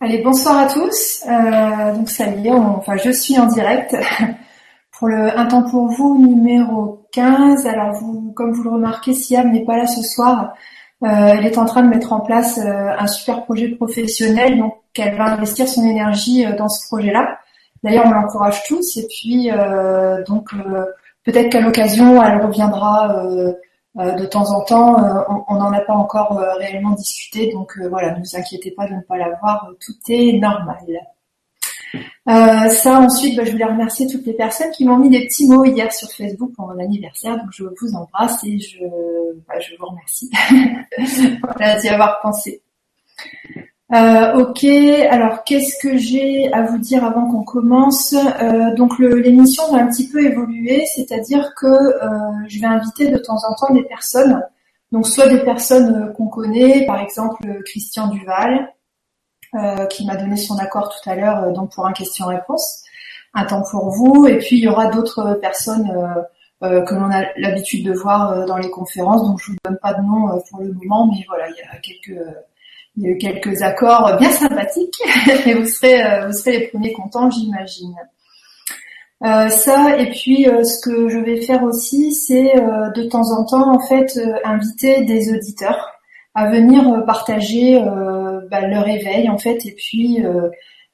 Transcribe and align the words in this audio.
Allez, 0.00 0.18
bonsoir 0.18 0.56
à 0.58 0.66
tous. 0.68 1.24
Euh, 1.28 1.92
donc 1.92 2.08
ça 2.08 2.28
y 2.28 2.46
est, 2.46 2.52
enfin 2.52 2.96
je 2.96 3.10
suis 3.10 3.36
en 3.36 3.46
direct 3.46 3.96
pour 4.92 5.08
le 5.08 5.36
Un 5.36 5.46
temps 5.46 5.68
pour 5.68 5.88
vous 5.88 6.24
numéro 6.24 7.08
15. 7.10 7.66
Alors 7.66 7.94
vous, 7.94 8.30
comme 8.36 8.52
vous 8.52 8.62
le 8.62 8.70
remarquez, 8.70 9.12
Siam 9.12 9.50
n'est 9.50 9.64
pas 9.64 9.76
là 9.76 9.88
ce 9.88 10.02
soir. 10.02 10.54
Euh, 11.02 11.08
elle 11.36 11.44
est 11.44 11.58
en 11.58 11.64
train 11.64 11.82
de 11.82 11.88
mettre 11.88 12.12
en 12.12 12.20
place 12.20 12.58
euh, 12.58 12.90
un 12.96 13.08
super 13.08 13.44
projet 13.44 13.70
professionnel, 13.70 14.58
donc 14.58 14.74
elle 14.96 15.16
va 15.16 15.32
investir 15.32 15.66
son 15.66 15.84
énergie 15.84 16.46
dans 16.56 16.68
ce 16.68 16.86
projet-là. 16.86 17.36
D'ailleurs, 17.82 18.06
on 18.06 18.10
l'encourage 18.10 18.62
tous. 18.68 18.98
Et 18.98 19.06
puis 19.08 19.50
donc 20.28 20.50
peut-être 21.24 21.50
qu'à 21.50 21.60
l'occasion, 21.60 22.22
elle 22.22 22.40
reviendra 22.40 23.24
de 23.94 24.26
temps 24.26 24.50
en 24.52 24.64
temps, 24.64 25.02
euh, 25.02 25.22
on 25.48 25.54
n'en 25.56 25.72
a 25.72 25.80
pas 25.80 25.94
encore 25.94 26.38
euh, 26.38 26.54
réellement 26.54 26.92
discuté, 26.92 27.50
donc 27.52 27.78
voilà, 27.90 28.12
ne 28.12 28.20
vous 28.20 28.36
inquiétez 28.36 28.70
pas 28.70 28.86
de 28.86 28.94
ne 28.94 29.00
pas 29.00 29.16
l'avoir, 29.16 29.68
tout 29.80 29.94
est 30.08 30.38
normal. 30.38 30.84
ça 32.26 33.00
ensuite, 33.00 33.36
bah, 33.36 33.44
je 33.44 33.52
voulais 33.52 33.64
remercier 33.64 34.06
toutes 34.06 34.26
les 34.26 34.34
personnes 34.34 34.70
qui 34.70 34.84
m'ont 34.84 34.98
mis 34.98 35.10
des 35.10 35.26
petits 35.26 35.48
mots 35.48 35.64
hier 35.64 35.92
sur 35.92 36.08
Facebook 36.10 36.52
pour 36.54 36.68
mon 36.68 36.78
anniversaire, 36.78 37.36
donc 37.38 37.48
je 37.50 37.64
vous 37.64 37.94
embrasse 37.94 38.44
et 38.44 38.58
je, 38.58 38.78
bah, 39.48 39.58
je 39.58 39.74
vous 39.78 39.86
remercie 39.86 40.30
d'y 41.80 41.88
avoir 41.88 42.20
pensé. 42.20 42.62
Euh, 43.94 44.34
ok, 44.34 44.64
alors 44.64 45.44
qu'est-ce 45.44 45.78
que 45.80 45.96
j'ai 45.96 46.52
à 46.52 46.62
vous 46.62 46.76
dire 46.76 47.04
avant 47.04 47.30
qu'on 47.30 47.42
commence 47.42 48.12
euh, 48.12 48.74
Donc 48.74 48.98
l'émission 48.98 49.72
va 49.72 49.78
un 49.78 49.86
petit 49.86 50.08
peu 50.08 50.22
évoluer, 50.22 50.84
c'est-à-dire 50.94 51.54
que 51.56 51.66
euh, 51.66 52.46
je 52.48 52.60
vais 52.60 52.66
inviter 52.66 53.10
de 53.10 53.16
temps 53.16 53.38
en 53.48 53.54
temps 53.54 53.72
des 53.72 53.84
personnes, 53.84 54.42
donc 54.92 55.06
soit 55.06 55.28
des 55.28 55.42
personnes 55.42 56.12
qu'on 56.14 56.28
connaît, 56.28 56.84
par 56.84 57.00
exemple 57.00 57.62
Christian 57.64 58.08
Duval, 58.08 58.74
qui 59.88 60.04
m'a 60.06 60.16
donné 60.16 60.36
son 60.36 60.58
accord 60.58 60.90
tout 60.90 61.08
à 61.08 61.14
l'heure 61.14 61.52
donc 61.54 61.72
pour 61.72 61.86
un 61.86 61.92
question-réponse, 61.92 62.84
un 63.32 63.46
temps 63.46 63.62
pour 63.70 63.88
vous, 63.90 64.26
et 64.26 64.36
puis 64.36 64.58
il 64.58 64.64
y 64.64 64.68
aura 64.68 64.88
d'autres 64.88 65.38
personnes 65.40 65.90
que 66.60 66.94
l'on 66.94 67.10
a 67.10 67.24
l'habitude 67.38 67.86
de 67.86 67.94
voir 67.94 68.44
dans 68.46 68.58
les 68.58 68.70
conférences, 68.70 69.22
donc 69.22 69.40
je 69.40 69.52
vous 69.52 69.58
donne 69.64 69.78
pas 69.80 69.94
de 69.94 70.02
nom 70.02 70.42
pour 70.50 70.60
le 70.60 70.74
moment, 70.74 71.06
mais 71.06 71.24
voilà, 71.28 71.48
il 71.48 71.56
y 71.56 71.62
a 71.62 71.78
quelques 71.78 72.20
il 72.98 73.04
y 73.04 73.06
a 73.06 73.10
eu 73.12 73.18
quelques 73.18 73.62
accords 73.62 74.16
bien 74.18 74.30
sympathiques 74.30 75.00
et 75.46 75.54
vous 75.54 75.66
serez, 75.66 76.04
euh, 76.04 76.26
vous 76.26 76.32
serez 76.32 76.58
les 76.58 76.68
premiers 76.68 76.92
contents, 76.92 77.30
j'imagine. 77.30 77.94
Euh, 79.24 79.48
ça 79.48 79.96
et 79.98 80.10
puis 80.10 80.48
euh, 80.48 80.62
ce 80.62 80.80
que 80.80 81.08
je 81.08 81.18
vais 81.18 81.40
faire 81.40 81.62
aussi, 81.62 82.12
c'est 82.12 82.54
de 82.54 83.02
temps 83.08 83.32
en 83.32 83.44
temps 83.44 83.72
en 83.72 83.80
fait 83.80 84.20
inviter 84.44 85.04
des 85.04 85.32
auditeurs 85.32 85.92
à 86.34 86.50
venir 86.50 87.04
partager 87.06 87.80
bah, 88.50 88.66
leur 88.66 88.88
éveil 88.88 89.28
en 89.28 89.38
fait 89.38 89.64
et 89.66 89.72
puis 89.72 90.24
euh, 90.24 90.48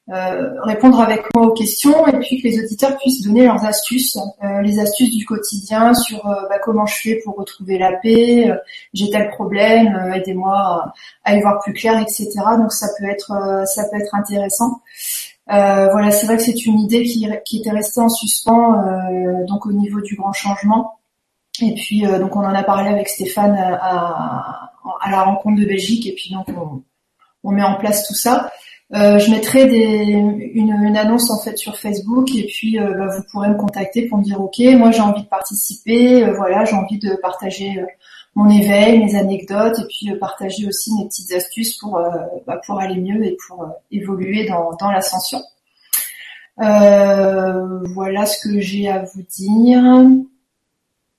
répondre 0.08 1.00
avec 1.00 1.22
moi 1.34 1.46
aux 1.46 1.52
questions 1.52 2.06
et 2.06 2.18
puis 2.18 2.40
que 2.40 2.46
les 2.46 2.62
auditeurs 2.62 2.96
puissent 2.98 3.22
donner 3.22 3.46
leurs 3.46 3.64
astuces, 3.64 4.18
euh, 4.42 4.60
les 4.60 4.78
astuces 4.78 5.16
du 5.16 5.24
quotidien 5.24 5.94
sur 5.94 6.26
euh, 6.26 6.46
bah, 6.48 6.58
comment 6.62 6.84
je 6.84 6.94
fais 6.94 7.20
pour 7.24 7.36
retrouver 7.36 7.78
la 7.78 7.92
paix, 8.02 8.52
j'ai 8.92 9.10
tel 9.10 9.30
problème, 9.30 10.12
aidez-moi 10.14 10.92
à, 11.24 11.36
y 11.36 11.40
voir 11.40 11.58
plus 11.62 11.72
clair, 11.72 11.98
etc. 11.98 12.30
Donc 12.58 12.72
ça 12.72 12.88
peut 12.98 13.06
être 13.06 13.64
ça 13.66 13.84
peut 13.88 13.96
être 13.96 14.14
intéressant. 14.14 14.82
voilà, 15.46 16.10
c'est 16.10 16.26
vrai 16.26 16.36
que 16.36 16.42
c'est 16.42 16.66
une 16.66 16.80
idée 16.80 17.04
qui, 17.04 17.26
qui, 17.46 17.60
était 17.60 17.70
restée 17.70 18.00
en 18.00 18.10
suspens 18.10 18.76
donc 19.48 19.66
au 19.66 19.72
niveau 19.72 20.00
du 20.02 20.16
grand 20.16 20.32
changement. 20.32 20.98
Et 21.62 21.72
puis 21.74 22.02
donc 22.02 22.36
on 22.36 22.40
en 22.40 22.54
a 22.54 22.62
parlé 22.62 22.90
avec 22.90 23.08
Stéphane 23.08 23.56
à, 23.56 24.70
à 25.00 25.10
la 25.10 25.22
rencontre 25.22 25.60
de 25.60 25.64
Belgique 25.64 26.06
et 26.06 26.14
puis 26.14 26.30
donc 26.34 26.46
on, 26.48 26.82
on 27.44 27.52
met 27.52 27.62
en 27.62 27.76
place 27.76 28.06
tout 28.06 28.14
ça. 28.14 28.50
Euh, 28.92 29.18
je 29.18 29.30
mettrai 29.30 29.66
des, 29.66 30.12
une, 30.52 30.96
annonce 30.96 31.30
en 31.30 31.38
fait 31.38 31.56
sur 31.56 31.76
Facebook 31.78 32.28
et 32.34 32.46
puis 32.46 32.78
euh, 32.78 32.92
bah, 32.98 33.06
vous 33.16 33.22
pourrez 33.32 33.48
me 33.48 33.56
contacter 33.56 34.06
pour 34.06 34.18
me 34.18 34.22
dire 34.22 34.38
ok 34.42 34.60
moi 34.76 34.90
j'ai 34.90 35.00
envie 35.00 35.22
de 35.22 35.28
participer 35.28 36.22
euh, 36.22 36.34
voilà 36.34 36.66
j'ai 36.66 36.76
envie 36.76 36.98
de 36.98 37.16
partager 37.16 37.82
mon 38.34 38.50
éveil 38.50 39.02
mes 39.02 39.16
anecdotes 39.16 39.78
et 39.78 39.86
puis 39.88 40.14
partager 40.18 40.68
aussi 40.68 40.94
mes 40.94 41.06
petites 41.06 41.32
astuces 41.32 41.78
pour 41.78 41.98
bah, 42.46 42.60
pour 42.66 42.78
aller 42.78 43.00
mieux 43.00 43.24
et 43.24 43.36
pour 43.48 43.66
évoluer 43.90 44.46
dans, 44.46 44.76
dans 44.78 44.90
l'ascension. 44.90 45.40
Voilà 46.58 48.26
ce 48.26 48.46
que 48.46 48.60
j'ai 48.60 48.88
à 48.90 49.02
vous 49.02 49.22
dire. 49.22 49.82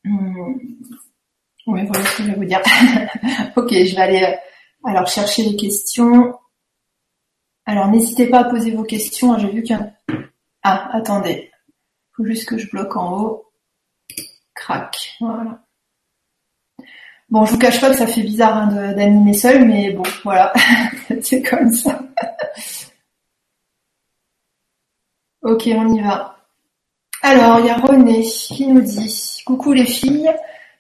Hum. 0.05 0.59
oui 1.65 1.81
voilà 1.87 2.05
ce 2.05 2.17
que 2.17 2.23
je 2.23 2.27
vais 2.29 2.35
vous 2.35 2.45
dire. 2.45 2.61
Ok 3.57 3.69
je 3.71 3.95
vais 3.95 4.01
aller 4.01 4.35
alors 4.83 5.07
chercher 5.07 5.41
les 5.43 5.55
questions 5.55 6.35
alors 7.65 7.87
n'hésitez 7.87 8.27
pas 8.27 8.39
à 8.39 8.43
poser 8.45 8.71
vos 8.71 8.83
questions. 8.83 9.33
Hein, 9.33 9.39
j'ai 9.39 9.49
vu 9.49 9.63
qu'il 9.63 9.75
y 9.75 9.79
a... 9.79 9.91
Ah, 10.63 10.89
attendez. 10.93 11.51
Faut 12.15 12.25
juste 12.25 12.47
que 12.47 12.57
je 12.57 12.69
bloque 12.69 12.95
en 12.95 13.17
haut. 13.17 13.51
Crac. 14.53 15.15
Voilà. 15.19 15.61
Bon, 17.29 17.43
je 17.43 17.51
vous 17.51 17.57
cache 17.57 17.81
pas 17.81 17.89
que 17.89 17.97
ça 17.97 18.05
fait 18.05 18.21
bizarre 18.21 18.55
hein, 18.55 18.93
d'animer 18.93 19.33
seul, 19.33 19.65
mais 19.65 19.91
bon, 19.91 20.03
voilà. 20.23 20.53
C'est 21.21 21.41
comme 21.41 21.71
ça. 21.71 21.99
ok, 25.41 25.69
on 25.75 25.93
y 25.93 26.01
va. 26.01 26.37
Alors, 27.23 27.59
il 27.59 27.65
y 27.65 27.69
a 27.69 27.77
René 27.77 28.21
qui 28.21 28.67
nous 28.67 28.81
dit 28.81 29.41
Coucou 29.45 29.73
les 29.73 29.85
filles, 29.85 30.31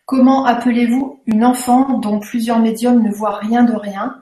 comment 0.05 0.45
appelez-vous 0.45 1.19
une 1.25 1.43
enfant 1.43 1.97
dont 1.97 2.19
plusieurs 2.19 2.59
médiums 2.59 3.01
ne 3.01 3.11
voient 3.11 3.37
rien 3.37 3.63
de 3.63 3.73
rien? 3.73 4.21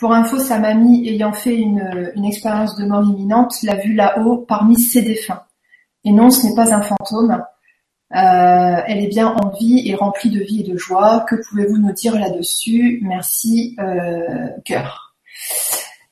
Pour 0.00 0.14
info, 0.14 0.38
sa 0.38 0.58
mamie, 0.58 1.06
ayant 1.06 1.34
fait 1.34 1.54
une, 1.54 2.24
expérience 2.24 2.74
de 2.76 2.86
mort 2.86 3.04
imminente, 3.04 3.54
l'a 3.62 3.76
vue 3.76 3.92
là-haut 3.92 4.38
parmi 4.38 4.80
ses 4.80 5.02
défunts. 5.02 5.42
Et 6.04 6.12
non, 6.12 6.30
ce 6.30 6.46
n'est 6.46 6.54
pas 6.54 6.74
un 6.74 6.80
fantôme. 6.80 7.42
Euh, 8.16 8.80
elle 8.86 9.04
est 9.04 9.08
bien 9.08 9.28
en 9.28 9.50
vie 9.50 9.82
et 9.86 9.94
remplie 9.94 10.30
de 10.30 10.40
vie 10.42 10.62
et 10.62 10.72
de 10.72 10.76
joie. 10.78 11.26
Que 11.28 11.36
pouvez-vous 11.46 11.76
nous 11.76 11.92
dire 11.92 12.18
là-dessus? 12.18 13.00
Merci, 13.02 13.76
euh, 13.78 14.48
cœur. 14.64 15.14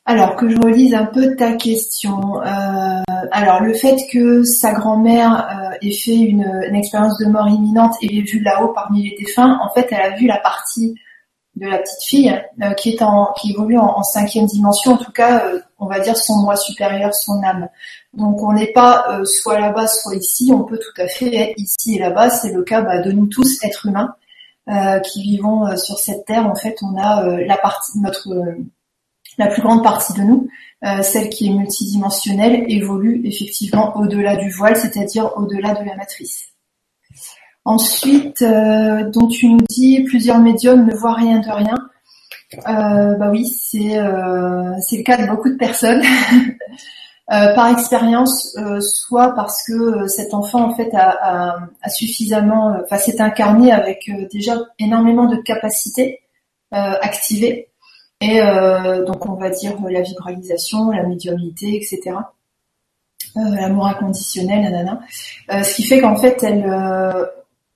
Alors, 0.05 0.37
que 0.37 0.51
je 0.51 0.59
relise 0.59 0.95
un 0.95 1.07
peu 1.07 1.35
ta 1.35 1.55
question. 1.55 2.43
Euh, 2.43 3.03
alors, 3.33 3.61
le 3.61 3.73
fait 3.73 3.97
que 4.13 4.45
sa 4.45 4.75
grand-mère 4.75 5.79
ait 5.81 5.93
fait 5.93 6.17
une, 6.17 6.47
une, 6.69 6.77
expérience 6.77 7.19
de 7.19 7.27
mort 7.27 7.49
imminente 7.49 7.95
et 8.03 8.09
l'ait 8.09 8.23
vue 8.23 8.41
là-haut 8.41 8.73
parmi 8.75 9.09
les 9.09 9.17
défunts, 9.17 9.59
en 9.63 9.71
fait, 9.73 9.89
elle 9.91 10.13
a 10.13 10.17
vu 10.17 10.27
la 10.27 10.39
partie 10.39 10.95
de 11.59 11.67
la 11.67 11.79
petite 11.79 12.03
fille 12.03 12.43
euh, 12.63 12.73
qui 12.73 12.91
est 12.91 13.03
en 13.03 13.33
qui 13.39 13.51
évolue 13.51 13.79
en, 13.79 14.03
cinquième 14.03 14.47
dimension 14.47 14.93
en 14.93 14.97
tout 14.97 15.13
cas 15.13 15.45
euh, 15.45 15.61
on 15.79 15.87
va 15.87 16.01
dire 16.01 16.17
son 16.17 16.37
moi 16.43 16.57
supérieur 16.57 17.15
son 17.15 17.43
âme. 17.43 17.69
Donc 18.15 18.43
on 18.43 18.53
n'est 18.53 18.73
pas 18.73 19.07
euh, 19.11 19.25
soit 19.25 19.59
là-bas 19.59 19.87
soit 19.87 20.15
ici. 20.15 20.51
On 20.55 20.65
peut 20.65 20.79
tout 20.79 21.03
à 21.03 21.09
fait 21.09 21.35
être 21.35 21.59
ici 21.59 21.97
et 21.97 21.99
là-bas. 21.99 22.31
C'est 22.31 22.53
le 22.53 22.63
cas 22.63 22.83
bah, 22.83 23.01
de 23.01 23.13
nous 23.13 23.27
tous 23.27 23.63
êtres 23.65 23.87
humains 23.87 24.15
qui 25.03 25.23
vivons 25.23 25.75
sur 25.79 25.99
cette 25.99 26.27
terre. 26.27 26.47
En 26.47 26.55
fait 26.55 26.77
on 26.83 26.99
a 26.99 27.25
notre 27.97 28.29
la 29.39 29.47
plus 29.47 29.63
grande 29.63 29.83
partie 29.83 30.13
de 30.13 30.21
nous 30.21 30.49
celle 31.03 31.31
qui 31.31 31.47
est 31.47 31.55
multidimensionnelle 31.55 32.65
évolue 32.69 33.23
effectivement 33.25 33.97
au-delà 33.97 34.37
du 34.37 34.51
voile 34.51 34.77
c'est-à-dire 34.77 35.33
au-delà 35.37 35.73
de 35.75 35.85
la 35.87 35.97
matrice 35.97 36.53
Ensuite, 37.69 38.41
euh, 38.41 39.11
dont 39.11 39.29
tu 39.29 39.47
nous 39.47 39.61
dis 39.69 40.03
plusieurs 40.05 40.39
médiums 40.39 40.87
ne 40.87 40.95
voient 40.95 41.13
rien 41.13 41.41
de 41.41 41.51
rien. 41.51 41.75
Euh, 42.67 43.15
bah 43.17 43.29
oui, 43.31 43.45
c'est 43.45 43.99
euh, 43.99 44.73
c'est 44.81 44.97
le 44.97 45.03
cas 45.03 45.19
de 45.19 45.29
beaucoup 45.29 45.51
de 45.51 45.57
personnes. 45.57 46.03
par 47.29 47.69
expérience, 47.71 48.57
soit 48.81 49.35
parce 49.35 49.63
que 49.67 50.07
cet 50.07 50.33
enfant 50.33 50.71
en 50.71 50.75
fait 50.75 50.91
a, 50.95 51.59
suffisamment, 51.91 52.75
enfin 52.83 52.97
s'est 52.97 53.21
incarné 53.21 53.71
avec 53.71 54.11
déjà 54.33 54.55
énormément 54.79 55.27
de 55.27 55.37
capacités 55.37 56.21
activées, 56.71 57.69
et 58.23 58.41
donc 59.07 59.29
on 59.29 59.35
va 59.35 59.51
dire 59.51 59.77
la 59.91 60.01
vibralisation, 60.01 60.91
la 60.91 61.03
médiumnité, 61.03 61.77
etc. 61.77 62.17
l'amour 63.37 63.89
inconditionnel, 63.89 64.63
nanana. 64.63 65.01
ce 65.51 65.75
qui 65.75 65.83
fait 65.83 66.01
qu'en 66.01 66.17
fait, 66.17 66.43
elle, 66.43 66.65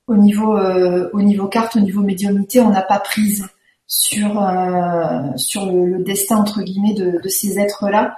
au 0.06 0.16
niveau 0.16 0.56
euh, 0.56 1.10
au 1.12 1.22
niveau 1.22 1.46
carte, 1.49 1.76
au 1.76 1.81
niveau 1.81 2.02
médiumnité, 2.02 2.60
on 2.60 2.70
n'a 2.70 2.82
pas 2.82 2.99
prise 2.99 3.46
sur 3.87 4.43
euh, 4.43 5.37
sur 5.37 5.66
le, 5.66 6.02
destin 6.02 6.37
entre 6.38 6.62
guillemets 6.62 6.94
de, 6.94 7.28
ces 7.28 7.58
êtres-là. 7.58 8.16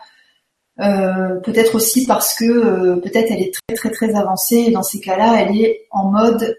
Euh, 0.80 1.36
peut-être 1.40 1.76
aussi 1.76 2.06
parce 2.06 2.34
que 2.34 2.98
peut-être 3.00 3.30
elle 3.30 3.42
est 3.42 3.54
très 3.54 3.76
très 3.76 3.90
très 3.90 4.14
avancée 4.16 4.56
et 4.56 4.70
dans 4.72 4.82
ces 4.82 5.00
cas-là, 5.00 5.40
elle 5.40 5.56
est 5.56 5.86
en 5.90 6.10
mode 6.10 6.58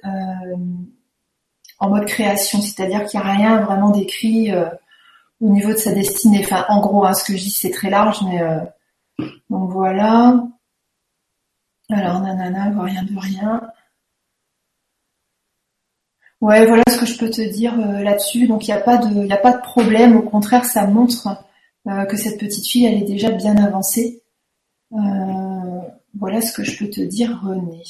en 1.80 1.90
mode 1.90 2.06
création, 2.06 2.62
c'est-à-dire 2.62 3.06
qu'il 3.06 3.20
n'y 3.20 3.26
a 3.26 3.32
rien 3.34 3.62
vraiment 3.62 3.90
décrit 3.90 4.52
au 5.42 5.50
niveau 5.50 5.72
de 5.72 5.78
sa 5.78 5.92
destinée. 5.92 6.42
Enfin, 6.44 6.66
en 6.70 6.80
gros, 6.80 7.06
hein, 7.06 7.14
ce 7.14 7.26
que 7.26 7.34
je 7.38 7.44
dis 7.44 7.52
c'est 7.52 7.72
très 7.72 7.90
large, 7.90 8.20
mais 8.24 8.42
donc 9.50 9.72
voilà. 9.72 10.42
Alors 11.90 12.22
nanana, 12.22 12.74
rien 12.82 13.04
de 13.04 13.20
rien. 13.20 13.62
Ouais, 16.42 16.66
voilà 16.66 16.84
ce 16.90 16.98
que 16.98 17.06
je 17.06 17.18
peux 17.18 17.30
te 17.30 17.42
dire 17.42 17.80
euh, 17.80 18.04
là-dessus. 18.04 18.48
Donc 18.48 18.68
il 18.68 18.72
n'y 18.72 18.78
a 18.78 18.82
pas 18.82 18.98
de, 18.98 19.32
a 19.32 19.38
pas 19.38 19.54
de 19.54 19.62
problème. 19.62 20.16
Au 20.18 20.22
contraire, 20.22 20.66
ça 20.66 20.86
montre 20.88 21.44
que 22.10 22.18
cette 22.18 22.40
petite 22.40 22.66
fille, 22.66 22.86
elle 22.86 23.04
est 23.04 23.06
déjà 23.06 23.30
bien 23.30 23.56
avancée. 23.58 24.24
voilà 24.92 26.42
ce 26.42 26.52
que 26.54 26.64
je 26.64 26.78
peux 26.80 26.90
te 26.90 27.02
dire, 27.02 27.40
René. 27.44 27.84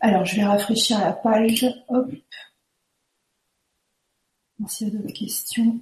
Alors, 0.00 0.24
je 0.24 0.36
vais 0.36 0.44
rafraîchir 0.44 0.98
la 1.00 1.12
page. 1.12 1.66
Hop. 1.88 2.10
S'il 4.68 4.88
y 4.88 4.90
a 4.90 4.94
d'autres 4.98 5.12
questions. 5.14 5.80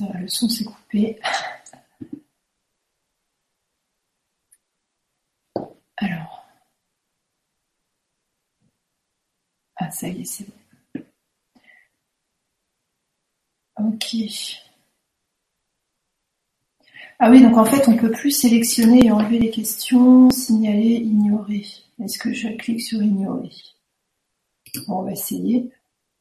Le 0.00 0.28
son 0.28 0.48
s'est 0.48 0.64
coupé. 0.64 1.20
Alors. 5.96 6.33
Ah, 9.76 9.90
ça 9.90 10.08
y 10.08 10.22
est, 10.22 10.24
c'est 10.24 10.46
bon. 10.46 11.04
Ok. 13.76 14.16
Ah 17.18 17.30
oui, 17.30 17.42
donc 17.42 17.56
en 17.56 17.64
fait, 17.64 17.88
on 17.88 17.96
peut 17.96 18.10
plus 18.10 18.30
sélectionner 18.30 19.06
et 19.06 19.10
enlever 19.10 19.38
les 19.38 19.50
questions, 19.50 20.30
signaler, 20.30 20.96
ignorer. 20.96 21.64
Est-ce 22.02 22.18
que 22.18 22.32
je 22.32 22.48
clique 22.48 22.80
sur 22.82 23.02
ignorer? 23.02 23.50
Bon, 24.86 24.98
on 24.98 25.02
va 25.02 25.12
essayer. 25.12 25.70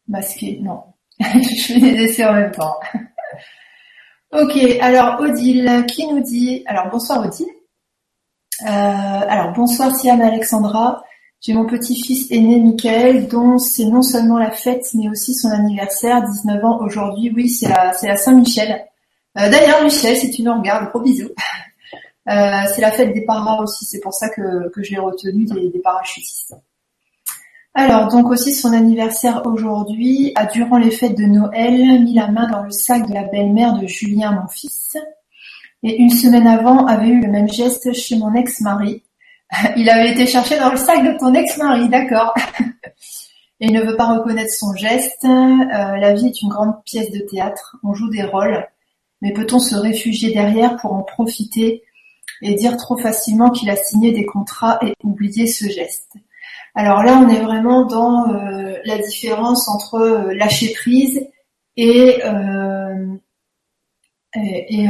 Masquer, 0.08 0.60
non. 0.62 0.84
je 1.20 1.74
fais 1.74 1.80
des 1.80 2.04
essais 2.04 2.26
en 2.26 2.34
même 2.34 2.52
temps. 2.52 2.80
ok, 4.32 4.58
alors 4.82 5.20
Odile, 5.20 5.86
qui 5.88 6.08
nous 6.08 6.22
dit... 6.22 6.64
Alors 6.68 6.90
bonsoir 6.90 7.26
Odile. 7.26 7.48
Euh, 8.62 8.68
alors 8.68 9.52
bonsoir 9.54 9.96
Siam 9.96 10.22
Alexandra. 10.22 11.04
J'ai 11.46 11.54
mon 11.54 11.66
petit-fils 11.66 12.32
aîné 12.32 12.58
Michael, 12.62 13.28
dont 13.28 13.58
c'est 13.58 13.84
non 13.84 14.02
seulement 14.02 14.38
la 14.40 14.50
fête, 14.50 14.88
mais 14.94 15.10
aussi 15.10 15.34
son 15.34 15.50
anniversaire, 15.50 16.24
19 16.24 16.64
ans 16.64 16.80
aujourd'hui. 16.80 17.34
Oui, 17.36 17.50
c'est 17.50 17.68
la 17.68 18.16
Saint-Michel. 18.16 18.86
Euh, 19.38 19.50
d'ailleurs, 19.50 19.84
Michel, 19.84 20.16
si 20.16 20.32
tu 20.32 20.42
nous 20.42 20.54
regardes, 20.54 20.90
gros 20.90 21.02
bisous. 21.02 21.30
Euh, 22.30 22.64
c'est 22.74 22.80
la 22.80 22.94
fête 22.94 23.14
des 23.14 23.26
paras 23.26 23.62
aussi, 23.62 23.84
c'est 23.84 24.00
pour 24.00 24.14
ça 24.14 24.30
que, 24.30 24.70
que 24.70 24.82
je 24.82 24.92
l'ai 24.92 24.98
retenu 24.98 25.44
des, 25.44 25.68
des 25.68 25.80
parachutistes. 25.80 26.56
Alors, 27.74 28.08
donc 28.08 28.32
aussi 28.32 28.54
son 28.54 28.72
anniversaire 28.72 29.42
aujourd'hui 29.44 30.32
a, 30.36 30.46
durant 30.46 30.78
les 30.78 30.90
fêtes 30.90 31.18
de 31.18 31.26
Noël, 31.26 32.02
mis 32.02 32.14
la 32.14 32.30
main 32.30 32.48
dans 32.48 32.64
le 32.64 32.72
sac 32.72 33.10
de 33.10 33.14
la 33.14 33.24
belle-mère 33.24 33.74
de 33.74 33.88
Julien, 33.88 34.32
mon 34.32 34.48
fils. 34.48 34.96
Et 35.84 35.98
une 35.98 36.12
semaine 36.12 36.48
avant, 36.48 36.86
avait 36.86 37.10
eu 37.10 37.20
le 37.20 37.28
même 37.28 37.50
geste 37.50 37.92
chez 37.92 38.16
mon 38.16 38.34
ex-mari. 38.34 39.04
Il 39.78 39.90
avait 39.90 40.12
été 40.12 40.28
cherché 40.28 40.58
dans 40.58 40.72
le 40.72 40.78
sac 40.78 41.04
de 41.04 41.18
ton 41.18 41.34
ex-mari, 41.34 41.90
d'accord. 41.90 42.34
Et 43.60 43.68
il 43.68 43.74
ne 43.74 43.82
veut 43.82 43.96
pas 43.96 44.18
reconnaître 44.18 44.52
son 44.52 44.76
geste. 44.76 45.24
Euh, 45.24 45.98
la 45.98 46.14
vie 46.14 46.28
est 46.28 46.42
une 46.42 46.50
grande 46.50 46.84
pièce 46.84 47.12
de 47.12 47.20
théâtre. 47.20 47.78
On 47.84 47.94
joue 47.94 48.10
des 48.10 48.24
rôles. 48.24 48.68
Mais 49.22 49.32
peut-on 49.32 49.60
se 49.60 49.76
réfugier 49.76 50.34
derrière 50.34 50.76
pour 50.78 50.94
en 50.94 51.04
profiter 51.04 51.84
et 52.42 52.56
dire 52.56 52.76
trop 52.76 52.98
facilement 52.98 53.52
qu'il 53.52 53.70
a 53.70 53.78
signé 53.78 54.12
des 54.12 54.26
contrats 54.26 54.80
et 54.82 54.94
oublier 55.04 55.48
ce 55.48 55.70
geste? 55.70 56.12
Alors 56.76 57.04
là, 57.04 57.24
on 57.24 57.30
est 57.30 57.40
vraiment 57.40 57.86
dans 57.86 58.34
euh, 58.34 58.76
la 58.84 58.98
différence 58.98 59.70
entre 59.70 59.96
euh, 59.96 60.34
lâcher 60.34 60.74
prise 60.74 61.26
et, 61.78 62.22
euh, 64.36 64.40
et, 64.42 64.88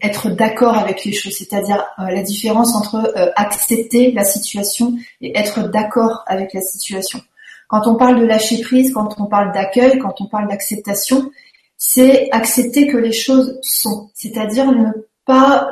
être 0.00 0.30
d'accord 0.30 0.76
avec 0.76 1.04
les 1.04 1.12
choses, 1.12 1.36
c'est-à-dire 1.36 1.84
la 1.98 2.22
différence 2.22 2.74
entre 2.74 3.12
accepter 3.36 4.12
la 4.12 4.24
situation 4.24 4.94
et 5.20 5.38
être 5.38 5.70
d'accord 5.70 6.24
avec 6.26 6.52
la 6.52 6.60
situation. 6.60 7.20
Quand 7.68 7.86
on 7.86 7.94
parle 7.94 8.20
de 8.20 8.26
lâcher 8.26 8.60
prise, 8.60 8.92
quand 8.92 9.20
on 9.20 9.26
parle 9.26 9.52
d'accueil, 9.52 9.98
quand 9.98 10.20
on 10.20 10.26
parle 10.26 10.48
d'acceptation, 10.48 11.30
c'est 11.76 12.28
accepter 12.32 12.88
que 12.88 12.96
les 12.96 13.12
choses 13.12 13.58
sont, 13.62 14.10
c'est-à-dire 14.14 14.72
ne 14.72 14.90
pas 15.24 15.70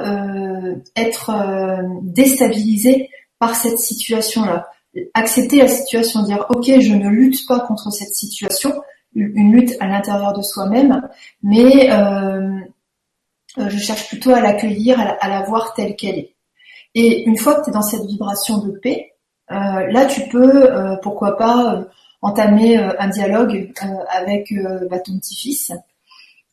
être 0.97 1.33
déstabilisé 2.03 3.11
par 3.39 3.56
cette 3.56 3.79
situation-là 3.79 4.69
accepter 5.15 5.59
la 5.59 5.69
situation, 5.69 6.23
dire 6.23 6.47
ok, 6.51 6.65
je 6.81 6.95
ne 6.95 7.09
lutte 7.09 7.47
pas 7.47 7.61
contre 7.61 7.91
cette 7.93 8.15
situation, 8.15 8.83
une 9.15 9.53
lutte 9.53 9.75
à 9.81 9.87
l'intérieur 9.87 10.33
de 10.37 10.43
soi-même, 10.43 11.03
mais 11.43 11.91
euh, 11.91 11.97
euh, 11.97 12.60
je 13.56 13.79
cherche 13.79 14.08
plutôt 14.08 14.31
à 14.31 14.41
l'accueillir, 14.41 14.99
à, 14.99 15.29
la 15.29 15.43
voir 15.43 15.75
telle 15.75 15.97
qu'elle 15.97 16.19
est. 16.19 16.35
Et 16.94 17.25
une 17.25 17.37
fois 17.37 17.56
que 17.56 17.64
tu 17.64 17.70
es 17.70 17.73
dans 17.73 17.82
cette 17.82 18.05
vibration 18.05 18.58
de 18.58 18.70
paix, 18.70 19.12
euh, 19.50 19.55
là 19.91 20.06
tu 20.06 20.29
peux, 20.29 20.69
pourquoi 21.02 21.37
pas, 21.37 21.85
entamer 22.23 22.76
un 22.76 23.08
dialogue 23.08 23.73
avec 24.08 24.52
bah, 24.91 24.99
ton 25.00 25.19
petit-fils, 25.19 25.73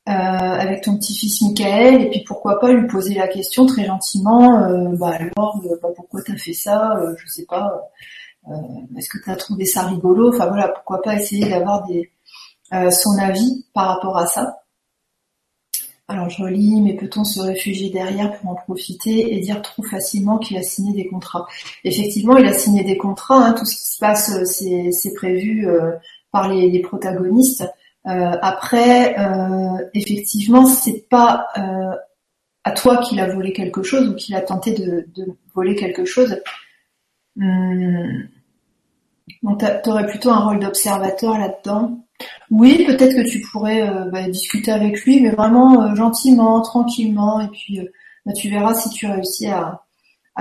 avec 0.05 0.81
ton 0.81 0.97
petit-fils 0.97 1.41
Michael, 1.41 2.03
et 2.03 2.09
puis 2.09 2.23
pourquoi 2.25 2.59
pas 2.59 2.71
lui 2.71 2.87
poser 2.87 3.15
la 3.15 3.27
question 3.27 3.65
très 3.65 3.85
gentiment, 3.85 4.59
bah 4.93 5.17
alors, 5.19 5.61
bah, 5.81 5.89
pourquoi 5.95 6.21
t'as 6.23 6.37
fait 6.37 6.53
ça, 6.53 6.95
je 7.17 7.27
sais 7.27 7.45
pas 7.45 7.89
euh, 8.49 8.97
est-ce 8.97 9.09
que 9.09 9.23
tu 9.23 9.29
as 9.29 9.35
trouvé 9.35 9.65
ça 9.65 9.83
rigolo? 9.83 10.29
Enfin 10.33 10.47
voilà, 10.47 10.69
pourquoi 10.69 11.01
pas 11.01 11.15
essayer 11.15 11.49
d'avoir 11.49 11.85
des 11.85 12.11
euh, 12.73 12.89
son 12.91 13.17
avis 13.19 13.65
par 13.73 13.87
rapport 13.87 14.17
à 14.17 14.27
ça. 14.27 14.61
Alors 16.09 16.29
je 16.29 16.41
relis, 16.41 16.81
mais 16.81 16.95
peut-on 16.95 17.25
se 17.25 17.41
réfugier 17.41 17.89
derrière 17.89 18.31
pour 18.39 18.51
en 18.51 18.55
profiter 18.55 19.33
et 19.35 19.39
dire 19.41 19.61
trop 19.61 19.83
facilement 19.83 20.37
qu'il 20.37 20.57
a 20.57 20.63
signé 20.63 20.93
des 20.93 21.07
contrats? 21.09 21.45
Effectivement, 21.83 22.37
il 22.37 22.45
a 22.45 22.53
signé 22.53 22.85
des 22.85 22.97
contrats, 22.97 23.47
hein, 23.47 23.53
tout 23.53 23.65
ce 23.65 23.75
qui 23.75 23.91
se 23.93 23.99
passe, 23.99 24.31
euh, 24.33 24.91
c'est 24.91 25.13
prévu 25.13 25.67
par 26.31 26.47
les, 26.49 26.79
protagonistes. 26.79 27.65
après, 28.05 29.15
effectivement, 29.93 30.65
c'est 30.65 31.09
pas 31.09 31.47
à 32.63 32.71
toi 32.71 32.97
qu'il 32.97 33.19
a 33.19 33.33
volé 33.33 33.53
quelque 33.53 33.83
chose 33.83 34.09
ou 34.09 34.15
qu'il 34.15 34.35
a 34.35 34.41
tenté 34.41 34.73
de, 34.73 35.07
voler 35.55 35.75
quelque 35.75 36.05
chose. 36.05 36.37
Hum, 37.39 38.27
donc 39.43 39.63
tu 39.83 39.89
aurais 39.89 40.07
plutôt 40.07 40.31
un 40.31 40.39
rôle 40.39 40.59
d'observateur 40.59 41.37
là-dedans? 41.37 42.06
Oui, 42.49 42.85
peut-être 42.85 43.15
que 43.15 43.29
tu 43.29 43.41
pourrais 43.41 43.87
euh, 43.87 44.09
bah, 44.11 44.23
discuter 44.29 44.71
avec 44.71 45.01
lui, 45.03 45.21
mais 45.21 45.31
vraiment 45.31 45.83
euh, 45.83 45.95
gentiment, 45.95 46.61
tranquillement, 46.61 47.41
et 47.41 47.49
puis 47.49 47.79
euh, 47.79 47.85
bah, 48.25 48.33
tu 48.33 48.49
verras 48.49 48.73
si 48.73 48.89
tu 48.89 49.05
réussis 49.05 49.47
à, 49.47 49.81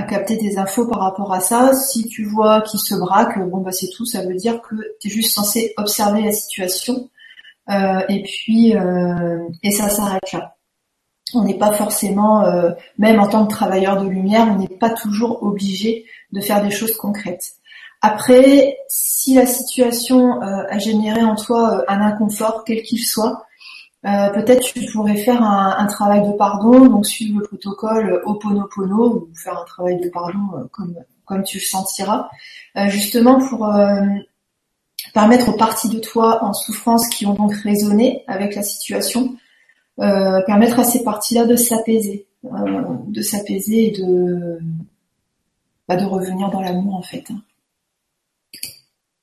capter 0.09 0.37
des 0.37 0.59
infos 0.59 0.87
par 0.87 1.01
rapport 1.01 1.33
à 1.33 1.41
ça. 1.41 1.73
Si 1.73 2.07
tu 2.07 2.25
vois 2.25 2.61
qu'il 2.61 2.79
se 2.79 2.95
braque, 2.95 3.39
bon 3.49 3.63
bah 3.63 3.73
c'est 3.73 3.89
tout, 3.89 4.05
ça 4.05 4.23
veut 4.27 4.35
dire 4.35 4.61
que 4.61 4.75
tu 5.01 5.09
es 5.09 5.11
juste 5.11 5.35
censé 5.35 5.73
observer 5.79 6.23
la 6.23 6.33
situation, 6.33 7.09
et 7.71 8.23
puis 8.23 8.75
et 9.63 9.71
ça 9.71 9.89
s'arrête 9.89 10.33
là. 10.35 10.55
On 11.33 11.45
n'est 11.45 11.57
pas 11.57 11.73
forcément, 11.73 12.45
même 12.99 13.19
en 13.21 13.27
tant 13.27 13.47
que 13.47 13.55
travailleur 13.55 14.03
de 14.03 14.07
lumière, 14.07 14.47
on 14.55 14.59
n'est 14.59 14.69
pas 14.69 14.91
toujours 14.91 15.43
obligé 15.43 16.05
de 16.31 16.43
faire 16.43 16.63
des 16.63 16.71
choses 16.71 16.95
concrètes. 16.99 17.55
Après, 18.03 18.79
si 18.89 19.35
la 19.35 19.47
situation 19.47 20.43
euh, 20.43 20.65
a 20.69 20.79
généré 20.79 21.23
en 21.23 21.35
toi 21.35 21.79
euh, 21.79 21.85
un 21.89 22.01
inconfort, 22.01 22.65
quel 22.65 22.83
qu'il 22.83 23.01
soit, 23.01 23.47
euh, 24.05 24.29
peut-être 24.31 24.63
tu 24.63 24.87
pourrais 24.93 25.17
faire 25.17 25.43
un, 25.43 25.87
travail 25.87 26.23
de 26.23 26.33
pardon, 26.37 26.87
donc 26.87 27.07
suivre 27.07 27.41
le 27.41 27.47
protocole 27.47 28.23
Oponopono 28.25 29.15
ou 29.15 29.29
faire 29.35 29.59
un 29.59 29.65
travail 29.65 30.01
de 30.01 30.09
pardon 30.11 30.69
comme 30.71 30.95
comme 31.25 31.43
tu 31.43 31.57
le 31.57 31.63
sentiras, 31.63 32.29
justement 32.87 33.41
pour 33.49 33.69
permettre 35.13 35.49
aux 35.49 35.57
parties 35.57 35.89
de 35.89 35.99
toi 35.99 36.45
en 36.45 36.53
souffrance 36.53 37.09
qui 37.09 37.27
ont 37.27 37.35
donc 37.35 37.53
résonné 37.53 38.23
avec 38.29 38.55
la 38.55 38.63
situation, 38.63 39.35
permettre 39.97 40.79
à 40.79 40.85
ces 40.85 41.03
parties-là 41.03 41.47
de 41.47 41.57
s'apaiser, 41.57 42.29
de 42.45 43.23
s'apaiser 43.23 43.87
et 43.89 43.91
de 43.91 44.61
bah, 45.89 45.97
de 45.97 46.05
revenir 46.05 46.49
dans 46.51 46.61
l'amour 46.61 46.95
en 46.95 47.03
fait. 47.03 47.25
Hein. 47.33 47.41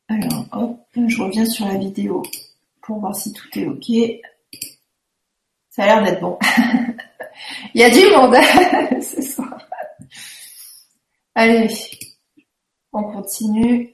Alors, 0.09 0.45
hop, 0.51 0.87
je 0.95 1.21
reviens 1.21 1.45
sur 1.45 1.65
la 1.65 1.77
vidéo 1.77 2.23
pour 2.81 2.99
voir 2.99 3.15
si 3.15 3.31
tout 3.33 3.47
est 3.57 3.65
OK. 3.65 3.91
Ça 5.69 5.83
a 5.83 5.85
l'air 5.87 6.03
d'être 6.03 6.21
bon. 6.21 6.37
Il 7.73 7.81
y 7.81 7.83
a 7.83 7.89
du 7.89 8.05
monde 8.11 8.35
ce 9.01 9.21
soir. 9.21 9.57
Allez, 11.35 11.73
on 12.91 13.03
continue. 13.03 13.93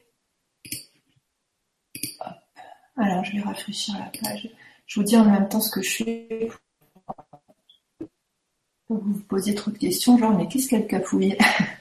Alors, 2.97 3.23
je 3.23 3.37
vais 3.37 3.41
rafraîchir 3.41 3.95
la 3.97 4.11
page. 4.19 4.49
Je 4.85 4.99
vous 4.99 5.05
dis 5.05 5.15
en 5.15 5.25
même 5.25 5.47
temps 5.47 5.61
ce 5.61 5.71
que 5.71 5.81
je 5.81 6.03
fais 6.03 6.49
pour 8.87 8.97
vous 8.97 9.13
vous 9.13 9.23
posiez 9.23 9.53
trop 9.53 9.69
de 9.69 9.77
questions, 9.77 10.17
genre, 10.17 10.35
mais 10.35 10.47
qu'est-ce 10.47 10.67
qu'elle 10.67 10.87
cafouille? 10.87 11.37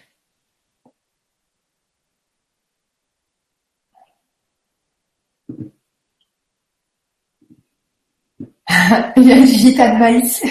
Il 9.17 9.25
y 9.25 9.33
a 9.33 9.45
Gita 9.45 9.95
de 9.95 9.99
Maïs 9.99 10.43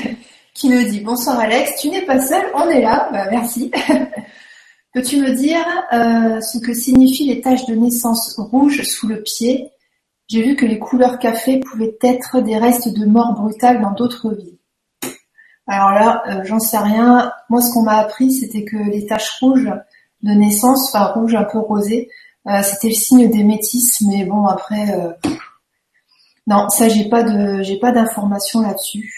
qui 0.53 0.69
me 0.69 0.89
dit 0.89 1.01
bonsoir 1.01 1.39
Alex, 1.39 1.79
tu 1.79 1.89
n'es 1.89 2.01
pas 2.01 2.19
seul, 2.19 2.43
on 2.55 2.67
est 2.67 2.81
là, 2.81 3.09
bah, 3.11 3.27
merci. 3.29 3.71
Peux-tu 4.93 5.17
me 5.17 5.31
dire 5.35 5.63
euh, 5.93 6.41
ce 6.41 6.57
que 6.57 6.73
signifient 6.73 7.27
les 7.27 7.41
taches 7.41 7.65
de 7.67 7.75
naissance 7.75 8.35
rouges 8.39 8.81
sous 8.83 9.07
le 9.07 9.21
pied? 9.21 9.71
J'ai 10.27 10.41
vu 10.41 10.55
que 10.55 10.65
les 10.65 10.79
couleurs 10.79 11.19
café 11.19 11.59
pouvaient 11.59 11.95
être 12.01 12.41
des 12.41 12.57
restes 12.57 12.89
de 12.89 13.05
mort 13.05 13.33
brutale 13.33 13.81
dans 13.81 13.91
d'autres 13.91 14.33
vies. 14.33 14.57
Alors 15.67 15.91
là, 15.91 16.23
euh, 16.27 16.41
j'en 16.43 16.59
sais 16.59 16.77
rien. 16.77 17.31
Moi, 17.49 17.61
ce 17.61 17.71
qu'on 17.71 17.83
m'a 17.83 17.97
appris, 17.97 18.31
c'était 18.31 18.63
que 18.63 18.77
les 18.77 19.05
taches 19.05 19.37
rouges 19.39 19.69
de 20.23 20.31
naissance, 20.31 20.87
enfin 20.87 21.05
rouge 21.11 21.35
un 21.35 21.43
peu 21.43 21.59
rosé, 21.59 22.09
euh, 22.47 22.63
c'était 22.63 22.89
le 22.89 22.95
signe 22.95 23.29
des 23.29 23.43
métis. 23.43 24.01
Mais 24.01 24.25
bon, 24.25 24.47
après, 24.47 25.17
non, 26.47 26.69
ça, 26.69 26.89
j'ai 26.89 27.09
pas 27.09 27.23
de, 27.23 27.61
j'ai 27.61 27.77
pas 27.77 27.91
d'informations 27.91 28.61
là-dessus. 28.61 29.13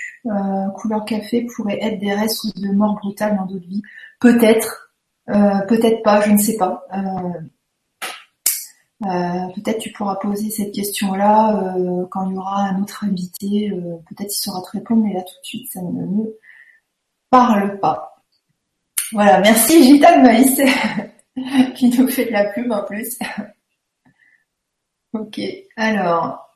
couleur 0.76 1.06
café 1.06 1.46
pourrait 1.56 1.80
être 1.82 2.00
des 2.00 2.14
restes 2.14 2.58
de 2.60 2.72
mort 2.72 2.96
brutale 2.96 3.38
dans 3.38 3.46
d'autres 3.46 3.68
vies. 3.68 3.84
Peut-être, 4.20 4.92
peut-être 5.28 6.04
pas, 6.04 6.22
je 6.22 6.32
ne 6.32 6.38
sais 6.38 6.58
pas. 6.58 6.86
Euh, 9.06 9.48
peut-être 9.56 9.80
tu 9.80 9.94
pourras 9.94 10.18
poser 10.18 10.50
cette 10.50 10.74
question-là 10.74 11.76
euh, 11.78 12.06
quand 12.12 12.30
il 12.30 12.36
y 12.36 12.38
aura 12.38 12.64
un 12.64 12.82
autre 12.82 13.06
invité. 13.06 13.72
Euh, 13.72 13.98
peut-être 14.10 14.34
il 14.34 14.42
saura 14.42 14.62
te 14.62 14.72
répondre, 14.72 15.04
mais 15.06 15.14
là 15.14 15.22
tout 15.22 15.40
de 15.42 15.46
suite, 15.46 15.72
ça 15.72 15.82
ne 15.82 15.92
me 15.92 16.38
parle 17.30 17.80
pas. 17.80 18.22
Voilà, 19.14 19.40
merci 19.40 19.84
Gita 19.84 20.18
Maïs 20.18 20.60
qui 21.76 21.98
nous 21.98 22.10
fait 22.10 22.26
de 22.26 22.32
la 22.32 22.52
pub 22.52 22.72
en 22.72 22.84
plus. 22.84 23.18
ok, 25.14 25.40
alors, 25.78 26.49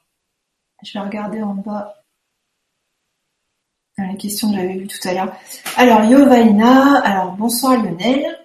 je 0.84 0.94
vais 0.98 1.06
regarder 1.06 1.42
en 1.42 1.56
bas 1.56 1.96
la 3.98 4.16
question 4.16 4.50
que 4.50 4.58
j'avais 4.58 4.78
vue 4.78 4.88
tout 4.88 5.08
à 5.08 5.14
l'heure. 5.14 5.36
Alors, 5.78 6.04
Yovaina, 6.04 7.00
alors 7.02 7.34
bonsoir 7.34 7.82
Lionel. 7.82 8.40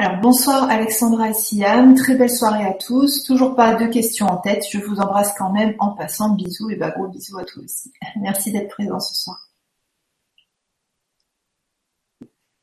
Alors 0.00 0.20
bonsoir 0.20 0.70
Alexandra 0.70 1.30
et 1.30 1.34
Siam, 1.34 1.96
très 1.96 2.14
belle 2.14 2.30
soirée 2.30 2.64
à 2.64 2.72
tous. 2.72 3.24
Toujours 3.24 3.56
pas 3.56 3.74
de 3.74 3.86
questions 3.86 4.26
en 4.26 4.36
tête, 4.36 4.64
je 4.70 4.78
vous 4.78 5.00
embrasse 5.00 5.34
quand 5.36 5.50
même 5.50 5.74
en 5.80 5.90
passant. 5.90 6.34
Bisous 6.34 6.70
et 6.70 6.76
bah 6.76 6.90
gros 6.90 7.08
bisous 7.08 7.36
à 7.36 7.44
tous 7.44 7.64
aussi. 7.64 7.92
Merci 8.20 8.52
d'être 8.52 8.68
présent 8.68 9.00
ce 9.00 9.14
soir. 9.20 9.48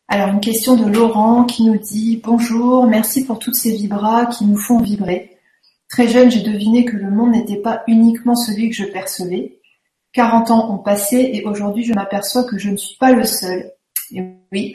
Alors 0.08 0.30
une 0.30 0.40
question 0.40 0.78
de 0.78 0.86
Laurent 0.86 1.44
qui 1.44 1.64
nous 1.64 1.78
dit 1.78 2.22
bonjour, 2.24 2.86
merci 2.86 3.25
pour 3.25 3.40
toutes 3.40 3.56
ces 3.56 3.72
vibras 3.75 4.28
qui 4.28 4.46
nous 4.46 4.58
font 4.58 4.80
vibrer. 4.80 5.35
Très 5.96 6.10
jeune, 6.10 6.30
j'ai 6.30 6.42
deviné 6.42 6.84
que 6.84 6.98
le 6.98 7.10
monde 7.10 7.32
n'était 7.32 7.56
pas 7.56 7.82
uniquement 7.88 8.36
celui 8.36 8.70
que 8.70 8.75
je 8.75 8.84
percevais. 8.84 9.62
40 10.12 10.52
ans 10.52 10.74
ont 10.74 10.80
passé 10.80 11.30
et 11.32 11.46
aujourd'hui 11.46 11.86
je 11.86 11.94
m'aperçois 11.94 12.44
que 12.44 12.58
je 12.58 12.70
ne 12.70 12.75
suis 12.75 12.98
pas 12.98 13.14
le 13.14 13.24
seul. 13.24 13.72
Et 14.12 14.22
oui, 14.52 14.74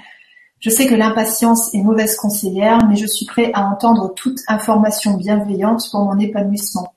Je 0.60 0.68
sais 0.68 0.86
que 0.86 0.94
l'impatience 0.94 1.74
est 1.74 1.82
mauvaise 1.82 2.14
conseillère, 2.16 2.86
mais 2.86 2.96
je 2.96 3.06
suis 3.06 3.24
prêt 3.24 3.50
à 3.54 3.64
entendre 3.64 4.12
toute 4.12 4.40
information 4.48 5.14
bienveillante 5.14 5.90
pour 5.90 6.04
mon 6.04 6.18
épanouissement. 6.18 6.92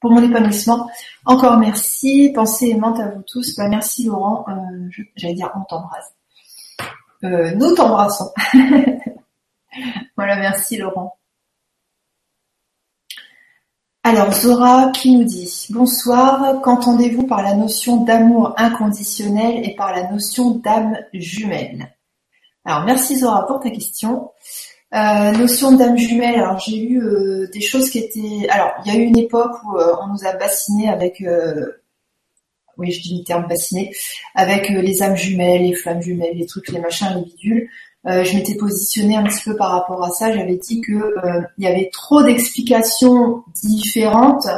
Pour 0.00 0.10
mon 0.10 0.22
épanouissement, 0.22 0.88
encore 1.26 1.58
merci. 1.58 2.32
Pensez 2.34 2.70
aimante 2.70 2.98
à 2.98 3.10
vous 3.10 3.22
tous. 3.30 3.56
Bah, 3.56 3.68
merci 3.68 4.06
Laurent. 4.06 4.46
Euh, 4.48 5.02
j'allais 5.16 5.34
dire 5.34 5.50
on 5.54 5.64
t'embrasse. 5.64 6.14
Euh, 7.24 7.54
nous 7.56 7.74
t'embrassons. 7.74 8.32
voilà, 10.16 10.36
merci 10.36 10.78
Laurent. 10.78 11.18
Alors 14.04 14.32
Zora 14.32 14.90
qui 14.92 15.16
nous 15.16 15.22
dit 15.22 15.68
Bonsoir, 15.70 16.60
qu'entendez-vous 16.62 17.24
par 17.24 17.40
la 17.40 17.54
notion 17.54 17.98
d'amour 17.98 18.52
inconditionnel 18.56 19.64
et 19.64 19.76
par 19.76 19.94
la 19.94 20.10
notion 20.10 20.56
d'âme 20.56 20.98
jumelle? 21.12 21.94
Alors 22.64 22.84
merci 22.84 23.18
Zora 23.18 23.46
pour 23.46 23.60
ta 23.60 23.70
question. 23.70 24.32
Euh, 24.92 25.30
notion 25.30 25.76
d'âme 25.76 25.96
jumelle, 25.96 26.34
alors 26.34 26.58
j'ai 26.58 26.78
eu 26.78 27.00
euh, 27.00 27.48
des 27.52 27.60
choses 27.60 27.90
qui 27.90 28.00
étaient... 28.00 28.48
Alors 28.50 28.72
il 28.84 28.92
y 28.92 28.96
a 28.96 28.98
eu 28.98 29.04
une 29.04 29.18
époque 29.18 29.54
où 29.64 29.78
euh, 29.78 29.94
on 30.02 30.08
nous 30.08 30.26
a 30.26 30.32
bassiné 30.32 30.88
avec... 30.88 31.22
oui 32.78 32.90
je 32.90 33.02
dis 33.02 33.18
le 33.18 33.24
terme 33.24 33.46
bassiné, 33.46 33.94
avec 34.34 34.68
les 34.68 35.02
âmes 35.04 35.16
jumelles, 35.16 35.62
les 35.62 35.74
flammes 35.74 36.02
jumelles, 36.02 36.36
les 36.36 36.46
trucs, 36.46 36.70
les 36.70 36.80
machins, 36.80 37.14
les 37.14 37.22
bidules. 37.22 37.68
Je 38.04 38.36
m'étais 38.36 38.56
positionnée 38.56 39.16
un 39.16 39.24
petit 39.24 39.42
peu 39.44 39.56
par 39.56 39.70
rapport 39.70 40.04
à 40.04 40.10
ça, 40.10 40.32
j'avais 40.32 40.56
dit 40.56 40.80
que 40.80 41.14
il 41.58 41.64
y 41.64 41.68
avait 41.68 41.90
trop 41.92 42.22
d'explications 42.22 43.44
différentes 43.62 44.48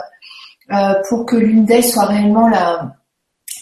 pour 1.09 1.27
que 1.27 1.37
l'une 1.37 1.65
d'elles 1.65 1.85
soit 1.85 2.07
réellement 2.07 2.49
la, 2.49 2.97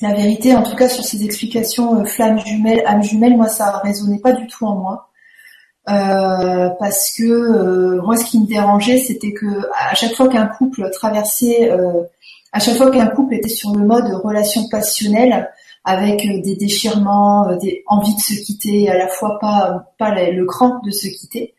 la 0.03 0.13
vérité, 0.13 0.55
en 0.55 0.63
tout 0.63 0.77
cas 0.77 0.89
sur 0.89 1.05
ces 1.05 1.25
explications 1.25 2.01
euh, 2.01 2.05
flammes 2.05 2.39
jumelles, 2.45 2.83
âmes 2.87 3.03
jumelles, 3.03 3.37
moi 3.37 3.49
ça 3.49 3.79
résonnait 3.79 4.19
pas 4.19 4.33
du 4.33 4.47
tout 4.49 4.67
en 4.67 4.75
moi. 4.75 5.09
Euh, 5.89 6.69
parce 6.79 7.13
que 7.17 7.25
euh, 7.25 8.03
moi 8.03 8.17
ce 8.17 8.25
qui 8.25 8.39
me 8.39 8.47
dérangeait 8.47 8.99
c'était 8.99 9.33
que 9.33 9.47
à 9.77 9.97
chaque 9.97 10.15
fois 10.15 10.29
qu'un 10.29 10.47
couple 10.47 10.89
traversait 10.93 11.73
à 12.53 12.61
chaque 12.61 12.77
fois 12.77 12.93
qu'un 12.93 13.09
couple 13.09 13.35
était 13.35 13.49
sur 13.49 13.75
le 13.75 13.85
mode 13.85 14.05
relation 14.23 14.69
passionnelle 14.69 15.51
avec 15.85 16.21
des 16.43 16.57
déchirements, 16.57 17.57
des 17.57 17.83
envies 17.87 18.15
de 18.15 18.21
se 18.21 18.45
quitter, 18.45 18.89
à 18.89 18.97
la 18.97 19.09
fois 19.09 19.39
pas 19.41 19.95
pas 19.99 20.15
le 20.31 20.45
cran 20.45 20.81
de 20.85 20.91
se 20.91 21.09
quitter, 21.09 21.55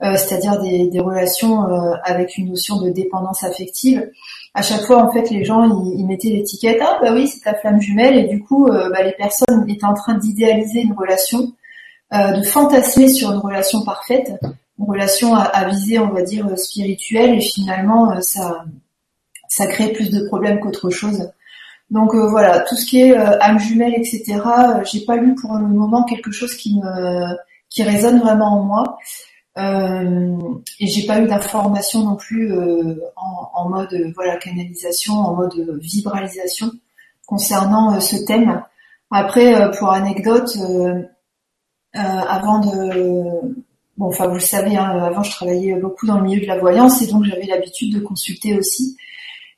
c'est-à-dire 0.00 0.60
des, 0.60 1.00
relations 1.00 1.62
avec 2.04 2.36
une 2.36 2.50
notion 2.50 2.80
de 2.82 2.90
dépendance 2.90 3.44
affective, 3.44 4.10
à 4.54 4.62
chaque 4.62 4.82
fois 4.82 4.98
en 4.98 5.10
fait 5.12 5.30
les 5.30 5.44
gens 5.44 5.64
ils, 5.96 6.06
mettaient 6.06 6.28
l'étiquette 6.28 6.78
ah 6.82 6.98
bah 7.00 7.12
oui 7.12 7.26
c'est 7.26 7.40
ta 7.40 7.54
flamme 7.54 7.80
jumelle 7.80 8.16
et 8.16 8.28
du 8.28 8.42
coup 8.42 8.68
euh, 8.68 8.90
bah, 8.90 9.02
les 9.02 9.12
personnes 9.12 9.68
étaient 9.68 9.84
en 9.84 9.94
train 9.94 10.14
d'idéaliser 10.14 10.82
une 10.82 10.92
relation, 10.92 11.52
euh, 12.12 12.32
de 12.32 12.42
fantasmer 12.42 13.08
sur 13.08 13.32
une 13.32 13.38
relation 13.38 13.82
parfaite, 13.82 14.32
une 14.78 14.84
relation 14.86 15.34
à, 15.34 15.68
viser 15.68 15.98
on 15.98 16.10
va 16.10 16.22
dire 16.22 16.46
spirituelle 16.58 17.34
et 17.36 17.40
finalement 17.40 18.12
euh, 18.12 18.20
ça 18.20 18.64
ça 19.48 19.66
crée 19.66 19.92
plus 19.92 20.10
de 20.10 20.26
problèmes 20.26 20.60
qu'autre 20.60 20.90
chose. 20.90 21.30
Donc 21.92 22.14
voilà 22.14 22.60
tout 22.60 22.74
ce 22.74 22.84
qui 22.84 23.02
est 23.02 23.14
âme 23.14 23.60
jumelle 23.60 23.94
etc. 23.94 24.40
j'ai 24.90 25.04
pas 25.04 25.16
lu 25.16 25.36
pour 25.36 25.54
le 25.54 25.68
moment 25.68 26.04
quelque 26.04 26.32
chose 26.32 26.56
qui 26.56 26.80
me 26.80 27.36
qui 27.68 27.82
résonne 27.82 28.18
vraiment 28.20 28.60
en 28.60 28.62
moi. 28.64 28.98
Euh, 29.58 30.38
et 30.80 30.86
j'ai 30.86 31.06
pas 31.06 31.20
eu 31.20 31.26
d'informations 31.26 32.04
non 32.04 32.16
plus 32.16 32.52
euh, 32.52 32.98
en, 33.16 33.68
mode 33.68 33.94
voilà 34.14 34.36
canalisation, 34.36 35.12
en 35.12 35.34
mode 35.36 35.78
vibralisation 35.78 36.70
concernant 37.26 37.94
euh, 37.94 38.00
ce 38.00 38.16
thème. 38.24 38.62
Après, 39.10 39.70
pour 39.78 39.90
anecdote, 39.90 40.56
avant 41.92 42.60
de 42.60 43.54
bon, 43.98 44.06
enfin 44.06 44.26
vous 44.26 44.34
le 44.34 44.40
savez, 44.40 44.74
hein, 44.74 44.88
avant 44.88 45.22
je 45.22 45.32
travaillais 45.32 45.74
beaucoup 45.74 46.06
dans 46.06 46.16
le 46.16 46.24
milieu 46.24 46.40
de 46.40 46.46
la 46.46 46.58
voyance 46.58 47.02
et 47.02 47.06
donc 47.08 47.24
j'avais 47.24 47.44
l'habitude 47.44 47.92
de 47.92 48.00
consulter 48.00 48.56
aussi. 48.56 48.96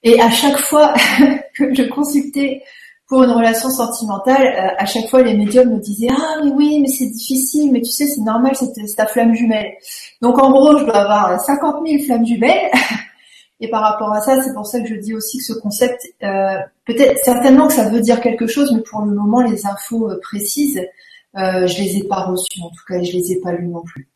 Et 0.05 0.21
à 0.21 0.31
chaque 0.31 0.59
fois 0.59 0.95
que 1.57 1.75
je 1.75 1.83
consultais 1.85 2.63
pour 3.09 3.23
une 3.23 3.31
relation 3.31 3.71
sentimentale, 3.71 4.47
euh, 4.47 4.75
à 4.79 4.87
chaque 4.87 5.09
fois 5.09 5.23
les 5.23 5.35
médiums 5.35 5.71
me 5.71 5.79
disaient 5.79 6.09
ah 6.11 6.41
mais 6.43 6.51
oui 6.53 6.81
mais 6.81 6.89
c'est 6.89 7.11
difficile 7.11 7.71
mais 7.73 7.81
tu 7.81 7.91
sais 7.91 8.07
c'est 8.07 8.21
normal 8.21 8.53
c'est 8.55 8.73
ta 8.97 9.07
flamme 9.07 9.35
jumelle. 9.35 9.73
Donc 10.23 10.39
en 10.39 10.51
gros 10.51 10.79
je 10.79 10.85
dois 10.85 10.97
avoir 10.97 11.41
50 11.41 11.87
000 11.87 12.03
flammes 12.05 12.27
jumelles 12.27 12.71
et 13.61 13.69
par 13.69 13.83
rapport 13.83 14.13
à 14.13 14.21
ça 14.21 14.41
c'est 14.43 14.55
pour 14.55 14.67
ça 14.67 14.81
que 14.81 14.89
je 14.89 14.95
dis 14.95 15.15
aussi 15.15 15.39
que 15.39 15.45
ce 15.45 15.53
concept 15.53 16.01
euh, 16.23 16.59
peut-être 16.87 17.19
certainement 17.23 17.67
que 17.67 17.75
ça 17.75 17.89
veut 17.89 18.01
dire 18.01 18.21
quelque 18.21 18.47
chose 18.47 18.73
mais 18.73 18.83
pour 18.83 19.03
le 19.03 19.15
moment 19.15 19.43
les 19.43 19.67
infos 19.67 20.11
euh, 20.11 20.19
précises 20.23 20.81
euh, 21.37 21.67
je 21.67 21.83
les 21.83 21.99
ai 21.99 22.05
pas 22.05 22.23
reçues 22.23 22.63
en 22.63 22.71
tout 22.71 22.85
cas 22.89 23.03
je 23.03 23.13
les 23.13 23.33
ai 23.33 23.41
pas 23.41 23.53
lues 23.53 23.69
non 23.69 23.83
plus. 23.83 24.09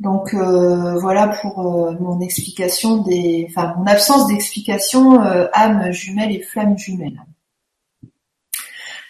Donc 0.00 0.34
voilà 0.34 1.28
pour 1.28 1.58
mon 2.00 2.20
explication 2.20 3.02
des, 3.02 3.46
enfin 3.48 3.74
mon 3.76 3.86
absence 3.86 4.26
d'explication 4.28 5.20
âme 5.52 5.92
jumelle 5.92 6.32
et 6.32 6.40
flamme 6.40 6.76
jumelle. 6.76 7.20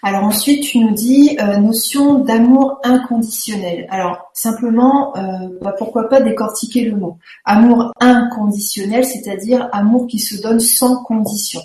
Alors 0.03 0.25
ensuite, 0.25 0.65
tu 0.65 0.79
nous 0.79 0.95
dis 0.95 1.37
euh, 1.41 1.59
notion 1.59 2.21
d'amour 2.21 2.81
inconditionnel. 2.85 3.87
Alors 3.91 4.31
simplement, 4.33 5.15
euh, 5.17 5.59
bah, 5.61 5.75
pourquoi 5.77 6.09
pas 6.09 6.23
décortiquer 6.23 6.87
le 6.87 6.97
mot. 6.97 7.19
Amour 7.45 7.93
inconditionnel, 8.01 9.05
c'est-à-dire 9.05 9.69
amour 9.73 10.07
qui 10.07 10.19
se 10.19 10.41
donne 10.41 10.61
sans 10.61 11.03
condition. 11.03 11.61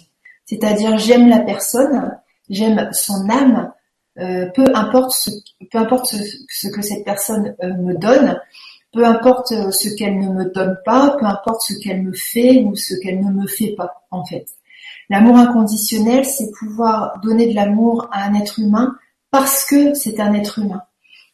C'est-à-dire 0.45 0.97
j'aime 0.97 1.29
la 1.29 1.39
personne, 1.39 2.17
j'aime 2.49 2.89
son 2.91 3.29
âme, 3.29 3.71
euh, 4.19 4.47
peu 4.53 4.65
importe 4.73 5.11
ce, 5.11 5.29
peu 5.71 5.77
importe 5.77 6.07
ce, 6.07 6.67
que 6.67 6.81
cette 6.81 7.05
personne 7.05 7.55
me 7.61 7.93
donne, 7.93 8.37
peu 8.95 9.05
importe 9.05 9.53
ce 9.71 9.89
qu'elle 9.95 10.17
ne 10.17 10.29
me 10.29 10.45
donne 10.53 10.77
pas, 10.85 11.17
peu 11.19 11.25
importe 11.25 11.61
ce 11.61 11.73
qu'elle 11.83 12.01
me 12.01 12.13
fait 12.13 12.63
ou 12.63 12.75
ce 12.75 12.95
qu'elle 13.03 13.19
ne 13.19 13.31
me 13.31 13.45
fait 13.45 13.75
pas 13.77 14.05
en 14.09 14.25
fait. 14.25 14.47
L'amour 15.09 15.37
inconditionnel, 15.37 16.25
c'est 16.25 16.49
pouvoir 16.57 17.19
donner 17.21 17.47
de 17.47 17.55
l'amour 17.55 18.07
à 18.11 18.23
un 18.23 18.33
être 18.35 18.59
humain 18.59 18.95
parce 19.29 19.65
que 19.65 19.93
c'est 19.93 20.19
un 20.19 20.33
être 20.33 20.59
humain. 20.59 20.81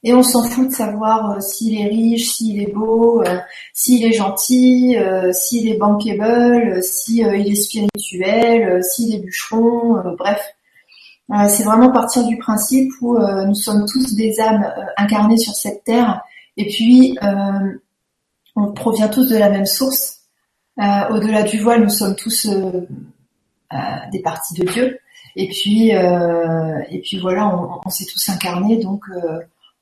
Et 0.03 0.13
on 0.15 0.23
s'en 0.23 0.43
fout 0.43 0.69
de 0.69 0.73
savoir 0.73 1.31
euh, 1.31 1.39
s'il 1.41 1.79
est 1.79 1.85
riche, 1.85 2.33
s'il 2.33 2.59
est 2.59 2.73
beau, 2.73 3.21
euh, 3.21 3.37
s'il 3.73 4.03
est 4.03 4.13
gentil, 4.13 4.97
euh, 4.97 5.31
s'il 5.31 5.69
est 5.69 5.77
bankable, 5.77 6.81
s'il 6.83 7.27
est 7.27 7.55
spirituel, 7.55 8.83
s'il 8.83 9.13
est 9.13 9.19
bûcheron, 9.19 10.15
bref. 10.17 10.41
c'est 11.49 11.63
vraiment 11.63 11.91
partir 11.91 12.25
du 12.25 12.37
principe 12.39 12.91
où 13.01 13.17
nous 13.19 13.55
sommes 13.55 13.85
tous 13.85 14.15
des 14.15 14.39
âmes 14.41 14.65
incarnées 14.97 15.37
sur 15.37 15.53
cette 15.53 15.83
terre 15.83 16.21
et 16.57 16.67
puis 16.67 17.17
on 18.55 18.71
provient 18.73 19.07
tous 19.07 19.29
de 19.29 19.37
la 19.37 19.49
même 19.49 19.65
source 19.65 20.21
Au-delà 20.77 21.43
du 21.43 21.59
voile, 21.59 21.83
nous 21.83 21.89
sommes 21.89 22.15
tous 22.15 22.47
des 24.11 24.21
parties 24.21 24.53
de 24.55 24.65
Dieu. 24.71 24.99
Et 25.35 25.47
puis, 25.47 25.89
et 25.89 27.01
puis 27.01 27.19
voilà, 27.19 27.47
on, 27.47 27.79
on 27.85 27.89
s'est 27.89 28.05
tous 28.05 28.29
incarnés, 28.29 28.77
donc 28.77 29.05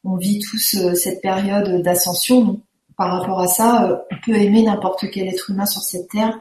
on 0.03 0.15
vit 0.15 0.39
tous 0.39 0.77
cette 0.95 1.21
période 1.21 1.81
d'ascension. 1.81 2.61
Par 2.97 3.17
rapport 3.17 3.39
à 3.39 3.47
ça, 3.47 4.03
on 4.11 4.15
peut 4.25 4.35
aimer 4.35 4.63
n'importe 4.63 5.09
quel 5.09 5.27
être 5.27 5.49
humain 5.49 5.65
sur 5.65 5.81
cette 5.81 6.09
terre, 6.09 6.37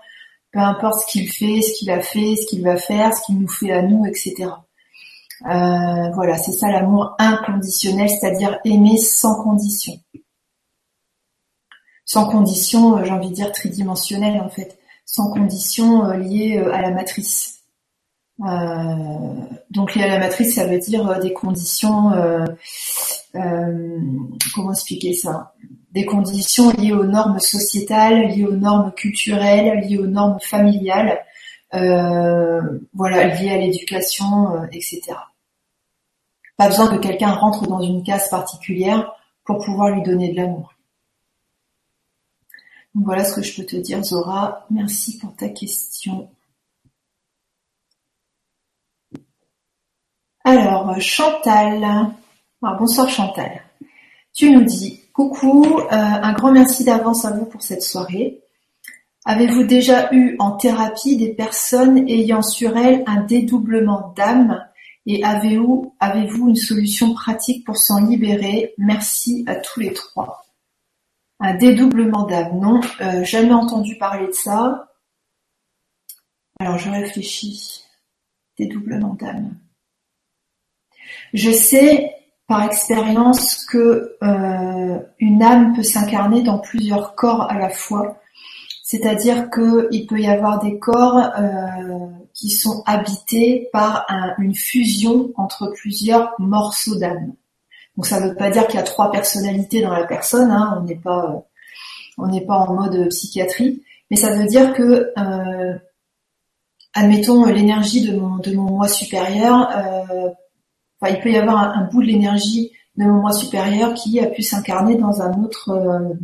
peu 0.52 0.58
importe 0.58 1.02
ce 1.02 1.12
qu'il 1.12 1.30
fait, 1.30 1.60
ce 1.62 1.78
qu'il 1.78 1.90
a 1.90 2.00
fait, 2.00 2.34
ce 2.36 2.46
qu'il 2.48 2.64
va 2.64 2.76
faire, 2.76 3.14
ce 3.14 3.24
qu'il 3.26 3.38
nous 3.38 3.48
fait 3.48 3.70
à 3.70 3.82
nous, 3.82 4.04
etc. 4.06 4.34
Euh, 5.46 6.10
voilà, 6.14 6.36
c'est 6.36 6.52
ça 6.52 6.68
l'amour 6.68 7.14
inconditionnel, 7.18 8.08
c'est-à-dire 8.08 8.58
aimer 8.64 8.96
sans 8.96 9.40
condition. 9.42 9.94
Sans 12.08 12.26
condition, 12.26 12.96
euh, 12.96 13.04
j'ai 13.04 13.10
envie 13.10 13.28
de 13.28 13.34
dire 13.34 13.52
tridimensionnel 13.52 14.40
en 14.40 14.48
fait, 14.48 14.78
sans 15.04 15.30
condition 15.30 16.06
euh, 16.06 16.16
liée 16.16 16.56
à 16.56 16.80
la 16.80 16.90
matrice. 16.90 17.60
donc 19.70 19.94
lié 19.94 20.04
à 20.04 20.08
la 20.08 20.18
matrice, 20.18 20.54
ça 20.54 20.66
veut 20.66 20.78
dire 20.78 21.20
des 21.20 21.34
conditions, 21.34 22.12
comment 24.54 24.72
expliquer 24.72 25.12
ça? 25.12 25.52
Des 25.92 26.06
conditions 26.06 26.70
liées 26.70 26.92
aux 26.92 27.04
normes 27.04 27.40
sociétales, 27.40 28.28
liées 28.28 28.46
aux 28.46 28.56
normes 28.56 28.92
culturelles, 28.92 29.80
liées 29.80 29.98
aux 29.98 30.06
normes 30.06 30.38
familiales, 30.40 31.18
voilà, 31.72 33.34
liées 33.34 33.50
à 33.50 33.58
l'éducation, 33.58 34.64
etc. 34.72 35.00
Pas 36.56 36.68
besoin 36.68 36.88
que 36.88 37.02
quelqu'un 37.02 37.32
rentre 37.32 37.66
dans 37.66 37.82
une 37.82 38.02
case 38.02 38.30
particulière 38.30 39.12
pour 39.44 39.58
pouvoir 39.64 39.90
lui 39.90 40.02
donner 40.02 40.30
de 40.30 40.36
l'amour. 40.36 40.77
Voilà 43.04 43.24
ce 43.24 43.34
que 43.34 43.42
je 43.42 43.56
peux 43.56 43.66
te 43.66 43.76
dire, 43.76 44.02
Zora. 44.02 44.66
Merci 44.70 45.18
pour 45.18 45.34
ta 45.36 45.48
question. 45.48 46.28
Alors, 50.44 50.98
Chantal. 51.00 52.14
bonsoir 52.60 53.08
Chantal. 53.08 53.62
Tu 54.32 54.50
nous 54.50 54.64
dis 54.64 55.00
coucou, 55.12 55.80
euh, 55.80 55.86
un 55.90 56.32
grand 56.32 56.52
merci 56.52 56.84
d'avance 56.84 57.24
à 57.24 57.32
vous 57.32 57.44
pour 57.44 57.60
cette 57.60 57.82
soirée. 57.82 58.40
Avez-vous 59.24 59.64
déjà 59.64 60.12
eu 60.14 60.36
en 60.38 60.52
thérapie 60.52 61.16
des 61.16 61.34
personnes 61.34 62.08
ayant 62.08 62.42
sur 62.42 62.76
elles 62.76 63.02
un 63.06 63.22
dédoublement 63.24 64.14
d'âme 64.16 64.64
et 65.06 65.24
avez-vous 65.24 66.48
une 66.48 66.56
solution 66.56 67.14
pratique 67.14 67.66
pour 67.66 67.76
s'en 67.76 68.06
libérer? 68.06 68.74
Merci 68.78 69.44
à 69.46 69.56
tous 69.56 69.80
les 69.80 69.92
trois. 69.92 70.47
Un 71.40 71.54
dédoublement 71.54 72.24
d'âme, 72.24 72.58
non, 72.58 72.80
euh, 73.00 73.24
jamais 73.24 73.52
entendu 73.52 73.96
parler 73.96 74.26
de 74.26 74.32
ça. 74.32 74.88
Alors 76.58 76.78
je 76.78 76.90
réfléchis. 76.90 77.84
Dédoublement 78.58 79.14
d'âme. 79.14 79.56
Je 81.32 81.50
sais 81.50 82.12
par 82.48 82.64
expérience 82.64 83.64
que 83.66 84.16
euh, 84.22 84.98
une 85.18 85.42
âme 85.42 85.74
peut 85.76 85.82
s'incarner 85.82 86.42
dans 86.42 86.58
plusieurs 86.58 87.14
corps 87.14 87.50
à 87.50 87.58
la 87.58 87.70
fois 87.70 88.20
c'est-à-dire 88.88 89.50
qu'il 89.50 90.06
peut 90.06 90.18
y 90.18 90.28
avoir 90.28 90.60
des 90.60 90.78
corps 90.78 91.18
euh, 91.18 92.06
qui 92.32 92.48
sont 92.48 92.82
habités 92.86 93.68
par 93.70 94.06
une 94.38 94.54
fusion 94.54 95.30
entre 95.36 95.70
plusieurs 95.76 96.32
morceaux 96.38 96.98
d'âme. 96.98 97.34
Donc 97.98 98.06
ça 98.06 98.20
ne 98.20 98.28
veut 98.30 98.34
pas 98.34 98.48
dire 98.48 98.66
qu'il 98.66 98.80
y 98.80 98.82
a 98.82 98.86
trois 98.86 99.10
personnalités 99.10 99.82
dans 99.82 99.92
la 99.92 100.06
personne, 100.06 100.50
hein, 100.50 100.78
on 100.80 100.84
n'est 100.84 100.96
pas 100.96 101.44
on 102.16 102.26
n'est 102.28 102.46
pas 102.46 102.56
en 102.56 102.72
mode 102.72 103.08
psychiatrie, 103.10 103.82
mais 104.10 104.16
ça 104.16 104.34
veut 104.34 104.46
dire 104.46 104.72
que 104.72 105.12
euh, 105.18 105.78
admettons 106.94 107.44
l'énergie 107.44 108.10
de 108.10 108.16
mon 108.16 108.70
moi 108.70 108.88
supérieur, 108.88 109.68
euh, 109.76 110.30
enfin, 111.00 111.14
il 111.14 111.20
peut 111.20 111.30
y 111.30 111.36
avoir 111.36 111.58
un, 111.58 111.84
bout 111.92 112.00
de 112.00 112.06
l'énergie 112.06 112.72
de 112.96 113.04
mon 113.04 113.20
moi 113.20 113.32
supérieur 113.32 113.92
qui 113.92 114.18
a 114.20 114.26
pu 114.26 114.42
s'incarner 114.42 114.96
dans 114.96 115.20
un 115.20 115.42
autre 115.42 116.16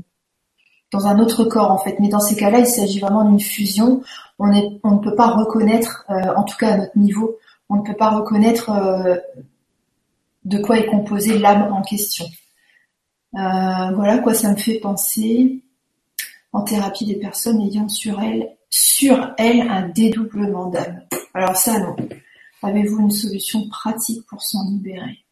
dans 0.94 1.06
un 1.06 1.18
autre 1.18 1.44
corps 1.44 1.70
en 1.70 1.78
fait. 1.78 1.96
Mais 1.98 2.08
dans 2.08 2.20
ces 2.20 2.36
cas-là, 2.36 2.60
il 2.60 2.66
s'agit 2.66 3.00
vraiment 3.00 3.24
d'une 3.24 3.40
fusion. 3.40 4.02
On, 4.38 4.46
ne 4.46 4.98
peut 5.02 5.14
pas 5.14 5.28
reconnaître, 5.28 6.06
euh, 6.10 6.34
en 6.36 6.44
tout 6.44 6.56
cas 6.56 6.72
à 6.72 6.76
notre 6.78 6.96
niveau, 6.96 7.36
on 7.68 7.76
ne 7.76 7.82
peut 7.82 7.96
pas 7.96 8.10
reconnaître 8.10 8.70
euh, 8.70 9.16
de 10.44 10.58
quoi 10.58 10.78
est 10.78 10.86
composée 10.86 11.38
l'âme 11.38 11.72
en 11.72 11.82
question. 11.82 12.26
Euh, 13.34 13.90
voilà 13.94 14.18
quoi 14.18 14.34
ça 14.34 14.52
me 14.52 14.56
fait 14.56 14.78
penser 14.78 15.62
en 16.52 16.62
thérapie 16.62 17.06
des 17.06 17.16
personnes 17.16 17.60
ayant 17.62 17.88
sur 17.88 18.20
elles 18.20 18.56
sur 18.70 19.34
un 19.38 19.88
dédoublement 19.88 20.66
d'âme. 20.66 21.02
Alors 21.32 21.56
ça 21.56 21.78
non. 21.78 21.96
Avez-vous 22.62 23.00
une 23.00 23.10
solution 23.10 23.68
pratique 23.68 24.24
pour 24.26 24.42
s'en 24.42 24.68
libérer? 24.70 25.24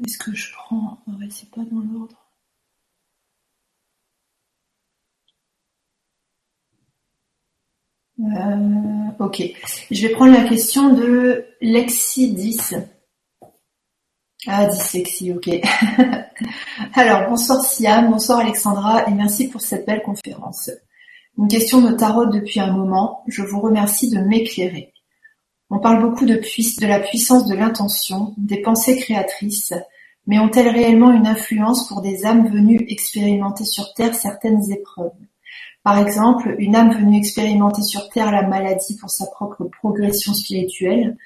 est-ce 0.06 0.17
que 0.17 0.34
je 0.34 0.51
prends. 0.54 0.97
Ouais, 1.08 1.28
c'est 1.30 1.49
pas 1.51 1.62
dans 1.62 1.82
l'ordre. 1.82 2.15
Euh, 8.19 9.23
ok. 9.23 9.43
Je 9.91 10.08
vais 10.08 10.13
prendre 10.13 10.34
la 10.34 10.47
question 10.47 10.93
de 10.93 11.45
Lexi 11.62 12.34
10. 12.34 12.75
Ah, 14.47 14.65
dyslexie, 14.67 15.34
ok. 15.34 15.49
Alors, 16.93 17.30
bonsoir 17.30 17.63
Siam, 17.63 18.10
bonsoir 18.12 18.39
Alexandra, 18.39 19.08
et 19.08 19.12
merci 19.12 19.47
pour 19.49 19.62
cette 19.62 19.86
belle 19.86 20.04
conférence. 20.04 20.69
Une 21.37 21.47
question 21.49 21.81
me 21.81 21.97
taraude 21.97 22.31
depuis 22.31 22.59
un 22.59 22.71
moment. 22.71 23.23
Je 23.27 23.41
vous 23.41 23.59
remercie 23.59 24.09
de 24.09 24.19
m'éclairer. 24.19 24.93
On 25.69 25.79
parle 25.79 26.01
beaucoup 26.01 26.25
de, 26.25 26.39
la 26.85 26.99
puissance 26.99 27.47
de 27.47 27.55
l'intention, 27.55 28.33
des 28.37 28.61
pensées 28.61 28.97
créatrices, 28.97 29.73
mais 30.27 30.39
ont-elles 30.39 30.69
réellement 30.69 31.11
une 31.11 31.27
influence 31.27 31.87
pour 31.87 32.01
des 32.01 32.25
âmes 32.25 32.47
venues 32.47 32.85
expérimenter 32.87 33.65
sur 33.65 33.93
Terre 33.93 34.15
certaines 34.15 34.71
épreuves? 34.71 35.11
Par 35.83 35.99
exemple, 35.99 36.55
une 36.59 36.75
âme 36.75 36.93
venue 36.93 37.17
expérimenter 37.17 37.81
sur 37.81 38.09
Terre 38.09 38.31
la 38.31 38.47
maladie 38.47 38.95
pour 38.97 39.09
sa 39.09 39.25
propre 39.25 39.65
progression 39.65 40.33
spirituelle, 40.33 41.17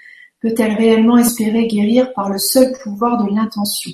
peut-elle 0.41 0.73
réellement 0.73 1.17
espérer 1.17 1.67
guérir 1.67 2.13
par 2.13 2.29
le 2.29 2.39
seul 2.39 2.73
pouvoir 2.81 3.23
de 3.23 3.33
l'intention? 3.33 3.91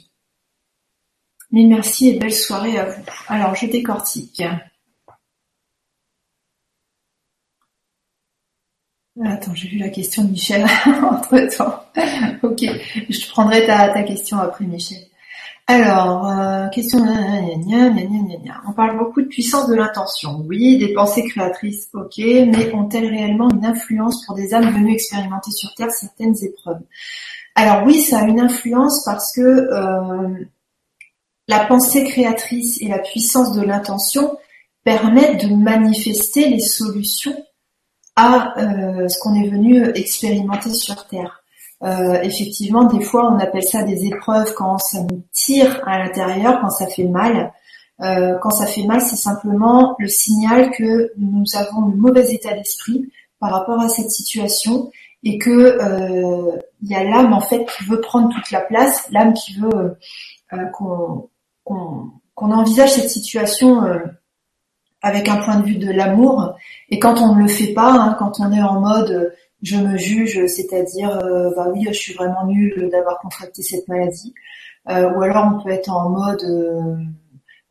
Mille 1.52 1.70
merci 1.70 2.10
et 2.10 2.20
belle 2.20 2.34
soirée 2.34 2.78
à 2.78 2.86
vous. 2.86 3.04
Alors, 3.28 3.56
je 3.56 3.68
décortique. 3.68 4.42
Attends, 9.24 9.56
j'ai 9.56 9.70
vu 9.70 9.78
la 9.78 9.90
question 9.90 10.26
de 10.26 10.32
Michel 10.32 10.64
entre 10.86 11.56
temps. 11.56 11.84
ok, 12.44 12.64
je 13.10 13.30
prendrai 13.30 13.66
ta, 13.66 13.90
ta 13.90 14.04
question 14.04 14.38
après 14.38 14.66
Michel. 14.66 15.00
Alors, 15.68 16.30
euh, 16.30 16.68
question. 16.70 17.00
On 18.68 18.74
parle 18.74 18.98
beaucoup 19.00 19.22
de 19.22 19.28
puissance 19.28 19.68
de 19.68 19.76
l'intention. 19.76 20.44
Oui, 20.48 20.78
des 20.78 20.94
pensées 20.94 21.24
créatrices, 21.24 21.90
ok, 21.94 22.18
mais 22.18 22.72
ont-elles 22.74 23.08
réellement 23.08 23.50
une 23.50 23.66
influence 23.66 24.26
pour 24.26 24.36
des 24.36 24.54
âmes 24.54 24.70
venues 24.70 24.94
expérimenter 24.94 25.52
sur 25.52 25.74
Terre 25.74 25.90
certaines 25.90 26.36
épreuves? 26.44 26.82
Alors 27.56 27.84
oui, 27.86 28.02
ça 28.02 28.20
a 28.20 28.24
une 28.26 28.42
influence 28.42 29.04
parce 29.06 29.34
que 29.34 29.42
euh, 29.42 30.46
la 31.48 31.66
pensée 31.66 32.04
créatrice 32.04 32.80
et 32.82 32.90
la 32.90 33.00
puissance 33.00 33.54
de 33.54 33.62
l'intention 33.62 34.38
permettent 34.84 35.50
de 35.50 35.56
manifester 35.56 36.50
les 36.50 36.60
solutions 36.60 37.36
à 38.16 38.54
ce 38.58 39.20
qu'on 39.20 39.36
est 39.36 39.50
venu 39.50 39.84
expérimenter 39.96 40.74
sur 40.74 41.06
Terre. 41.08 41.44
effectivement, 42.24 42.86
des 42.86 43.04
fois, 43.04 43.32
on 43.32 43.40
appelle 43.40 43.64
ça 43.64 43.84
des 43.84 44.06
épreuves 44.06 44.54
quand 44.54 44.78
ça 44.78 45.02
nous 45.02 45.24
tire 45.34 45.82
à 45.86 46.00
l'intérieur, 46.00 46.62
quand 46.62 46.70
ça 46.70 46.88
fait 46.88 47.04
mal. 47.04 47.52
quand 48.00 48.52
ça 48.52 48.66
fait 48.68 48.86
mal, 48.86 49.02
c'est 49.02 49.18
simplement 49.18 49.96
le 50.00 50.08
signal 50.08 50.72
que 50.72 51.12
nous 51.18 51.44
avons 51.56 51.88
un 51.88 51.96
mauvais 51.96 52.34
état 52.34 52.54
d'esprit 52.54 53.10
par 53.40 53.52
rapport 53.52 53.80
à 53.80 53.90
cette 53.90 54.12
situation 54.12 54.90
et 55.26 55.40
que 55.40 55.50
euh, 55.50 56.58
il 56.82 56.90
y 56.90 56.96
a 56.96 57.04
l'âme 57.04 57.34
en 57.34 57.42
fait 57.42 57.66
qui 57.66 57.84
veut 57.86 58.00
prendre 58.00 58.34
toute 58.34 58.52
la 58.52 58.62
place, 58.62 59.10
l'âme 59.12 59.34
qui 59.34 59.60
veut 59.60 59.98
euh, 60.54 60.66
qu'on 60.74 61.30
qu'on 61.64 62.52
envisage 62.52 62.92
cette 62.92 63.10
situation 63.10 63.84
euh, 63.84 64.00
avec 65.06 65.30
un 65.30 65.38
point 65.38 65.60
de 65.60 65.66
vue 65.66 65.78
de 65.78 65.92
l'amour. 65.92 66.56
Et 66.90 66.98
quand 66.98 67.22
on 67.22 67.36
ne 67.36 67.44
le 67.44 67.48
fait 67.48 67.74
pas, 67.74 67.92
hein, 67.92 68.16
quand 68.18 68.40
on 68.40 68.52
est 68.52 68.62
en 68.62 68.82
mode 68.82 69.34
je 69.62 69.78
me 69.78 69.98
juge, 69.98 70.46
c'est-à-dire 70.48 71.18
bah 71.56 71.68
oui, 71.72 71.86
je 71.88 71.94
suis 71.94 72.14
vraiment 72.14 72.46
nulle 72.46 72.90
d'avoir 72.92 73.20
contracté 73.20 73.64
cette 73.64 73.88
maladie, 73.88 74.34
ou 74.88 75.22
alors 75.22 75.54
on 75.54 75.64
peut 75.64 75.70
être 75.70 75.90
en 75.90 76.10
mode 76.10 76.44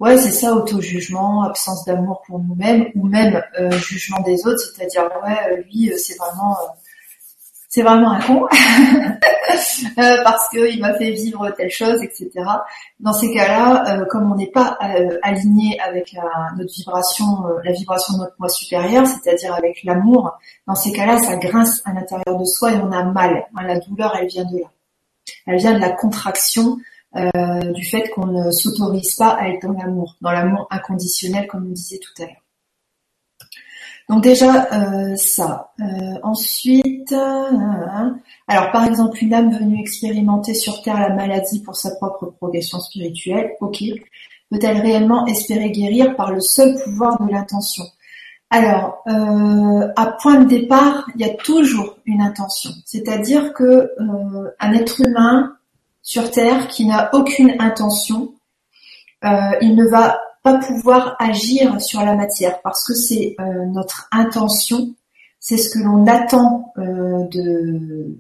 ouais 0.01 0.17
c'est 0.17 0.33
ça 0.33 0.55
auto-jugement, 0.55 1.45
absence 1.45 1.85
d'amour 1.85 2.23
pour 2.27 2.39
nous-mêmes, 2.41 2.87
ou 2.95 3.07
même 3.07 3.43
jugement 3.73 4.21
des 4.21 4.47
autres, 4.47 4.61
c'est-à-dire 4.61 5.09
ouais 5.25 5.65
lui 5.65 5.93
c'est 5.99 6.17
vraiment 6.17 6.57
c'est 7.75 7.83
vraiment 7.83 8.13
un 8.13 8.21
con 8.21 8.45
euh, 9.99 10.23
parce 10.23 10.49
qu'il 10.51 10.81
m'a 10.81 10.95
fait 10.95 11.11
vivre 11.11 11.51
telle 11.57 11.73
chose, 11.73 12.01
etc. 12.05 12.31
Dans 13.01 13.13
ces 13.13 13.35
cas-là, 13.35 13.99
euh, 13.99 14.05
comme 14.05 14.31
on 14.31 14.37
n'est 14.37 14.53
pas 14.53 14.79
euh, 14.81 15.19
aligné 15.25 15.81
avec 15.81 16.13
la, 16.13 16.23
notre 16.57 16.73
vibration, 16.73 17.27
la 17.65 17.73
vibration 17.73 18.15
de 18.15 18.19
notre 18.21 18.37
moi 18.39 18.49
supérieur, 18.49 19.05
c'est-à-dire 19.09 19.53
avec 19.55 19.83
l'amour, 19.83 20.39
dans 20.69 20.77
ces 20.77 20.93
cas-là, 20.93 21.19
ça 21.19 21.37
grince 21.37 21.83
à 21.85 21.93
l'intérieur 21.93 22.39
de 22.39 22.45
soi 22.45 22.75
et 22.75 22.77
on 22.77 22.93
a 22.93 23.03
mal. 23.03 23.45
La 23.61 23.81
douleur, 23.81 24.17
elle 24.21 24.29
vient 24.29 24.45
de 24.45 24.59
là. 24.59 24.69
Elle 25.49 25.59
vient 25.59 25.75
de 25.75 25.81
la 25.81 25.91
contraction 25.91 26.79
du 27.15 27.85
fait 27.85 28.09
qu'on 28.11 28.27
ne 28.27 28.51
s'autorise 28.53 29.17
pas 29.17 29.31
à 29.31 29.49
être 29.49 29.67
dans 29.67 29.73
l'amour, 29.73 30.17
dans 30.21 30.31
l'amour 30.31 30.69
inconditionnel, 30.71 31.49
comme 31.49 31.67
on 31.67 31.73
disait 31.73 31.99
tout 31.99 32.23
à 32.23 32.27
l'heure. 32.27 32.44
Donc 34.09 34.23
déjà 34.23 34.69
euh, 34.73 35.17
ça. 35.17 35.73
Euh, 35.81 35.85
ensuite, 36.23 37.13
euh, 37.13 38.11
alors 38.49 38.71
par 38.71 38.87
exemple 38.87 39.17
une 39.23 39.33
âme 39.33 39.51
venue 39.51 39.81
expérimenter 39.81 40.53
sur 40.55 40.83
Terre 40.83 41.01
la 41.01 41.15
maladie 41.15 41.63
pour 41.63 41.77
sa 41.77 41.95
propre 41.97 42.27
progression 42.27 42.81
spirituelle, 42.81 43.53
ok. 43.61 43.83
Peut-elle 44.51 44.81
réellement 44.81 45.27
espérer 45.27 45.71
guérir 45.71 46.17
par 46.17 46.31
le 46.31 46.41
seul 46.41 46.77
pouvoir 46.85 47.21
de 47.21 47.33
l'intention? 47.33 47.85
Alors, 48.51 49.03
à 49.07 50.07
point 50.23 50.37
de 50.37 50.45
départ, 50.45 51.09
il 51.17 51.23
y 51.23 51.29
a 51.29 51.35
toujours 51.35 51.97
une 52.05 52.21
intention. 52.21 52.71
C'est-à-dire 52.85 53.53
que 53.53 53.91
un 54.61 54.73
être 54.75 55.01
humain 55.01 55.57
sur 56.03 56.31
Terre 56.31 56.69
qui 56.69 56.87
n'a 56.87 57.11
aucune 57.15 57.57
intention, 57.59 58.35
il 59.25 59.75
ne 59.75 59.89
va 59.89 60.21
pas 60.45 60.59
pouvoir 60.59 61.17
agir 61.19 61.81
sur 61.81 62.01
la 62.03 62.15
matière 62.15 62.61
parce 62.61 62.85
que 62.85 62.95
c'est 62.95 63.35
euh, 63.41 63.65
notre 63.65 64.09
intention, 64.13 64.95
c'est 65.41 65.57
ce 65.57 65.71
que 65.71 65.83
l'on 65.83 66.07
attend 66.07 66.71
euh, 66.77 67.27
de, 67.29 68.19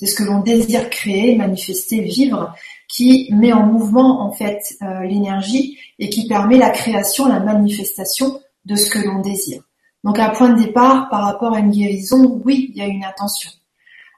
ce 0.00 0.14
que 0.14 0.22
l'on 0.22 0.38
désire 0.38 0.88
créer, 0.90 1.34
manifester, 1.34 2.02
vivre, 2.02 2.54
qui 2.88 3.28
met 3.32 3.52
en 3.52 3.66
mouvement 3.66 4.22
en 4.22 4.30
fait 4.30 4.60
euh, 4.80 5.00
l'énergie 5.02 5.76
et 5.98 6.08
qui 6.08 6.28
permet 6.28 6.56
la 6.56 6.70
création, 6.70 7.26
la 7.26 7.40
manifestation 7.40 8.40
de 8.64 8.76
ce 8.76 8.88
que 8.88 9.00
l'on 9.00 9.18
désire. 9.18 9.62
Donc 10.04 10.20
un 10.20 10.30
point 10.30 10.50
de 10.50 10.62
départ 10.62 11.08
par 11.10 11.24
rapport 11.24 11.54
à 11.54 11.58
une 11.58 11.72
guérison, 11.72 12.40
oui, 12.44 12.70
il 12.70 12.78
y 12.78 12.80
a 12.80 12.86
une 12.86 13.04
intention. 13.04 13.50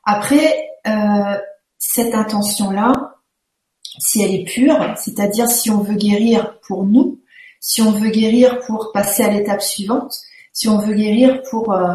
Après, 0.05 0.69
cette 1.79 2.15
intention-là, 2.15 3.15
si 3.99 4.23
elle 4.23 4.35
est 4.35 4.45
pure, 4.45 4.95
c'est-à-dire 4.97 5.49
si 5.49 5.71
on 5.71 5.79
veut 5.79 5.95
guérir 5.95 6.59
pour 6.61 6.85
nous, 6.85 7.22
si 7.63 7.81
on 7.81 7.93
veut 7.93 8.11
guérir 8.11 8.59
pour 8.67 8.91
passer 8.93 9.23
à 9.23 9.31
l'étape 9.31 9.63
suivante, 9.63 10.21
si 10.53 10.69
on 10.69 10.79
veut 10.79 10.95
guérir 10.95 11.43
pour, 11.49 11.73
euh, 11.73 11.95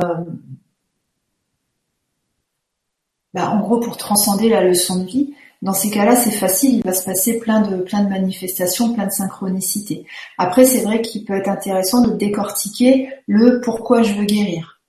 bah, 3.34 3.52
en 3.52 3.60
gros, 3.60 3.80
pour 3.80 3.98
transcender 3.98 4.50
la 4.50 4.64
leçon 4.64 5.04
de 5.04 5.06
vie, 5.06 5.34
dans 5.62 5.74
ces 5.74 5.90
cas-là, 5.90 6.16
c'est 6.16 6.32
facile, 6.32 6.76
il 6.76 6.84
va 6.84 6.94
se 6.94 7.04
passer 7.04 7.40
plein 7.40 7.62
de 7.62 7.82
plein 7.82 8.04
de 8.04 8.10
manifestations, 8.10 8.94
plein 8.94 9.08
de 9.08 9.12
synchronicités. 9.12 10.06
Après, 10.38 10.64
c'est 10.64 10.84
vrai 10.84 11.02
qu'il 11.02 11.26
peut 11.26 11.36
être 11.36 11.50
intéressant 11.50 12.02
de 12.02 12.14
décortiquer 12.14 13.10
le 13.28 13.60
pourquoi 13.60 14.04
je 14.04 14.14
veux 14.14 14.26
guérir. 14.26 14.80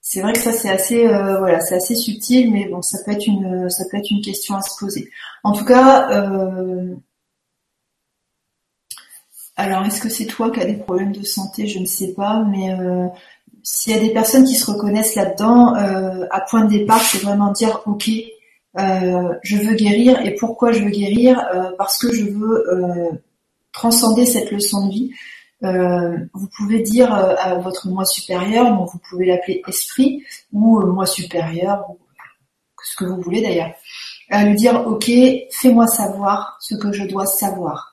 C'est 0.00 0.20
vrai 0.20 0.32
que 0.32 0.38
ça 0.38 0.52
c'est 0.52 0.70
assez 0.70 1.06
euh, 1.06 1.38
voilà, 1.38 1.60
c'est 1.60 1.74
assez 1.74 1.96
subtil, 1.96 2.52
mais 2.52 2.68
bon, 2.68 2.82
ça 2.82 2.98
peut 3.04 3.12
être 3.12 3.26
une 3.26 3.68
ça 3.68 3.84
peut 3.90 3.96
être 3.96 4.10
une 4.10 4.22
question 4.22 4.54
à 4.54 4.62
se 4.62 4.78
poser. 4.78 5.10
En 5.42 5.52
tout 5.52 5.64
cas, 5.64 6.10
euh, 6.12 6.94
alors, 9.58 9.84
est-ce 9.84 10.00
que 10.00 10.08
c'est 10.08 10.26
toi 10.26 10.52
qui 10.52 10.60
as 10.60 10.66
des 10.66 10.76
problèmes 10.76 11.10
de 11.10 11.24
santé? 11.24 11.66
Je 11.66 11.80
ne 11.80 11.84
sais 11.84 12.14
pas, 12.14 12.44
mais 12.48 12.72
euh, 12.74 13.08
s'il 13.64 13.92
y 13.92 13.98
a 13.98 14.00
des 14.00 14.12
personnes 14.12 14.44
qui 14.44 14.54
se 14.54 14.70
reconnaissent 14.70 15.16
là-dedans, 15.16 15.74
euh, 15.74 16.26
à 16.30 16.42
point 16.42 16.64
de 16.64 16.70
départ, 16.70 17.02
c'est 17.02 17.18
vraiment 17.18 17.50
dire, 17.50 17.82
ok, 17.86 18.08
euh, 18.78 19.34
je 19.42 19.56
veux 19.56 19.74
guérir, 19.74 20.24
et 20.24 20.36
pourquoi 20.36 20.70
je 20.70 20.84
veux 20.84 20.90
guérir? 20.90 21.44
Parce 21.76 21.98
que 21.98 22.14
je 22.14 22.26
veux 22.26 23.20
transcender 23.72 24.26
cette 24.26 24.52
leçon 24.52 24.86
de 24.86 24.92
vie. 24.92 25.12
vous 25.60 26.48
pouvez 26.56 26.80
dire 26.80 27.12
à 27.12 27.56
votre 27.56 27.88
moi 27.88 28.04
supérieur, 28.04 28.76
bon, 28.76 28.84
vous 28.84 29.00
pouvez 29.10 29.26
l'appeler 29.26 29.60
esprit 29.66 30.22
ou 30.52 30.80
moi 30.86 31.04
supérieur, 31.04 31.84
ou 31.90 31.98
ce 32.84 32.94
que 32.94 33.06
vous 33.06 33.20
voulez 33.20 33.42
d'ailleurs, 33.42 33.72
lui 34.30 34.54
dire, 34.54 34.86
ok, 34.86 35.10
fais-moi 35.50 35.88
savoir 35.88 36.58
ce 36.60 36.76
que 36.76 36.92
je 36.92 37.02
dois 37.06 37.26
savoir 37.26 37.87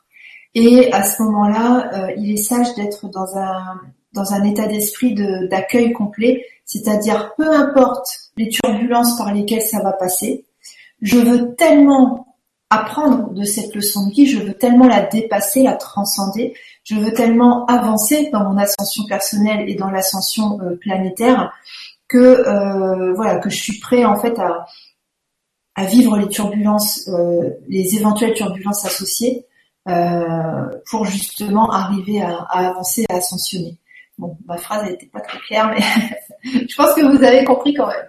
et 0.56 0.92
à 0.94 1.04
ce 1.04 1.22
moment-là, 1.24 1.92
euh, 1.94 2.14
il 2.18 2.32
est 2.32 2.38
sage 2.38 2.74
d'être 2.76 3.08
dans 3.10 3.38
un 3.38 3.80
dans 4.14 4.34
un 4.34 4.46
état 4.46 4.66
d'esprit 4.66 5.14
d'accueil 5.50 5.92
complet, 5.92 6.46
c'est-à-dire 6.64 7.34
peu 7.36 7.54
importe 7.54 8.08
les 8.38 8.48
turbulences 8.48 9.18
par 9.18 9.34
lesquelles 9.34 9.62
ça 9.62 9.82
va 9.82 9.92
passer, 9.92 10.46
je 11.02 11.18
veux 11.18 11.54
tellement 11.56 12.26
apprendre 12.70 13.34
de 13.34 13.44
cette 13.44 13.76
leçon 13.76 14.08
de 14.08 14.14
vie, 14.14 14.26
je 14.26 14.40
veux 14.40 14.54
tellement 14.54 14.88
la 14.88 15.02
dépasser, 15.02 15.64
la 15.64 15.76
transcender, 15.76 16.54
je 16.86 16.96
veux 16.96 17.12
tellement 17.12 17.66
avancer 17.66 18.30
dans 18.32 18.50
mon 18.50 18.58
ascension 18.58 19.04
personnelle 19.06 19.70
et 19.70 19.76
dans 19.76 19.90
l'ascension 19.90 20.62
euh, 20.62 20.78
planétaire 20.78 21.52
que 22.08 22.18
euh, 22.18 23.14
voilà 23.16 23.40
que 23.40 23.50
je 23.50 23.58
suis 23.58 23.80
prêt 23.80 24.06
en 24.06 24.18
fait 24.18 24.40
à, 24.40 24.66
à 25.76 25.86
vivre 25.86 26.18
les 26.18 26.30
turbulences, 26.30 27.10
les 27.68 27.96
éventuelles 27.98 28.34
turbulences 28.34 28.86
associées. 28.86 29.46
euh, 29.46 29.55
pour 29.86 31.06
justement 31.06 31.72
arriver 31.72 32.22
à, 32.22 32.38
avancer, 32.50 33.06
à 33.10 33.16
ascensionner. 33.16 33.78
Bon, 34.18 34.38
ma 34.46 34.58
phrase 34.58 34.90
n'était 34.90 35.08
pas 35.08 35.20
très 35.20 35.40
claire, 35.40 35.70
mais 35.70 35.84
je 36.70 36.76
pense 36.76 36.94
que 36.94 37.02
vous 37.02 37.24
avez 37.24 37.44
compris 37.44 37.74
quand 37.74 37.88
même. 37.88 38.06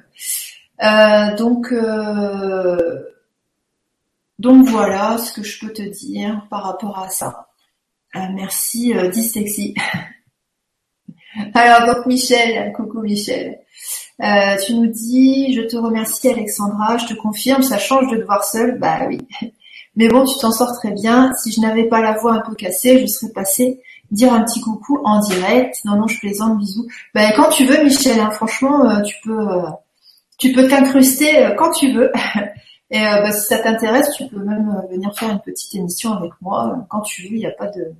Euh, 0.82 1.36
donc, 1.36 1.72
euh, 1.72 3.02
donc 4.38 4.68
voilà 4.68 5.18
ce 5.18 5.32
que 5.32 5.42
je 5.42 5.58
peux 5.58 5.72
te 5.72 5.82
dire 5.82 6.46
par 6.50 6.64
rapport 6.64 6.98
à 6.98 7.08
ça. 7.08 7.48
merci, 8.14 8.92
dyslexie. 9.12 9.74
Alors 11.54 11.94
donc 11.94 12.06
Michel, 12.06 12.72
coucou 12.72 13.00
Michel. 13.00 13.58
tu 14.64 14.74
nous 14.74 14.86
dis, 14.86 15.54
je 15.54 15.62
te 15.62 15.76
remercie 15.76 16.28
Alexandra, 16.28 16.96
je 16.98 17.06
te 17.06 17.14
confirme, 17.14 17.62
ça 17.62 17.78
change 17.78 18.10
de 18.10 18.16
devoir 18.16 18.44
seul. 18.44 18.78
Bah 18.78 19.00
oui, 19.08 19.26
mais 19.96 20.08
bon, 20.08 20.24
tu 20.24 20.38
t'en 20.38 20.52
sors 20.52 20.72
très 20.74 20.92
bien. 20.92 21.32
Si 21.42 21.50
je 21.52 21.60
n'avais 21.60 21.84
pas 21.84 22.00
la 22.00 22.12
voix 22.12 22.34
un 22.34 22.40
peu 22.40 22.54
cassée, 22.54 23.00
je 23.00 23.06
serais 23.06 23.32
passée 23.32 23.80
dire 24.10 24.32
un 24.32 24.42
petit 24.42 24.60
coucou 24.60 25.00
en 25.04 25.20
direct. 25.20 25.76
Non, 25.84 25.96
non, 25.96 26.06
je 26.06 26.18
plaisante, 26.18 26.58
bisous. 26.58 26.86
Ben, 27.14 27.32
quand 27.36 27.48
tu 27.48 27.64
veux, 27.64 27.82
Michel, 27.82 28.20
hein, 28.20 28.30
franchement, 28.30 28.88
euh, 28.88 29.02
tu 29.02 29.16
peux, 29.24 29.38
euh, 29.38 29.62
tu 30.38 30.52
peux 30.52 30.68
t'incruster 30.68 31.44
euh, 31.44 31.54
quand 31.54 31.72
tu 31.72 31.92
veux. 31.92 32.12
Et 32.90 33.00
ben, 33.00 33.32
si 33.32 33.46
ça 33.46 33.58
t'intéresse, 33.58 34.14
tu 34.16 34.28
peux 34.28 34.38
même 34.38 34.80
venir 34.92 35.12
faire 35.18 35.30
une 35.30 35.40
petite 35.40 35.74
émission 35.74 36.12
avec 36.12 36.30
moi 36.40 36.86
quand 36.88 37.00
tu 37.00 37.22
veux. 37.22 37.34
Il 37.34 37.38
n'y 37.38 37.46
a 37.46 37.50
pas 37.50 37.66
de, 37.66 37.92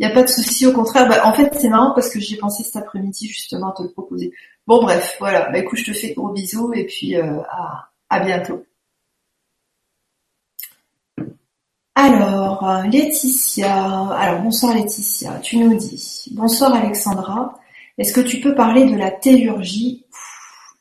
il 0.00 0.12
pas 0.12 0.22
de 0.24 0.28
souci. 0.28 0.66
Au 0.66 0.72
contraire, 0.72 1.08
ben, 1.08 1.20
en 1.22 1.32
fait, 1.32 1.54
c'est 1.56 1.68
marrant 1.68 1.92
parce 1.94 2.08
que 2.08 2.18
j'ai 2.18 2.36
pensé 2.36 2.64
cet 2.64 2.74
après-midi 2.74 3.28
justement 3.28 3.70
à 3.70 3.72
te 3.72 3.84
le 3.84 3.90
proposer. 3.90 4.32
Bon, 4.66 4.82
bref, 4.82 5.16
voilà. 5.20 5.48
Ben, 5.50 5.62
écoute, 5.62 5.78
je 5.78 5.92
te 5.92 5.96
fais 5.96 6.12
gros 6.12 6.30
bisous 6.30 6.72
et 6.74 6.86
puis 6.86 7.14
à 7.14 8.20
bientôt. 8.20 8.64
Alors, 11.98 12.68
euh, 12.68 12.82
Laetitia, 12.82 14.10
alors 14.10 14.42
bonsoir 14.42 14.74
Laetitia, 14.74 15.38
tu 15.42 15.56
nous 15.56 15.78
dis, 15.78 16.30
bonsoir 16.32 16.74
Alexandra, 16.74 17.58
est-ce 17.96 18.12
que 18.12 18.20
tu 18.20 18.38
peux 18.42 18.54
parler 18.54 18.84
de 18.84 18.94
la 18.94 19.10
tellurgie 19.10 20.04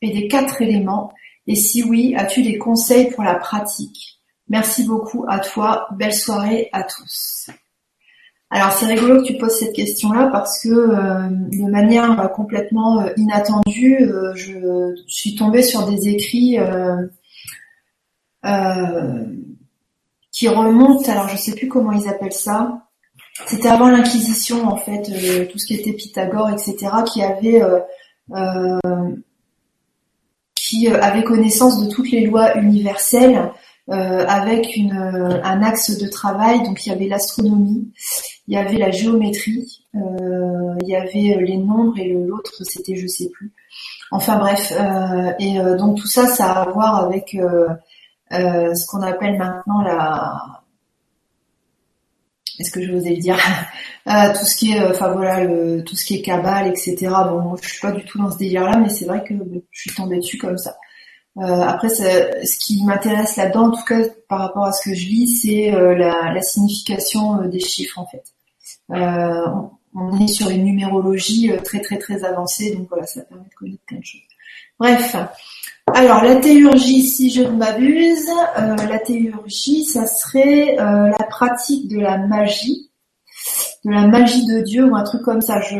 et 0.01 0.11
des 0.11 0.27
quatre 0.27 0.61
éléments? 0.61 1.13
Et 1.47 1.55
si 1.55 1.83
oui, 1.83 2.13
as-tu 2.17 2.43
des 2.43 2.57
conseils 2.57 3.11
pour 3.11 3.23
la 3.23 3.35
pratique? 3.35 4.19
Merci 4.49 4.83
beaucoup 4.85 5.23
à 5.29 5.39
toi, 5.39 5.87
belle 5.93 6.13
soirée 6.13 6.67
à 6.73 6.83
tous. 6.83 7.49
Alors 8.49 8.73
c'est 8.73 8.85
rigolo 8.85 9.21
que 9.21 9.27
tu 9.27 9.37
poses 9.37 9.57
cette 9.57 9.73
question-là 9.73 10.27
parce 10.33 10.61
que 10.61 10.67
de 10.69 11.71
manière 11.71 12.29
complètement 12.33 13.05
inattendue, 13.15 14.11
je 14.35 14.93
suis 15.07 15.35
tombée 15.35 15.63
sur 15.63 15.89
des 15.89 16.09
écrits 16.09 16.57
qui 20.35 20.47
remontent. 20.47 21.11
Alors 21.11 21.29
je 21.29 21.37
sais 21.37 21.55
plus 21.55 21.67
comment 21.67 21.91
ils 21.91 22.07
appellent 22.07 22.33
ça. 22.33 22.81
C'était 23.47 23.67
avant 23.67 23.89
l'Inquisition 23.89 24.67
en 24.67 24.77
fait, 24.77 25.03
tout 25.51 25.57
ce 25.57 25.65
qui 25.65 25.75
était 25.75 25.93
Pythagore, 25.93 26.49
etc., 26.49 26.87
qui 27.05 27.21
avait 27.21 27.61
qui 30.55 30.89
euh, 30.89 30.99
avait 31.01 31.23
connaissance 31.23 31.83
de 31.83 31.89
toutes 31.89 32.11
les 32.11 32.25
lois 32.25 32.57
universelles 32.57 33.51
euh, 33.89 34.25
avec 34.27 34.75
une, 34.75 34.97
euh, 34.97 35.41
un 35.43 35.61
axe 35.61 35.97
de 35.97 36.07
travail. 36.07 36.63
Donc 36.63 36.85
il 36.85 36.89
y 36.89 36.91
avait 36.91 37.07
l'astronomie, 37.07 37.91
il 38.47 38.55
y 38.55 38.57
avait 38.57 38.77
la 38.77 38.91
géométrie, 38.91 39.83
il 39.93 40.87
y 40.87 40.95
avait 40.95 41.37
les 41.41 41.57
nombres 41.57 41.97
et 41.97 42.09
l'autre 42.09 42.63
c'était 42.63 42.95
je 42.95 43.07
sais 43.07 43.29
plus. 43.29 43.53
Enfin 44.11 44.37
bref, 44.37 44.73
et 45.39 45.57
donc 45.77 45.97
tout 45.97 46.07
ça, 46.07 46.27
ça 46.27 46.51
a 46.51 46.61
à 46.61 46.71
voir 46.71 46.95
avec 46.95 47.35
ce 48.31 48.87
qu'on 48.87 49.01
appelle 49.01 49.37
maintenant 49.37 49.81
la 49.81 50.63
est-ce 52.59 52.71
que 52.71 52.81
je 52.81 52.91
vous 52.91 53.05
ai 53.05 53.17
dire? 53.17 53.37
Tout 54.05 54.45
ce 54.45 54.55
qui 54.55 54.71
est 54.73 54.81
enfin 54.81 55.09
voilà 55.09 55.43
le, 55.43 55.83
tout 55.83 55.95
ce 55.95 56.05
qui 56.05 56.15
est 56.15 56.21
cabale 56.21 56.67
etc 56.67 57.07
bon 57.27 57.41
moi, 57.41 57.57
je 57.59 57.67
suis 57.67 57.81
pas 57.81 57.91
du 57.91 58.05
tout 58.05 58.19
dans 58.19 58.29
ce 58.29 58.37
délire 58.37 58.63
là 58.63 58.77
mais 58.77 58.89
c'est 58.89 59.05
vrai 59.05 59.23
que 59.23 59.33
je 59.71 59.81
suis 59.81 59.91
tombée 59.95 60.17
dessus 60.17 60.37
comme 60.37 60.57
ça. 60.57 60.77
Euh, 61.37 61.61
après 61.61 61.89
ce 61.89 62.57
qui 62.59 62.83
m'intéresse 62.85 63.35
là-dedans 63.35 63.69
en 63.69 63.71
tout 63.71 63.83
cas 63.83 64.01
par 64.29 64.39
rapport 64.39 64.65
à 64.65 64.71
ce 64.71 64.87
que 64.89 64.95
je 64.95 65.07
lis 65.07 65.27
c'est 65.27 65.73
euh, 65.73 65.95
la, 65.95 66.41
signification 66.41 67.41
euh, 67.41 67.47
des 67.47 67.59
chiffres 67.59 67.99
en 67.99 68.05
fait. 68.05 68.23
On, 69.97 70.19
est 70.19 70.27
sur 70.27 70.49
une 70.49 70.65
numérologie 70.65 71.51
très 71.63 71.81
très 71.81 71.97
très 71.97 72.23
avancée 72.23 72.75
donc 72.75 72.87
voilà 72.89 73.07
ça 73.07 73.21
permet 73.21 73.43
de 73.45 73.55
connaître 73.55 73.83
plein 73.87 73.97
de 73.97 74.05
choses. 74.05 74.21
Bref 74.79 75.15
alors 75.93 76.23
la 76.23 76.37
théurgie, 76.37 77.03
si 77.03 77.29
je 77.29 77.43
ne 77.43 77.51
m'abuse, 77.51 78.27
euh, 78.57 78.75
la 78.75 78.99
théurgie, 78.99 79.85
ça 79.85 80.07
serait 80.07 80.79
euh, 80.79 81.09
la 81.09 81.25
pratique 81.29 81.87
de 81.87 81.99
la 81.99 82.17
magie, 82.17 82.89
de 83.85 83.91
la 83.91 84.07
magie 84.07 84.45
de 84.47 84.61
Dieu 84.61 84.85
ou 84.85 84.95
un 84.95 85.03
truc 85.03 85.21
comme 85.21 85.41
ça. 85.41 85.61
Je 85.61 85.77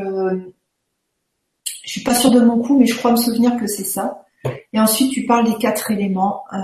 je 1.84 1.92
suis 1.92 2.04
pas 2.04 2.16
sûre 2.16 2.32
de 2.32 2.40
mon 2.40 2.62
coup, 2.62 2.78
mais 2.80 2.86
je 2.86 2.96
crois 2.96 3.12
me 3.12 3.18
souvenir 3.18 3.58
que 3.58 3.68
c'est 3.68 3.84
ça. 3.84 4.26
Et 4.74 4.80
ensuite, 4.80 5.12
tu 5.12 5.26
parles 5.26 5.46
des 5.46 5.58
quatre 5.58 5.90
éléments, 5.92 6.44
euh, 6.54 6.58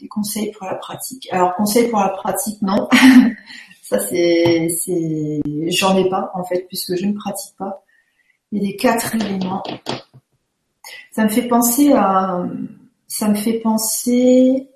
des 0.00 0.08
conseils 0.08 0.50
pour 0.52 0.66
la 0.66 0.74
pratique. 0.74 1.28
Alors 1.32 1.54
conseils 1.54 1.88
pour 1.88 2.00
la 2.00 2.10
pratique, 2.10 2.60
non. 2.60 2.88
ça 3.82 3.98
c'est 3.98 4.68
c'est 4.68 5.40
j'en 5.68 5.96
ai 5.96 6.08
pas 6.08 6.30
en 6.34 6.44
fait 6.44 6.66
puisque 6.68 6.96
je 6.96 7.06
ne 7.06 7.12
pratique 7.12 7.56
pas. 7.56 7.82
Et 8.52 8.58
les 8.58 8.76
quatre 8.76 9.14
éléments. 9.14 9.62
Ça 11.12 11.24
me 11.24 11.28
fait 11.28 11.46
penser 11.46 11.92
à, 11.92 12.44
ça 13.06 13.28
me 13.28 13.34
fait 13.34 13.60
penser, 13.60 14.68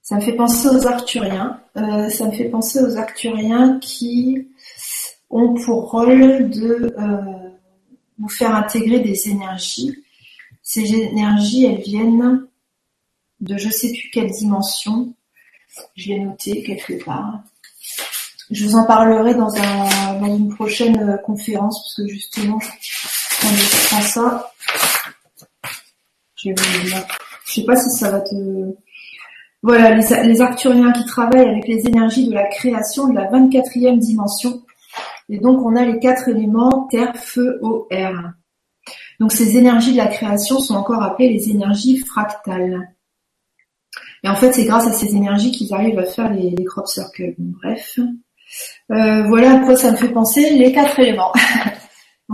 ça 0.00 0.16
me 0.16 0.20
fait 0.22 0.32
penser 0.32 0.68
aux 0.68 0.86
Arthuriens. 0.86 1.60
Euh, 1.76 2.08
ça 2.08 2.24
me 2.26 2.32
fait 2.32 2.48
penser 2.48 2.80
aux 2.80 2.96
Arthuriens 2.96 3.78
qui 3.78 4.48
ont 5.28 5.54
pour 5.54 5.90
rôle 5.90 6.48
de 6.48 6.94
euh, 6.98 8.28
faire 8.28 8.54
intégrer 8.54 9.00
des 9.00 9.28
énergies. 9.28 9.94
Ces 10.62 10.94
énergies, 10.94 11.66
elles 11.66 11.82
viennent 11.82 12.46
de 13.40 13.56
je 13.58 13.68
sais 13.68 13.92
plus 13.92 14.10
quelle 14.10 14.30
dimension. 14.30 15.14
Je 15.96 16.08
l'ai 16.08 16.20
noté 16.20 16.62
quelque 16.62 17.04
part. 17.04 17.40
Je 18.50 18.64
vous 18.64 18.76
en 18.76 18.84
parlerai 18.84 19.34
dans, 19.34 19.54
un, 19.54 20.20
dans 20.20 20.36
une 20.36 20.54
prochaine 20.54 21.20
conférence 21.24 21.82
parce 21.82 21.96
que 21.96 22.08
justement, 22.08 22.58
on 23.44 23.86
prend 23.88 24.00
ça. 24.00 24.52
Je 26.44 26.52
sais 27.46 27.64
pas 27.64 27.76
si 27.76 27.90
ça 27.90 28.10
va 28.10 28.20
te... 28.20 28.34
Voilà, 29.62 29.94
les, 29.94 30.40
Arcturiens 30.40 30.92
qui 30.92 31.04
travaillent 31.04 31.48
avec 31.48 31.68
les 31.68 31.86
énergies 31.86 32.28
de 32.28 32.32
la 32.32 32.46
création 32.46 33.08
de 33.08 33.14
la 33.14 33.30
24e 33.30 33.98
dimension. 33.98 34.62
Et 35.28 35.38
donc 35.38 35.64
on 35.64 35.76
a 35.76 35.84
les 35.84 35.98
quatre 35.98 36.28
éléments 36.28 36.88
terre, 36.90 37.14
feu, 37.16 37.58
eau, 37.62 37.86
air. 37.90 38.32
Donc 39.20 39.32
ces 39.32 39.58
énergies 39.58 39.92
de 39.92 39.98
la 39.98 40.06
création 40.06 40.60
sont 40.60 40.74
encore 40.74 41.02
appelées 41.02 41.28
les 41.28 41.50
énergies 41.50 41.98
fractales. 41.98 42.94
Et 44.22 44.28
en 44.28 44.36
fait, 44.36 44.52
c'est 44.52 44.64
grâce 44.64 44.86
à 44.86 44.92
ces 44.92 45.14
énergies 45.14 45.50
qu'ils 45.50 45.72
arrivent 45.74 45.98
à 45.98 46.04
faire 46.04 46.32
les, 46.32 46.54
crop 46.64 46.86
circles. 46.86 47.34
bref. 47.38 47.98
Euh, 48.90 49.22
voilà 49.28 49.54
à 49.54 49.58
quoi 49.60 49.76
ça 49.76 49.92
me 49.92 49.96
fait 49.96 50.08
penser 50.08 50.50
les 50.50 50.72
quatre 50.72 50.98
éléments. 50.98 51.32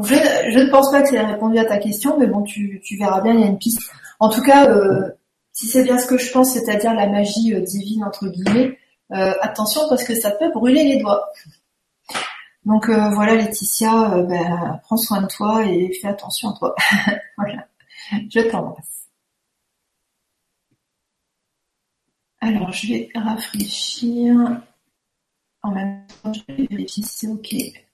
je, 0.04 0.58
ne 0.58 0.70
pense 0.70 0.90
pas 0.90 1.02
que 1.02 1.08
c'est 1.08 1.20
répondu 1.20 1.58
à 1.58 1.64
ta 1.64 1.78
question, 1.78 2.18
mais 2.18 2.26
bon, 2.26 2.42
tu, 2.42 2.82
verras 2.98 3.20
bien, 3.20 3.34
il 3.34 3.40
y 3.40 3.44
a 3.44 3.46
une 3.46 3.58
piste. 3.58 3.80
En 4.20 4.28
tout 4.28 4.42
cas, 4.42 4.68
euh, 4.68 5.10
si 5.52 5.66
c'est 5.66 5.84
bien 5.84 5.98
ce 5.98 6.06
que 6.06 6.18
je 6.18 6.30
pense, 6.32 6.52
c'est-à-dire 6.52 6.94
la 6.94 7.06
magie 7.06 7.54
euh, 7.54 7.60
divine 7.60 8.04
entre 8.04 8.28
guillemets, 8.28 8.78
euh, 9.12 9.32
attention 9.40 9.82
parce 9.88 10.04
que 10.04 10.14
ça 10.14 10.30
peut 10.32 10.50
brûler 10.52 10.84
les 10.84 10.98
doigts. 10.98 11.30
Donc 12.64 12.90
voilà, 12.90 13.36
Laetitia, 13.36 14.22
ben, 14.28 14.80
prends 14.82 14.96
soin 14.96 15.22
de 15.22 15.28
toi 15.28 15.64
et 15.64 15.92
fais 16.00 16.08
attention 16.08 16.50
à 16.50 16.58
toi. 16.58 16.74
voilà, 17.38 17.68
je 18.28 18.40
t'embrasse. 18.40 19.06
Alors, 22.40 22.72
je 22.72 22.88
vais 22.88 23.08
rafraîchir. 23.14 24.60
En 25.62 25.70
même 25.70 26.06
temps, 26.22 26.32
je 26.32 26.40
vais 26.48 26.66
vérifier 26.66 27.04
si 27.04 27.18
c'est 27.18 27.28
OK. 27.28 27.85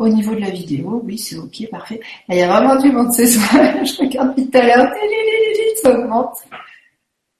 Au 0.00 0.08
niveau 0.08 0.34
de 0.34 0.40
la 0.40 0.48
vidéo, 0.48 1.02
oui, 1.04 1.18
c'est 1.18 1.36
ok, 1.36 1.68
parfait. 1.70 2.00
Il 2.30 2.36
y 2.36 2.40
a 2.40 2.48
vraiment 2.48 2.74
du 2.76 2.90
monde 2.90 3.12
ce 3.12 3.26
soir. 3.26 3.52
je 3.84 4.00
regarde 4.00 4.34
tout 4.34 4.48
à 4.54 4.62
l'heure, 4.62 4.90
ça 5.82 5.90
augmente. 5.90 6.38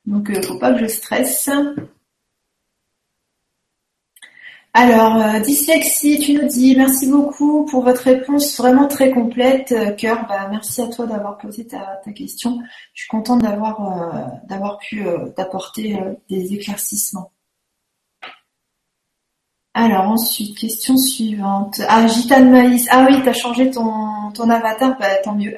Donc, 0.05 0.29
euh, 0.29 0.43
faut 0.43 0.59
pas 0.59 0.75
que 0.75 0.81
je 0.81 0.87
stresse. 0.87 1.49
Alors, 4.75 5.17
euh, 5.17 5.41
dyslexie, 5.41 6.19
tu 6.19 6.35
nous 6.35 6.49
dis 6.49 6.77
merci 6.77 7.11
beaucoup 7.11 7.65
pour 7.65 7.83
votre 7.83 8.03
réponse 8.03 8.55
vraiment 8.59 8.89
très 8.89 9.11
complète, 9.11 9.73
euh, 9.73 9.93
cœur. 9.93 10.27
Bah, 10.29 10.47
merci 10.51 10.83
à 10.83 10.89
toi 10.89 11.07
d'avoir 11.07 11.39
posé 11.39 11.67
ta, 11.67 12.03
question. 12.15 12.59
Je 12.93 13.05
suis 13.05 13.09
contente 13.09 13.41
d'avoir 13.41 14.43
d'avoir 14.47 14.77
pu 14.77 15.03
t'apporter 15.35 15.99
des 16.29 16.53
éclaircissements. 16.53 17.33
Alors 19.73 20.09
ensuite, 20.09 20.59
question 20.59 20.97
suivante. 20.97 21.81
Ah, 21.89 22.07
Gitane 22.09 22.51
Maïs. 22.51 22.87
Ah 22.91 23.07
oui, 23.09 23.21
t'as 23.25 23.33
changé 23.33 23.71
ton, 23.71 24.33
ton 24.35 24.51
avatar, 24.51 24.99
bah, 24.99 25.15
tant 25.23 25.35
mieux. 25.37 25.55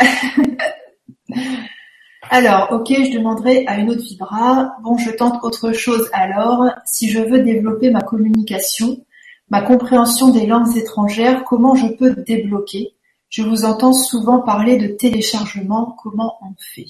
alors, 2.30 2.68
ok, 2.72 2.88
je 2.88 3.16
demanderai 3.16 3.66
à 3.66 3.78
une 3.78 3.90
autre 3.90 4.02
vibra. 4.02 4.74
Bon, 4.82 4.98
je 4.98 5.10
tente 5.10 5.42
autre 5.42 5.72
chose 5.72 6.10
alors. 6.12 6.66
Si 6.84 7.08
je 7.08 7.20
veux 7.20 7.40
développer 7.40 7.90
ma 7.90 8.02
communication, 8.02 9.02
ma 9.48 9.62
compréhension 9.62 10.28
des 10.28 10.46
langues 10.46 10.76
étrangères, 10.76 11.44
comment 11.44 11.74
je 11.74 11.86
peux 11.86 12.14
débloquer? 12.14 12.94
Je 13.30 13.42
vous 13.42 13.64
entends 13.64 13.94
souvent 13.94 14.40
parler 14.42 14.76
de 14.76 14.88
téléchargement. 14.88 15.96
Comment 16.02 16.36
on 16.42 16.54
fait? 16.58 16.84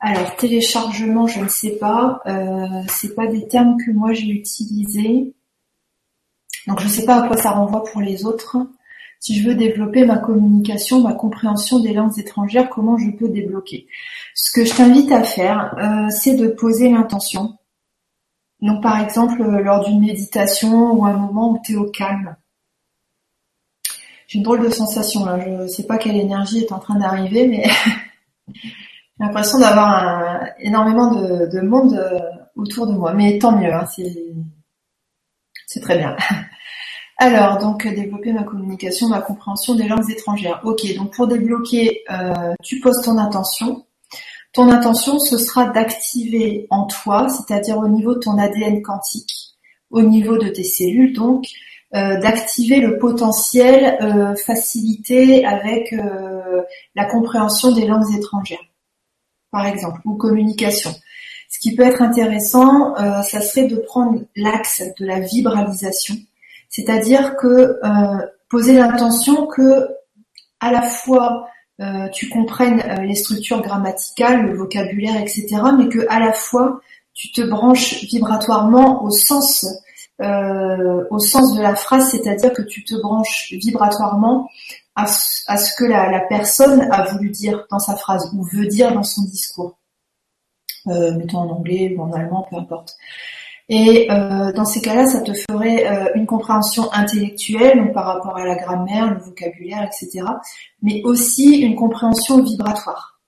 Alors 0.00 0.36
téléchargement, 0.36 1.26
je 1.28 1.40
ne 1.40 1.48
sais 1.48 1.76
pas. 1.76 2.20
Euh, 2.26 2.82
c'est 2.88 3.14
pas 3.14 3.26
des 3.26 3.48
termes 3.48 3.78
que 3.82 3.90
moi 3.90 4.12
j'ai 4.12 4.28
utilisés. 4.28 5.32
Donc 6.66 6.80
je 6.80 6.84
ne 6.84 6.90
sais 6.90 7.04
pas 7.04 7.22
à 7.22 7.26
quoi 7.26 7.36
ça 7.36 7.50
renvoie 7.50 7.84
pour 7.84 8.00
les 8.00 8.24
autres. 8.24 8.56
Si 9.20 9.40
je 9.40 9.48
veux 9.48 9.54
développer 9.54 10.04
ma 10.04 10.18
communication, 10.18 11.00
ma 11.00 11.14
compréhension 11.14 11.78
des 11.78 11.92
langues 11.92 12.18
étrangères, 12.18 12.68
comment 12.68 12.96
je 12.98 13.10
peux 13.10 13.28
débloquer? 13.28 13.86
Ce 14.34 14.50
que 14.50 14.64
je 14.64 14.74
t'invite 14.74 15.12
à 15.12 15.22
faire, 15.22 15.74
euh, 15.78 16.10
c'est 16.10 16.34
de 16.34 16.48
poser 16.48 16.90
l'intention. 16.90 17.56
Donc 18.60 18.82
par 18.82 19.00
exemple 19.00 19.42
euh, 19.42 19.62
lors 19.62 19.84
d'une 19.84 20.00
méditation 20.00 20.92
ou 20.92 21.04
un 21.04 21.16
moment 21.16 21.52
où 21.52 21.58
tu 21.64 21.72
es 21.72 21.76
au 21.76 21.90
calme. 21.90 22.36
J'ai 24.26 24.38
une 24.38 24.44
drôle 24.44 24.64
de 24.64 24.70
sensation 24.70 25.24
là, 25.24 25.38
je 25.38 25.50
ne 25.50 25.66
sais 25.68 25.84
pas 25.84 25.98
quelle 25.98 26.16
énergie 26.16 26.60
est 26.60 26.72
en 26.72 26.78
train 26.78 26.98
d'arriver, 26.98 27.46
mais 27.46 27.64
j'ai 28.54 28.70
l'impression 29.20 29.58
d'avoir 29.58 30.46
énormément 30.58 31.14
de, 31.14 31.60
monde 31.60 31.94
euh, 31.94 32.18
autour 32.56 32.86
de 32.86 32.92
moi. 32.92 33.12
Mais 33.14 33.38
tant 33.38 33.56
mieux, 33.56 33.72
hein, 33.72 33.86
c'est 33.86 34.32
très 35.80 35.98
bien. 35.98 36.16
Alors, 37.18 37.58
donc 37.58 37.86
développer 37.86 38.32
ma 38.32 38.42
communication, 38.42 39.08
ma 39.08 39.20
compréhension 39.20 39.76
des 39.76 39.86
langues 39.86 40.10
étrangères. 40.10 40.60
Ok, 40.64 40.82
donc 40.96 41.14
pour 41.14 41.28
débloquer, 41.28 42.02
euh, 42.10 42.52
tu 42.64 42.80
poses 42.80 43.00
ton 43.04 43.16
intention. 43.16 43.86
Ton 44.52 44.68
intention, 44.68 45.20
ce 45.20 45.38
sera 45.38 45.66
d'activer 45.66 46.66
en 46.70 46.86
toi, 46.86 47.28
c'est-à-dire 47.28 47.78
au 47.78 47.86
niveau 47.86 48.14
de 48.14 48.18
ton 48.18 48.38
ADN 48.38 48.82
quantique, 48.82 49.54
au 49.90 50.02
niveau 50.02 50.36
de 50.36 50.48
tes 50.48 50.64
cellules, 50.64 51.12
donc 51.12 51.46
euh, 51.94 52.18
d'activer 52.18 52.80
le 52.80 52.98
potentiel 52.98 53.98
euh, 54.00 54.34
facilité 54.34 55.44
avec 55.44 55.94
la 56.96 57.04
compréhension 57.04 57.72
des 57.72 57.86
langues 57.86 58.14
étrangères, 58.16 58.66
par 59.50 59.66
exemple, 59.66 60.00
ou 60.04 60.16
communication. 60.16 60.90
Ce 61.52 61.58
qui 61.60 61.76
peut 61.76 61.82
être 61.82 62.00
intéressant, 62.00 62.94
ça 62.96 63.42
serait 63.42 63.66
de 63.66 63.76
prendre 63.76 64.22
l'axe 64.36 64.82
de 64.98 65.04
la 65.04 65.20
vibralisation 65.20 66.14
C'est-à-dire 66.70 67.36
que 67.36 67.76
poser 68.48 68.72
l'intention 68.72 69.46
que 69.46 69.86
à 70.60 70.72
la 70.72 70.80
fois 70.80 71.46
tu 72.14 72.30
comprennes 72.30 72.82
les 73.06 73.14
structures 73.14 73.60
grammaticales, 73.60 74.46
le 74.46 74.56
vocabulaire, 74.56 75.20
etc., 75.20 75.46
mais 75.76 75.90
que 75.90 76.06
à 76.08 76.20
la 76.20 76.32
fois 76.32 76.80
tu 77.12 77.30
te 77.32 77.42
branches 77.42 78.02
vibratoirement 78.04 79.04
au 79.04 79.10
sens 79.10 79.66
euh, 80.22 81.04
au 81.10 81.18
sens 81.18 81.56
de 81.56 81.62
la 81.62 81.74
phrase, 81.74 82.10
c'est-à-dire 82.10 82.52
que 82.52 82.62
tu 82.62 82.84
te 82.84 82.94
branches 82.94 83.52
vibratoirement 83.52 84.48
à, 84.94 85.06
ce 85.06 85.74
que 85.76 85.84
la, 85.84 86.20
personne 86.28 86.82
a 86.92 87.04
voulu 87.10 87.30
dire 87.30 87.66
dans 87.70 87.80
sa 87.80 87.96
phrase 87.96 88.30
ou 88.34 88.44
veut 88.44 88.66
dire 88.66 88.92
dans 88.92 89.02
son 89.02 89.22
discours. 89.22 89.78
Euh, 90.88 91.12
mettons 91.12 91.38
en 91.38 91.48
anglais 91.50 91.94
ou 91.96 92.02
en 92.02 92.12
allemand, 92.12 92.46
peu 92.50 92.56
importe. 92.56 92.96
Et 93.68 94.10
euh, 94.10 94.52
dans 94.52 94.64
ces 94.64 94.80
cas-là, 94.80 95.06
ça 95.06 95.20
te 95.20 95.32
ferait 95.32 95.86
euh, 95.90 96.10
une 96.14 96.26
compréhension 96.26 96.92
intellectuelle 96.92 97.78
donc 97.78 97.94
par 97.94 98.06
rapport 98.06 98.36
à 98.36 98.44
la 98.44 98.56
grammaire, 98.56 99.14
le 99.14 99.20
vocabulaire, 99.20 99.82
etc. 99.82 100.26
Mais 100.82 101.00
aussi 101.04 101.60
une 101.60 101.76
compréhension 101.76 102.42
vibratoire. 102.42 103.20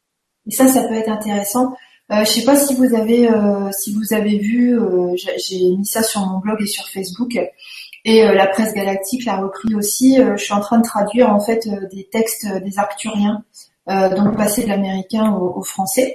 Et 0.47 0.51
ça, 0.51 0.69
ça 0.69 0.87
peut 0.87 0.95
être 0.95 1.11
intéressant 1.11 1.75
euh, 2.13 2.23
je 2.23 2.33
sais 2.33 2.45
pas 2.45 2.55
si 2.55 2.75
vous 2.75 2.95
avez 2.95 3.31
si 3.73 3.95
vous 3.95 4.13
avez 4.13 4.37
vu, 4.37 4.79
j'ai 5.39 5.71
mis 5.71 5.87
ça 5.87 6.03
sur 6.03 6.21
mon 6.21 6.39
blog 6.39 6.61
et 6.61 6.67
sur 6.67 6.87
Facebook. 6.87 7.41
Et 8.05 8.23
la 8.23 8.47
presse 8.47 8.75
galactique 8.75 9.25
l'a 9.25 9.39
repris 9.39 9.75
aussi. 9.75 10.19
je 10.19 10.37
suis 10.37 10.53
en 10.53 10.61
train 10.61 10.77
de 10.77 10.85
traduire 10.85 11.31
en 11.31 11.41
fait 11.41 11.67
des 11.91 12.07
textes 12.13 12.47
des 12.63 12.79
Arcturiens, 12.79 13.43
donc 13.89 14.37
passer 14.37 14.65
de 14.65 14.69
l'américain 14.69 15.33
au, 15.33 15.63
français. 15.63 16.15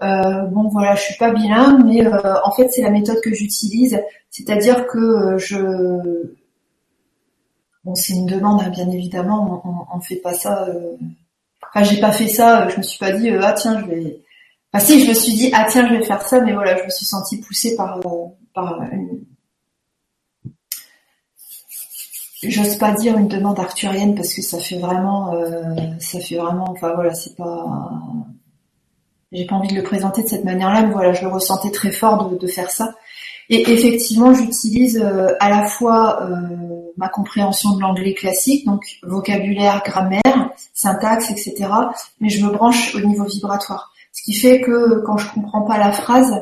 Bon 0.00 0.68
voilà, 0.68 0.94
je 0.94 1.02
suis 1.02 1.16
pas 1.16 1.32
bilingue, 1.32 1.84
mais 1.84 2.06
en 2.06 2.50
fait 2.52 2.68
c'est 2.70 2.82
la 2.82 2.90
méthode 2.90 3.20
que 3.22 3.32
j'utilise, 3.32 4.00
c'est-à-dire 4.30 4.86
que 4.86 5.36
je 5.38 6.34
Bon, 7.84 7.94
c'est 7.94 8.14
une 8.14 8.26
demande, 8.26 8.60
hein, 8.62 8.70
bien 8.70 8.90
évidemment. 8.90 9.62
On, 9.64 9.96
on, 9.96 10.00
fait 10.00 10.16
pas 10.16 10.34
ça. 10.34 10.66
Enfin, 11.62 11.84
j'ai 11.84 12.00
pas 12.00 12.10
fait 12.10 12.26
ça. 12.26 12.66
Je 12.68 12.78
me 12.78 12.82
suis 12.82 12.98
pas 12.98 13.12
dit 13.12 13.30
ah 13.40 13.52
tiens, 13.52 13.78
je 13.80 13.86
vais, 13.86 14.24
Enfin 14.72 14.84
si, 14.84 15.04
je 15.04 15.08
me 15.08 15.14
suis 15.14 15.32
dit 15.34 15.50
ah 15.54 15.66
tiens 15.70 15.88
je 15.88 15.94
vais 15.94 16.04
faire 16.04 16.22
ça, 16.22 16.40
mais 16.40 16.52
voilà, 16.52 16.76
je 16.76 16.84
me 16.84 16.90
suis 16.90 17.06
sentie 17.06 17.40
poussée 17.40 17.76
par 17.76 17.98
euh, 17.98 18.26
par 18.52 18.82
une... 18.92 19.24
J'ose 22.42 22.76
pas 22.76 22.92
dire 22.92 23.16
une 23.16 23.28
demande 23.28 23.58
arthurienne 23.58 24.14
parce 24.14 24.34
que 24.34 24.42
ça 24.42 24.58
fait 24.58 24.78
vraiment, 24.78 25.34
euh, 25.34 25.74
ça 25.98 26.20
fait 26.20 26.36
vraiment, 26.36 26.70
enfin 26.70 26.92
voilà, 26.94 27.14
c'est 27.14 27.34
pas, 27.34 27.66
j'ai 29.32 29.46
pas 29.46 29.56
envie 29.56 29.68
de 29.68 29.74
le 29.74 29.82
présenter 29.82 30.22
de 30.22 30.28
cette 30.28 30.44
manière-là, 30.44 30.82
mais 30.82 30.92
voilà, 30.92 31.12
je 31.12 31.22
le 31.22 31.28
ressentais 31.28 31.70
très 31.70 31.90
fort 31.90 32.30
de, 32.30 32.46
faire 32.46 32.70
ça. 32.70 32.94
Et 33.48 33.70
effectivement, 33.70 34.34
j'utilise 34.34 34.98
euh, 34.98 35.34
à 35.40 35.50
la 35.50 35.66
fois 35.66 36.28
ma 36.96 37.08
compréhension 37.08 37.76
de 37.76 37.80
l'anglais 37.80 38.14
classique, 38.14 38.64
donc 38.66 38.82
vocabulaire, 39.02 39.82
grammaire, 39.84 40.50
syntaxe, 40.74 41.30
etc. 41.30 41.68
Mais 42.20 42.28
je 42.28 42.44
me 42.44 42.50
branche 42.50 42.94
au 42.94 43.00
niveau 43.00 43.24
vibratoire. 43.24 43.92
Ce 44.12 44.22
qui 44.22 44.34
fait 44.34 44.60
que 44.60 45.02
quand 45.04 45.18
je 45.18 45.30
comprends 45.32 45.62
pas 45.62 45.78
la 45.78 45.92
phrase 45.92 46.32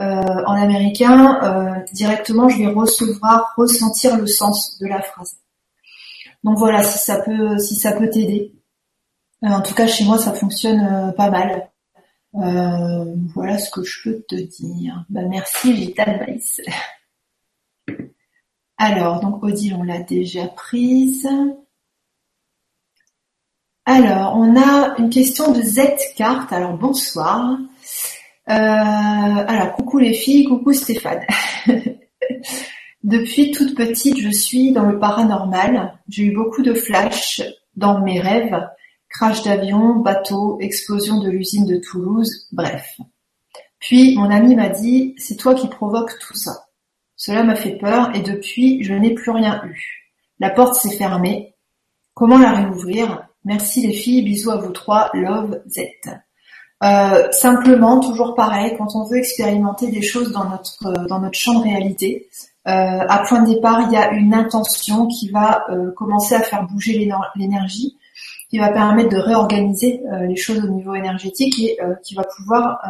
euh, 0.00 0.04
en 0.46 0.54
américain, 0.60 1.38
euh, 1.44 1.80
directement 1.92 2.48
je 2.48 2.58
vais 2.58 2.66
recevoir, 2.66 3.54
ressentir 3.56 4.16
le 4.16 4.26
sens 4.26 4.76
de 4.80 4.88
la 4.88 5.00
phrase. 5.00 5.36
Donc 6.42 6.58
voilà, 6.58 6.82
si 6.82 6.98
ça 6.98 7.20
peut, 7.20 7.58
si 7.58 7.76
ça 7.76 7.92
peut 7.92 8.10
t'aider. 8.10 8.52
Euh, 9.44 9.48
en 9.48 9.62
tout 9.62 9.74
cas, 9.74 9.86
chez 9.86 10.04
moi, 10.04 10.18
ça 10.18 10.32
fonctionne 10.32 11.14
pas 11.16 11.30
mal. 11.30 11.70
Voilà 12.34 13.58
ce 13.58 13.70
que 13.70 13.82
je 13.84 14.02
peux 14.02 14.24
te 14.28 14.34
dire. 14.34 15.04
Bah, 15.08 15.22
merci 15.28 15.72
Vital 15.72 16.20
Maïs. 16.20 16.60
Alors, 18.76 19.20
donc 19.20 19.42
Odile, 19.42 19.76
on 19.78 19.84
l'a 19.84 20.00
déjà 20.00 20.46
prise. 20.48 21.28
Alors, 23.86 24.34
on 24.36 24.56
a 24.56 24.94
une 24.98 25.10
question 25.10 25.52
de 25.52 25.60
Z-Carte. 25.60 26.52
Alors, 26.52 26.76
bonsoir. 26.76 27.58
Euh, 28.48 28.52
alors, 28.52 29.72
coucou 29.74 29.98
les 29.98 30.14
filles, 30.14 30.46
coucou 30.46 30.72
Stéphane. 30.72 31.24
Depuis 33.04 33.50
toute 33.50 33.76
petite, 33.76 34.18
je 34.18 34.30
suis 34.30 34.72
dans 34.72 34.84
le 34.84 34.98
paranormal. 34.98 35.98
J'ai 36.08 36.24
eu 36.24 36.34
beaucoup 36.34 36.62
de 36.62 36.72
flashs 36.74 37.42
dans 37.76 38.00
mes 38.00 38.20
rêves. 38.20 38.66
Crash 39.14 39.44
d'avion, 39.44 39.94
bateau, 39.94 40.58
explosion 40.60 41.20
de 41.20 41.30
l'usine 41.30 41.66
de 41.66 41.76
Toulouse, 41.76 42.48
bref. 42.50 42.98
Puis 43.78 44.16
mon 44.16 44.28
ami 44.28 44.56
m'a 44.56 44.68
dit, 44.68 45.14
c'est 45.18 45.36
toi 45.36 45.54
qui 45.54 45.68
provoques 45.68 46.18
tout 46.18 46.34
ça. 46.34 46.66
Cela 47.14 47.44
m'a 47.44 47.54
fait 47.54 47.76
peur 47.76 48.10
et 48.16 48.22
depuis, 48.22 48.82
je 48.82 48.92
n'ai 48.92 49.14
plus 49.14 49.30
rien 49.30 49.62
eu. 49.66 50.10
La 50.40 50.50
porte 50.50 50.74
s'est 50.74 50.96
fermée. 50.96 51.54
Comment 52.12 52.38
la 52.38 52.52
réouvrir? 52.52 53.28
Merci 53.44 53.86
les 53.86 53.92
filles, 53.92 54.22
bisous 54.22 54.50
à 54.50 54.56
vous 54.56 54.72
trois, 54.72 55.10
love 55.14 55.62
Z. 55.68 55.82
Euh, 56.82 57.30
simplement, 57.30 58.00
toujours 58.00 58.34
pareil, 58.34 58.74
quand 58.76 58.96
on 58.96 59.04
veut 59.04 59.18
expérimenter 59.18 59.92
des 59.92 60.02
choses 60.02 60.32
dans 60.32 60.48
notre 60.48 60.86
euh, 60.86 61.06
dans 61.06 61.20
notre 61.20 61.38
champ 61.38 61.60
de 61.60 61.62
réalité, 61.62 62.28
euh, 62.66 62.70
à 63.08 63.24
point 63.28 63.42
de 63.42 63.54
départ, 63.54 63.82
il 63.82 63.92
y 63.92 63.96
a 63.96 64.10
une 64.10 64.34
intention 64.34 65.06
qui 65.06 65.30
va 65.30 65.66
commencer 65.94 66.34
à 66.34 66.40
faire 66.40 66.66
bouger 66.66 67.08
l'énergie, 67.36 67.96
qui 68.54 68.60
va 68.60 68.70
permettre 68.70 69.08
de 69.08 69.18
réorganiser 69.18 70.00
les 70.28 70.36
choses 70.36 70.62
au 70.62 70.68
niveau 70.68 70.94
énergétique 70.94 71.58
et 71.58 71.76
qui 72.04 72.14
va 72.14 72.22
pouvoir 72.22 72.80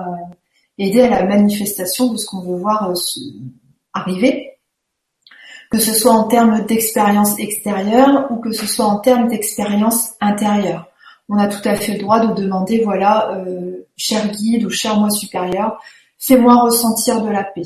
aider 0.77 1.01
à 1.01 1.09
la 1.09 1.25
manifestation 1.25 2.13
de 2.13 2.19
ce 2.19 2.27
qu'on 2.27 2.43
veut 2.43 2.59
voir 2.59 2.93
arriver 3.95 4.55
que 5.75 5.81
ce 5.81 5.93
soit 5.93 6.13
en 6.13 6.29
termes 6.29 6.65
d'expérience 6.67 7.37
extérieure 7.41 8.29
ou 8.31 8.37
que 8.37 8.53
ce 8.53 8.65
soit 8.65 8.85
en 8.85 9.01
termes 9.01 9.27
d'expérience 9.27 10.11
intérieure. 10.21 10.87
On 11.29 11.37
a 11.37 11.49
tout 11.49 11.69
à 11.69 11.75
fait 11.75 11.95
le 11.95 11.99
droit 11.99 12.21
de 12.21 12.41
demander, 12.41 12.83
voilà, 12.85 13.33
euh, 13.33 13.85
cher 13.97 14.31
guide 14.31 14.67
ou 14.67 14.71
cher 14.71 15.01
moi 15.01 15.11
supérieur, 15.11 15.81
fais-moi 16.17 16.63
ressentir 16.63 17.23
de 17.23 17.29
la 17.29 17.43
paix. 17.43 17.63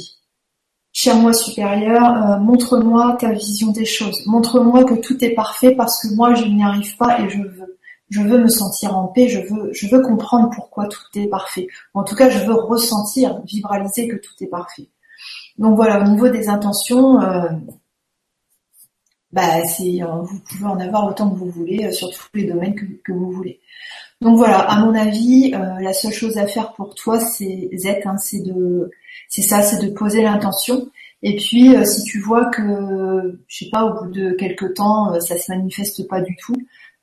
Cher 0.90 1.16
moi 1.16 1.34
supérieur, 1.34 2.02
euh, 2.02 2.38
montre-moi 2.38 3.18
ta 3.20 3.32
vision 3.32 3.72
des 3.72 3.84
choses. 3.84 4.24
Montre-moi 4.24 4.84
que 4.84 4.94
tout 4.94 5.22
est 5.22 5.34
parfait 5.34 5.74
parce 5.74 6.00
que 6.00 6.14
moi 6.14 6.32
je 6.34 6.44
n'y 6.44 6.62
arrive 6.62 6.96
pas 6.96 7.20
et 7.20 7.28
je 7.28 7.42
veux. 7.42 7.77
Je 8.10 8.22
veux 8.22 8.38
me 8.38 8.48
sentir 8.48 8.96
en 8.96 9.08
paix, 9.08 9.28
je 9.28 9.40
veux, 9.40 9.70
je 9.72 9.86
veux 9.88 10.00
comprendre 10.00 10.50
pourquoi 10.54 10.86
tout 10.86 11.02
est 11.14 11.28
parfait. 11.28 11.66
En 11.94 12.04
tout 12.04 12.14
cas, 12.14 12.30
je 12.30 12.44
veux 12.44 12.54
ressentir, 12.54 13.42
vibraliser 13.44 14.08
que 14.08 14.16
tout 14.16 14.32
est 14.40 14.46
parfait. 14.46 14.88
Donc 15.58 15.76
voilà, 15.76 16.00
au 16.00 16.08
niveau 16.08 16.28
des 16.28 16.48
intentions, 16.48 17.20
euh, 17.20 17.48
bah 19.32 19.64
c'est 19.66 20.02
euh, 20.02 20.22
vous 20.22 20.40
pouvez 20.40 20.66
en 20.66 20.78
avoir 20.78 21.06
autant 21.06 21.30
que 21.30 21.36
vous 21.36 21.50
voulez 21.50 21.84
euh, 21.84 21.92
sur 21.92 22.10
tous 22.10 22.28
les 22.34 22.44
domaines 22.44 22.74
que, 22.74 23.12
vous 23.12 23.30
voulez. 23.32 23.60
Donc 24.20 24.36
voilà, 24.36 24.60
à 24.60 24.80
mon 24.84 24.94
avis, 24.94 25.50
la 25.50 25.92
seule 25.92 26.12
chose 26.12 26.38
à 26.38 26.46
faire 26.46 26.72
pour 26.72 26.94
toi, 26.94 27.20
c'est 27.20 27.70
Z, 27.76 27.86
hein, 28.04 28.16
c'est 28.18 28.40
de, 28.40 28.90
c'est 29.28 29.42
ça, 29.42 29.62
c'est 29.62 29.84
de 29.84 29.92
poser 29.92 30.22
l'intention. 30.22 30.88
Et 31.22 31.36
puis, 31.36 31.74
si 31.84 32.02
tu 32.04 32.20
vois 32.20 32.46
que, 32.46 33.38
je 33.46 33.58
sais 33.58 33.70
pas, 33.70 33.84
au 33.84 34.00
bout 34.00 34.10
de 34.10 34.32
quelques 34.32 34.74
temps, 34.74 35.20
ça 35.20 35.38
se 35.38 35.52
manifeste 35.52 36.08
pas 36.08 36.20
du 36.20 36.36
tout, 36.36 36.56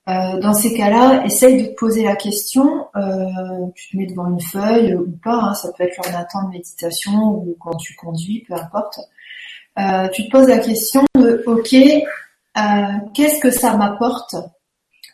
dans 0.08 0.54
ces 0.54 0.76
cas-là, 0.76 1.26
essaye 1.26 1.64
de 1.64 1.68
te 1.68 1.76
poser 1.76 2.04
la 2.04 2.16
question. 2.16 2.88
tu 3.76 3.90
te 3.90 3.98
mets 3.98 4.06
devant 4.06 4.30
une 4.30 4.42
feuille 4.42 4.96
ou 4.96 5.12
pas, 5.24 5.36
hein, 5.36 5.54
ça 5.54 5.72
peut 5.72 5.84
être 5.84 5.98
lors 5.98 6.14
d'un 6.14 6.26
temps 6.26 6.44
de 6.48 6.52
méditation 6.52 7.30
ou 7.30 7.58
quand 7.60 7.76
tu 7.76 7.96
conduis, 7.96 8.46
peu 8.48 8.54
importe. 8.54 9.00
Euh, 9.78 10.08
tu 10.10 10.26
te 10.26 10.32
poses 10.32 10.48
la 10.48 10.60
question 10.60 11.04
de 11.16 11.44
ok, 11.46 11.74
euh, 11.74 13.08
qu'est-ce 13.14 13.40
que 13.42 13.52
ça 13.52 13.76
m'apporte 13.76 14.36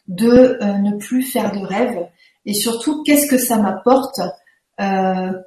de 0.07 0.57
euh, 0.61 0.77
ne 0.77 0.97
plus 0.97 1.23
faire 1.23 1.51
de 1.51 1.65
rêve 1.65 2.07
et 2.45 2.53
surtout 2.53 3.03
qu'est-ce 3.03 3.27
que 3.27 3.37
ça 3.37 3.57
m'apporte 3.57 4.19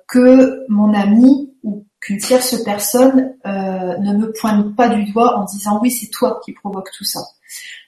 que 0.06 0.64
mon 0.68 0.94
ami 0.94 1.52
ou 1.64 1.84
qu'une 2.00 2.18
tierce 2.18 2.62
personne 2.62 3.34
ne 3.44 4.16
me 4.16 4.30
pointe 4.30 4.76
pas 4.76 4.88
du 4.88 5.10
doigt 5.10 5.36
en 5.36 5.44
disant 5.44 5.80
oui 5.82 5.90
c'est 5.90 6.08
toi 6.10 6.40
qui 6.44 6.52
provoque 6.52 6.88
tout 6.96 7.02
ça. 7.02 7.18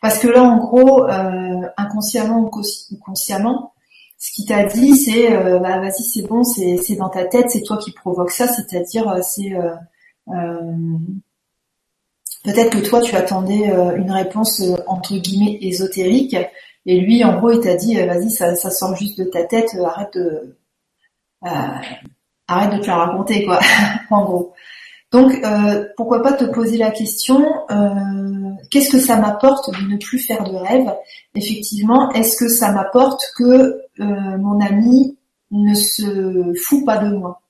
Parce 0.01 0.19
que 0.19 0.29
là 0.29 0.43
en 0.43 0.59
gros, 0.59 1.07
inconsciemment 1.77 2.51
ou 2.51 2.99
consciemment, 2.99 3.73
ce 4.19 4.33
qu'il 4.33 4.47
t'a 4.47 4.65
dit 4.65 4.97
c'est 4.97 5.31
bah 5.61 5.79
vas-y 5.81 6.03
c'est 6.03 6.23
bon, 6.23 6.45
c'est 6.45 6.97
dans 6.97 7.09
ta 7.09 7.25
tête, 7.25 7.51
c'est 7.51 7.63
toi 7.63 7.77
qui 7.79 7.93
provoque 7.93 8.31
ça, 8.31 8.47
c'est-à-dire 8.49 9.19
c'est 9.23 9.53
euh, 10.29 10.99
peut-être 12.45 12.71
que 12.71 12.85
toi 12.85 13.01
tu 13.01 13.15
attendais 13.15 13.71
euh, 13.71 13.97
une 13.97 14.11
réponse 14.11 14.61
euh, 14.61 14.77
entre 14.87 15.17
guillemets 15.17 15.59
ésotérique 15.61 16.37
et 16.85 17.01
lui 17.01 17.23
en 17.25 17.39
gros 17.39 17.53
il 17.53 17.61
t'a 17.61 17.77
dit 17.77 17.95
vas-y 17.95 18.31
ça, 18.31 18.55
sort 18.57 18.97
juste 18.97 19.19
de 19.19 19.25
ta 19.25 19.45
tête 19.45 19.77
arrête 19.85 20.15
de 20.15 20.57
arrête 22.49 22.73
de 22.73 22.79
te 22.83 22.87
la 22.87 22.97
raconter 22.97 23.45
quoi 23.45 23.61
en 24.11 24.25
gros. 24.25 24.53
Donc 25.13 25.33
pourquoi 25.97 26.23
pas 26.23 26.33
te 26.33 26.45
poser 26.45 26.77
la 26.77 26.91
question 26.91 27.47
qu'est-ce 28.71 28.91
que 28.91 29.01
ça 29.01 29.17
m'apporte 29.17 29.71
de 29.71 29.93
ne 29.93 29.97
plus 29.97 30.19
faire 30.19 30.45
de 30.45 30.55
rêve? 30.55 30.93
Effectivement 31.35 32.11
est-ce 32.13 32.37
que 32.37 32.49
ça 32.49 32.73
m'apporte 32.73 33.23
que 33.37 33.81
mon 33.99 34.61
ami 34.61 35.19
ne 35.51 35.75
se 35.75 36.53
fout 36.65 36.85
pas 36.85 36.99
de 36.99 37.15
moi? 37.17 37.41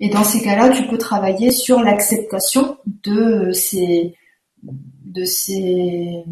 Et 0.00 0.08
dans 0.08 0.24
ces 0.24 0.42
cas-là, 0.42 0.70
tu 0.70 0.86
peux 0.86 0.98
travailler 0.98 1.50
sur 1.50 1.82
l'acceptation 1.82 2.76
de 2.86 3.52
ces 3.52 4.14
de 4.62 5.24
ces 5.24 6.24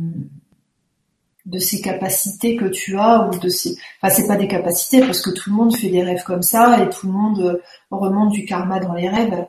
de 1.47 1.59
ces 1.59 1.83
capacités 1.83 2.57
que 2.57 2.65
tu 2.65 2.99
as 2.99 3.29
ou 3.29 3.39
de 3.39 3.49
ces 3.49 3.77
enfin 4.01 4.15
c'est 4.15 4.27
pas 4.27 4.37
des 4.37 4.49
capacités 4.49 5.01
parce 5.01 5.21
que 5.21 5.31
tout 5.31 5.51
le 5.51 5.57
monde 5.57 5.77
fait 5.77 5.91
des 5.91 6.03
rêves 6.03 6.25
comme 6.25 6.43
ça 6.43 6.83
et 6.83 6.89
tout 6.89 7.07
le 7.07 7.13
monde 7.13 7.41
euh, 7.41 7.63
remonte 7.91 8.33
du 8.33 8.47
karma 8.47 8.81
dans 8.81 8.95
les 8.95 9.09
rêves. 9.09 9.47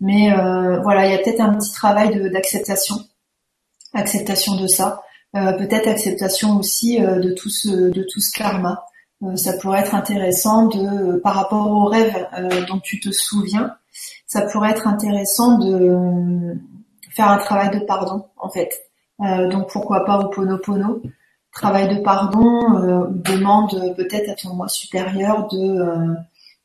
Mais 0.00 0.32
euh, 0.32 0.78
voilà 0.80 1.06
il 1.06 1.12
y 1.12 1.14
a 1.14 1.18
peut-être 1.18 1.40
un 1.40 1.54
petit 1.54 1.72
travail 1.72 2.30
d'acceptation 2.30 2.96
acceptation 3.94 4.56
de 4.56 4.66
ça. 4.66 5.02
Euh, 5.36 5.52
peut-être 5.52 5.88
acceptation 5.88 6.56
aussi 6.58 6.98
de 7.00 7.32
tout 7.32 7.50
ce 7.50 7.68
de 7.68 8.02
tout 8.02 8.20
ce 8.20 8.36
karma. 8.36 8.84
Ça 9.34 9.54
pourrait 9.54 9.80
être 9.80 9.94
intéressant 9.94 10.66
de 10.66 11.18
par 11.18 11.34
rapport 11.34 11.70
aux 11.70 11.86
rêves 11.86 12.28
dont 12.68 12.78
tu 12.78 13.00
te 13.00 13.10
souviens 13.10 13.74
ça 14.26 14.42
pourrait 14.42 14.70
être 14.70 14.86
intéressant 14.86 15.58
de 15.58 16.56
faire 17.10 17.28
un 17.28 17.38
travail 17.38 17.70
de 17.70 17.84
pardon 17.84 18.26
en 18.36 18.50
fait. 18.50 18.70
Donc 19.18 19.70
pourquoi 19.72 20.04
pas 20.04 20.18
au 20.18 20.28
ponopono. 20.28 21.02
Travail 21.50 21.88
de 21.96 22.02
pardon 22.02 22.76
euh, 22.76 23.06
demande 23.08 23.94
peut-être 23.96 24.30
à 24.30 24.34
ton 24.34 24.54
moi 24.54 24.68
supérieur 24.68 25.48
de 25.48 25.80
euh, 25.80 26.14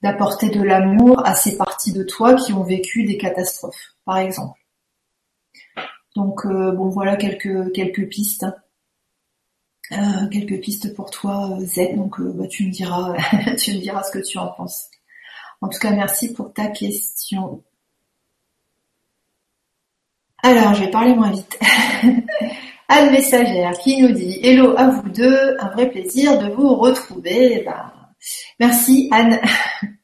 d'apporter 0.03 0.49
de 0.49 0.61
l'amour 0.61 1.25
à 1.25 1.33
ces 1.33 1.57
parties 1.57 1.93
de 1.93 2.03
toi 2.03 2.35
qui 2.35 2.53
ont 2.53 2.63
vécu 2.63 3.05
des 3.05 3.17
catastrophes, 3.17 3.95
par 4.05 4.17
exemple. 4.17 4.59
Donc 6.15 6.45
euh, 6.45 6.71
bon 6.71 6.89
voilà 6.89 7.15
quelques 7.15 7.71
quelques 7.73 8.07
pistes. 8.07 8.45
quelques 10.31 10.59
pistes 10.61 10.93
pour 10.95 11.11
toi 11.11 11.57
Z 11.59 11.95
donc 11.95 12.21
bah, 12.21 12.47
tu 12.47 12.67
me 12.67 12.71
diras 12.71 13.15
tu 13.57 13.73
me 13.73 13.79
diras 13.79 14.03
ce 14.03 14.11
que 14.11 14.23
tu 14.23 14.37
en 14.37 14.47
penses. 14.47 14.89
En 15.61 15.69
tout 15.69 15.79
cas 15.79 15.91
merci 15.91 16.33
pour 16.33 16.53
ta 16.53 16.67
question. 16.67 17.63
Alors 20.43 20.73
je 20.73 20.83
vais 20.83 20.91
parler 20.91 21.15
moins 21.15 21.31
vite. 21.31 21.57
Anne 22.89 23.11
Messagère 23.11 23.71
qui 23.79 24.01
nous 24.01 24.11
dit 24.11 24.39
Hello 24.43 24.75
à 24.77 24.87
vous 24.89 25.09
deux, 25.09 25.55
un 25.59 25.69
vrai 25.69 25.89
plaisir 25.89 26.37
de 26.37 26.49
vous 26.53 26.75
retrouver. 26.75 27.59
Eh 27.59 27.63
ben, 27.63 27.91
merci 28.59 29.09
Anne. 29.11 29.39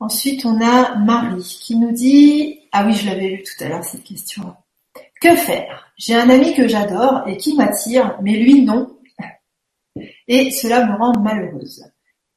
Ensuite, 0.00 0.44
on 0.44 0.60
a 0.60 0.96
Marie 0.96 1.58
qui 1.62 1.76
nous 1.76 1.92
dit 1.92 2.60
Ah 2.72 2.84
oui, 2.86 2.94
je 2.94 3.06
l'avais 3.06 3.28
lu 3.28 3.42
tout 3.42 3.64
à 3.64 3.68
l'heure 3.68 3.84
cette 3.84 4.04
question. 4.04 4.54
Que 5.20 5.36
faire? 5.36 5.92
J'ai 5.96 6.14
un 6.14 6.28
ami 6.28 6.54
que 6.54 6.68
j'adore 6.68 7.22
et 7.26 7.36
qui 7.36 7.56
m'attire, 7.56 8.18
mais 8.22 8.32
lui 8.32 8.62
non. 8.62 8.98
Et 10.28 10.50
cela 10.50 10.86
me 10.86 10.96
rend 10.98 11.18
malheureuse. 11.20 11.84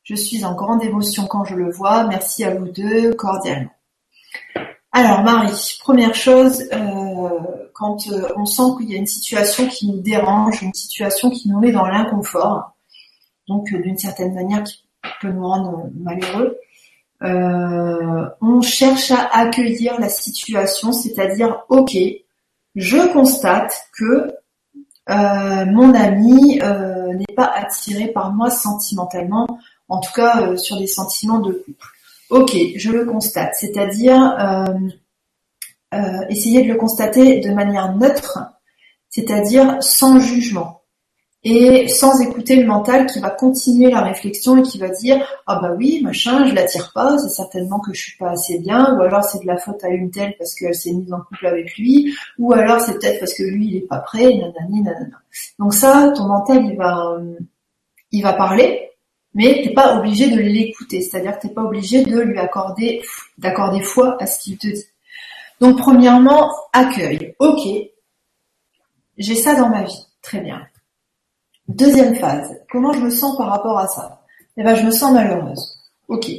Je 0.04 0.16
suis 0.16 0.46
en 0.46 0.54
grande 0.54 0.84
émotion 0.84 1.26
quand 1.28 1.44
je 1.44 1.56
le 1.56 1.70
vois. 1.70 2.06
Merci 2.08 2.44
à 2.46 2.56
vous 2.56 2.70
deux 2.70 3.14
cordialement. 3.14 3.72
Alors 4.92 5.22
Marie, 5.22 5.78
première 5.82 6.16
chose, 6.16 6.64
euh, 6.72 7.30
quand 7.74 8.08
euh, 8.08 8.30
on 8.36 8.46
sent 8.46 8.64
qu'il 8.78 8.90
y 8.90 8.96
a 8.96 8.98
une 8.98 9.06
situation 9.06 9.68
qui 9.68 9.88
nous 9.92 10.00
dérange, 10.00 10.62
une 10.62 10.74
situation 10.74 11.30
qui 11.30 11.50
nous 11.50 11.60
met 11.60 11.72
dans 11.72 11.86
l'inconfort, 11.86 12.72
donc 13.48 13.72
euh, 13.74 13.82
d'une 13.82 13.98
certaine 13.98 14.34
manière 14.34 14.64
qui 14.64 14.84
peut 15.22 15.30
nous 15.30 15.46
rendre 15.46 15.90
malheureux, 15.94 16.58
on 17.22 18.62
cherche 18.62 19.12
à 19.12 19.30
accueillir 19.34 20.00
la 20.00 20.10
situation, 20.10 20.92
c'est-à-dire 20.92 21.64
ok, 21.70 21.98
je 22.76 23.14
constate 23.14 23.74
que 23.98 24.34
mon 25.10 25.94
ami 25.94 26.60
n'est 26.60 27.36
pas 27.36 27.52
attiré 27.56 28.08
par 28.08 28.34
moi 28.34 28.50
sentimentalement, 28.50 29.48
en 29.90 30.00
tout 30.00 30.14
cas 30.14 30.56
sur 30.58 30.78
des 30.78 30.88
sentiments 30.88 31.40
de 31.40 31.54
couple. 31.54 31.88
Ok, 32.30 32.58
je 32.76 32.92
le 32.92 33.06
constate. 33.06 33.56
C'est-à-dire 33.58 34.36
euh, 34.40 34.74
euh, 35.94 36.26
essayer 36.30 36.64
de 36.64 36.68
le 36.68 36.76
constater 36.76 37.40
de 37.40 37.52
manière 37.52 37.96
neutre, 37.96 38.40
c'est-à-dire 39.10 39.78
sans 39.82 40.20
jugement 40.20 40.82
et 41.50 41.88
sans 41.88 42.20
écouter 42.20 42.58
le 42.58 42.68
mental 42.68 43.06
qui 43.06 43.20
va 43.20 43.30
continuer 43.30 43.90
la 43.90 44.02
réflexion 44.02 44.58
et 44.58 44.64
qui 44.64 44.78
va 44.78 44.90
dire 44.90 45.26
ah 45.46 45.60
bah 45.62 45.74
oui 45.78 46.02
machin 46.04 46.46
je 46.46 46.54
l'attire 46.54 46.92
pas 46.94 47.18
c'est 47.20 47.30
certainement 47.30 47.80
que 47.80 47.94
je 47.94 48.02
suis 48.02 48.18
pas 48.18 48.32
assez 48.32 48.60
bien 48.60 48.98
ou 48.98 49.02
alors 49.02 49.24
c'est 49.24 49.42
de 49.42 49.48
la 49.48 49.58
faute 49.58 49.82
à 49.86 49.90
une 49.90 50.12
telle 50.12 50.36
parce 50.38 50.54
qu'elle 50.56 50.76
s'est 50.76 50.92
mise 50.92 51.14
en 51.14 51.22
couple 51.22 51.48
avec 51.48 51.78
lui 51.78 52.14
ou 52.38 52.52
alors 52.52 52.82
c'est 52.82 53.00
peut-être 53.00 53.20
parce 53.20 53.34
que 53.34 53.44
lui 53.44 53.68
il 53.68 53.76
est 53.78 53.88
pas 53.88 54.00
prêt 54.00 54.26
nanani 54.26 54.82
nanana 54.82 55.22
donc 55.58 55.74
ça 55.74 56.12
ton 56.16 56.26
mental 56.26 56.66
il 56.66 56.76
va 56.76 57.18
il 58.12 58.24
va 58.24 58.34
parler 58.34 58.88
mais 59.34 59.62
t'es 59.64 59.72
pas 59.72 60.00
obligé 60.00 60.32
de 60.32 60.40
l'écouter, 60.40 61.00
c'est-à-dire 61.00 61.38
que 61.38 61.48
t'es 61.48 61.54
pas 61.54 61.62
obligé 61.62 62.04
de 62.04 62.20
lui 62.22 62.40
accorder 62.40 63.04
d'accorder 63.38 63.82
foi 63.82 64.18
à 64.20 64.26
ce 64.26 64.40
qu'il 64.40 64.58
te 64.58 64.66
dit. 64.66 64.86
Donc 65.62 65.78
premièrement, 65.78 66.52
accueil. 66.74 67.36
Ok, 67.38 67.68
j'ai 69.20 69.36
ça 69.36 69.54
dans 69.54 69.70
ma 69.70 69.84
vie, 69.84 70.08
très 70.24 70.40
bien. 70.40 70.66
Deuxième 71.68 72.16
phase, 72.16 72.58
comment 72.72 72.94
je 72.94 73.00
me 73.00 73.10
sens 73.10 73.38
par 73.38 73.48
rapport 73.48 73.78
à 73.78 73.88
ça? 73.88 74.22
Eh 74.58 74.64
ben, 74.64 74.76
je 74.76 74.86
me 74.86 74.92
sens 74.92 75.14
malheureuse. 75.14 75.78
Ok. 76.08 76.32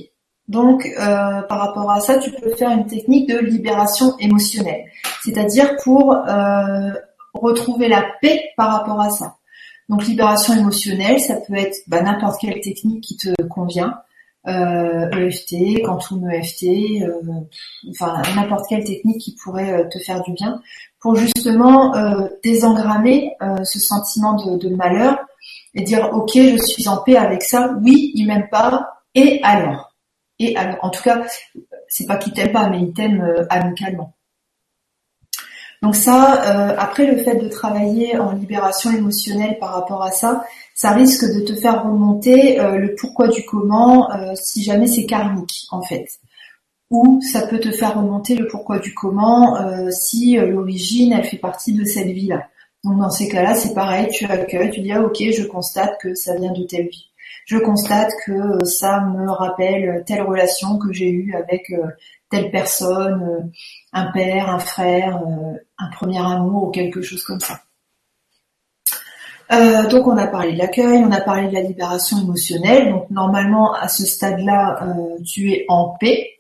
Donc, 0.49 0.87
euh, 0.87 1.43
par 1.43 1.59
rapport 1.59 1.91
à 1.91 2.01
ça, 2.01 2.19
tu 2.19 2.31
peux 2.33 2.55
faire 2.55 2.71
une 2.71 2.87
technique 2.87 3.29
de 3.29 3.39
libération 3.39 4.17
émotionnelle, 4.19 4.87
c'est-à-dire 5.23 5.77
pour 5.85 6.15
euh, 6.15 6.93
retrouver 7.35 7.89
la 7.89 8.05
paix 8.23 8.43
par 8.57 8.73
rapport 8.73 9.01
à 9.01 9.11
ça. 9.11 9.37
Donc 9.91 10.07
libération 10.07 10.55
émotionnelle, 10.55 11.21
ça 11.21 11.37
peut 11.37 11.55
être 11.55 11.77
bah, 11.87 12.03
n'importe 12.03 12.41
quelle 12.41 12.61
technique 12.61 13.05
qui 13.05 13.17
te 13.17 13.43
convient. 13.43 14.01
Euh, 14.47 15.11
EFT, 15.11 15.83
Quantum 15.85 16.31
EFT, 16.31 17.03
euh, 17.03 17.21
enfin 17.91 18.23
n'importe 18.35 18.67
quelle 18.69 18.85
technique 18.85 19.21
qui 19.21 19.37
pourrait 19.43 19.89
te 19.91 19.99
faire 19.99 20.23
du 20.23 20.33
bien 20.33 20.63
pour 21.01 21.15
justement 21.17 21.95
euh, 21.95 22.29
désengrammer 22.43 23.37
euh, 23.43 23.65
ce 23.65 23.79
sentiment 23.79 24.35
de, 24.35 24.69
malheur 24.75 25.19
et 25.75 25.83
dire 25.83 26.11
ok 26.13 26.33
je 26.35 26.63
suis 26.63 26.89
en 26.89 26.99
paix 26.99 27.17
avec 27.17 27.43
ça, 27.43 27.75
oui 27.83 28.13
il 28.15 28.27
m'aime 28.27 28.49
pas 28.51 29.03
et 29.15 29.41
alors? 29.43 29.95
Et 30.39 30.57
alors 30.57 30.79
en 30.83 30.91
tout 30.91 31.03
cas 31.03 31.23
c'est 31.89 32.07
pas 32.07 32.17
qu'il 32.17 32.33
t'aime 32.33 32.53
pas 32.53 32.69
mais 32.69 32.81
il 32.81 32.93
t'aime 32.93 33.47
amicalement. 33.51 34.15
Donc 35.83 35.95
ça, 35.95 36.43
euh, 36.43 36.75
après 36.77 37.07
le 37.07 37.23
fait 37.23 37.37
de 37.37 37.49
travailler 37.49 38.19
en 38.19 38.33
libération 38.33 38.91
émotionnelle 38.91 39.59
par 39.61 39.75
rapport 39.75 40.03
à 40.03 40.11
ça, 40.11 40.45
ça 40.75 40.91
risque 40.91 41.25
de 41.25 41.41
te 41.41 41.55
faire 41.55 41.85
remonter 41.85 42.59
euh, 42.61 42.79
le 42.79 42.95
pourquoi 42.97 43.29
du 43.29 43.45
comment 43.45 44.11
euh, 44.13 44.33
si 44.35 44.65
jamais 44.65 44.89
c'est 44.89 45.07
karmique 45.07 45.67
en 45.71 45.83
fait. 45.83 46.07
Ou 46.91 47.21
ça 47.21 47.47
peut 47.47 47.59
te 47.59 47.71
faire 47.71 47.97
remonter 47.97 48.35
le 48.35 48.47
pourquoi 48.47 48.79
du 48.79 48.95
comment 48.95 49.57
si 49.91 50.37
l'origine 50.37 51.13
elle 51.13 51.25
fait 51.25 51.37
partie 51.37 51.75
de 51.75 51.85
cette 51.85 52.07
vie-là. 52.07 52.49
Donc 52.83 52.99
dans 52.99 53.11
ces 53.11 53.29
cas-là, 53.29 53.55
c'est 53.55 53.75
pareil, 53.75 54.09
tu 54.11 54.25
accueilles, 54.25 54.71
tu 54.71 54.81
dis 54.81 54.93
ah 54.93 55.03
ok, 55.03 55.17
je 55.19 55.47
constate 55.47 55.99
que 56.01 56.15
ça 56.15 56.35
vient 56.37 56.53
de 56.53 56.63
telle 56.63 56.89
vie. 56.89 57.11
Je 57.45 57.59
constate 57.59 58.11
que 58.25 58.65
ça 58.65 59.01
me 59.01 59.31
rappelle 59.31 60.03
telle 60.07 60.23
relation 60.23 60.79
que 60.79 60.93
j'ai 60.93 61.11
eue 61.11 61.35
avec 61.35 61.71
telle 62.31 62.51
personne, 62.51 63.23
euh, 63.23 63.43
un 63.93 64.11
père, 64.13 64.51
un 64.51 64.59
frère, 64.59 65.23
euh, 65.23 65.55
un 65.79 65.91
premier 65.91 66.19
amour 66.19 66.65
ou 66.65 66.71
quelque 66.71 67.03
chose 67.03 67.23
comme 67.25 67.41
ça. 67.41 67.61
Euh, 69.51 69.89
donc 69.89 70.07
on 70.07 70.17
a 70.19 70.27
parlé 70.27 70.53
de 70.53 70.59
l'accueil, 70.59 71.03
on 71.05 71.11
a 71.11 71.23
parlé 71.23 71.49
de 71.49 71.55
la 71.55 71.63
libération 71.63 72.19
émotionnelle. 72.21 72.91
Donc 72.91 73.11
normalement 73.11 73.73
à 73.73 73.89
ce 73.89 74.05
stade-là, 74.05 74.95
tu 75.25 75.53
es 75.53 75.65
en 75.69 75.97
paix. 75.99 76.38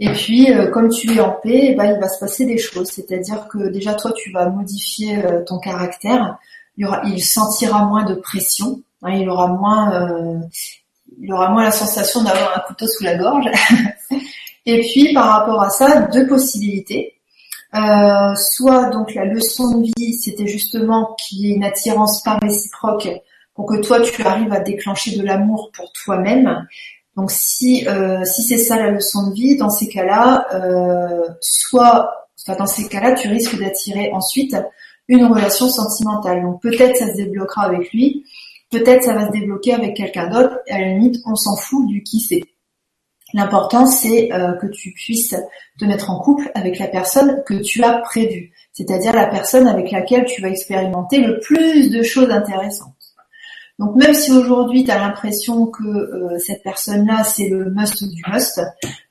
Et 0.00 0.10
puis 0.12 0.48
comme 0.72 0.88
tu 0.88 1.14
es 1.14 1.20
en 1.20 1.30
paix, 1.30 1.68
eh 1.70 1.74
ben, 1.74 1.94
il 1.94 2.00
va 2.00 2.08
se 2.08 2.18
passer 2.18 2.46
des 2.46 2.58
choses. 2.58 2.88
C'est-à-dire 2.88 3.46
que 3.48 3.68
déjà 3.68 3.94
toi 3.94 4.12
tu 4.16 4.32
vas 4.32 4.48
modifier 4.48 5.22
ton 5.46 5.58
caractère. 5.58 6.38
Il, 6.76 6.86
aura, 6.86 7.02
sentira 7.18 7.84
moins 7.84 8.04
de 8.04 8.14
pression. 8.14 8.82
Hein, 9.02 9.12
il 9.12 9.28
aura 9.28 9.48
moins, 9.48 10.40
il 11.20 11.32
aura 11.32 11.50
moins 11.50 11.64
la 11.64 11.70
sensation 11.70 12.22
d'avoir 12.22 12.56
un 12.56 12.60
couteau 12.60 12.86
sous 12.86 13.04
la 13.04 13.16
gorge. 13.16 13.46
Et 14.66 14.80
puis 14.80 15.12
par 15.12 15.26
rapport 15.26 15.62
à 15.62 15.70
ça, 15.70 16.02
deux 16.02 16.26
possibilités. 16.26 17.20
Euh, 17.74 18.34
soit 18.34 18.90
donc 18.90 19.14
la 19.14 19.24
leçon 19.24 19.78
de 19.78 19.84
vie, 19.96 20.14
c'était 20.14 20.46
justement 20.46 21.14
qu'il 21.18 21.38
y 21.38 21.50
ait 21.50 21.54
une 21.54 21.64
attirance 21.64 22.22
pas 22.22 22.38
réciproque 22.42 23.08
pour 23.54 23.66
que 23.66 23.80
toi 23.80 24.00
tu 24.00 24.22
arrives 24.22 24.52
à 24.52 24.60
déclencher 24.60 25.16
de 25.16 25.22
l'amour 25.22 25.70
pour 25.72 25.92
toi-même. 25.92 26.66
Donc 27.16 27.30
si 27.30 27.86
euh, 27.88 28.24
si 28.24 28.42
c'est 28.42 28.58
ça 28.58 28.76
la 28.76 28.90
leçon 28.90 29.28
de 29.28 29.34
vie, 29.34 29.56
dans 29.56 29.70
ces 29.70 29.88
cas-là, 29.88 30.46
euh, 30.54 31.28
soit 31.40 32.10
enfin, 32.46 32.58
dans 32.58 32.66
ces 32.66 32.88
cas-là, 32.88 33.12
tu 33.14 33.28
risques 33.28 33.58
d'attirer 33.58 34.10
ensuite 34.12 34.56
une 35.08 35.24
relation 35.26 35.68
sentimentale. 35.68 36.42
Donc 36.42 36.62
peut-être 36.62 36.96
ça 36.96 37.08
se 37.08 37.16
débloquera 37.16 37.62
avec 37.62 37.92
lui, 37.92 38.24
peut-être 38.70 39.02
ça 39.02 39.14
va 39.14 39.26
se 39.26 39.32
débloquer 39.32 39.74
avec 39.74 39.96
quelqu'un 39.96 40.28
d'autre. 40.28 40.58
À 40.68 40.78
la 40.78 40.86
limite, 40.88 41.16
on 41.26 41.34
s'en 41.34 41.56
fout 41.56 41.86
du 41.86 42.02
qui 42.02 42.20
c'est. 42.20 42.42
L'important, 43.32 43.86
c'est 43.86 44.32
euh, 44.32 44.54
que 44.54 44.66
tu 44.66 44.92
puisses 44.92 45.36
te 45.78 45.84
mettre 45.84 46.10
en 46.10 46.18
couple 46.18 46.50
avec 46.54 46.78
la 46.78 46.88
personne 46.88 47.42
que 47.46 47.54
tu 47.54 47.82
as 47.82 47.98
prévue, 47.98 48.52
c'est-à-dire 48.72 49.12
la 49.12 49.26
personne 49.26 49.68
avec 49.68 49.90
laquelle 49.92 50.24
tu 50.24 50.42
vas 50.42 50.48
expérimenter 50.48 51.18
le 51.18 51.38
plus 51.38 51.90
de 51.90 52.02
choses 52.02 52.30
intéressantes. 52.30 52.99
Donc 53.80 53.96
même 53.96 54.12
si 54.12 54.30
aujourd'hui 54.30 54.84
tu 54.84 54.90
as 54.90 54.98
l'impression 54.98 55.66
que 55.66 55.82
euh, 55.82 56.38
cette 56.38 56.62
personne-là 56.62 57.24
c'est 57.24 57.48
le 57.48 57.70
must 57.70 58.04
du 58.04 58.22
must, 58.30 58.60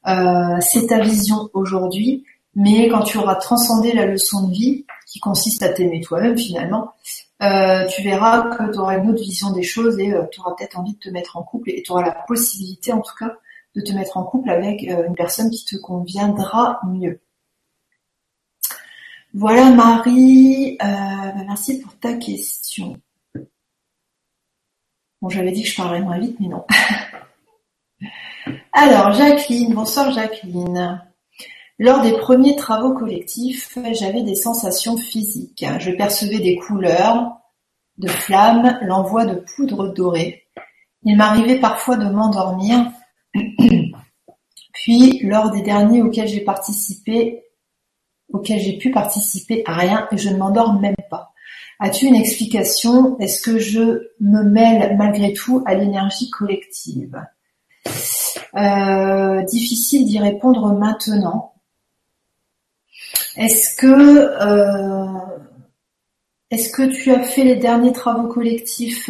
euh, 0.08 0.58
c'est 0.62 0.88
ta 0.88 1.00
vision 1.00 1.50
aujourd'hui, 1.54 2.24
Mais 2.56 2.88
quand 2.88 3.02
tu 3.02 3.18
auras 3.18 3.36
transcendé 3.36 3.94
la 3.94 4.06
leçon 4.06 4.48
de 4.48 4.54
vie, 4.54 4.86
qui 5.08 5.20
consiste 5.20 5.64
à 5.64 5.70
t'aimer 5.70 6.02
toi-même 6.02 6.38
finalement, 6.38 6.94
euh, 7.42 7.88
tu 7.88 8.04
verras 8.04 8.56
que 8.56 8.72
tu 8.72 8.78
auras 8.78 9.00
une 9.00 9.10
autre 9.10 9.24
vision 9.24 9.52
des 9.52 9.64
choses 9.64 9.98
et 9.98 10.14
euh, 10.14 10.24
tu 10.32 10.40
auras 10.40 10.54
peut-être 10.56 10.78
envie 10.78 10.94
de 10.94 11.00
te 11.00 11.10
mettre 11.10 11.36
en 11.36 11.44
couple 11.44 11.72
et 11.72 11.82
tu 11.82 11.92
auras 11.92 12.04
la 12.04 12.12
possibilité 12.28 12.94
en 12.94 13.02
tout 13.02 13.16
cas 13.18 13.34
de 13.76 13.82
te 13.82 13.92
mettre 13.94 14.18
en 14.18 14.24
couple 14.24 14.52
avec 14.52 14.84
euh, 14.84 15.08
une 15.08 15.16
personne 15.16 15.50
qui 15.50 15.66
te 15.66 15.78
conviendra 15.78 16.80
mieux. 16.86 17.22
Voilà 19.34 19.72
Marie, 19.72 20.78
bah, 20.80 21.34
merci 21.48 21.80
pour 21.80 21.98
ta 21.98 22.14
question. 22.14 22.98
Bon, 25.22 25.28
j'avais 25.28 25.52
dit 25.52 25.64
que 25.64 25.70
je 25.70 25.76
parlerais 25.76 26.02
moins 26.02 26.18
vite, 26.18 26.38
mais 26.40 26.48
non. 26.48 26.66
Alors, 28.72 29.12
Jacqueline, 29.12 29.74
bonsoir 29.74 30.12
Jacqueline. 30.12 31.04
Lors 31.78 32.02
des 32.02 32.14
premiers 32.14 32.56
travaux 32.56 32.94
collectifs, 32.94 33.78
j'avais 33.92 34.24
des 34.24 34.36
sensations 34.36 34.96
physiques. 34.96 35.66
Je 35.80 35.92
percevais 35.92 36.40
des 36.40 36.56
couleurs, 36.56 37.34
de 37.98 38.08
flammes, 38.08 38.80
l'envoi 38.82 39.26
de 39.26 39.44
poudre 39.56 39.90
dorée. 39.90 40.46
Il 41.04 41.18
m'arrivait 41.18 41.60
parfois 41.60 41.98
de 41.98 42.10
m'endormir. 42.10 42.90
Puis, 44.74 45.20
lors 45.24 45.52
des 45.52 45.62
derniers 45.62 46.02
auxquels 46.02 46.30
j'ai 46.30 46.46
participé, 46.46 47.44
auxquels 48.32 48.62
j'ai 48.62 48.78
pu 48.78 48.92
participer 48.92 49.64
à 49.66 49.74
rien 49.74 50.08
et 50.14 50.18
je 50.18 50.30
ne 50.30 50.38
m'endors 50.38 50.80
même 50.80 50.96
pas. 51.10 51.34
As-tu 51.80 52.06
une 52.08 52.16
explication? 52.16 53.18
Est-ce 53.20 53.42
que 53.42 53.58
je 53.58 54.10
me 54.20 54.44
mêle 54.44 54.98
malgré 54.98 55.34
tout 55.34 55.64
à 55.66 55.76
l'énergie 55.76 56.30
collective? 56.30 57.22
Euh, 58.56 59.42
Difficile 59.44 60.06
d'y 60.06 60.20
répondre 60.20 60.74
maintenant. 60.74 61.54
Est-ce 63.38 63.76
que 63.78 63.88
euh, 63.88 65.38
est-ce 66.52 66.70
que 66.72 66.84
tu 66.84 67.12
as 67.12 67.22
fait 67.24 67.44
les 67.44 67.56
derniers 67.56 67.94
travaux 67.94 68.28
collectifs? 68.28 69.10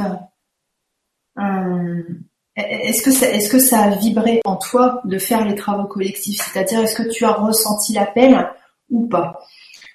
Euh, 1.40 2.04
Est-ce 2.56 3.02
que 3.02 3.10
est-ce 3.10 3.50
que 3.50 3.60
ça 3.60 3.80
a 3.84 3.96
vibré 3.96 4.42
en 4.46 4.58
toi 4.58 5.02
de 5.06 5.18
faire 5.18 5.46
les 5.46 5.56
travaux 5.56 5.88
collectifs? 5.88 6.42
C'est-à-dire 6.42 6.82
est-ce 6.82 6.96
que 6.96 7.10
tu 7.10 7.26
as 7.26 7.32
ressenti 7.32 7.94
l'appel 7.94 8.48
ou 8.90 9.08
pas? 9.08 9.40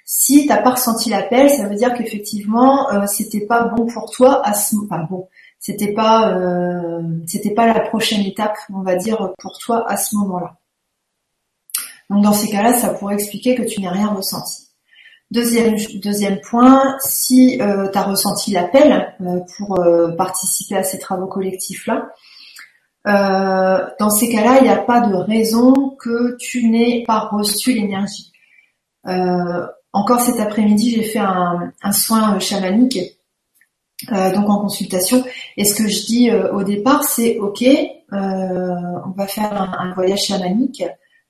Si 0.05 0.46
t'as 0.46 0.59
pas 0.59 0.72
ressenti 0.72 1.11
l'appel, 1.11 1.48
ça 1.50 1.66
veut 1.66 1.76
dire 1.76 1.94
qu'effectivement 1.94 2.90
euh, 2.92 3.07
c'était 3.07 3.46
pas 3.46 3.64
bon 3.64 3.86
pour 3.86 4.11
toi 4.11 4.46
à 4.46 4.52
ce 4.52 4.76
enfin 4.84 5.07
bon, 5.09 5.28
c'était 5.59 5.92
pas 5.92 6.36
euh, 6.36 7.02
c'était 7.26 7.55
pas 7.55 7.66
la 7.66 7.80
prochaine 7.80 8.24
étape, 8.24 8.57
on 8.72 8.82
va 8.82 8.96
dire 8.96 9.32
pour 9.38 9.59
toi 9.59 9.84
à 9.90 9.96
ce 9.96 10.14
moment-là. 10.16 10.57
Donc 12.11 12.22
dans 12.22 12.32
ces 12.32 12.50
cas-là, 12.50 12.74
ça 12.74 12.90
pourrait 12.90 13.14
expliquer 13.14 13.55
que 13.55 13.62
tu 13.62 13.80
n'as 13.80 13.90
rien 13.90 14.09
ressenti. 14.09 14.64
Deuxième, 15.30 15.74
deuxième 16.02 16.40
point, 16.40 16.96
si 17.00 17.61
euh, 17.61 17.88
tu 17.90 17.98
as 17.98 18.02
ressenti 18.02 18.52
l'appel 18.52 19.16
euh, 19.20 19.40
pour 19.57 19.80
euh, 19.80 20.12
participer 20.12 20.76
à 20.76 20.84
ces 20.84 20.98
travaux 20.98 21.26
collectifs-là, 21.26 22.11
dans 23.07 24.11
ces 24.11 24.30
cas-là, 24.30 24.59
il 24.61 24.62
n'y 24.62 24.70
a 24.70 24.78
pas 24.78 25.00
de 25.00 25.14
raison 25.14 25.94
que 25.98 26.36
tu 26.38 26.68
n'aies 26.68 27.05
pas 27.07 27.18
reçu 27.18 27.72
l'énergie. 27.74 28.32
Encore 29.95 30.20
cet 30.20 30.38
après-midi, 30.40 30.90
j'ai 30.90 31.05
fait 31.05 31.18
un, 31.18 31.72
soin 31.92 32.38
chamanique, 32.38 32.99
donc 34.11 34.51
en 34.51 34.59
consultation, 34.59 35.24
et 35.57 35.64
ce 35.64 35.74
que 35.74 35.88
je 35.88 36.05
dis 36.05 36.30
au 36.30 36.62
départ, 36.62 37.05
c'est 37.05 37.38
OK, 37.38 37.64
on 38.12 39.11
va 39.16 39.26
faire 39.26 39.74
un 39.78 39.95
voyage 39.95 40.24
chamanique, 40.24 40.84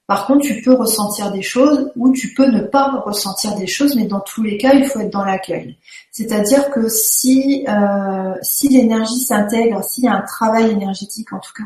par 0.07 0.27
contre, 0.27 0.45
tu 0.45 0.61
peux 0.61 0.75
ressentir 0.75 1.33
des 1.33 1.41
choses 1.41 1.91
ou 1.97 2.13
tu 2.13 2.35
peux 2.35 2.47
ne 2.47 2.61
pas 2.61 3.01
ressentir 3.07 3.55
des 3.55 3.67
choses, 3.67 3.97
mais 3.97 4.05
dans 4.05 4.21
tous 4.21 4.43
les 4.43 4.59
cas, 4.59 4.75
il 4.75 4.85
faut 4.85 5.01
être 5.01 5.13
dans 5.13 5.25
l'accueil. 5.25 5.79
C'est-à-dire 6.13 6.71
que 6.71 6.89
si 6.91 7.65
euh, 7.67 8.35
si 8.43 8.69
l'énergie 8.69 9.19
s'intègre, 9.19 9.83
s'il 9.83 10.05
y 10.05 10.09
a 10.09 10.15
un 10.15 10.21
travail 10.21 10.71
énergétique 10.71 11.33
en 11.33 11.39
tout 11.39 11.53
cas 11.57 11.65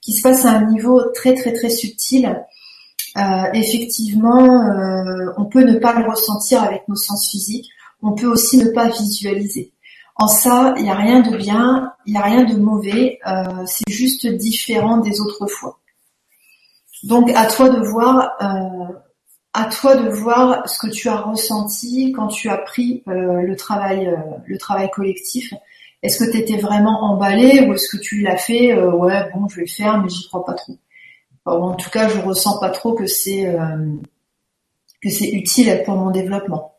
qui 0.00 0.12
se 0.12 0.22
passe 0.22 0.44
à 0.44 0.52
un 0.52 0.66
niveau 0.66 1.02
très 1.14 1.34
très 1.34 1.52
très 1.52 1.68
subtil, 1.68 2.26
euh, 2.26 2.34
effectivement, 3.54 4.44
euh, 4.44 5.32
on 5.36 5.44
peut 5.46 5.62
ne 5.62 5.78
pas 5.78 5.98
le 5.98 6.08
ressentir 6.08 6.62
avec 6.62 6.86
nos 6.88 6.96
sens 6.96 7.30
physiques. 7.30 7.68
On 8.02 8.12
peut 8.12 8.26
aussi 8.26 8.58
ne 8.58 8.70
pas 8.70 8.88
visualiser. 8.88 9.72
En 10.16 10.28
ça, 10.28 10.74
il 10.76 10.82
n'y 10.84 10.90
a 10.90 10.94
rien 10.94 11.20
de 11.20 11.36
bien, 11.36 11.92
il 12.06 12.12
n'y 12.12 12.18
a 12.18 12.22
rien 12.22 12.44
de 12.44 12.56
mauvais. 12.56 13.18
c'est 13.66 13.90
juste 13.92 14.26
différent 14.26 14.98
des 14.98 15.20
autres 15.20 15.46
fois. 15.46 15.80
Donc 17.02 17.30
à 17.34 17.46
toi 17.46 17.68
de 17.70 17.80
voir, 17.80 18.32
euh, 18.42 18.92
à 19.54 19.64
toi 19.66 19.96
de 19.96 20.08
voir 20.08 20.68
ce 20.68 20.78
que 20.78 20.92
tu 20.92 21.08
as 21.08 21.16
ressenti 21.16 22.12
quand 22.12 22.28
tu 22.28 22.48
as 22.48 22.58
pris 22.58 23.02
euh, 23.08 23.42
le 23.42 23.56
travail, 23.56 24.06
euh, 24.06 24.16
le 24.46 24.58
travail 24.58 24.90
collectif. 24.90 25.54
Est-ce 26.02 26.24
que 26.24 26.30
tu 26.30 26.38
étais 26.38 26.56
vraiment 26.56 27.02
emballé 27.02 27.66
ou 27.66 27.74
est-ce 27.74 27.94
que 27.94 28.00
tu 28.00 28.22
l'as 28.22 28.36
fait 28.36 28.74
Ouais, 28.74 29.30
bon, 29.34 29.48
je 29.48 29.56
vais 29.56 29.62
le 29.62 29.68
faire, 29.68 30.02
mais 30.02 30.08
j'y 30.08 30.26
crois 30.28 30.44
pas 30.44 30.54
trop. 30.54 30.76
En 31.50 31.74
tout 31.74 31.90
cas, 31.90 32.08
je 32.08 32.20
ressens 32.20 32.58
pas 32.58 32.70
trop 32.70 32.94
que 32.94 33.06
c'est 33.06 33.56
que 35.02 35.08
c'est 35.08 35.30
utile 35.30 35.82
pour 35.84 35.96
mon 35.96 36.10
développement. 36.10 36.74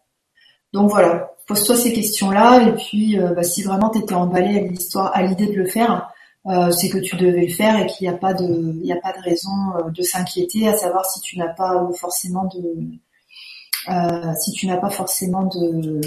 Donc 0.73 0.89
voilà, 0.89 1.31
pose-toi 1.47 1.75
ces 1.75 1.91
questions-là 1.91 2.61
et 2.67 2.73
puis 2.73 3.17
bah, 3.17 3.43
si 3.43 3.63
vraiment 3.63 3.89
tu 3.89 3.99
étais 3.99 4.13
emballé 4.13 4.59
à 4.59 4.61
l'histoire, 4.61 5.11
à 5.13 5.23
l'idée 5.23 5.47
de 5.47 5.55
le 5.55 5.65
faire, 5.65 6.11
euh, 6.47 6.71
c'est 6.71 6.89
que 6.89 6.97
tu 6.97 7.15
devais 7.17 7.45
le 7.45 7.53
faire 7.53 7.79
et 7.79 7.85
qu'il 7.85 8.07
n'y 8.07 8.13
a 8.13 8.17
pas 8.17 8.33
de, 8.33 8.79
il 8.83 8.91
a 8.91 8.99
pas 8.99 9.13
de 9.13 9.21
raison 9.21 9.51
euh, 9.75 9.91
de 9.91 10.01
s'inquiéter, 10.01 10.67
à 10.67 10.75
savoir 10.75 11.05
si 11.05 11.21
tu 11.21 11.37
n'as 11.37 11.53
pas 11.53 11.87
forcément 11.99 12.45
de, 12.45 12.99
euh, 13.89 14.33
si 14.39 14.51
tu 14.51 14.65
n'as 14.65 14.77
pas 14.77 14.89
forcément 14.89 15.43
de, 15.43 16.01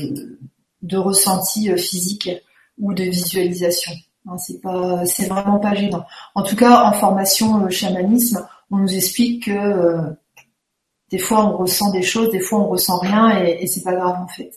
de 0.83 0.97
ressenti 0.97 1.71
physique 1.79 2.31
ou 2.79 2.95
de 2.95 3.05
visualisation. 3.05 3.93
Hein, 4.27 4.37
c'est 4.39 4.61
pas, 4.61 5.07
c'est 5.07 5.29
vraiment 5.29 5.61
pas 5.61 5.75
gênant. 5.75 6.05
En 6.35 6.43
tout 6.43 6.57
cas, 6.57 6.83
en 6.85 6.93
formation 6.95 7.69
chamanisme, 7.71 8.45
on 8.75 8.79
nous 8.79 8.95
explique 8.95 9.47
que 9.47 10.17
des 11.11 11.19
fois 11.19 11.47
on 11.47 11.57
ressent 11.57 11.91
des 11.93 12.03
choses, 12.03 12.31
des 12.31 12.41
fois 12.41 12.61
on 12.61 12.69
ressent 12.69 12.99
rien 12.99 13.45
et, 13.45 13.63
et 13.63 13.67
c'est 13.67 13.83
pas 13.83 13.95
grave 13.95 14.21
en 14.21 14.29
fait. 14.29 14.53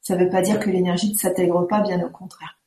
Ça 0.00 0.16
veut 0.16 0.30
pas 0.30 0.42
dire 0.42 0.60
que 0.60 0.70
l'énergie 0.70 1.12
ne 1.12 1.16
s'intègre 1.16 1.66
pas, 1.66 1.80
bien 1.80 2.04
au 2.04 2.10
contraire. 2.10 2.58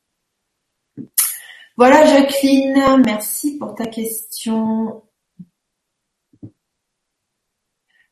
Voilà 1.76 2.04
Jacqueline, 2.04 3.02
merci 3.04 3.56
pour 3.56 3.74
ta 3.74 3.86
question. 3.86 5.02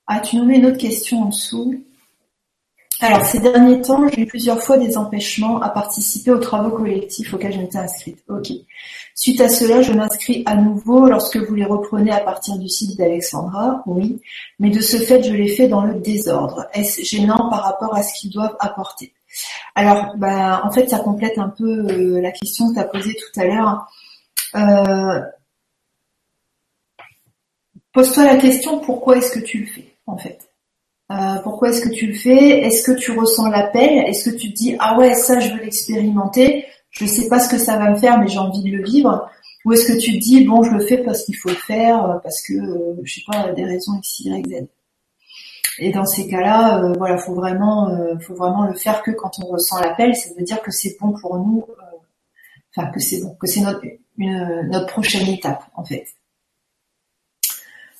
Ah, 0.06 0.20
tu 0.20 0.36
nous 0.36 0.44
mets 0.46 0.56
une 0.56 0.66
autre 0.66 0.78
question 0.78 1.24
en 1.24 1.28
dessous. 1.28 1.84
Alors, 3.01 3.24
ces 3.24 3.38
derniers 3.38 3.80
temps, 3.80 4.09
j'ai 4.09 4.22
eu 4.22 4.26
plusieurs 4.26 4.61
fois 4.61 4.76
des 4.76 4.96
empêchements 4.96 5.61
à 5.62 5.70
participer 5.70 6.32
aux 6.32 6.38
travaux 6.38 6.76
collectifs 6.76 7.32
auxquels 7.32 7.53
je 7.53 7.59
m'étais 7.59 7.78
inscrite. 7.78 8.24
Ok. 8.28 8.51
Suite 9.14 9.40
à 9.40 9.49
cela, 9.49 9.82
je 9.82 9.92
m'inscris 9.92 10.42
à 10.46 10.57
nouveau 10.57 11.09
lorsque 11.09 11.36
vous 11.36 11.55
les 11.55 11.64
reprenez 11.64 12.11
à 12.11 12.18
partir 12.18 12.59
du 12.59 12.68
site 12.68 12.99
d'Alexandra, 12.99 13.82
oui. 13.86 14.20
Mais 14.59 14.70
de 14.70 14.80
ce 14.80 14.96
fait, 14.96 15.22
je 15.22 15.32
l'ai 15.32 15.49
fait 15.49 15.68
dans 15.68 15.82
le 15.84 15.94
désordre. 16.01 16.66
Est-ce 16.72 17.03
gênant 17.03 17.49
par 17.49 17.62
rapport 17.62 17.94
à 17.94 18.03
ce 18.03 18.12
qu'ils 18.18 18.32
doivent 18.32 18.57
apporter? 18.59 19.12
Alors, 19.76 20.16
bah, 20.16 20.62
en 20.64 20.72
fait, 20.72 20.88
ça 20.88 20.99
complète 20.99 21.38
un 21.38 21.51
peu 21.51 21.86
euh, 21.88 22.20
la 22.20 22.32
question 22.32 22.68
que 22.68 22.74
tu 22.74 22.80
as 22.80 22.84
posée 22.84 23.14
tout 23.14 23.40
à 23.40 23.44
l'heure. 23.44 23.86
Euh, 24.57 25.20
pose-toi 27.92 28.24
la 28.24 28.36
question 28.38 28.80
pourquoi 28.80 29.18
est-ce 29.18 29.30
que 29.32 29.44
tu 29.44 29.61
le 29.61 29.66
fais, 29.66 29.94
en 30.07 30.16
fait? 30.16 30.47
Euh, 31.11 31.36
pourquoi 31.42 31.70
est-ce 31.70 31.80
que 31.80 31.88
tu 31.88 32.06
le 32.06 32.14
fais? 32.14 32.61
Est-ce 32.61 32.84
que 32.84 32.98
tu 32.98 33.12
ressens 33.12 33.48
l'appel? 33.48 34.04
Est-ce 34.06 34.30
que 34.30 34.36
tu 34.36 34.50
te 34.50 34.56
dis 34.56 34.76
ah 34.78 34.98
ouais 34.98 35.14
ça 35.14 35.40
je 35.40 35.52
veux 35.54 35.61
l'expérimenter? 35.61 36.66
Je 36.90 37.06
sais 37.06 37.28
pas 37.28 37.40
ce 37.40 37.48
que 37.48 37.59
ça 37.59 37.78
va 37.78 37.90
me 37.90 37.96
faire 37.96 38.18
mais 38.18 38.28
j'ai 38.28 38.38
envie 38.38 38.62
de 38.62 38.76
le 38.76 38.84
vivre. 38.84 39.28
Ou 39.64 39.72
est-ce 39.72 39.86
que 39.92 39.98
tu 39.98 40.12
te 40.12 40.18
dis 40.18 40.44
bon 40.44 40.62
je 40.62 40.70
le 40.70 40.80
fais 40.80 40.98
parce 40.98 41.24
qu'il 41.24 41.36
faut 41.36 41.48
le 41.48 41.54
faire 41.54 42.20
parce 42.22 42.42
que 42.42 42.54
je 43.02 43.14
sais 43.14 43.22
pas 43.26 43.52
des 43.52 43.64
raisons 43.64 43.96
x 43.98 44.20
y 44.20 44.42
z. 44.44 44.68
Et 45.78 45.92
dans 45.92 46.04
ces 46.04 46.28
cas-là, 46.28 46.82
euh, 46.82 46.92
voilà, 46.98 47.16
faut 47.18 47.34
vraiment, 47.34 47.88
euh, 47.90 48.18
faut 48.18 48.34
vraiment 48.34 48.66
le 48.66 48.74
faire 48.74 49.02
que 49.02 49.12
quand 49.12 49.38
on 49.40 49.46
ressent 49.46 49.80
l'appel. 49.80 50.14
Ça 50.16 50.30
veut 50.36 50.44
dire 50.44 50.61
que 50.61 50.70
c'est 50.72 50.96
bon 51.00 51.12
pour 51.20 51.38
nous, 51.38 51.64
euh, 51.68 51.96
enfin 52.76 52.90
que 52.90 53.00
c'est 53.00 53.22
bon, 53.22 53.34
que 53.40 53.46
c'est 53.46 53.61
notre 53.61 53.82
notre 54.18 54.86
prochaine 54.86 55.28
étape 55.28 55.62
en 55.74 55.84
fait. 55.84 56.04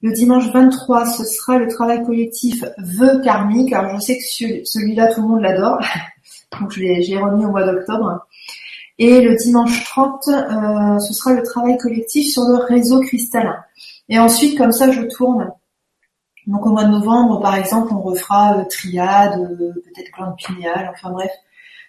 Le 0.00 0.12
dimanche 0.12 0.50
23, 0.50 1.04
ce 1.04 1.24
sera 1.24 1.58
le 1.58 1.68
travail 1.68 2.02
collectif 2.04 2.64
vœux 2.78 3.20
karmique. 3.22 3.72
Alors 3.72 3.98
je 3.98 4.00
sais 4.00 4.16
que 4.16 4.64
celui-là, 4.64 5.12
tout 5.12 5.20
le 5.20 5.28
monde 5.28 5.42
l'adore. 5.42 5.78
Donc 6.60 6.72
je 6.72 6.80
l'ai 6.80 7.18
remis 7.18 7.44
au 7.44 7.50
mois 7.50 7.64
d'octobre. 7.64 8.26
Et 8.98 9.20
le 9.20 9.34
dimanche 9.34 9.84
30, 9.84 10.28
euh, 10.28 10.98
ce 11.00 11.12
sera 11.12 11.34
le 11.34 11.42
travail 11.42 11.76
collectif 11.76 12.32
sur 12.32 12.44
le 12.44 12.56
réseau 12.64 13.00
cristallin. 13.00 13.56
Et 14.08 14.18
ensuite, 14.18 14.56
comme 14.56 14.72
ça, 14.72 14.90
je 14.90 15.02
tourne. 15.02 15.52
Donc 16.46 16.66
au 16.66 16.70
mois 16.70 16.84
de 16.84 16.90
novembre, 16.90 17.40
par 17.40 17.56
exemple, 17.56 17.92
on 17.92 18.00
refera 18.00 18.58
euh, 18.58 18.64
triade, 18.64 19.40
euh, 19.40 19.72
peut-être 19.72 20.10
glande 20.12 20.36
pinéale, 20.36 20.90
enfin 20.92 21.10
bref, 21.10 21.30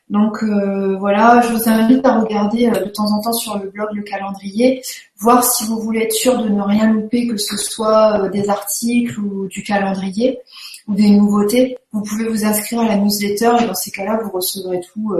donc 0.10 0.44
euh, 0.44 0.96
voilà, 0.98 1.42
je 1.42 1.54
vous 1.54 1.68
invite 1.68 2.06
à 2.06 2.20
regarder 2.20 2.70
de 2.70 2.90
temps 2.90 3.12
en 3.12 3.22
temps 3.22 3.34
sur 3.34 3.58
le 3.58 3.70
blog 3.70 3.90
le 3.94 4.04
calendrier, 4.04 4.82
voir 5.18 5.44
si 5.44 5.66
vous 5.66 5.80
voulez 5.80 6.02
être 6.02 6.14
sûr 6.14 6.42
de 6.42 6.48
ne 6.48 6.62
rien 6.62 6.94
louper, 6.94 7.28
que 7.28 7.38
ce 7.38 7.58
soit 7.58 8.30
des 8.30 8.50
articles 8.50 9.20
ou 9.20 9.48
du 9.48 9.64
calendrier 9.64 10.40
ou 10.88 10.94
des 10.94 11.10
nouveautés. 11.10 11.78
Vous 11.92 12.04
pouvez 12.04 12.30
vous 12.30 12.46
inscrire 12.46 12.82
à 12.82 12.88
la 12.88 12.98
newsletter 12.98 13.64
et 13.64 13.66
dans 13.66 13.74
ces 13.74 13.90
cas-là, 13.90 14.20
vous 14.24 14.30
recevrez 14.30 14.80
tout 14.82 15.16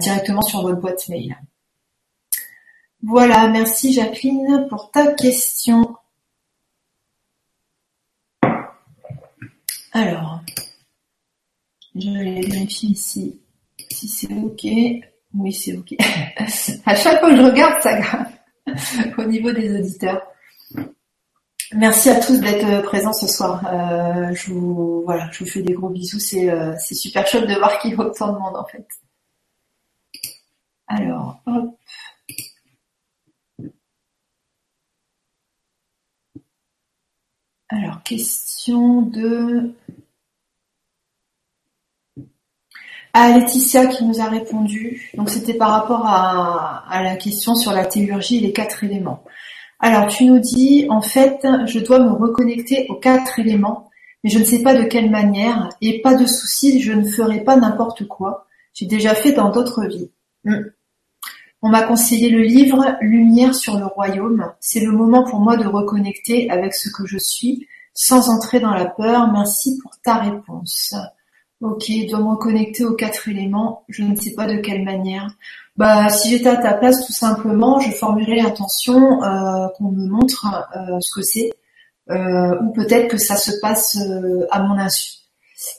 directement 0.00 0.42
sur 0.42 0.60
votre 0.60 0.78
boîte 0.78 1.08
mail. 1.08 1.34
Voilà, 3.02 3.48
merci 3.48 3.94
Jacqueline 3.94 4.66
pour 4.68 4.90
ta 4.90 5.12
question. 5.14 5.96
Alors, 9.92 10.40
je 11.94 12.10
vais 12.10 12.40
vérifier 12.40 12.90
ici 12.90 13.40
si 13.90 14.08
c'est 14.08 14.32
ok. 14.32 14.64
Oui, 15.34 15.52
c'est 15.52 15.76
ok. 15.76 15.94
à 16.86 16.94
chaque 16.94 17.20
fois 17.20 17.30
que 17.30 17.36
je 17.36 17.42
regarde, 17.42 17.82
ça 17.82 18.00
grave 18.00 18.32
au 19.18 19.24
niveau 19.24 19.52
des 19.52 19.78
auditeurs. 19.78 20.22
Merci 21.74 22.10
à 22.10 22.20
tous 22.20 22.38
d'être 22.40 22.82
présents 22.82 23.12
ce 23.12 23.26
soir. 23.26 23.66
Euh, 23.66 24.34
je 24.34 24.52
vous 24.52 25.02
voilà, 25.04 25.28
je 25.30 25.44
vous 25.44 25.50
fais 25.50 25.62
des 25.62 25.72
gros 25.72 25.88
bisous. 25.88 26.20
C'est 26.20 26.50
euh, 26.50 26.74
c'est 26.78 26.94
super 26.94 27.26
chouette 27.26 27.46
de 27.46 27.54
voir 27.54 27.78
qu'il 27.78 27.92
y 27.92 27.94
a 27.94 28.00
autant 28.00 28.32
de 28.32 28.38
monde 28.38 28.56
en 28.56 28.66
fait. 28.66 28.86
Alors, 30.86 31.40
hop. 31.46 31.78
Alors, 37.72 38.02
question 38.02 39.00
de 39.00 39.72
À 43.14 43.32
Laetitia 43.32 43.86
qui 43.86 44.04
nous 44.04 44.20
a 44.20 44.28
répondu. 44.28 45.10
Donc 45.14 45.30
c'était 45.30 45.54
par 45.54 45.70
rapport 45.70 46.06
à, 46.06 47.02
la 47.02 47.16
question 47.16 47.54
sur 47.54 47.72
la 47.72 47.86
théurgie 47.86 48.36
et 48.36 48.40
les 48.40 48.52
quatre 48.52 48.84
éléments. 48.84 49.24
Alors 49.80 50.06
tu 50.06 50.24
nous 50.24 50.38
dis 50.38 50.86
en 50.90 51.00
fait 51.00 51.46
je 51.66 51.78
dois 51.78 51.98
me 51.98 52.12
reconnecter 52.12 52.86
aux 52.88 52.94
quatre 52.94 53.38
éléments, 53.38 53.90
mais 54.22 54.30
je 54.30 54.38
ne 54.38 54.44
sais 54.44 54.62
pas 54.62 54.74
de 54.74 54.84
quelle 54.84 55.10
manière 55.10 55.68
et 55.80 56.00
pas 56.02 56.14
de 56.14 56.26
souci, 56.26 56.80
je 56.80 56.92
ne 56.92 57.04
ferai 57.04 57.40
pas 57.40 57.56
n'importe 57.56 58.06
quoi. 58.06 58.46
J'ai 58.74 58.86
déjà 58.86 59.14
fait 59.14 59.32
dans 59.32 59.50
d'autres 59.50 59.86
vies. 59.86 60.10
Hmm. 60.44 60.70
On 61.64 61.68
m'a 61.68 61.82
conseillé 61.82 62.28
le 62.28 62.42
livre 62.42 62.96
Lumière 63.00 63.54
sur 63.54 63.78
le 63.78 63.86
royaume. 63.86 64.52
C'est 64.58 64.80
le 64.80 64.90
moment 64.90 65.22
pour 65.22 65.38
moi 65.38 65.56
de 65.56 65.66
reconnecter 65.66 66.50
avec 66.50 66.74
ce 66.74 66.88
que 66.90 67.06
je 67.06 67.18
suis 67.18 67.68
sans 67.94 68.30
entrer 68.30 68.58
dans 68.58 68.74
la 68.74 68.86
peur. 68.86 69.30
Merci 69.32 69.78
pour 69.80 69.92
ta 70.02 70.16
réponse. 70.16 70.94
Ok, 71.60 71.84
dois 72.10 72.18
me 72.18 72.30
reconnecter 72.30 72.84
aux 72.84 72.94
quatre 72.94 73.28
éléments, 73.28 73.84
je 73.88 74.02
ne 74.02 74.16
sais 74.16 74.32
pas 74.32 74.46
de 74.46 74.56
quelle 74.56 74.82
manière. 74.82 75.30
Bah, 75.76 76.08
si 76.08 76.30
j'étais 76.30 76.48
à 76.48 76.56
ta 76.56 76.74
place, 76.74 77.06
tout 77.06 77.12
simplement, 77.12 77.78
je 77.78 77.92
formulerais 77.92 78.42
l'intention 78.42 79.22
euh, 79.22 79.68
qu'on 79.78 79.92
me 79.92 80.08
montre 80.08 80.68
euh, 80.76 80.98
ce 80.98 81.14
que 81.14 81.22
c'est, 81.22 81.52
euh, 82.10 82.60
ou 82.60 82.72
peut-être 82.72 83.06
que 83.06 83.16
ça 83.16 83.36
se 83.36 83.52
passe 83.60 83.96
à 84.50 84.62
mon 84.62 84.76
insu. 84.76 85.18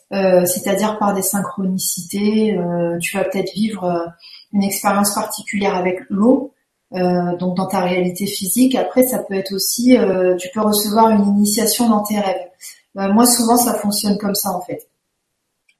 C'est-à-dire 0.09 0.97
par 0.97 1.13
des 1.13 1.21
synchronicités, 1.21 2.57
tu 3.01 3.17
vas 3.17 3.25
peut-être 3.25 3.51
vivre 3.53 4.07
une 4.53 4.63
expérience 4.63 5.13
particulière 5.13 5.75
avec 5.75 5.99
l'eau, 6.09 6.53
donc 6.91 7.57
dans 7.57 7.65
ta 7.65 7.81
réalité 7.81 8.27
physique. 8.27 8.75
Après, 8.75 9.07
ça 9.07 9.19
peut 9.19 9.33
être 9.33 9.53
aussi, 9.53 9.97
tu 10.39 10.49
peux 10.53 10.61
recevoir 10.61 11.09
une 11.09 11.27
initiation 11.37 11.89
dans 11.89 12.03
tes 12.03 12.19
rêves. 12.19 12.47
moi, 12.93 13.25
souvent, 13.25 13.57
ça 13.57 13.73
fonctionne 13.73 14.17
comme 14.17 14.35
ça 14.35 14.51
en 14.51 14.61
fait 14.61 14.87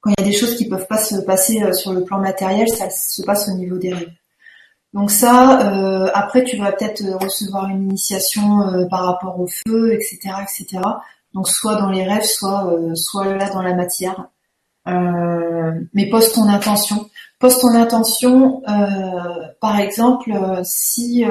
quand 0.04 0.12
il 0.18 0.22
y 0.22 0.28
a 0.28 0.32
des 0.32 0.38
choses 0.38 0.56
qui 0.56 0.68
peuvent 0.68 0.88
pas 0.88 0.98
se 0.98 1.16
passer 1.22 1.64
euh, 1.64 1.72
sur 1.72 1.94
le 1.94 2.04
plan 2.04 2.20
matériel, 2.20 2.68
ça 2.68 2.90
se 2.90 3.22
passe 3.24 3.48
au 3.48 3.54
niveau 3.54 3.78
des 3.78 3.94
rêves. 3.94 4.12
Donc 4.94 5.10
ça, 5.10 5.72
euh, 5.72 6.12
après 6.14 6.44
tu 6.44 6.58
vas 6.58 6.74
peut-être 6.74 7.04
recevoir 7.24 7.70
une 7.70 7.84
initiation 7.84 8.62
euh, 8.62 8.86
par 8.86 9.06
rapport 9.06 9.40
au 9.40 9.48
feu, 9.48 9.94
etc., 9.94 10.20
etc. 10.42 10.82
Donc 11.34 11.48
soit 11.48 11.78
dans 11.78 11.90
les 11.90 12.04
rêves, 12.04 12.26
soit 12.26 12.70
soit 12.96 13.34
là 13.34 13.50
dans 13.50 13.62
la 13.62 13.74
matière. 13.74 14.28
Mais 14.86 16.10
pose 16.10 16.32
ton 16.34 16.48
intention. 16.48 17.10
Pose 17.40 17.60
ton 17.60 17.76
intention. 17.76 18.62
par 19.62 19.80
exemple, 19.80 20.32
si 20.64 21.24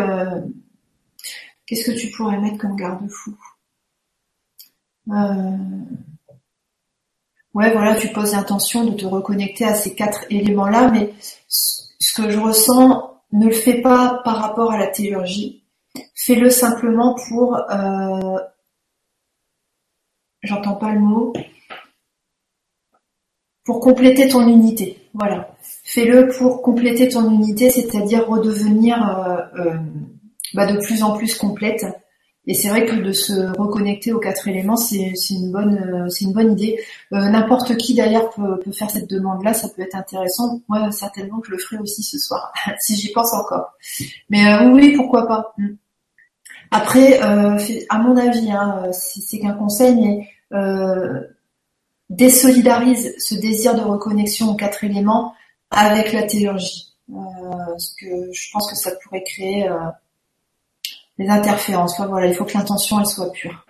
qu'est-ce 1.67 1.91
que 1.91 1.97
tu 1.99 2.11
pourrais 2.11 2.39
mettre 2.39 2.59
comme 2.59 2.77
garde-fou? 2.77 3.37
Ouais, 7.55 7.71
voilà, 7.71 7.97
tu 7.97 8.09
poses 8.09 8.33
l'intention 8.33 8.85
de 8.87 8.93
te 8.97 9.05
reconnecter 9.05 9.67
à 9.67 9.75
ces 9.75 9.95
quatre 9.95 10.25
éléments-là, 10.31 10.91
mais 10.91 11.13
ce 11.49 12.15
que 12.15 12.31
je 12.31 12.39
ressens, 12.39 13.13
ne 13.33 13.47
le 13.47 13.53
fais 13.53 13.81
pas 13.81 14.21
par 14.25 14.37
rapport 14.37 14.73
à 14.73 14.79
la 14.79 14.89
théurgie. 14.89 15.65
Fais-le 16.15 16.51
simplement 16.51 17.17
pour, 17.29 17.57
euh, 17.57 18.39
j'entends 20.43 20.77
pas 20.77 20.93
le 20.93 21.01
mot, 21.01 21.33
pour 23.65 23.81
compléter 23.81 24.29
ton 24.29 24.47
unité. 24.47 24.99
Voilà. 25.15 25.55
Fais-le 25.85 26.29
pour 26.29 26.63
compléter 26.63 27.09
ton 27.09 27.31
unité, 27.31 27.71
c'est-à-dire 27.71 28.27
redevenir 28.27 28.97
euh, 28.97 29.61
euh, 29.61 29.75
bah, 30.55 30.67
de 30.67 30.79
plus 30.79 31.03
en 31.03 31.17
plus 31.17 31.37
complète 31.37 31.85
et 32.47 32.55
c'est 32.55 32.69
vrai 32.69 32.85
que 32.87 32.97
de 32.97 33.13
se 33.13 33.57
reconnecter 33.57 34.13
aux 34.13 34.19
quatre 34.19 34.49
éléments, 34.49 34.77
c'est 34.77 35.13
une 35.31 35.53
bonne, 35.53 35.79
euh, 35.79 36.09
une 36.21 36.33
bonne 36.33 36.53
idée. 36.53 36.81
Euh, 37.13 37.29
n'importe 37.29 37.77
qui 37.77 37.95
d'ailleurs 37.95 38.31
peut, 38.31 38.59
faire 38.73 38.91
cette 38.91 39.09
demande-là, 39.09 39.55
ça 39.55 39.69
peut 39.69 39.83
être 39.83 39.95
intéressant. 39.95 40.61
Moi, 40.69 40.91
certainement 40.91 41.41
je 41.47 41.53
le 41.53 41.59
ferai 41.59 41.79
aussi 41.79 42.03
ce 42.03 42.19
soir, 42.19 42.53
si 42.81 42.97
j'y 42.97 43.13
pense 43.13 43.33
encore. 43.33 43.73
Mais 44.29 44.67
oui, 44.73 44.95
pourquoi 44.97 45.29
pas. 45.29 45.55
Mm. 45.57 45.69
Après, 46.73 47.21
à 47.21 47.99
mon 47.99 48.17
avis, 48.17 48.51
hein, 48.51 48.91
c'est 48.93 49.39
qu'un 49.39 49.53
conseil, 49.53 49.95
mais 49.95 50.29
désolidarise 52.13 53.15
ce 53.19 53.35
désir 53.35 53.75
de 53.75 53.81
reconnexion 53.81 54.51
aux 54.51 54.55
quatre 54.55 54.85
éléments 54.85 55.35
avec 55.71 56.13
la 56.13 56.25
théurgie. 56.25 56.95
parce 57.09 57.95
que 57.99 58.33
je 58.33 58.51
pense 58.53 58.71
que 58.71 58.77
ça 58.77 58.93
pourrait 59.03 59.25
créer 59.25 59.69
les 61.19 61.29
interférences. 61.29 61.99
voilà, 61.99 62.27
il 62.27 62.35
faut 62.35 62.45
que 62.45 62.57
l'intention 62.57 63.01
elle 63.01 63.07
soit 63.07 63.33
pure. 63.33 63.65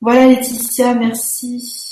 Voilà 0.00 0.26
Laetitia, 0.26 0.94
merci. 0.94 1.90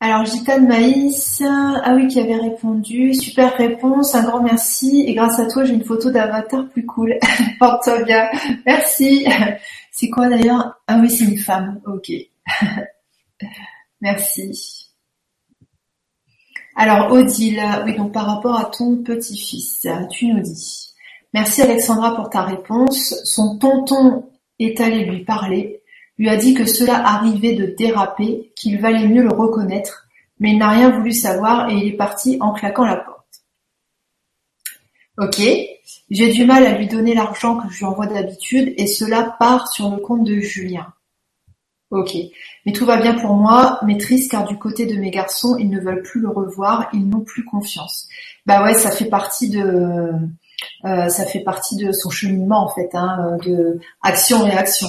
Alors 0.00 0.24
Gitane 0.24 0.66
Maïs, 0.66 1.42
ah 1.44 1.92
oui, 1.94 2.08
qui 2.08 2.18
avait 2.18 2.36
répondu, 2.36 3.14
super 3.14 3.56
réponse, 3.56 4.16
un 4.16 4.24
grand 4.24 4.42
merci, 4.42 5.04
et 5.06 5.14
grâce 5.14 5.38
à 5.38 5.46
toi 5.46 5.64
j'ai 5.64 5.74
une 5.74 5.84
photo 5.84 6.10
d'avatar 6.10 6.68
plus 6.70 6.86
cool. 6.86 7.18
Porte-toi 7.60 8.02
bien, 8.02 8.28
merci. 8.66 9.26
C'est 9.92 10.08
quoi 10.08 10.28
d'ailleurs? 10.28 10.80
Ah 10.88 10.98
oui, 11.00 11.08
c'est 11.08 11.24
une 11.24 11.38
femme, 11.38 11.80
ok. 11.86 12.10
merci. 14.00 14.90
Alors 16.74 17.12
Odile, 17.12 17.62
oui 17.84 17.96
donc 17.96 18.12
par 18.12 18.26
rapport 18.26 18.58
à 18.58 18.66
ton 18.66 19.02
petit-fils, 19.02 19.86
tu 20.10 20.26
nous 20.26 20.40
dis. 20.40 20.88
Merci 21.34 21.62
Alexandra 21.62 22.14
pour 22.14 22.30
ta 22.30 22.42
réponse. 22.42 23.14
Son 23.24 23.58
tonton 23.58 24.30
est 24.58 24.80
allé 24.80 25.04
lui 25.04 25.24
parler 25.24 25.82
lui 26.18 26.28
a 26.28 26.36
dit 26.36 26.54
que 26.54 26.66
cela 26.66 27.04
arrivait 27.04 27.54
de 27.54 27.66
déraper, 27.66 28.52
qu'il 28.54 28.80
valait 28.80 29.08
mieux 29.08 29.22
le 29.22 29.32
reconnaître, 29.32 30.06
mais 30.38 30.50
il 30.52 30.58
n'a 30.58 30.70
rien 30.70 30.90
voulu 30.90 31.12
savoir 31.12 31.68
et 31.68 31.74
il 31.74 31.88
est 31.88 31.96
parti 31.96 32.38
en 32.40 32.52
claquant 32.52 32.84
la 32.84 32.96
porte. 32.96 33.18
Ok, 35.18 35.42
j'ai 36.10 36.32
du 36.32 36.44
mal 36.44 36.64
à 36.64 36.78
lui 36.78 36.86
donner 36.86 37.14
l'argent 37.14 37.56
que 37.56 37.72
je 37.72 37.78
lui 37.78 37.84
envoie 37.86 38.06
d'habitude 38.06 38.72
et 38.76 38.86
cela 38.86 39.36
part 39.38 39.68
sur 39.72 39.90
le 39.90 39.96
compte 39.98 40.24
de 40.24 40.38
Julien. 40.38 40.92
Ok, 41.92 42.16
mais 42.64 42.72
tout 42.72 42.86
va 42.86 42.96
bien 42.96 43.14
pour 43.14 43.34
moi, 43.34 43.78
mais 43.84 43.98
triste 43.98 44.30
car 44.30 44.46
du 44.48 44.58
côté 44.58 44.86
de 44.86 44.96
mes 44.96 45.10
garçons, 45.10 45.56
ils 45.58 45.68
ne 45.68 45.78
veulent 45.78 46.00
plus 46.00 46.22
le 46.22 46.30
revoir, 46.30 46.88
ils 46.94 47.06
n'ont 47.06 47.20
plus 47.20 47.44
confiance. 47.44 48.08
Bah 48.46 48.64
ouais, 48.64 48.72
ça 48.72 48.90
fait 48.90 49.10
partie 49.10 49.50
de, 49.50 50.10
euh, 50.86 51.08
ça 51.10 51.26
fait 51.26 51.40
partie 51.40 51.76
de 51.76 51.92
son 51.92 52.08
cheminement 52.08 52.64
en 52.64 52.68
fait, 52.74 52.88
hein, 52.94 53.36
de 53.44 53.78
action-réaction. 54.02 54.88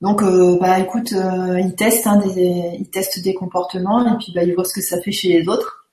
Donc, 0.00 0.22
euh, 0.22 0.56
bah 0.58 0.78
écoute, 0.78 1.12
euh, 1.12 1.60
ils 1.60 1.74
testent, 1.74 2.06
hein, 2.06 2.22
des, 2.34 2.80
des 3.22 3.34
comportements 3.34 4.14
et 4.14 4.16
puis 4.16 4.32
bah 4.34 4.42
ils 4.42 4.54
voient 4.54 4.64
ce 4.64 4.72
que 4.72 4.80
ça 4.80 4.98
fait 5.02 5.12
chez 5.12 5.28
les 5.28 5.46
autres. 5.46 5.90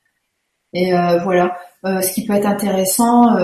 Et 0.72 0.93
euh, 0.93 1.20
voilà. 1.24 1.57
ce 1.84 2.13
qui 2.13 2.26
peut 2.26 2.36
être 2.36 2.47
intéressant 2.47 3.36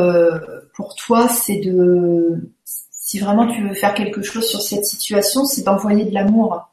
pour 0.73 0.95
toi, 0.95 1.27
c'est 1.27 1.59
de, 1.59 2.52
si 3.13 3.19
vraiment 3.19 3.45
tu 3.45 3.61
veux 3.61 3.75
faire 3.75 3.93
quelque 3.93 4.23
chose 4.23 4.47
sur 4.47 4.59
cette 4.59 4.85
situation, 4.85 5.45
c'est 5.45 5.63
d'envoyer 5.63 6.05
de 6.05 6.13
l'amour 6.15 6.67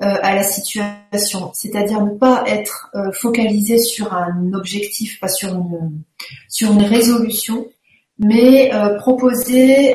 à 0.00 0.34
la 0.34 0.42
situation. 0.42 1.52
C'est-à-dire 1.54 2.04
ne 2.04 2.10
pas 2.10 2.42
être 2.48 2.90
focalisé 3.12 3.78
sur 3.78 4.12
un 4.12 4.52
objectif, 4.54 5.20
pas 5.20 5.28
sur 5.28 5.54
une, 5.54 6.02
sur 6.48 6.72
une 6.72 6.82
résolution, 6.82 7.68
mais 8.18 8.72
proposer 8.98 9.94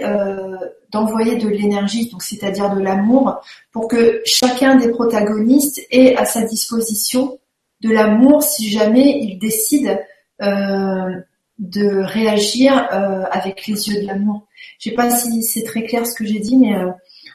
d'envoyer 0.93 1.35
de 1.35 1.49
l'énergie, 1.49 2.09
donc 2.09 2.23
c'est-à-dire 2.23 2.73
de 2.73 2.79
l'amour, 2.79 3.41
pour 3.73 3.89
que 3.89 4.21
chacun 4.25 4.77
des 4.77 4.91
protagonistes 4.91 5.81
ait 5.91 6.15
à 6.15 6.23
sa 6.23 6.43
disposition 6.43 7.37
de 7.81 7.91
l'amour 7.91 8.41
si 8.41 8.69
jamais 8.69 9.19
il 9.19 9.37
décide 9.37 9.99
euh, 10.41 11.19
de 11.59 12.01
réagir 12.03 12.87
euh, 12.91 13.25
avec 13.31 13.67
les 13.67 13.89
yeux 13.89 14.01
de 14.01 14.07
l'amour. 14.07 14.47
Je 14.79 14.89
sais 14.89 14.95
pas 14.95 15.09
si 15.09 15.43
c'est 15.43 15.63
très 15.63 15.83
clair 15.83 16.07
ce 16.07 16.15
que 16.15 16.25
j'ai 16.25 16.39
dit, 16.39 16.57
mais 16.57 16.75
euh, 16.75 16.91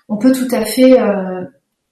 on 0.09 0.17
peut 0.17 0.33
tout 0.33 0.49
à 0.51 0.65
fait, 0.65 1.01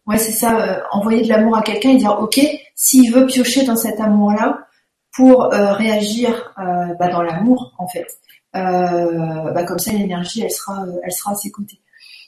ouais 0.06 0.18
c'est 0.18 0.32
ça, 0.32 0.82
envoyer 0.92 1.22
de 1.22 1.28
l'amour 1.28 1.56
à 1.56 1.62
quelqu'un 1.62 1.90
et 1.90 1.96
dire 1.96 2.18
ok, 2.20 2.40
s'il 2.74 3.12
veut 3.12 3.26
piocher 3.26 3.64
dans 3.64 3.76
cet 3.76 4.00
amour-là 4.00 4.66
pour 5.14 5.44
réagir 5.50 6.52
bah, 6.56 7.08
dans 7.08 7.22
l'amour 7.22 7.74
en 7.78 7.86
fait. 7.86 8.06
Euh, 8.54 9.50
bah 9.52 9.64
comme 9.64 9.78
ça 9.78 9.92
l'énergie 9.92 10.42
elle 10.42 10.50
sera 10.50 10.84
elle 11.02 11.12
sera 11.12 11.32
à 11.32 11.34
ses 11.34 11.50
côtés. 11.50 11.80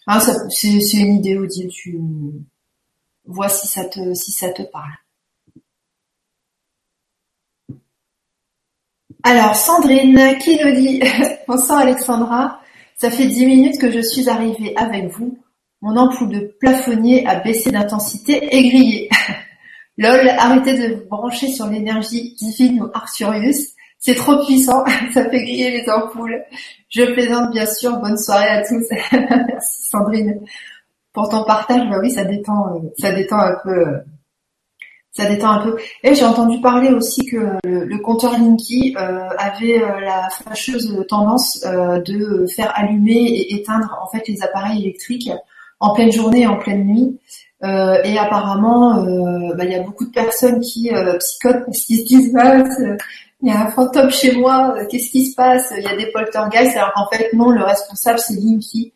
Ah, 0.06 0.20
c'est 0.48 0.96
une 0.96 1.16
idée 1.16 1.36
Odile, 1.36 1.68
tu 1.68 2.00
vois 3.26 3.50
si 3.50 3.66
ça 3.66 3.84
te 3.84 4.14
si 4.14 4.32
ça 4.32 4.50
te 4.50 4.62
parle. 4.62 4.92
Alors 9.26 9.56
Sandrine 9.56 10.36
qui 10.38 10.62
nous 10.62 10.72
dit 10.74 11.00
bonsoir 11.48 11.78
Alexandra, 11.78 12.60
ça 12.94 13.10
fait 13.10 13.24
dix 13.24 13.46
minutes 13.46 13.80
que 13.80 13.90
je 13.90 14.00
suis 14.00 14.28
arrivée 14.28 14.76
avec 14.76 15.06
vous. 15.12 15.38
Mon 15.80 15.96
ampoule 15.96 16.28
de 16.28 16.54
plafonnier 16.60 17.26
a 17.26 17.36
baissé 17.36 17.70
d'intensité 17.70 18.54
et 18.54 18.68
grillé. 18.68 19.08
Lol, 19.96 20.28
arrêtez 20.28 20.74
de 20.76 20.94
vous 20.96 21.08
brancher 21.08 21.48
sur 21.48 21.66
l'énergie 21.68 22.34
divine 22.34 22.82
ou 22.82 22.90
Arthurius. 22.92 23.70
C'est 23.98 24.14
trop 24.14 24.44
puissant, 24.44 24.84
ça 25.14 25.30
fait 25.30 25.42
griller 25.42 25.70
les 25.70 25.90
ampoules. 25.90 26.44
Je 26.90 27.04
plaisante 27.14 27.50
bien 27.50 27.64
sûr, 27.64 27.96
bonne 28.00 28.18
soirée 28.18 28.50
à 28.50 28.62
tous. 28.62 28.84
Merci 29.10 29.88
Sandrine 29.88 30.38
pour 31.14 31.30
ton 31.30 31.44
partage. 31.44 31.88
Bah 31.88 31.96
oui, 31.98 32.10
ça 32.10 32.24
détend, 32.24 32.76
euh, 32.76 32.90
ça 32.98 33.12
détend 33.12 33.38
un 33.38 33.56
peu, 33.64 33.70
euh, 33.70 33.98
ça 35.16 35.26
détend 35.26 35.50
un 35.50 35.62
peu. 35.62 35.76
Et 36.02 36.14
j'ai 36.14 36.24
entendu 36.24 36.60
parler 36.60 36.90
aussi 36.90 37.24
que 37.24 37.36
le, 37.64 37.98
compteur 37.98 38.32
Linky 38.32 38.96
euh, 38.98 39.28
avait 39.38 39.78
la 39.78 40.28
fâcheuse 40.30 41.04
tendance 41.08 41.60
de 41.62 42.46
faire 42.54 42.72
allumer 42.74 43.22
et 43.22 43.54
éteindre 43.54 43.96
en 44.02 44.10
fait 44.10 44.26
les 44.28 44.42
appareils 44.42 44.82
électriques 44.82 45.30
en 45.80 45.94
pleine 45.94 46.12
journée 46.12 46.42
et 46.42 46.46
en 46.46 46.56
pleine 46.56 46.84
nuit. 46.84 47.18
et 47.62 48.18
apparemment, 48.18 49.04
bah, 49.54 49.64
il 49.64 49.70
y 49.70 49.74
a 49.74 49.82
beaucoup 49.82 50.04
de 50.04 50.12
personnes 50.12 50.60
qui 50.60 50.90
psychotent 51.18 51.64
parce 51.64 51.80
qu'ils 51.80 52.00
se 52.00 52.04
disent 52.04 52.34
ah, 52.36 52.62
il 53.44 53.48
y 53.48 53.50
a 53.52 53.66
un 53.66 53.70
fantôme 53.70 54.10
chez 54.10 54.34
moi, 54.36 54.74
euh, 54.74 54.86
qu'est-ce 54.90 55.10
qui 55.10 55.26
se 55.26 55.34
passe? 55.34 55.70
Il 55.76 55.82
y 55.82 55.86
a 55.86 55.94
des 55.94 56.10
poltergeists, 56.10 56.76
alors 56.78 56.92
qu'en 56.94 57.06
fait 57.14 57.30
non, 57.34 57.50
le 57.50 57.62
responsable 57.62 58.18
c'est 58.18 58.34
Linky. 58.34 58.94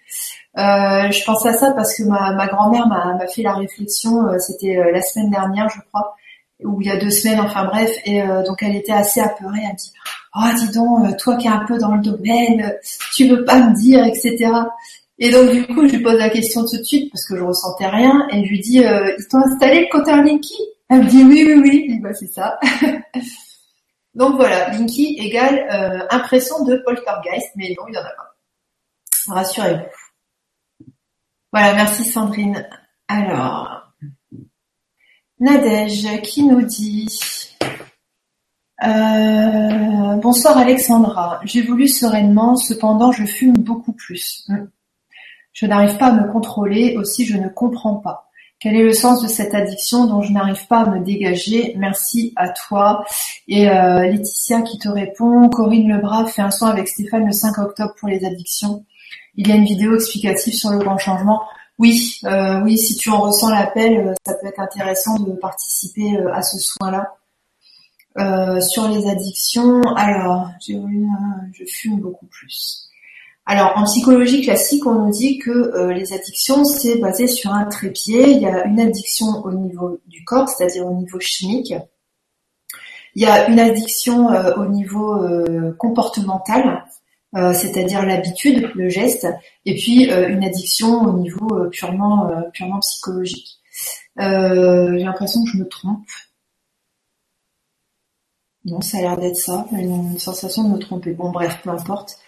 Euh, 0.57 1.11
je 1.11 1.25
pense 1.25 1.45
à 1.47 1.53
ça 1.53 1.73
parce 1.73 1.95
que 1.97 2.03
ma, 2.05 2.47
grand-mère 2.47 2.87
m'a 2.89 3.27
fait 3.29 3.43
la 3.43 3.55
réflexion, 3.55 4.27
euh, 4.27 4.39
c'était 4.39 4.79
euh, 4.79 4.91
la 4.93 5.03
semaine 5.03 5.31
dernière 5.31 5.69
je 5.69 5.81
crois, 5.89 6.17
ou 6.65 6.81
il 6.81 6.89
y 6.89 6.91
a 6.91 6.97
deux 6.97 7.11
semaines, 7.11 7.41
enfin 7.41 7.67
bref, 7.67 7.95
et 8.05 8.21
donc 8.45 8.63
elle 8.63 8.75
était 8.75 8.93
assez 8.93 9.21
apeurée, 9.21 9.61
elle 9.63 9.73
me 9.73 9.77
dit 9.77 9.93
«Oh 10.35 10.41
dis 10.59 10.73
donc, 10.73 11.17
toi 11.19 11.37
qui 11.37 11.47
es 11.47 11.51
un 11.51 11.65
peu 11.67 11.79
dans 11.79 11.95
le 11.95 12.03
domaine, 12.03 12.75
tu 13.15 13.29
veux 13.29 13.45
pas 13.45 13.61
me 13.61 13.77
dire, 13.77 14.05
etc.» 14.05 14.51
Et 15.21 15.31
donc 15.31 15.53
du 15.53 15.67
coup 15.69 15.87
je 15.87 15.95
lui 15.95 16.03
pose 16.03 16.19
la 16.19 16.31
question 16.31 16.65
tout 16.65 16.77
de 16.77 16.83
suite 16.83 17.13
parce 17.13 17.25
que 17.27 17.37
je 17.37 17.45
ressentais 17.45 17.87
rien, 17.87 18.27
et 18.33 18.45
je 18.45 18.51
lui 18.51 18.59
dis 18.59 18.79
Ils 18.79 19.29
t'ont 19.31 19.39
installé 19.39 19.83
le 19.83 19.87
compteur 19.97 20.17
Linky?» 20.17 20.59
Elle 20.91 21.05
me 21.05 21.09
dit 21.09 21.23
«Oui, 21.25 21.45
oui, 21.47 21.61
oui.» 21.63 21.87
Je 21.89 21.95
dis 21.95 22.01
«Bah 22.03 22.15
c'est 22.15 22.33
ça.» 22.33 22.59
Donc 24.19 24.35
voilà, 24.35 24.71
Linky 24.71 25.17
égale 25.21 25.69
euh, 25.71 26.07
impression 26.11 26.65
de 26.65 26.77
poltergeist, 26.79 27.51
mais 27.55 27.73
non, 27.79 27.87
il 27.87 27.93
n'y 27.93 27.99
en 27.99 28.03
a 28.03 28.11
pas. 28.11 28.35
Rassurez-vous. 29.29 29.85
Voilà, 31.51 31.75
merci 31.75 32.05
Sandrine. 32.05 32.69
Alors, 33.09 33.95
Nadège 35.41 36.21
qui 36.21 36.43
nous 36.43 36.61
dit 36.61 37.09
euh, 38.85 40.17
Bonsoir 40.17 40.59
Alexandra, 40.59 41.41
j'ai 41.45 41.63
voulu 41.63 41.89
sereinement, 41.89 42.57
cependant 42.57 43.13
je 43.13 43.25
fume 43.25 43.55
beaucoup 43.55 43.95
plus. 43.95 44.47
Je 45.55 45.65
n'arrive 45.65 45.97
pas 45.97 46.09
à 46.09 46.13
me 46.13 46.31
contrôler, 46.31 46.99
aussi 46.99 47.25
je 47.25 47.39
ne 47.39 47.49
comprends 47.49 47.97
pas. 47.97 48.29
Quel 48.61 48.77
est 48.77 48.83
le 48.83 48.93
sens 48.93 49.23
de 49.23 49.29
cette 49.29 49.55
addiction 49.55 50.07
dont 50.07 50.21
je 50.21 50.33
n'arrive 50.33 50.67
pas 50.67 50.81
à 50.81 50.91
me 50.91 51.03
dégager? 51.03 51.75
Merci 51.79 52.35
à 52.37 52.51
toi. 52.51 53.07
Et 53.47 53.71
euh, 53.71 54.01
Laetitia 54.03 54.61
qui 54.63 54.79
te 54.79 54.89
répond, 54.89 55.49
Corinne 55.49 55.89
Lebrave 55.89 56.29
fait 56.29 56.43
un 56.43 56.51
soin 56.51 56.69
avec 56.69 56.89
Stéphane 56.89 57.25
le 57.25 57.33
5 57.33 57.57
octobre 57.59 57.95
pour 57.99 58.09
les 58.09 58.27
addictions. 58.27 58.85
Il 59.39 59.49
y 59.49 59.53
a 59.53 59.55
une 59.55 59.65
vidéo 59.65 59.95
explicative 59.95 60.53
sur 60.53 60.71
le 60.71 60.79
grand 60.79 60.99
changement. 60.99 61.41
Oui, 61.79 62.19
euh, 62.25 62.61
oui, 62.63 62.77
si 62.77 62.97
tu 62.97 63.09
en 63.09 63.23
ressens 63.23 63.51
l'appel, 63.51 64.09
euh, 64.09 64.15
ça 64.27 64.35
peut 64.35 64.49
être 64.49 64.61
intéressant 64.61 65.19
de 65.19 65.33
participer 65.33 66.19
à 66.35 66.43
ce 66.43 66.59
soin-là. 66.59 67.15
sur 68.61 68.89
les 68.89 69.09
addictions, 69.09 69.81
alors, 69.97 70.51
je 70.61 71.65
fume 71.65 72.01
beaucoup 72.01 72.27
plus. 72.27 72.89
Alors 73.51 73.73
en 73.77 73.85
psychologie 73.85 74.43
classique, 74.43 74.85
on 74.85 75.07
nous 75.07 75.11
dit 75.11 75.39
que 75.39 75.51
euh, 75.51 75.91
les 75.95 76.13
addictions, 76.13 76.65
c'est 76.65 76.99
basé 76.99 77.27
sur 77.27 77.51
un 77.51 77.65
trépied. 77.65 78.33
Il 78.33 78.43
y 78.43 78.47
a 78.47 78.67
une 78.67 78.79
addiction 78.79 79.43
au 79.43 79.53
niveau 79.53 79.99
du 80.07 80.23
corps, 80.23 80.47
c'est-à-dire 80.51 80.87
au 80.87 80.93
niveau 80.93 81.19
chimique. 81.19 81.73
Il 83.15 83.23
y 83.23 83.25
a 83.25 83.49
une 83.49 83.59
addiction 83.59 84.31
euh, 84.31 84.55
au 84.57 84.67
niveau 84.67 85.17
euh, 87.37 87.53
c'est-à-dire 87.53 88.05
l'habitude, 88.07 88.71
le 88.75 88.89
geste, 88.89 89.27
et 89.65 89.75
puis 89.75 90.11
une 90.11 90.45
addiction 90.45 91.03
au 91.03 91.19
niveau 91.19 91.69
purement, 91.71 92.31
purement 92.53 92.81
psychologique. 92.81 93.59
J'ai 94.19 95.05
l'impression 95.05 95.45
que 95.45 95.51
je 95.51 95.59
me 95.59 95.69
trompe. 95.69 96.07
Non, 98.65 98.81
ça 98.81 98.99
a 98.99 99.01
l'air 99.01 99.17
d'être 99.17 99.37
ça, 99.37 99.67
une 99.73 100.19
sensation 100.19 100.65
de 100.65 100.75
me 100.75 100.79
tromper. 100.79 101.13
Bon 101.13 101.31
bref, 101.31 101.61
peu 101.63 101.71
importe. 101.71 102.19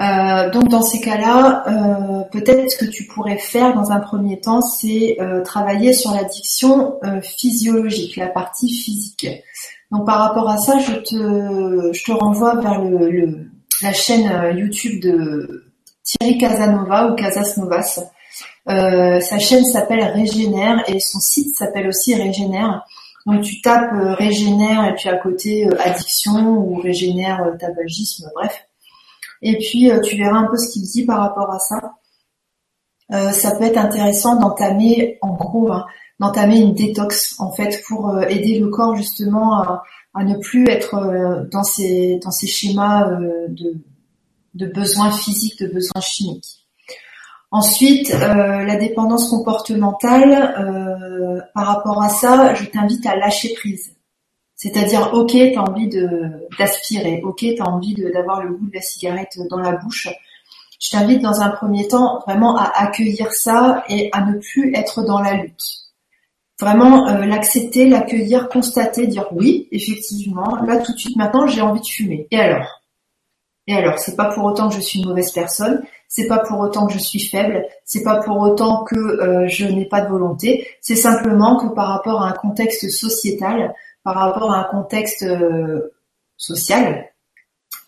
Euh, 0.00 0.48
donc 0.50 0.68
dans 0.68 0.82
ces 0.82 1.00
cas-là, 1.00 1.64
euh, 1.66 2.22
peut-être 2.32 2.70
ce 2.70 2.84
que 2.84 2.90
tu 2.90 3.04
pourrais 3.04 3.36
faire 3.36 3.74
dans 3.74 3.90
un 3.92 4.00
premier 4.00 4.40
temps, 4.40 4.62
c'est 4.62 5.18
euh, 5.20 5.42
travailler 5.42 5.92
sur 5.92 6.12
l'addiction 6.12 6.98
physiologique, 7.22 8.16
la 8.16 8.28
partie 8.28 8.72
physique. 8.72 9.26
Donc 9.90 10.06
par 10.06 10.20
rapport 10.20 10.48
à 10.48 10.56
ça, 10.56 10.78
je 10.78 10.92
te 10.94 12.12
renvoie 12.12 12.56
vers 12.56 12.82
le, 12.82 13.49
la 13.82 13.92
chaîne 13.92 14.56
YouTube 14.56 15.00
de 15.00 15.72
Thierry 16.02 16.38
Casanova 16.38 17.08
ou 17.08 17.14
Casasnovas. 17.14 18.00
sa 18.66 19.38
chaîne 19.38 19.64
s'appelle 19.64 20.02
Régénère 20.02 20.82
et 20.88 21.00
son 21.00 21.20
site 21.20 21.56
s'appelle 21.56 21.88
aussi 21.88 22.14
Régénère. 22.14 22.84
Donc 23.26 23.42
tu 23.42 23.60
tapes 23.60 23.92
régénère 24.18 24.86
et 24.86 24.94
puis 24.94 25.08
à 25.08 25.16
côté 25.16 25.68
addiction 25.78 26.56
ou 26.56 26.76
régénère 26.76 27.42
tabagisme, 27.58 28.30
bref. 28.34 28.66
Et 29.42 29.58
puis 29.58 29.90
tu 30.04 30.16
verras 30.16 30.38
un 30.38 30.46
peu 30.46 30.56
ce 30.56 30.72
qu'il 30.72 30.82
dit 30.82 31.04
par 31.04 31.20
rapport 31.20 31.50
à 31.52 31.58
ça. 31.58 33.32
ça 33.32 33.56
peut 33.56 33.64
être 33.64 33.78
intéressant 33.78 34.36
d'entamer, 34.36 35.18
en 35.20 35.34
gros, 35.34 35.70
hein, 35.72 35.86
d'entamer 36.18 36.58
une 36.58 36.74
détox 36.74 37.36
en 37.38 37.52
fait 37.52 37.82
pour 37.86 38.22
aider 38.22 38.58
le 38.58 38.68
corps 38.68 38.96
justement 38.96 39.62
à, 39.62 39.82
à 40.14 40.24
ne 40.24 40.36
plus 40.36 40.68
être 40.68 41.46
dans 41.50 41.62
ces 41.62 42.18
dans 42.22 42.30
ces 42.30 42.46
schémas 42.46 43.10
de, 43.48 43.74
de 44.54 44.66
besoins 44.66 45.12
physiques, 45.12 45.60
de 45.60 45.68
besoins 45.68 46.00
chimiques. 46.00 46.60
Ensuite, 47.52 48.14
euh, 48.14 48.64
la 48.64 48.76
dépendance 48.76 49.28
comportementale, 49.28 50.54
euh, 50.58 51.40
par 51.52 51.66
rapport 51.66 52.00
à 52.00 52.08
ça, 52.08 52.54
je 52.54 52.64
t'invite 52.66 53.04
à 53.06 53.16
lâcher 53.16 53.54
prise. 53.54 53.96
C'est-à-dire, 54.54 55.10
ok, 55.14 55.30
tu 55.30 55.56
as 55.56 55.62
envie 55.62 55.88
d'aspirer, 56.58 57.20
ok, 57.24 57.38
tu 57.38 57.60
as 57.60 57.68
envie 57.68 57.94
d'avoir 57.94 58.44
le 58.44 58.54
goût 58.54 58.68
de 58.68 58.74
la 58.74 58.82
cigarette 58.82 59.38
dans 59.48 59.58
la 59.58 59.72
bouche. 59.72 60.08
Je 60.78 60.90
t'invite 60.90 61.22
dans 61.22 61.40
un 61.40 61.48
premier 61.50 61.88
temps 61.88 62.20
vraiment 62.20 62.56
à 62.56 62.64
accueillir 62.64 63.32
ça 63.32 63.84
et 63.88 64.10
à 64.12 64.24
ne 64.24 64.38
plus 64.38 64.72
être 64.74 65.02
dans 65.02 65.20
la 65.20 65.34
lutte. 65.34 65.89
Vraiment 66.60 67.08
euh, 67.08 67.24
l'accepter, 67.24 67.88
l'accueillir, 67.88 68.48
constater, 68.48 69.06
dire 69.06 69.26
oui, 69.32 69.68
effectivement, 69.72 70.56
là 70.66 70.76
tout 70.78 70.92
de 70.92 70.98
suite 70.98 71.16
maintenant 71.16 71.46
j'ai 71.46 71.62
envie 71.62 71.80
de 71.80 71.86
fumer. 71.86 72.28
Et 72.30 72.38
alors? 72.38 72.80
Et 73.66 73.74
alors, 73.74 73.98
c'est 73.98 74.16
pas 74.16 74.26
pour 74.34 74.44
autant 74.44 74.68
que 74.68 74.74
je 74.74 74.80
suis 74.80 74.98
une 75.00 75.08
mauvaise 75.08 75.30
personne, 75.30 75.82
c'est 76.08 76.26
pas 76.26 76.38
pour 76.38 76.58
autant 76.58 76.86
que 76.86 76.92
je 76.92 76.98
suis 76.98 77.20
faible, 77.20 77.64
c'est 77.84 78.02
pas 78.02 78.16
pour 78.16 78.38
autant 78.40 78.82
que 78.84 78.96
euh, 78.96 79.46
je 79.46 79.64
n'ai 79.64 79.84
pas 79.84 80.00
de 80.00 80.08
volonté, 80.08 80.66
c'est 80.80 80.96
simplement 80.96 81.56
que 81.56 81.72
par 81.72 81.88
rapport 81.88 82.20
à 82.22 82.30
un 82.30 82.32
contexte 82.32 82.90
sociétal, 82.90 83.72
par 84.02 84.16
rapport 84.16 84.50
à 84.50 84.58
un 84.58 84.64
contexte 84.64 85.22
euh, 85.22 85.92
social, 86.36 87.10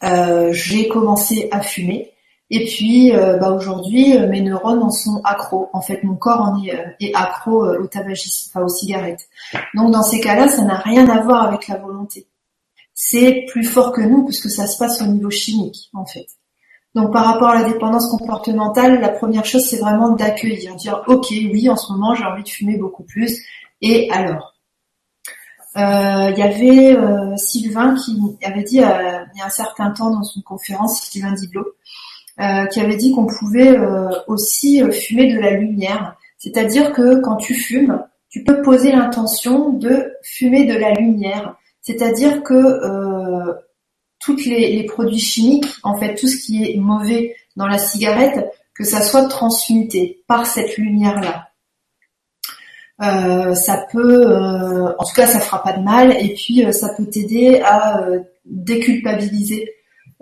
euh, 0.05 0.53
j'ai 0.53 0.87
commencé 0.89 1.49
à 1.51 1.63
fumer 1.63 2.12
et 2.53 2.65
puis 2.67 3.13
bah, 3.13 3.51
aujourd'hui 3.51 4.17
mes 4.29 4.41
neurones 4.41 4.83
en 4.83 4.91
sont 4.91 5.21
accros. 5.25 5.71
En 5.73 5.81
fait, 5.81 6.05
mon 6.05 6.15
corps 6.15 6.43
en 6.43 6.63
est, 6.63 6.73
est 7.01 7.13
accro 7.15 7.67
au 7.67 7.87
tabagisme, 7.87 8.51
enfin 8.51 8.65
aux 8.65 8.69
cigarettes. 8.69 9.29
Donc 9.75 9.91
dans 9.91 10.03
ces 10.03 10.21
cas-là, 10.21 10.49
ça 10.49 10.63
n'a 10.63 10.77
rien 10.77 11.09
à 11.09 11.23
voir 11.23 11.43
avec 11.43 11.67
la 11.67 11.79
volonté. 11.79 12.27
C'est 12.95 13.47
plus 13.49 13.65
fort 13.65 13.93
que 13.93 14.03
nous 14.03 14.25
puisque 14.25 14.51
ça 14.51 14.67
se 14.67 14.79
passe 14.79 15.03
au 15.03 15.07
niveau 15.07 15.31
chimique 15.31 15.91
en 15.95 16.07
fait. 16.07 16.27
Donc 16.95 17.13
par 17.13 17.25
rapport 17.25 17.49
à 17.49 17.63
la 17.63 17.65
dépendance 17.65 18.07
comportementale, 18.11 19.01
la 19.01 19.09
première 19.09 19.47
chose 19.47 19.65
c'est 19.65 19.79
vraiment 19.79 20.11
d'accueillir, 20.11 20.77
dire 20.77 21.03
ok 21.07 21.27
oui 21.31 21.69
en 21.71 21.77
ce 21.77 21.91
moment 21.91 22.15
j'ai 22.15 22.25
envie 22.25 22.43
de 22.43 22.49
fumer 22.49 22.77
beaucoup 22.77 23.03
plus 23.03 23.43
et 23.81 24.11
alors? 24.11 24.53
Euh, 25.79 26.31
il 26.31 26.39
y 26.39 26.43
avait 26.43 26.95
euh, 26.95 27.35
Sylvain 27.39 27.95
qui 27.95 28.21
avait 28.45 28.63
dit 28.63 28.81
euh, 28.81 29.25
il 29.35 29.39
y 29.39 29.41
a 29.41 29.47
un 29.47 29.51
certain 29.51 29.91
temps 29.91 30.11
dans 30.11 30.23
une 30.23 30.43
conférence, 30.43 31.01
Sylvain 31.01 31.33
Diblo, 31.33 31.65
qui 32.39 32.81
avait 32.81 32.97
dit 32.97 33.13
qu'on 33.13 33.27
pouvait 33.27 33.79
aussi 34.27 34.83
fumer 34.91 35.35
de 35.35 35.39
la 35.39 35.51
lumière. 35.51 36.17
C'est-à-dire 36.39 36.93
que 36.93 37.21
quand 37.21 37.37
tu 37.37 37.55
fumes, 37.55 38.03
tu 38.29 38.43
peux 38.43 38.63
poser 38.63 38.91
l'intention 38.91 39.71
de 39.71 40.13
fumer 40.23 40.65
de 40.65 40.75
la 40.75 40.93
lumière. 40.93 41.57
C'est-à-dire 41.83 42.43
que 42.43 42.81
toutes 44.23 44.45
les, 44.47 44.85
produits 44.85 45.19
chimiques, 45.19 45.67
en 45.83 45.97
fait, 45.99 46.15
tout 46.15 46.29
ce 46.29 46.37
qui 46.37 46.65
est 46.65 46.77
mauvais 46.77 47.35
dans 47.57 47.67
la 47.67 47.79
cigarette, 47.79 48.47
que 48.75 48.85
ça 48.85 49.03
soit 49.03 49.27
transmuté 49.29 50.23
par 50.27 50.47
cette 50.47 50.77
lumière-là. 50.79 51.49
Euh, 53.03 53.55
ça 53.55 53.85
peut, 53.91 54.31
euh, 54.31 54.93
en 54.97 55.05
tout 55.05 55.15
cas, 55.15 55.27
ça 55.27 55.41
fera 55.41 55.63
pas 55.63 55.73
de 55.73 55.83
mal, 55.83 56.17
et 56.25 56.35
puis 56.35 56.65
euh, 56.65 56.73
ça 56.73 56.91
peut 56.91 57.07
t'aider 57.07 57.61
à 57.65 58.01
déculpabiliser. 58.45 59.73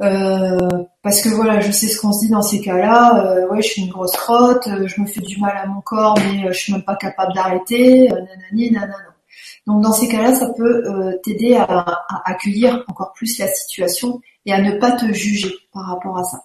Parce 0.00 1.20
que 1.22 1.28
voilà, 1.28 1.60
je 1.60 1.70
sais 1.70 1.88
ce 1.88 2.00
qu'on 2.00 2.12
se 2.12 2.24
dit 2.26 2.30
dans 2.30 2.42
ces 2.42 2.60
cas-là. 2.60 3.46
ouais, 3.50 3.62
je 3.62 3.68
suis 3.68 3.82
une 3.82 3.90
grosse 3.90 4.16
crotte, 4.16 4.68
je 4.86 5.00
me 5.00 5.06
fais 5.06 5.20
du 5.20 5.38
mal 5.38 5.56
à 5.56 5.66
mon 5.66 5.80
corps, 5.82 6.18
mais 6.18 6.52
je 6.52 6.58
suis 6.58 6.72
même 6.72 6.84
pas 6.84 6.96
capable 6.96 7.34
d'arrêter. 7.34 8.08
nanani, 8.08 8.70
nanana. 8.70 9.10
Donc 9.66 9.82
dans 9.82 9.92
ces 9.92 10.08
cas-là, 10.08 10.34
ça 10.34 10.48
peut 10.56 10.84
euh, 10.86 11.18
t'aider 11.22 11.54
à, 11.56 12.02
accueillir 12.24 12.84
encore 12.88 13.12
plus 13.12 13.38
la 13.38 13.46
situation 13.46 14.20
et 14.46 14.52
à 14.52 14.60
ne 14.60 14.78
pas 14.78 14.92
te 14.92 15.12
juger 15.12 15.54
par 15.72 15.86
rapport 15.86 16.18
à 16.18 16.24
ça. 16.24 16.42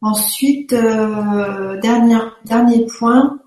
Ensuite, 0.00 0.72
euh, 0.72 1.78
dernier, 1.80 2.18
dernier 2.44 2.86
point, 2.86 3.40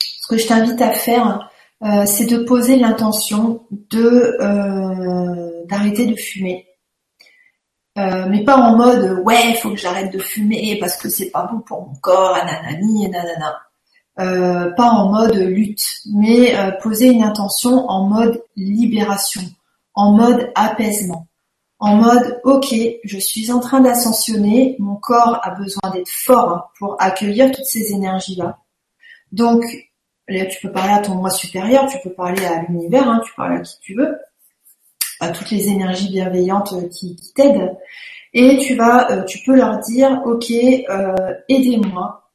ce 0.00 0.28
que 0.28 0.38
je 0.38 0.46
t'invite 0.46 0.80
à 0.80 0.92
faire, 0.92 1.50
euh, 1.84 2.06
c'est 2.06 2.26
de 2.26 2.38
poser 2.38 2.76
l'intention 2.76 3.66
de 3.70 4.36
d'arrêter 5.66 6.06
de 6.06 6.16
fumer. 6.16 6.67
Mais 8.28 8.44
pas 8.44 8.56
en 8.56 8.76
mode 8.76 9.22
ouais, 9.24 9.54
faut 9.54 9.70
que 9.70 9.76
j'arrête 9.76 10.12
de 10.12 10.18
fumer 10.18 10.76
parce 10.80 10.96
que 10.96 11.08
c'est 11.08 11.30
pas 11.30 11.48
bon 11.50 11.60
pour 11.60 11.86
mon 11.86 11.94
corps, 11.96 12.36
nanani, 12.36 13.08
nanana. 13.08 13.60
Euh, 14.18 14.72
pas 14.72 14.90
en 14.90 15.10
mode 15.10 15.36
lutte, 15.36 16.00
mais 16.12 16.56
euh, 16.56 16.72
poser 16.72 17.06
une 17.06 17.22
intention 17.22 17.88
en 17.88 18.08
mode 18.08 18.42
libération, 18.56 19.42
en 19.94 20.10
mode 20.12 20.50
apaisement, 20.56 21.28
en 21.78 21.94
mode 21.94 22.40
ok, 22.42 22.74
je 23.04 23.18
suis 23.18 23.52
en 23.52 23.60
train 23.60 23.80
d'ascensionner, 23.80 24.74
mon 24.80 24.96
corps 24.96 25.38
a 25.44 25.50
besoin 25.50 25.92
d'être 25.92 26.10
fort 26.10 26.72
pour 26.80 26.96
accueillir 26.98 27.52
toutes 27.52 27.66
ces 27.66 27.92
énergies-là. 27.92 28.58
Donc, 29.30 29.62
là, 30.26 30.46
tu 30.46 30.58
peux 30.66 30.72
parler 30.72 30.94
à 30.94 30.98
ton 30.98 31.14
moi 31.14 31.30
supérieur, 31.30 31.86
tu 31.86 31.98
peux 32.02 32.12
parler 32.12 32.44
à 32.44 32.62
l'univers, 32.62 33.08
hein, 33.08 33.20
tu 33.24 33.32
parles 33.36 33.58
à 33.58 33.60
qui 33.60 33.78
tu 33.78 33.94
veux, 33.94 34.18
à 35.20 35.30
toutes 35.30 35.50
les 35.50 35.68
énergies 35.68 36.10
bienveillantes 36.10 36.88
qui, 36.90 37.16
qui 37.16 37.32
t'aident, 37.34 37.76
et 38.34 38.58
tu 38.58 38.74
vas, 38.74 39.10
euh, 39.10 39.24
tu 39.24 39.38
peux 39.44 39.56
leur 39.56 39.78
dire 39.80 40.22
ok, 40.24 40.50
aidez-moi 41.48 42.30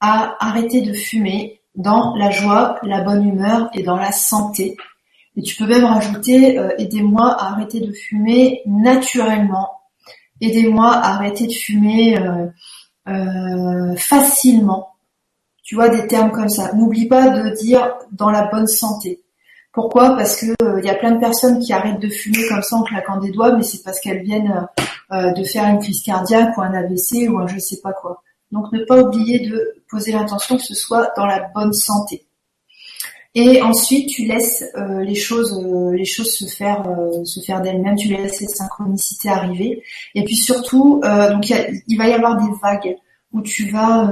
à 0.00 0.36
arrêter 0.40 0.82
de 0.82 0.92
fumer 0.92 1.60
dans 1.74 2.14
la 2.16 2.30
joie, 2.30 2.78
la 2.82 3.02
bonne 3.02 3.26
humeur 3.26 3.70
et 3.72 3.82
dans 3.82 3.96
la 3.96 4.12
santé. 4.12 4.76
Et 5.36 5.42
tu 5.42 5.56
peux 5.56 5.66
même 5.66 5.84
rajouter 5.84 6.58
euh, 6.58 6.70
aidez-moi 6.78 7.30
à 7.30 7.52
arrêter 7.52 7.80
de 7.80 7.92
fumer 7.92 8.62
naturellement. 8.66 9.70
Aidez-moi 10.40 10.90
à 10.90 11.14
arrêter 11.14 11.46
de 11.46 11.52
fumer 11.52 12.18
euh, 12.18 12.48
euh, 13.06 13.94
facilement. 13.96 14.96
Tu 15.62 15.76
vois 15.76 15.88
des 15.88 16.08
termes 16.08 16.32
comme 16.32 16.48
ça. 16.48 16.72
N'oublie 16.72 17.06
pas 17.06 17.28
de 17.28 17.50
dire 17.50 17.94
dans 18.10 18.30
la 18.30 18.46
bonne 18.46 18.66
santé. 18.66 19.22
Pourquoi? 19.78 20.16
Parce 20.16 20.40
que 20.40 20.56
il 20.80 20.84
y 20.84 20.90
a 20.90 20.96
plein 20.96 21.12
de 21.12 21.20
personnes 21.20 21.60
qui 21.60 21.72
arrêtent 21.72 22.00
de 22.00 22.08
fumer 22.08 22.48
comme 22.48 22.62
ça 22.62 22.74
en 22.74 22.82
claquant 22.82 23.18
des 23.18 23.30
doigts, 23.30 23.54
mais 23.54 23.62
c'est 23.62 23.80
parce 23.84 24.00
qu'elles 24.00 24.24
viennent 24.24 24.66
de 25.12 25.44
faire 25.44 25.68
une 25.68 25.78
crise 25.78 26.02
cardiaque 26.02 26.58
ou 26.58 26.62
un 26.62 26.74
AVC 26.74 27.28
ou 27.28 27.38
un 27.38 27.46
je 27.46 27.60
sais 27.60 27.78
pas 27.80 27.92
quoi. 27.92 28.24
Donc 28.50 28.72
ne 28.72 28.84
pas 28.84 29.00
oublier 29.00 29.46
de 29.46 29.76
poser 29.88 30.10
l'intention 30.10 30.56
que 30.56 30.64
ce 30.64 30.74
soit 30.74 31.12
dans 31.16 31.26
la 31.26 31.48
bonne 31.54 31.72
santé. 31.72 32.26
Et 33.36 33.62
ensuite, 33.62 34.08
tu 34.08 34.24
laisses 34.24 34.64
euh, 34.76 35.04
les 35.04 35.14
choses, 35.14 35.56
euh, 35.64 35.94
les 35.94 36.04
choses 36.04 36.34
se 36.34 36.44
faire, 36.46 36.82
euh, 36.88 37.24
se 37.24 37.38
faire 37.38 37.60
d'elles-mêmes. 37.60 37.94
Tu 37.94 38.08
laisses 38.08 38.40
les 38.40 38.48
synchronicités 38.48 39.28
arriver. 39.28 39.84
Et 40.16 40.24
puis 40.24 40.34
surtout, 40.34 41.00
donc 41.04 41.48
il 41.86 41.98
va 41.98 42.08
y 42.08 42.12
avoir 42.12 42.36
des 42.36 42.50
vagues 42.60 42.96
où 43.32 43.42
tu 43.42 43.70
vas 43.70 44.10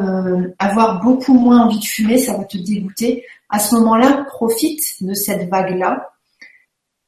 avoir 0.59 1.03
beaucoup 1.03 1.35
moins 1.35 1.65
envie 1.65 1.79
de 1.79 1.85
fumer, 1.85 2.19
ça 2.19 2.37
va 2.37 2.45
te 2.45 2.59
dégoûter. 2.59 3.25
À 3.49 3.59
ce 3.59 3.75
moment-là, 3.77 4.25
profite 4.29 4.83
de 5.01 5.15
cette 5.15 5.49
vague-là 5.49 6.11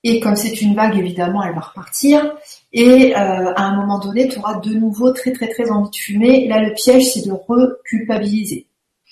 et 0.05 0.21
comme 0.21 0.37
c'est 0.37 0.61
une 0.61 0.75
vague, 0.75 0.97
évidemment, 0.97 1.43
elle 1.43 1.55
va 1.55 1.61
repartir. 1.61 2.37
Et 2.73 3.17
euh, 3.17 3.53
à 3.55 3.63
un 3.63 3.77
moment 3.77 3.99
donné, 3.99 4.29
tu 4.29 4.39
auras 4.39 4.61
de 4.61 4.71
nouveau 4.71 5.13
très 5.13 5.33
très 5.33 5.49
très 5.49 5.71
envie 5.71 5.91
de 5.91 5.97
fumer. 5.97 6.47
Là, 6.49 6.63
le 6.63 6.73
piège, 6.75 7.13
c'est 7.13 7.27
de 7.27 7.33
reculpabiliser. 7.33 8.67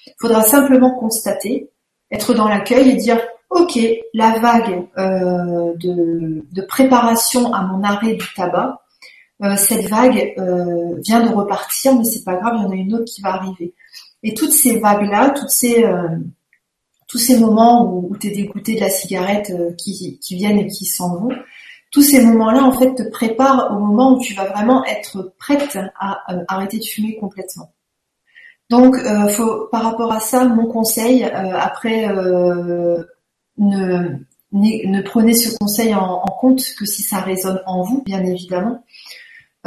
Il 0.07 0.15
faudra 0.21 0.43
simplement 0.43 0.93
constater, 0.93 1.71
être 2.13 2.35
dans 2.35 2.49
l'accueil 2.49 2.91
et 2.91 2.95
dire, 2.95 3.21
ok, 3.51 3.79
la 4.15 4.39
vague 4.39 4.87
euh, 4.97 5.75
de, 5.77 6.63
préparation 6.69 7.53
à 7.53 7.63
mon 7.63 7.83
arrêt 7.83 8.15
du 8.15 8.27
tabac, 8.35 8.69
euh, 8.69 8.86
cette 9.57 9.89
vague 9.89 10.35
vient 11.05 11.25
de 11.25 11.35
repartir, 11.35 11.95
mais 11.95 12.05
c'est 12.05 12.25
pas 12.25 12.37
grave, 12.37 12.55
il 12.59 12.63
y 12.63 12.67
en 12.67 12.71
a 12.71 12.75
une 12.75 12.95
autre 12.95 13.05
qui 13.05 13.21
va 13.21 13.35
arriver. 13.35 13.75
Et 14.23 14.35
toutes 14.35 14.53
ces 14.53 14.79
vagues-là, 14.79 15.31
toutes 15.31 15.51
ces 15.51 15.85
tous 17.09 17.19
ces 17.19 17.39
moments 17.39 17.93
où, 17.93 18.17
tu 18.17 18.29
es 18.29 18.31
dégoûté 18.31 18.75
de 18.75 18.81
la 18.81 18.89
cigarette 18.89 19.51
euh, 19.51 19.73
qui, 19.73 20.19
viennent 20.31 20.59
et 20.59 20.67
qui 20.67 20.85
s'en 20.87 21.17
vont, 21.17 21.31
tous 21.93 22.03
ces 22.03 22.25
moments-là 22.25 22.65
en 22.65 22.73
fait 22.73 22.95
te 22.95 23.09
préparent 23.09 23.73
au 23.73 23.79
moment 23.79 24.17
où 24.17 24.21
tu 24.21 24.35
vas 24.35 24.45
vraiment 24.45 24.85
être 24.85 25.35
prête 25.39 25.79
à, 25.99 26.33
euh, 26.33 26.45
arrêter 26.49 26.79
de 26.79 26.85
fumer 26.85 27.17
complètement. 27.17 27.73
Donc, 28.69 28.97
euh, 28.97 29.29
faut, 29.29 29.69
par 29.71 29.85
rapport 29.85 30.13
à 30.13 30.19
ça, 30.19 30.45
mon 30.45 30.67
conseil, 30.67 31.23
après, 31.23 32.09
ne, 32.09 32.99
ne, 34.53 35.03
prenez 35.03 35.35
ce 35.35 35.57
conseil 35.57 35.95
en, 35.95 36.19
compte 36.41 36.61
que 36.77 36.85
si 36.85 37.03
ça 37.03 37.21
résonne 37.21 37.63
en 37.67 37.83
vous, 37.83 38.03
bien 38.03 38.25
évidemment. 38.25 38.85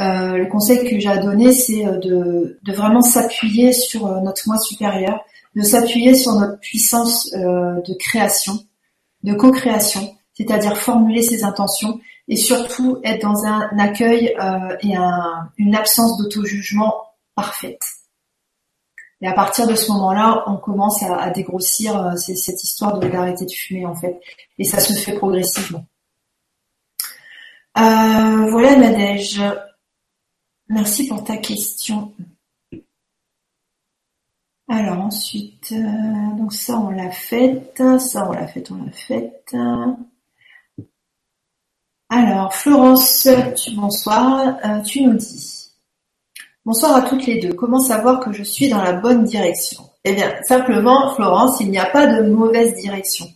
Le 0.02 0.48
conseil 0.50 0.88
que 0.88 0.98
j'ai 0.98 1.08
à 1.08 1.18
donner, 1.18 1.52
c'est 1.52 1.84
de, 1.84 2.58
de 2.62 2.72
vraiment 2.72 3.02
s'appuyer 3.02 3.72
sur 3.72 4.06
notre 4.22 4.42
moi 4.46 4.58
supérieur, 4.58 5.20
de 5.56 5.62
s'appuyer 5.62 6.14
sur 6.14 6.34
notre 6.34 6.58
puissance 6.60 7.32
euh, 7.34 7.80
de 7.82 7.94
création, 7.94 8.58
de 9.22 9.34
co-création, 9.34 10.14
c'est-à-dire 10.34 10.76
formuler 10.76 11.22
ses 11.22 11.44
intentions 11.44 12.00
et 12.28 12.36
surtout 12.36 13.00
être 13.02 13.22
dans 13.22 13.44
un 13.44 13.68
accueil 13.78 14.34
euh, 14.40 14.76
et 14.82 14.94
une 15.58 15.74
absence 15.74 16.16
d'auto-jugement 16.18 16.94
parfaite. 17.34 17.80
Et 19.22 19.26
à 19.26 19.32
partir 19.32 19.66
de 19.66 19.74
ce 19.74 19.90
moment-là, 19.92 20.44
on 20.46 20.56
commence 20.56 21.02
à, 21.02 21.28
dégrossir 21.30 21.96
euh, 22.00 22.16
cette 22.16 22.62
histoire 22.62 22.98
d'arrêter 22.98 23.44
de 23.44 23.50
fumer 23.50 23.84
en 23.84 23.94
fait, 23.94 24.18
et 24.58 24.64
ça 24.64 24.80
se 24.80 24.94
fait 24.94 25.14
progressivement. 25.14 25.84
Euh, 27.78 28.46
voilà 28.50 28.76
Nadège. 28.76 29.42
Merci 30.70 31.08
pour 31.08 31.24
ta 31.24 31.36
question. 31.36 32.14
Alors 34.68 35.00
ensuite, 35.00 35.72
euh, 35.72 36.36
donc 36.38 36.52
ça 36.52 36.78
on 36.78 36.90
l'a 36.90 37.10
fait, 37.10 37.72
ça 37.98 38.28
on 38.28 38.32
l'a 38.32 38.46
fait, 38.46 38.70
on 38.70 38.76
l'a 38.76 38.92
fait. 38.92 39.42
Alors 42.08 42.54
Florence, 42.54 43.26
bonsoir, 43.74 44.58
euh, 44.64 44.80
tu 44.82 45.02
nous 45.02 45.14
dis. 45.14 45.72
Bonsoir 46.64 46.94
à 46.94 47.02
toutes 47.02 47.26
les 47.26 47.40
deux. 47.40 47.52
Comment 47.52 47.80
savoir 47.80 48.20
que 48.20 48.32
je 48.32 48.44
suis 48.44 48.68
dans 48.68 48.80
la 48.80 48.92
bonne 48.92 49.24
direction? 49.24 49.90
Eh 50.04 50.14
bien, 50.14 50.32
simplement, 50.44 51.12
Florence, 51.16 51.58
il 51.60 51.72
n'y 51.72 51.78
a 51.78 51.86
pas 51.86 52.06
de 52.06 52.28
mauvaise 52.28 52.76
direction. 52.76 53.26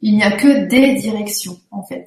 Il 0.00 0.14
n'y 0.14 0.22
a 0.22 0.30
que 0.30 0.66
des 0.66 0.94
directions, 0.94 1.58
en 1.72 1.82
fait. 1.82 2.06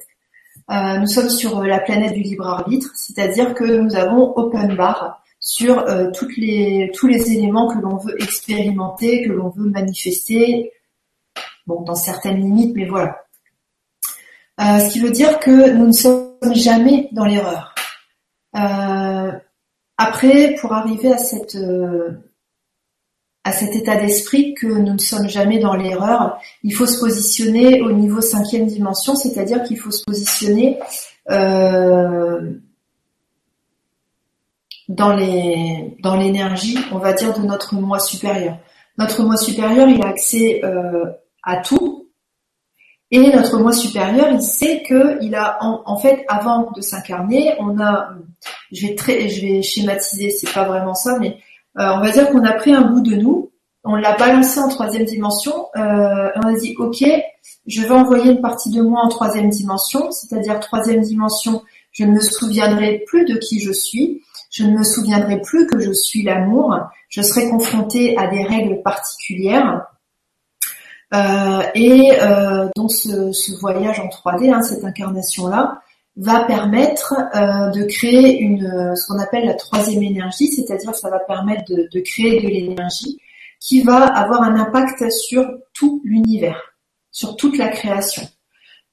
Euh, 0.70 0.98
nous 0.98 1.06
sommes 1.06 1.30
sur 1.30 1.62
la 1.62 1.80
planète 1.80 2.12
du 2.12 2.20
libre 2.20 2.46
arbitre, 2.46 2.90
c'est-à-dire 2.94 3.54
que 3.54 3.64
nous 3.64 3.96
avons 3.96 4.36
open 4.36 4.76
bar 4.76 5.22
sur 5.40 5.78
euh, 5.78 6.10
toutes 6.10 6.36
les, 6.36 6.90
tous 6.94 7.06
les 7.06 7.32
éléments 7.32 7.68
que 7.68 7.78
l'on 7.80 7.96
veut 7.96 8.20
expérimenter, 8.20 9.22
que 9.22 9.32
l'on 9.32 9.48
veut 9.48 9.70
manifester, 9.70 10.72
bon, 11.66 11.82
dans 11.82 11.94
certaines 11.94 12.40
limites, 12.40 12.74
mais 12.74 12.86
voilà. 12.86 13.24
Euh, 14.60 14.80
ce 14.80 14.92
qui 14.92 15.00
veut 15.00 15.10
dire 15.10 15.38
que 15.38 15.70
nous 15.70 15.86
ne 15.86 15.92
sommes 15.92 16.34
jamais 16.52 17.08
dans 17.12 17.24
l'erreur. 17.24 17.74
Euh, 18.56 19.32
après, 19.96 20.56
pour 20.60 20.72
arriver 20.72 21.12
à 21.12 21.18
cette 21.18 21.56
à 23.48 23.52
cet 23.52 23.74
état 23.74 23.96
d'esprit 23.96 24.52
que 24.52 24.66
nous 24.66 24.92
ne 24.92 24.98
sommes 24.98 25.26
jamais 25.26 25.58
dans 25.58 25.74
l'erreur, 25.74 26.38
il 26.62 26.74
faut 26.74 26.84
se 26.84 27.00
positionner 27.00 27.80
au 27.80 27.92
niveau 27.92 28.20
cinquième 28.20 28.66
dimension, 28.66 29.16
c'est-à-dire 29.16 29.62
qu'il 29.62 29.78
faut 29.78 29.90
se 29.90 30.04
positionner 30.04 30.78
euh, 31.30 32.52
dans 34.90 35.16
l'énergie, 35.16 36.78
on 36.92 36.98
va 36.98 37.14
dire, 37.14 37.32
de 37.38 37.46
notre 37.46 37.74
moi 37.74 37.98
supérieur. 38.00 38.58
Notre 38.98 39.22
moi 39.22 39.38
supérieur, 39.38 39.88
il 39.88 40.02
a 40.02 40.08
accès 40.08 40.60
euh, 40.62 41.06
à 41.42 41.56
tout. 41.62 42.10
Et 43.10 43.34
notre 43.34 43.58
moi 43.58 43.72
supérieur, 43.72 44.28
il 44.30 44.42
sait 44.42 44.82
que 44.86 45.24
il 45.24 45.34
a 45.34 45.56
en, 45.62 45.96
fait 45.96 46.26
avant 46.28 46.70
de 46.72 46.82
s'incarner, 46.82 47.54
on 47.58 47.80
a, 47.80 48.10
je 48.72 48.88
vais 48.88 48.94
très, 48.94 49.30
je 49.30 49.40
vais 49.40 49.62
schématiser, 49.62 50.28
c'est 50.28 50.52
pas 50.52 50.64
vraiment 50.64 50.92
ça, 50.92 51.16
mais 51.18 51.38
on 51.78 52.00
va 52.00 52.10
dire 52.10 52.30
qu'on 52.30 52.44
a 52.44 52.52
pris 52.52 52.72
un 52.72 52.82
bout 52.82 53.00
de 53.00 53.14
nous, 53.14 53.48
on 53.84 53.94
l'a 53.94 54.16
balancé 54.16 54.60
en 54.60 54.68
troisième 54.68 55.04
dimension, 55.04 55.68
euh, 55.76 56.30
on 56.36 56.42
a 56.42 56.52
dit 56.58 56.74
ok, 56.78 57.04
je 57.66 57.80
vais 57.82 57.90
envoyer 57.90 58.32
une 58.32 58.40
partie 58.40 58.70
de 58.70 58.82
moi 58.82 59.02
en 59.02 59.08
troisième 59.08 59.48
dimension, 59.48 60.10
c'est-à-dire 60.10 60.60
troisième 60.60 61.00
dimension, 61.00 61.62
je 61.92 62.04
ne 62.04 62.12
me 62.12 62.20
souviendrai 62.20 63.04
plus 63.06 63.24
de 63.24 63.38
qui 63.38 63.60
je 63.60 63.72
suis, 63.72 64.22
je 64.50 64.64
ne 64.64 64.76
me 64.76 64.84
souviendrai 64.84 65.40
plus 65.40 65.66
que 65.66 65.78
je 65.78 65.92
suis 65.92 66.22
l'amour, 66.22 66.76
je 67.08 67.22
serai 67.22 67.48
confrontée 67.48 68.16
à 68.18 68.26
des 68.26 68.44
règles 68.44 68.82
particulières. 68.82 69.86
Euh, 71.14 71.62
et 71.74 72.12
euh, 72.20 72.68
donc 72.76 72.92
ce, 72.92 73.58
voyage 73.60 74.00
en 74.00 74.08
3D, 74.08 74.52
hein, 74.52 74.60
cette 74.62 74.84
incarnation-là, 74.84 75.80
va 76.18 76.44
permettre 76.44 77.14
euh, 77.34 77.70
de 77.70 77.84
créer 77.84 78.38
une 78.38 78.94
ce 78.94 79.06
qu'on 79.06 79.18
appelle 79.18 79.46
la 79.46 79.54
troisième 79.54 80.02
énergie, 80.02 80.48
c'est-à-dire 80.48 80.94
ça 80.94 81.08
va 81.08 81.20
permettre 81.20 81.64
de, 81.68 82.00
créer 82.00 82.42
de 82.42 82.48
l'énergie 82.48 83.18
qui 83.60 83.82
va 83.82 84.04
avoir 84.04 84.42
un 84.42 84.56
impact 84.56 85.10
sur 85.10 85.48
tout 85.72 86.02
l'univers, 86.04 86.74
sur 87.10 87.36
toute 87.36 87.56
la 87.56 87.68
création. 87.68 88.22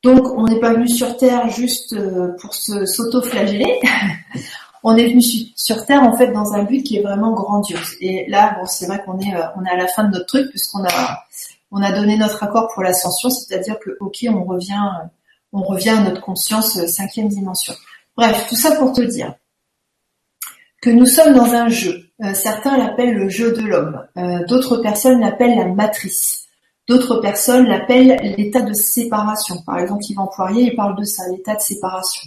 Donc 0.03 0.27
on 0.37 0.45
n'est 0.45 0.59
pas 0.59 0.73
venu 0.73 0.87
sur 0.87 1.17
Terre 1.17 1.49
juste 1.49 1.95
pour 2.39 2.53
se 2.53 2.85
s'auto-flageller, 2.85 3.79
on 4.87 4.95
est 4.97 5.07
venu 5.07 5.21
sur 5.55 5.83
Terre 5.87 6.03
en 6.03 6.15
fait 6.15 6.31
dans 6.31 6.53
un 6.53 6.63
but 6.63 6.83
qui 6.83 6.97
est 6.97 7.01
vraiment 7.01 7.33
grandiose. 7.33 7.95
Et 8.01 8.29
là, 8.29 8.55
bon, 8.59 8.67
c'est 8.67 8.85
vrai 8.85 9.01
qu'on 9.03 9.17
est, 9.17 9.33
euh, 9.33 9.41
on 9.57 9.65
est 9.65 9.69
à 9.69 9.75
la 9.75 9.87
fin 9.87 10.03
de 10.03 10.11
notre 10.11 10.27
truc 10.27 10.47
puisqu'on 10.51 10.83
a, 10.83 11.23
on 11.71 11.81
a 11.81 11.91
donné 11.91 12.17
notre 12.17 12.43
accord 12.43 12.69
pour 12.71 12.83
l'ascension, 12.83 13.31
c'est-à-dire 13.31 13.79
que 13.79 13.97
ok, 13.99 14.27
on 14.29 14.43
revient, 14.43 14.79
on 15.55 15.63
revient 15.63 15.89
à 15.89 16.01
notre 16.01 16.21
conscience 16.21 16.77
euh, 16.77 16.87
cinquième 16.87 17.27
dimension. 17.27 17.73
Bref, 18.17 18.47
tout 18.49 18.55
ça 18.55 18.75
pour 18.75 18.93
te 18.93 19.01
dire 19.01 19.33
que 20.81 20.89
nous 20.89 21.05
sommes 21.05 21.33
dans 21.33 21.53
un 21.53 21.67
jeu. 21.67 22.09
Euh, 22.23 22.33
certains 22.33 22.77
l'appellent 22.77 23.15
le 23.15 23.29
jeu 23.29 23.51
de 23.53 23.61
l'homme, 23.61 24.05
d'autres 24.47 24.77
personnes 24.77 25.19
l'appellent 25.19 25.57
la 25.57 25.65
matrice. 25.65 26.43
D'autres 26.87 27.17
personnes 27.17 27.65
l'appellent 27.65 28.35
l'état 28.37 28.61
de 28.61 28.73
séparation. 28.73 29.55
Par 29.65 29.79
exemple, 29.79 30.03
Yvan 30.07 30.27
Poirier, 30.27 30.63
il 30.71 30.75
parle 30.75 30.95
de 30.95 31.03
ça, 31.03 31.23
l'état 31.31 31.55
de 31.55 31.61
séparation. 31.61 32.21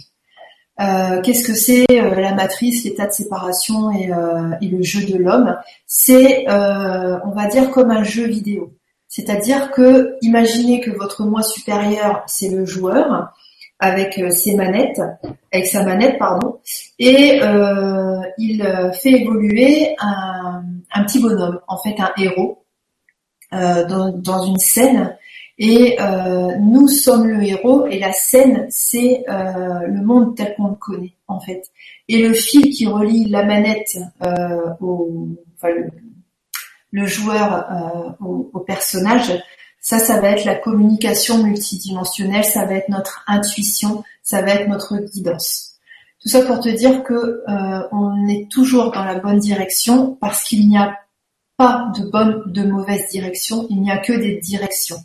Euh, 0.79 1.21
qu'est-ce 1.21 1.45
que 1.45 1.53
c'est 1.53 1.85
euh, 1.91 2.15
la 2.15 2.33
matrice, 2.33 2.85
l'état 2.85 3.05
de 3.05 3.11
séparation 3.11 3.91
et, 3.91 4.13
euh, 4.13 4.55
le 4.61 4.81
jeu 4.81 5.05
de 5.05 5.17
l'homme? 5.17 5.55
C'est, 5.85 6.45
on 6.49 7.31
va 7.31 7.47
dire, 7.47 7.71
comme 7.71 7.91
un 7.91 8.03
jeu 8.03 8.27
vidéo. 8.27 8.73
C'est-à-dire 9.09 9.71
que 9.71 10.15
imaginez 10.21 10.79
que 10.79 10.91
votre 10.91 11.25
moi 11.25 11.43
supérieur, 11.43 12.23
c'est 12.27 12.49
le 12.49 12.65
joueur 12.65 13.33
avec 13.79 14.21
ses 14.31 14.55
manettes, 14.55 15.01
avec 15.51 15.67
sa 15.67 15.83
manette, 15.83 16.17
pardon, 16.17 16.59
et 16.99 17.39
il 18.37 18.91
fait 19.01 19.21
évoluer 19.21 19.95
un, 19.99 20.63
petit 21.05 21.19
bonhomme, 21.19 21.59
en 21.67 21.77
fait 21.77 21.95
un 21.99 22.11
héros, 22.17 22.63
dans, 23.51 24.11
dans 24.15 24.43
une 24.43 24.59
scène 24.59 25.17
et 25.59 25.97
euh, 25.99 26.55
nous 26.57 26.87
sommes 26.87 27.27
le 27.27 27.43
héros 27.43 27.85
et 27.85 27.99
la 27.99 28.13
scène, 28.13 28.65
c'est 28.69 29.25
euh, 29.29 29.87
le 29.87 30.01
monde 30.01 30.37
tel 30.37 30.55
qu'on 30.55 30.69
le 30.69 30.75
connaît 30.75 31.13
en 31.27 31.41
fait. 31.41 31.63
Et 32.07 32.25
le 32.25 32.33
fil 32.33 32.69
qui 32.69 32.87
relie 32.87 33.25
la 33.25 33.43
manette 33.43 33.97
euh, 34.23 34.69
au, 34.79 35.27
enfin, 35.57 35.73
le, 35.75 35.89
joueur 36.93 38.15
au, 38.19 38.49
au, 38.53 38.59
personnage, 38.59 39.31
ça, 39.81 39.99
ça 39.99 40.19
va 40.19 40.29
être 40.31 40.45
la 40.45 40.55
communication 40.55 41.43
multidimensionnelle, 41.43 42.43
ça 42.43 42.65
va 42.65 42.75
être 42.75 42.89
notre 42.89 43.23
intuition, 43.27 44.03
ça 44.23 44.41
va 44.41 44.51
être 44.51 44.67
notre 44.67 44.97
guidance. 44.97 45.75
Tout 46.21 46.29
ça 46.29 46.41
pour 46.41 46.59
te 46.59 46.69
dire 46.69 47.03
que 47.03 47.43
on 47.91 48.27
est 48.27 48.49
toujours 48.51 48.91
dans 48.91 49.05
la 49.05 49.15
bonne 49.15 49.39
direction 49.39 50.17
parce 50.19 50.43
qu'il 50.43 50.67
n'y 50.67 50.77
a 50.77 50.97
pas 51.57 51.91
de 51.97 52.09
bonne, 52.09 52.43
de 52.47 52.63
mauvaise 52.63 53.07
direction, 53.09 53.67
il 53.69 53.81
n'y 53.81 53.91
a 53.91 53.97
que 53.97 54.13
des 54.13 54.37
directions. 54.37 55.03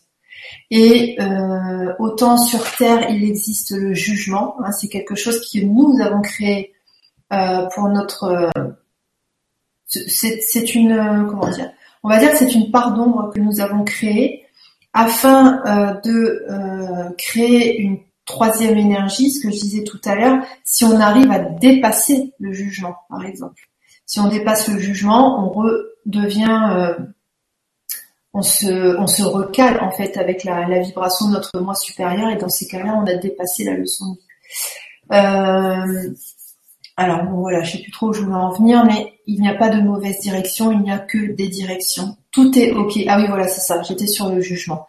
Et 0.71 1.17
euh, 1.21 1.93
autant 1.99 2.37
sur 2.39 2.65
Terre, 2.77 3.11
il 3.11 3.25
existe 3.25 3.73
le 3.73 3.95
jugement. 3.95 4.57
Hein, 4.61 4.71
c'est 4.73 4.89
quelque 4.89 5.15
chose 5.15 5.41
que 5.41 5.65
nous 5.65 6.01
avons 6.01 6.23
créé 6.23 6.73
euh, 7.33 7.67
pour 7.75 7.89
notre. 7.89 8.51
Euh, 9.97 10.01
c'est 10.41 10.75
une 10.75 11.27
comment 11.29 11.51
dire 11.51 11.71
On 12.03 12.09
va 12.09 12.19
dire 12.19 12.31
c'est 12.35 12.55
une 12.55 12.71
part 12.71 12.95
d'ombre 12.95 13.31
que 13.35 13.41
nous 13.41 13.61
avons 13.61 13.85
créée 13.85 14.47
afin 14.93 16.01
de 16.05 17.15
créer 17.19 17.81
une 17.81 17.99
troisième 18.27 18.79
énergie, 18.79 19.31
ce 19.31 19.43
que 19.43 19.53
je 19.53 19.59
disais 19.59 19.83
tout 19.83 20.01
à 20.05 20.15
l'heure, 20.15 20.39
si 20.63 20.85
on 20.85 21.01
arrive 21.01 21.31
à 21.33 21.41
dépasser 21.41 22.33
le 22.39 22.53
jugement, 22.53 22.95
par 23.11 23.27
exemple. 23.27 23.69
Si 24.07 24.21
on 24.21 24.29
dépasse 24.29 24.69
le 24.69 24.79
jugement, 24.79 25.45
on 25.45 25.51
redevient 25.51 26.95
on 28.35 28.43
se, 28.43 28.97
on 28.99 29.07
se 29.07 29.23
recale 29.23 29.81
en 29.81 29.93
fait 29.93 30.17
avec 30.19 30.43
la, 30.45 30.81
vibration 30.81 31.29
de 31.29 31.35
notre 31.35 31.61
moi 31.61 31.75
supérieur 31.75 32.31
et 32.31 32.37
dans 32.37 32.49
ces 32.49 32.67
cas-là, 32.67 33.01
on 33.01 33.07
a 33.07 33.15
dépassé 33.15 33.65
la 33.65 33.75
leçon 33.75 34.17
euh, 35.13 36.11
alors 36.97 37.25
bon 37.25 37.41
voilà, 37.41 37.63
je 37.63 37.73
sais 37.73 37.83
plus 37.83 37.91
trop 37.91 38.09
où 38.09 38.13
je 38.13 38.23
voulais 38.23 38.37
en 38.37 38.53
venir, 38.53 38.85
mais 38.85 39.15
il 39.27 39.41
n'y 39.41 39.49
a 39.49 39.55
pas 39.55 39.69
de 39.69 39.81
mauvaise 39.81 40.19
direction, 40.21 40.71
il 40.71 40.81
n'y 40.81 40.93
a 40.93 40.99
que 40.99 41.33
des 41.33 41.49
directions. 41.49 42.17
Tout 42.31 42.57
est 42.59 42.73
ok. 42.73 42.93
Ah 43.09 43.19
oui 43.19 43.27
voilà, 43.29 43.49
c'est 43.49 43.61
ça. 43.61 43.83
J'étais 43.83 44.07
sur 44.07 44.29
le 44.29 44.41
jugement. 44.41 44.87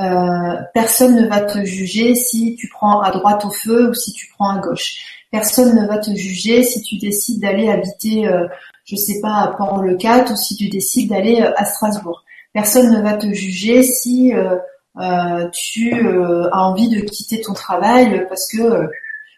Euh, 0.00 0.56
personne 0.74 1.16
ne 1.16 1.26
va 1.26 1.40
te 1.40 1.64
juger 1.64 2.14
si 2.14 2.54
tu 2.56 2.68
prends 2.68 3.00
à 3.00 3.10
droite 3.10 3.44
au 3.44 3.50
feu 3.50 3.90
ou 3.90 3.94
si 3.94 4.12
tu 4.12 4.28
prends 4.36 4.50
à 4.50 4.58
gauche. 4.58 4.98
Personne 5.30 5.74
ne 5.80 5.86
va 5.86 5.98
te 5.98 6.14
juger 6.14 6.62
si 6.62 6.82
tu 6.82 6.96
décides 6.96 7.40
d'aller 7.40 7.68
habiter, 7.68 8.26
euh, 8.28 8.46
je 8.84 8.96
sais 8.96 9.20
pas, 9.20 9.34
à 9.34 9.48
Port-le-Cat 9.48 10.30
ou 10.30 10.36
si 10.36 10.56
tu 10.56 10.68
décides 10.68 11.10
d'aller 11.10 11.42
euh, 11.42 11.52
à 11.56 11.64
Strasbourg. 11.64 12.24
Personne 12.54 12.90
ne 12.92 13.02
va 13.02 13.14
te 13.14 13.30
juger 13.32 13.82
si 13.82 14.32
euh, 14.32 15.48
tu 15.52 15.92
as 15.92 16.62
envie 16.62 16.88
de 16.88 17.00
quitter 17.00 17.40
ton 17.40 17.52
travail 17.52 18.26
parce 18.28 18.48
que 18.50 18.88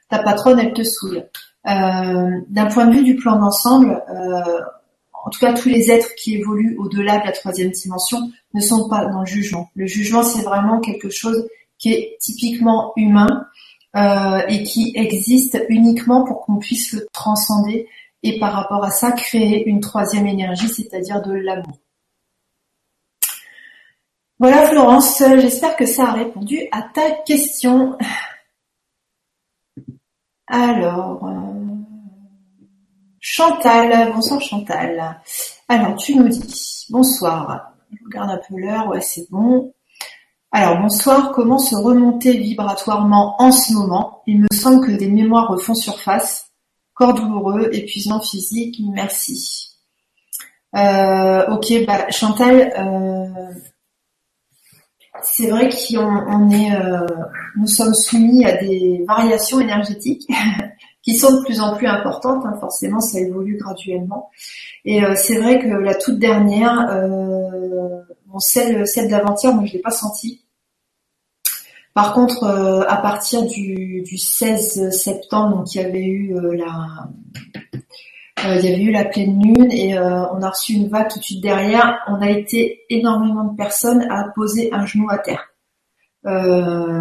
ta 0.08 0.18
patronne 0.20 0.60
elle 0.60 0.72
te 0.72 0.82
saoule. 0.82 1.24
D'un 1.64 2.66
point 2.72 2.86
de 2.86 2.94
vue 2.94 3.04
du 3.04 3.16
plan 3.16 3.38
d'ensemble, 3.38 4.02
en 5.24 5.30
tout 5.30 5.40
cas 5.40 5.52
tous 5.52 5.68
les 5.68 5.90
êtres 5.90 6.14
qui 6.16 6.36
évoluent 6.36 6.76
au-delà 6.78 7.18
de 7.18 7.26
la 7.26 7.32
troisième 7.32 7.70
dimension 7.70 8.30
ne 8.54 8.60
sont 8.60 8.88
pas 8.88 9.06
dans 9.06 9.20
le 9.20 9.26
jugement. 9.26 9.70
Le 9.74 9.86
jugement 9.86 10.22
c'est 10.22 10.42
vraiment 10.42 10.80
quelque 10.80 11.10
chose 11.10 11.46
qui 11.78 11.92
est 11.92 12.16
typiquement 12.20 12.92
humain 12.96 13.46
euh, 13.96 14.42
et 14.48 14.62
qui 14.62 14.92
existe 14.94 15.62
uniquement 15.68 16.24
pour 16.24 16.42
qu'on 16.42 16.58
puisse 16.58 16.92
le 16.92 17.06
transcender 17.12 17.88
et 18.22 18.38
par 18.38 18.52
rapport 18.52 18.84
à 18.84 18.90
ça 18.90 19.12
créer 19.12 19.66
une 19.66 19.80
troisième 19.80 20.26
énergie, 20.26 20.68
c'est-à-dire 20.68 21.22
de 21.22 21.32
l'amour. 21.32 21.78
Voilà 24.38 24.66
Florence, 24.66 25.18
j'espère 25.18 25.76
que 25.76 25.86
ça 25.86 26.04
a 26.04 26.12
répondu 26.12 26.60
à 26.72 26.82
ta 26.82 27.10
question. 27.26 27.98
Alors, 30.52 31.24
euh, 31.28 31.76
Chantal, 33.20 34.12
bonsoir 34.12 34.40
Chantal. 34.40 35.20
Alors, 35.68 35.94
tu 35.94 36.16
nous 36.16 36.26
dis, 36.26 36.86
bonsoir, 36.90 37.72
je 37.92 38.04
regarde 38.04 38.30
un 38.30 38.40
peu 38.48 38.58
l'heure, 38.58 38.88
ouais 38.88 39.00
c'est 39.00 39.30
bon. 39.30 39.72
Alors, 40.50 40.80
bonsoir, 40.82 41.30
comment 41.30 41.58
se 41.58 41.76
remonter 41.76 42.36
vibratoirement 42.36 43.40
en 43.40 43.52
ce 43.52 43.72
moment? 43.72 44.22
Il 44.26 44.40
me 44.40 44.48
semble 44.52 44.84
que 44.84 44.90
des 44.90 45.08
mémoires 45.08 45.48
refont 45.48 45.76
surface. 45.76 46.46
Corps 46.94 47.14
douloureux, 47.14 47.70
épuisement 47.72 48.20
physique, 48.20 48.82
merci. 48.92 49.68
Euh, 50.74 51.46
ok, 51.46 51.86
bah, 51.86 52.10
Chantal, 52.10 52.72
euh, 52.76 53.52
c'est 55.22 55.48
vrai 55.48 55.68
qu'on 55.68 56.50
est, 56.50 56.74
euh, 56.74 57.06
nous 57.56 57.66
sommes 57.66 57.94
soumis 57.94 58.44
à 58.44 58.56
des 58.56 59.04
variations 59.06 59.60
énergétiques 59.60 60.28
qui 61.02 61.16
sont 61.16 61.38
de 61.38 61.44
plus 61.44 61.60
en 61.60 61.76
plus 61.76 61.86
importantes. 61.86 62.44
Hein, 62.46 62.56
forcément, 62.60 63.00
ça 63.00 63.20
évolue 63.20 63.56
graduellement. 63.56 64.30
Et 64.84 65.04
euh, 65.04 65.14
c'est 65.16 65.38
vrai 65.38 65.58
que 65.58 65.68
la 65.68 65.94
toute 65.94 66.18
dernière, 66.18 66.88
euh, 66.90 68.02
celle, 68.38 69.08
d'avant-hier, 69.08 69.54
moi 69.54 69.64
je 69.66 69.74
l'ai 69.74 69.80
pas 69.80 69.90
sentie. 69.90 70.44
Par 71.92 72.14
contre, 72.14 72.44
à 72.88 72.96
partir 72.98 73.44
du, 73.46 74.02
du, 74.02 74.16
16 74.16 74.90
septembre, 74.90 75.56
donc 75.56 75.74
il 75.74 75.82
y 75.82 75.84
avait 75.84 76.04
eu 76.04 76.34
la, 76.56 77.08
il 78.44 78.64
y 78.64 78.72
avait 78.72 78.82
eu 78.82 78.90
la 78.90 79.04
pleine 79.04 79.42
lune 79.42 79.70
et 79.70 79.96
euh, 79.96 80.26
on 80.32 80.42
a 80.42 80.50
reçu 80.50 80.72
une 80.72 80.88
vague 80.88 81.08
tout 81.08 81.18
de 81.18 81.24
suite 81.24 81.42
derrière. 81.42 81.98
On 82.08 82.20
a 82.20 82.30
été 82.30 82.82
énormément 82.88 83.44
de 83.44 83.56
personnes 83.56 84.06
à 84.10 84.28
poser 84.34 84.72
un 84.72 84.86
genou 84.86 85.08
à 85.10 85.18
terre. 85.18 85.46
Euh, 86.26 86.98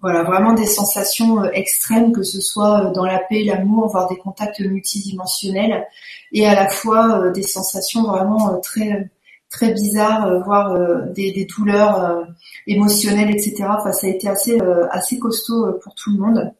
voilà, 0.00 0.22
vraiment 0.22 0.54
des 0.54 0.66
sensations 0.66 1.44
extrêmes, 1.44 2.12
que 2.12 2.22
ce 2.22 2.40
soit 2.40 2.90
dans 2.94 3.04
la 3.04 3.18
paix, 3.18 3.42
l'amour, 3.44 3.88
voire 3.88 4.08
des 4.08 4.16
contacts 4.16 4.60
multidimensionnels, 4.60 5.86
et 6.32 6.46
à 6.46 6.54
la 6.54 6.68
fois 6.68 7.30
des 7.30 7.42
sensations 7.42 8.04
vraiment 8.04 8.58
très 8.60 9.10
très 9.50 9.72
bizarres, 9.74 10.42
voire 10.44 10.74
des, 11.12 11.32
des, 11.32 11.44
douleurs 11.44 12.24
émotionnelles, 12.66 13.30
etc. 13.30 13.64
Enfin, 13.68 13.92
ça 13.92 14.06
a 14.06 14.10
été 14.10 14.28
assez 14.28 14.58
assez 14.90 15.18
costaud 15.18 15.74
pour 15.82 15.94
tout 15.94 16.10
le 16.12 16.18
monde. 16.18 16.52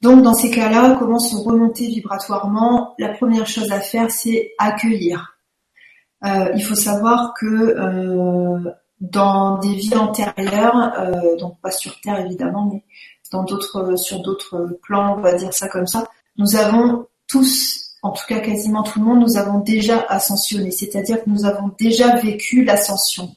Donc 0.00 0.22
dans 0.22 0.34
ces 0.34 0.50
cas-là, 0.50 0.96
comment 0.98 1.18
se 1.18 1.36
remonter 1.36 1.86
vibratoirement? 1.86 2.94
La 2.98 3.10
première 3.10 3.46
chose 3.46 3.70
à 3.70 3.80
faire, 3.80 4.10
c'est 4.10 4.52
accueillir. 4.58 5.36
Euh, 6.24 6.52
il 6.54 6.64
faut 6.64 6.74
savoir 6.74 7.34
que 7.38 7.46
euh, 7.46 8.70
dans 9.00 9.58
des 9.58 9.74
vies 9.74 9.96
antérieures, 9.96 10.92
euh, 10.98 11.36
donc 11.36 11.60
pas 11.60 11.70
sur 11.70 12.00
Terre 12.00 12.20
évidemment, 12.20 12.70
mais 12.72 12.82
dans 13.30 13.44
d'autres, 13.44 13.96
sur 13.96 14.22
d'autres 14.22 14.78
plans, 14.82 15.16
on 15.18 15.20
va 15.20 15.34
dire 15.34 15.52
ça 15.52 15.68
comme 15.68 15.86
ça, 15.86 16.06
nous 16.36 16.56
avons 16.56 17.06
tous, 17.28 17.96
en 18.02 18.10
tout 18.10 18.24
cas 18.26 18.40
quasiment 18.40 18.82
tout 18.82 18.98
le 18.98 19.04
monde, 19.04 19.20
nous 19.20 19.36
avons 19.36 19.60
déjà 19.60 20.04
ascensionné, 20.08 20.70
c'est-à-dire 20.70 21.22
que 21.22 21.30
nous 21.30 21.44
avons 21.44 21.70
déjà 21.78 22.16
vécu 22.16 22.64
l'ascension 22.64 23.34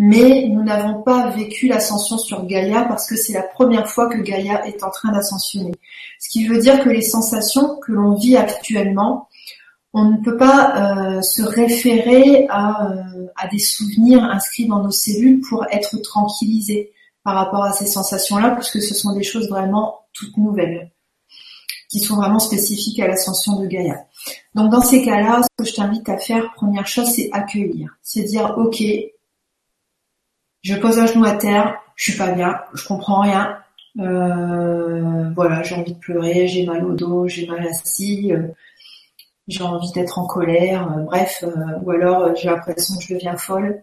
mais 0.00 0.46
nous 0.48 0.62
n'avons 0.62 1.02
pas 1.02 1.28
vécu 1.30 1.66
l'ascension 1.66 2.18
sur 2.18 2.46
Gaïa 2.46 2.84
parce 2.84 3.08
que 3.08 3.16
c'est 3.16 3.32
la 3.32 3.42
première 3.42 3.90
fois 3.90 4.08
que 4.08 4.18
Gaïa 4.18 4.64
est 4.64 4.84
en 4.84 4.90
train 4.90 5.10
d'ascensionner. 5.10 5.72
Ce 6.20 6.28
qui 6.28 6.46
veut 6.46 6.60
dire 6.60 6.84
que 6.84 6.88
les 6.88 7.02
sensations 7.02 7.80
que 7.80 7.90
l'on 7.90 8.14
vit 8.14 8.36
actuellement, 8.36 9.28
on 9.92 10.04
ne 10.04 10.18
peut 10.18 10.36
pas 10.36 11.16
euh, 11.16 11.22
se 11.22 11.42
référer 11.42 12.46
à, 12.48 12.92
euh, 12.92 13.26
à, 13.34 13.48
des 13.48 13.58
souvenirs 13.58 14.22
inscrits 14.22 14.68
dans 14.68 14.84
nos 14.84 14.92
cellules 14.92 15.40
pour 15.40 15.66
être 15.72 15.96
tranquillisé 16.00 16.92
par 17.24 17.34
rapport 17.34 17.64
à 17.64 17.72
ces 17.72 17.86
sensations-là, 17.86 18.52
puisque 18.52 18.80
ce 18.80 18.94
sont 18.94 19.14
des 19.14 19.24
choses 19.24 19.48
vraiment 19.48 20.02
toutes 20.12 20.36
nouvelles, 20.36 20.92
qui 21.90 21.98
sont 21.98 22.14
vraiment 22.14 22.38
spécifiques 22.38 23.00
à 23.00 23.08
l'ascension 23.08 23.58
de 23.58 23.66
Gaïa. 23.66 24.04
Donc 24.54 24.70
dans 24.70 24.80
ces 24.80 25.04
cas-là, 25.04 25.42
ce 25.42 25.64
que 25.64 25.68
je 25.68 25.74
t'invite 25.74 26.08
à 26.08 26.18
faire, 26.18 26.52
première 26.54 26.86
chose, 26.86 27.10
c'est 27.10 27.30
accueillir. 27.32 27.98
C'est 28.00 28.22
dire, 28.22 28.54
ok, 28.56 28.80
je 30.68 30.74
pose 30.74 30.98
un 30.98 31.06
genou 31.06 31.24
à 31.24 31.32
terre, 31.32 31.80
je 31.96 32.10
suis 32.10 32.18
pas 32.18 32.32
bien, 32.32 32.60
je 32.74 32.86
comprends 32.86 33.22
rien. 33.22 33.58
Euh, 33.98 35.30
voilà, 35.34 35.62
j'ai 35.62 35.74
envie 35.74 35.94
de 35.94 35.98
pleurer, 35.98 36.46
j'ai 36.46 36.66
mal 36.66 36.84
au 36.84 36.92
dos, 36.94 37.26
j'ai 37.26 37.46
mal 37.46 37.66
scie, 37.72 38.32
euh, 38.32 38.48
j'ai 39.46 39.62
envie 39.62 39.90
d'être 39.92 40.18
en 40.18 40.26
colère, 40.26 40.92
euh, 40.92 41.02
bref, 41.04 41.42
ou 41.82 41.90
alors 41.90 42.36
j'ai 42.36 42.50
l'impression 42.50 42.96
que 42.98 43.02
je 43.02 43.14
deviens 43.14 43.38
folle. 43.38 43.82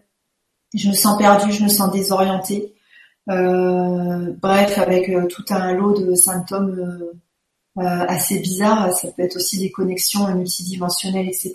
Je 0.74 0.88
me 0.88 0.94
sens 0.94 1.18
perdue, 1.18 1.50
je 1.52 1.64
me 1.64 1.68
sens 1.68 1.90
désorientée. 1.90 2.72
bref, 3.26 4.78
avec 4.78 5.10
tout 5.28 5.44
un 5.50 5.74
lot 5.74 6.00
de 6.00 6.14
symptômes 6.14 7.12
assez 7.76 8.38
bizarres, 8.38 8.92
ça 8.94 9.08
peut 9.10 9.22
être 9.24 9.36
aussi 9.36 9.58
des 9.58 9.72
connexions 9.72 10.32
multidimensionnelles, 10.34 11.28
etc. 11.28 11.52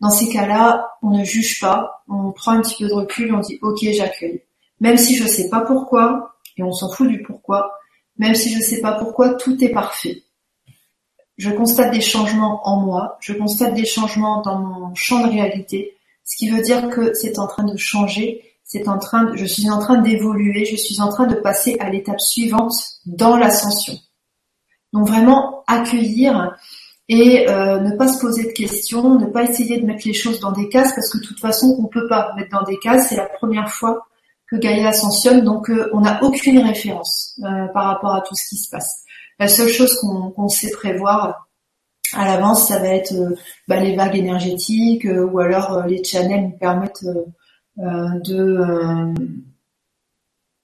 Dans 0.00 0.10
ces 0.10 0.28
cas-là, 0.28 0.90
on 1.02 1.16
ne 1.18 1.24
juge 1.24 1.58
pas, 1.60 2.02
on 2.08 2.32
prend 2.32 2.52
un 2.52 2.60
petit 2.60 2.82
peu 2.82 2.88
de 2.88 2.94
recul, 2.94 3.34
on 3.34 3.40
dit 3.40 3.58
ok, 3.62 3.78
j'accueille. 3.92 4.42
Même 4.80 4.96
si 4.96 5.16
je 5.16 5.26
sais 5.26 5.48
pas 5.48 5.60
pourquoi, 5.60 6.36
et 6.56 6.62
on 6.62 6.72
s'en 6.72 6.90
fout 6.90 7.08
du 7.08 7.22
pourquoi, 7.22 7.78
même 8.16 8.34
si 8.34 8.54
je 8.54 8.60
sais 8.60 8.80
pas 8.80 8.92
pourquoi, 8.92 9.34
tout 9.34 9.62
est 9.62 9.70
parfait. 9.70 10.22
Je 11.36 11.50
constate 11.50 11.92
des 11.92 12.00
changements 12.00 12.60
en 12.68 12.80
moi, 12.80 13.16
je 13.20 13.32
constate 13.32 13.74
des 13.74 13.84
changements 13.84 14.42
dans 14.42 14.58
mon 14.58 14.94
champ 14.94 15.26
de 15.26 15.30
réalité, 15.30 15.96
ce 16.24 16.36
qui 16.36 16.50
veut 16.50 16.62
dire 16.62 16.90
que 16.90 17.14
c'est 17.14 17.38
en 17.38 17.46
train 17.46 17.64
de 17.64 17.76
changer, 17.76 18.42
c'est 18.64 18.86
en 18.86 18.98
train 18.98 19.24
de, 19.24 19.36
je 19.36 19.46
suis 19.46 19.70
en 19.70 19.78
train 19.78 19.98
d'évoluer, 19.98 20.66
je 20.66 20.76
suis 20.76 21.00
en 21.00 21.08
train 21.08 21.26
de 21.26 21.36
passer 21.36 21.76
à 21.80 21.88
l'étape 21.88 22.20
suivante 22.20 22.74
dans 23.06 23.36
l'ascension. 23.36 23.94
Donc 24.92 25.08
vraiment 25.08 25.64
accueillir 25.66 26.54
et 27.08 27.48
euh, 27.48 27.80
ne 27.80 27.96
pas 27.96 28.08
se 28.08 28.20
poser 28.20 28.44
de 28.44 28.52
questions, 28.52 29.18
ne 29.18 29.26
pas 29.26 29.44
essayer 29.44 29.80
de 29.80 29.86
mettre 29.86 30.06
les 30.06 30.12
choses 30.12 30.40
dans 30.40 30.52
des 30.52 30.68
cases 30.68 30.92
parce 30.94 31.08
que 31.08 31.18
de 31.18 31.22
toute 31.24 31.40
façon 31.40 31.78
on 31.80 31.86
peut 31.86 32.06
pas 32.08 32.34
mettre 32.36 32.50
dans 32.50 32.64
des 32.64 32.78
cases, 32.78 33.08
c'est 33.08 33.16
la 33.16 33.26
première 33.26 33.70
fois 33.70 34.06
que 34.48 34.56
Gaïa 34.56 34.88
ascensionne, 34.88 35.42
donc 35.42 35.70
euh, 35.70 35.90
on 35.92 36.00
n'a 36.00 36.22
aucune 36.22 36.58
référence 36.58 37.38
euh, 37.44 37.66
par 37.68 37.84
rapport 37.84 38.14
à 38.14 38.22
tout 38.22 38.34
ce 38.34 38.48
qui 38.48 38.56
se 38.56 38.68
passe. 38.70 39.04
La 39.38 39.46
seule 39.46 39.68
chose 39.68 39.94
qu'on 40.00 40.48
sait 40.48 40.70
prévoir 40.70 41.48
à 42.14 42.24
l'avance, 42.24 42.66
ça 42.66 42.78
va 42.78 42.88
être 42.88 43.12
euh, 43.12 43.36
bah, 43.68 43.78
les 43.78 43.94
vagues 43.94 44.16
énergétiques 44.16 45.06
ou 45.06 45.38
alors 45.38 45.84
les 45.86 46.02
channels 46.02 46.44
nous 46.44 46.58
permettent 46.58 47.04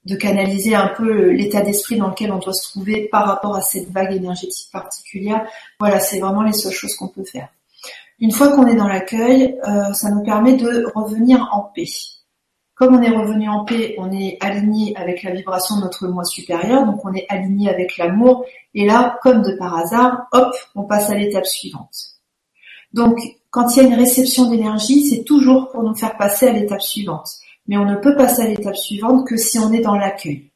de 0.06 0.16
canaliser 0.16 0.74
un 0.74 0.88
peu 0.88 1.30
l'état 1.30 1.60
d'esprit 1.60 1.96
dans 1.96 2.08
lequel 2.08 2.32
on 2.32 2.38
doit 2.38 2.52
se 2.54 2.70
trouver 2.70 3.08
par 3.08 3.26
rapport 3.26 3.54
à 3.54 3.60
cette 3.60 3.90
vague 3.90 4.12
énergétique 4.12 4.70
particulière. 4.72 5.46
Voilà, 5.78 6.00
c'est 6.00 6.18
vraiment 6.18 6.42
les 6.42 6.52
seules 6.52 6.72
choses 6.72 6.94
qu'on 6.94 7.08
peut 7.08 7.24
faire. 7.24 7.48
Une 8.18 8.32
fois 8.32 8.48
qu'on 8.48 8.66
est 8.66 8.76
dans 8.76 8.88
l'accueil, 8.88 9.56
ça 9.92 10.10
nous 10.10 10.22
permet 10.22 10.54
de 10.54 10.86
revenir 10.94 11.48
en 11.52 11.70
paix. 11.74 11.86
Comme 12.74 12.96
on 12.96 13.02
est 13.02 13.16
revenu 13.16 13.48
en 13.48 13.64
paix, 13.64 13.94
on 13.98 14.10
est 14.10 14.36
aligné 14.40 14.96
avec 14.96 15.22
la 15.22 15.30
vibration 15.30 15.76
de 15.76 15.82
notre 15.82 16.08
moi 16.08 16.24
supérieur, 16.24 16.84
donc 16.86 17.04
on 17.04 17.14
est 17.14 17.26
aligné 17.28 17.70
avec 17.70 17.96
l'amour, 17.96 18.44
et 18.74 18.84
là, 18.84 19.16
comme 19.22 19.42
de 19.42 19.52
par 19.52 19.76
hasard, 19.76 20.26
hop, 20.32 20.52
on 20.74 20.82
passe 20.82 21.10
à 21.10 21.14
l'étape 21.14 21.46
suivante. 21.46 22.14
Donc, 22.92 23.18
quand 23.50 23.76
il 23.76 23.82
y 23.82 23.86
a 23.86 23.88
une 23.88 23.94
réception 23.94 24.50
d'énergie, 24.50 25.06
c'est 25.08 25.22
toujours 25.22 25.70
pour 25.70 25.84
nous 25.84 25.94
faire 25.94 26.16
passer 26.16 26.48
à 26.48 26.52
l'étape 26.52 26.82
suivante. 26.82 27.28
Mais 27.68 27.76
on 27.76 27.84
ne 27.84 27.96
peut 27.96 28.16
passer 28.16 28.42
à 28.42 28.48
l'étape 28.48 28.76
suivante 28.76 29.26
que 29.26 29.36
si 29.36 29.58
on 29.58 29.72
est 29.72 29.80
dans 29.80 29.94
l'accueil. 29.94 30.50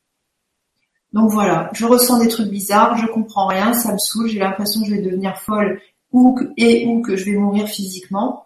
Donc 1.13 1.31
voilà, 1.31 1.71
je 1.73 1.87
ressens 1.87 2.19
des 2.19 2.29
trucs 2.29 2.51
bizarres, 2.51 2.99
je 2.99 3.07
comprends 3.07 3.47
rien, 3.47 3.73
ça 3.73 3.93
me 3.93 3.99
saoule, 3.99 4.29
j'ai 4.29 4.41
l'impression 4.41 4.83
que 4.83 4.89
je 4.89 4.95
vais 4.95 5.03
devenir 5.03 5.39
folle 5.39 5.81
ou 6.13 6.39
et 6.57 6.87
ou 6.87 7.01
que 7.01 7.17
je 7.17 7.25
vais 7.25 7.37
mourir 7.37 7.67
physiquement. 7.67 8.45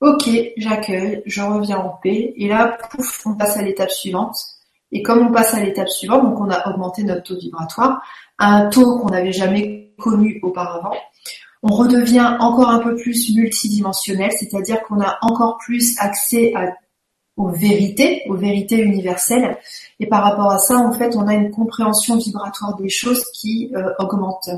Ok, 0.00 0.30
j'accueille, 0.56 1.22
je 1.26 1.42
reviens 1.42 1.78
en 1.78 1.88
paix, 1.88 2.32
et 2.36 2.46
là, 2.46 2.78
pouf, 2.90 3.26
on 3.26 3.34
passe 3.34 3.56
à 3.56 3.62
l'étape 3.62 3.90
suivante. 3.90 4.36
Et 4.92 5.02
comme 5.02 5.26
on 5.26 5.32
passe 5.32 5.54
à 5.54 5.60
l'étape 5.60 5.88
suivante, 5.88 6.22
donc 6.22 6.40
on 6.40 6.50
a 6.50 6.70
augmenté 6.70 7.02
notre 7.02 7.22
taux 7.24 7.38
vibratoire 7.38 8.00
à 8.38 8.54
un 8.54 8.70
taux 8.70 8.98
qu'on 8.98 9.08
n'avait 9.08 9.32
jamais 9.32 9.92
connu 9.98 10.38
auparavant, 10.42 10.94
on 11.62 11.74
redevient 11.74 12.36
encore 12.38 12.70
un 12.70 12.78
peu 12.78 12.94
plus 12.94 13.34
multidimensionnel, 13.34 14.30
c'est-à-dire 14.32 14.82
qu'on 14.84 15.00
a 15.00 15.18
encore 15.22 15.58
plus 15.58 15.98
accès 15.98 16.54
aux 17.36 17.48
vérités, 17.48 18.22
aux 18.28 18.36
vérités 18.36 18.80
universelles. 18.80 19.58
Et 19.98 20.06
par 20.06 20.22
rapport 20.22 20.52
à 20.52 20.58
ça, 20.58 20.76
en 20.76 20.92
fait, 20.92 21.16
on 21.16 21.26
a 21.26 21.34
une 21.34 21.50
compréhension 21.50 22.16
vibratoire 22.16 22.76
des 22.76 22.88
choses 22.88 23.24
qui 23.34 23.72
euh, 23.74 23.92
augmente, 23.98 24.50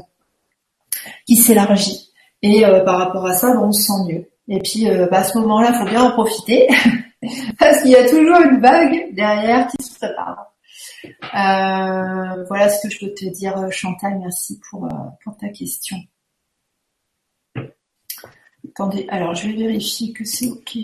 qui 1.27 1.37
s'élargit. 1.37 2.11
Et 2.43 2.67
euh, 2.67 2.85
par 2.85 2.99
rapport 2.99 3.27
à 3.27 3.35
ça, 3.35 3.59
on 3.59 3.73
se 3.73 3.83
sent 3.83 4.05
mieux. 4.07 4.30
Et 4.51 4.59
puis 4.59 4.91
euh, 4.91 5.07
bah, 5.07 5.21
à 5.21 5.25
ce 5.25 5.39
moment-là, 5.39 5.73
faut 5.73 5.87
bien 5.87 6.03
en 6.03 6.11
profiter 6.11 6.69
parce 7.59 7.81
qu'il 7.81 7.93
y 7.93 7.97
a 7.97 8.09
toujours 8.09 8.41
une 8.41 8.61
vague 8.61 9.15
derrière 9.15 9.69
qui 9.69 9.83
se 9.83 9.97
prépare. 9.97 10.53
voilà 12.49 12.69
ce 12.69 12.87
que 12.87 12.93
je 12.93 12.99
peux 13.01 13.15
te 13.15 13.25
dire, 13.27 13.57
Chantal. 13.71 14.19
Merci 14.19 14.61
pour, 14.69 14.87
pour 15.25 15.37
ta 15.39 15.49
question. 15.49 15.97
Attendez, 18.69 19.07
alors 19.09 19.35
je 19.35 19.49
vais 19.49 19.55
vérifier 19.55 20.13
que 20.13 20.25
c'est 20.25 20.49
OK 20.49 20.77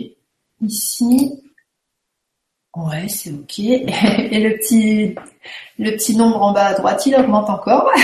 ici. 0.61 1.43
Ouais, 2.75 3.07
c'est 3.09 3.31
OK. 3.31 3.59
Et 3.59 4.39
le 4.39 4.57
petit, 4.57 5.15
le 5.79 5.91
petit 5.91 6.15
nombre 6.15 6.41
en 6.41 6.53
bas 6.53 6.67
à 6.67 6.73
droite, 6.73 7.05
il 7.05 7.15
augmente 7.15 7.49
encore. 7.49 7.91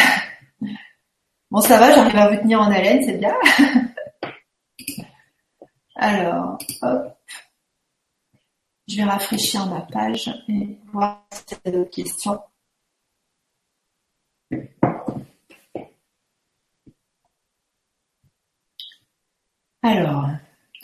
Bon, 1.52 1.62
ça 1.62 1.78
va, 1.78 1.94
j'arrive 1.94 2.16
à 2.16 2.32
vous 2.32 2.38
tenir 2.38 2.62
en 2.62 2.72
haleine, 2.72 3.04
c'est 3.06 3.20
bien. 3.20 3.36
Alors, 5.96 6.58
hop. 6.82 7.18
Je 8.88 8.98
vais 8.98 9.04
rafraîchir 9.04 9.66
ma 9.68 9.82
page 9.82 10.30
et 10.50 10.78
voir 10.92 11.26
si 11.32 11.56
y 11.66 11.70
a 11.70 11.72
d'autres 11.72 11.90
questions. 11.90 12.40
Alors, 19.82 20.28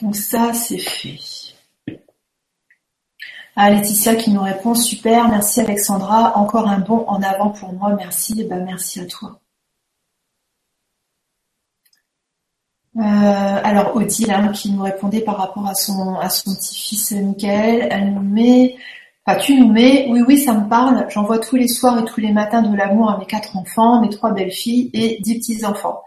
donc 0.00 0.14
ça, 0.16 0.52
c'est 0.52 0.78
fait. 0.78 1.18
Ah, 3.56 3.70
Laetitia 3.70 4.14
qui 4.16 4.30
nous 4.30 4.42
répond, 4.42 4.74
super, 4.74 5.28
merci 5.28 5.60
Alexandra, 5.60 6.36
encore 6.36 6.68
un 6.68 6.78
bon 6.78 7.04
en 7.06 7.22
avant 7.22 7.50
pour 7.50 7.72
moi, 7.72 7.94
merci, 7.94 8.40
et 8.40 8.44
ben 8.44 8.64
merci 8.64 9.00
à 9.00 9.06
toi. 9.06 9.40
Euh, 12.96 13.00
alors 13.02 13.94
Odile 13.94 14.32
hein, 14.32 14.48
qui 14.48 14.72
nous 14.72 14.82
répondait 14.82 15.20
par 15.20 15.36
rapport 15.36 15.66
à 15.68 15.74
son 15.74 16.16
à 16.16 16.28
son 16.28 16.52
petit-fils 16.56 17.12
Michael, 17.12 17.86
elle 17.88 18.14
nous 18.14 18.22
met, 18.22 18.76
enfin 19.24 19.38
tu 19.38 19.54
nous 19.60 19.70
mets, 19.70 20.08
oui 20.10 20.22
oui 20.26 20.38
ça 20.38 20.54
me 20.54 20.68
parle, 20.68 21.06
j'envoie 21.08 21.38
tous 21.38 21.54
les 21.54 21.68
soirs 21.68 22.00
et 22.00 22.04
tous 22.04 22.20
les 22.20 22.32
matins 22.32 22.62
de 22.62 22.76
l'amour 22.76 23.08
à 23.08 23.16
mes 23.18 23.26
quatre 23.26 23.56
enfants, 23.56 24.00
mes 24.00 24.08
trois 24.08 24.32
belles 24.32 24.50
filles 24.50 24.90
et 24.92 25.18
dix 25.20 25.36
petits 25.38 25.64
enfants. 25.64 26.02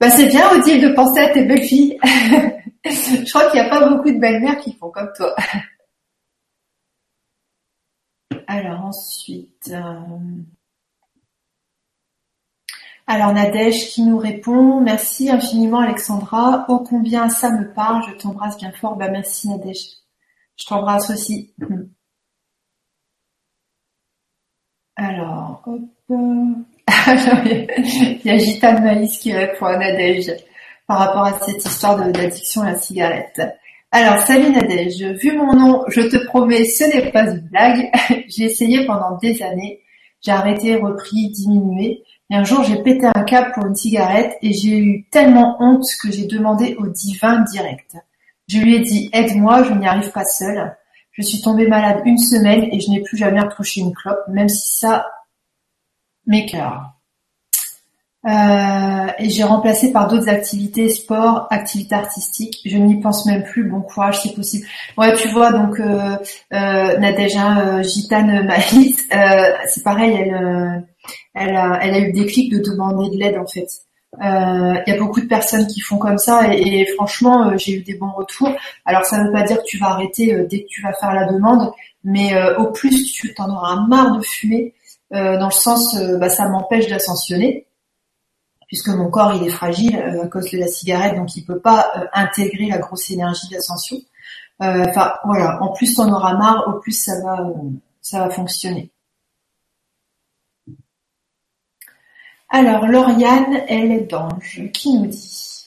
Bah 0.00 0.10
c'est 0.10 0.26
bien 0.28 0.48
Odile 0.52 0.80
de 0.80 0.94
penser 0.94 1.18
à 1.20 1.28
tes 1.30 1.44
belles 1.44 1.64
filles. 1.64 1.98
Je 2.84 3.28
crois 3.30 3.50
qu'il 3.50 3.60
n'y 3.60 3.66
a 3.66 3.70
pas 3.70 3.88
beaucoup 3.88 4.10
de 4.10 4.18
belles-mères 4.20 4.58
qui 4.58 4.72
font 4.74 4.90
comme 4.90 5.10
toi. 5.16 5.34
Alors 8.46 8.86
ensuite, 8.86 9.70
euh, 9.72 10.00
alors 13.08 13.32
Nadège 13.32 13.88
qui 13.88 14.02
nous 14.02 14.18
répond, 14.18 14.82
merci 14.82 15.30
infiniment 15.30 15.80
Alexandra, 15.80 16.66
oh 16.68 16.84
combien 16.86 17.30
ça 17.30 17.50
me 17.50 17.72
parle, 17.72 18.02
je 18.06 18.12
t'embrasse 18.18 18.58
bien 18.58 18.70
fort, 18.70 18.96
bah 18.96 19.08
merci 19.08 19.48
Nadège, 19.48 19.86
je 20.56 20.66
t'embrasse 20.66 21.08
aussi. 21.08 21.54
Alors, 24.96 25.62
hop. 25.66 25.80
il 27.46 28.20
y 28.24 28.30
a 28.30 28.36
Gitane 28.36 28.84
Malice 28.84 29.18
qui 29.18 29.32
répond 29.32 29.66
à 29.66 29.78
Nadège 29.78 30.32
par 30.86 30.98
rapport 30.98 31.24
à 31.24 31.38
cette 31.40 31.64
histoire 31.64 31.96
d'addiction 31.96 32.62
à 32.62 32.72
la 32.72 32.78
cigarette. 32.78 33.40
Alors, 33.90 34.18
salut 34.26 34.50
Nadège, 34.50 35.02
vu 35.02 35.34
mon 35.34 35.54
nom, 35.54 35.84
je 35.88 36.02
te 36.02 36.16
promets, 36.26 36.66
ce 36.66 36.84
n'est 36.84 37.10
pas 37.10 37.30
une 37.30 37.40
blague. 37.40 37.90
j'ai 38.28 38.44
essayé 38.44 38.84
pendant 38.84 39.16
des 39.16 39.42
années. 39.42 39.80
J'ai 40.20 40.32
arrêté, 40.32 40.76
repris, 40.76 41.30
diminué. 41.30 42.02
Et 42.30 42.34
un 42.34 42.44
jour, 42.44 42.62
j'ai 42.64 42.82
pété 42.82 43.06
un 43.06 43.22
câble 43.22 43.52
pour 43.52 43.66
une 43.66 43.74
cigarette 43.74 44.36
et 44.42 44.52
j'ai 44.52 44.78
eu 44.78 45.04
tellement 45.10 45.56
honte 45.60 45.86
que 46.02 46.10
j'ai 46.10 46.26
demandé 46.26 46.76
au 46.78 46.86
divin 46.86 47.40
direct. 47.42 47.96
Je 48.48 48.58
lui 48.58 48.76
ai 48.76 48.80
dit, 48.80 49.10
aide-moi, 49.12 49.62
je 49.64 49.72
n'y 49.72 49.86
arrive 49.86 50.10
pas 50.10 50.24
seule. 50.24 50.76
Je 51.12 51.22
suis 51.22 51.40
tombée 51.40 51.66
malade 51.66 52.02
une 52.04 52.18
semaine 52.18 52.68
et 52.72 52.80
je 52.80 52.90
n'ai 52.90 53.02
plus 53.02 53.16
jamais 53.16 53.40
retouché 53.40 53.80
une 53.80 53.94
clope, 53.94 54.22
même 54.28 54.48
si 54.48 54.78
ça 54.78 55.06
m'écœure. 56.26 56.97
Euh, 58.28 59.06
et 59.18 59.30
j'ai 59.30 59.42
remplacé 59.42 59.90
par 59.90 60.06
d'autres 60.06 60.28
activités, 60.28 60.90
sport, 60.90 61.46
activités 61.50 61.94
artistiques. 61.94 62.60
Je 62.66 62.76
n'y 62.76 63.00
pense 63.00 63.24
même 63.24 63.42
plus. 63.42 63.64
Bon 63.64 63.80
courage 63.80 64.20
si 64.20 64.34
possible. 64.34 64.66
Ouais, 64.98 65.14
tu 65.14 65.28
vois, 65.28 65.50
donc 65.52 65.80
euh, 65.80 66.16
euh, 66.52 66.98
Nadèja 66.98 67.60
euh, 67.60 67.82
Gitane 67.82 68.50
euh, 68.50 69.42
c'est 69.66 69.82
pareil, 69.82 70.14
elle, 70.14 70.84
elle, 71.34 71.56
a, 71.56 71.78
elle 71.82 71.94
a 71.94 71.98
eu 72.00 72.06
le 72.06 72.12
déclic 72.12 72.52
de 72.52 72.58
demander 72.58 73.08
de 73.10 73.18
l'aide 73.18 73.38
en 73.38 73.46
fait. 73.46 73.68
Il 74.20 74.84
y 74.86 74.90
a 74.92 74.98
beaucoup 74.98 75.20
de 75.20 75.26
personnes 75.26 75.66
qui 75.66 75.80
font 75.80 75.98
comme 75.98 76.18
ça 76.18 76.52
et, 76.52 76.86
franchement, 76.96 77.56
j'ai 77.56 77.72
eu 77.72 77.82
des 77.82 77.94
bons 77.94 78.10
retours. 78.10 78.50
Alors 78.84 79.04
ça 79.04 79.18
ne 79.18 79.26
veut 79.26 79.32
pas 79.32 79.42
dire 79.42 79.58
que 79.58 79.66
tu 79.66 79.78
vas 79.78 79.88
arrêter 79.88 80.34
dès 80.50 80.62
que 80.62 80.66
tu 80.68 80.82
vas 80.82 80.92
faire 80.94 81.12
la 81.12 81.26
demande, 81.26 81.70
mais 82.04 82.32
au 82.56 82.72
plus 82.72 83.12
tu 83.12 83.32
t'en 83.34 83.48
auras 83.50 83.76
marre 83.86 84.16
de 84.16 84.22
fumer, 84.22 84.74
dans 85.12 85.46
le 85.46 85.52
sens, 85.52 85.96
bah, 86.18 86.30
ça 86.30 86.48
m'empêche 86.48 86.88
d'ascensionner 86.88 87.67
puisque 88.68 88.88
mon 88.88 89.10
corps 89.10 89.34
il 89.34 89.42
est 89.42 89.50
fragile 89.50 89.96
euh, 89.96 90.24
à 90.24 90.28
cause 90.28 90.50
de 90.50 90.58
la 90.58 90.68
cigarette, 90.68 91.16
donc 91.16 91.34
il 91.34 91.44
peut 91.44 91.58
pas 91.58 91.90
euh, 91.96 92.04
intégrer 92.12 92.66
la 92.66 92.78
grosse 92.78 93.10
énergie 93.10 93.48
d'ascension. 93.48 93.96
Euh, 94.62 94.84
enfin 94.88 95.14
voilà, 95.24 95.60
en 95.62 95.72
plus 95.72 95.98
on 95.98 96.12
aura 96.12 96.34
marre, 96.34 96.68
au 96.68 96.78
plus 96.78 96.92
ça 96.92 97.20
va 97.22 97.50
ça 98.00 98.20
va 98.20 98.30
fonctionner. 98.30 98.92
Alors 102.50 102.86
Lauriane, 102.86 103.62
elle 103.68 103.92
est 103.92 104.10
d'Ange, 104.10 104.62
qui 104.72 104.94
nous 104.94 105.06
dit 105.06 105.66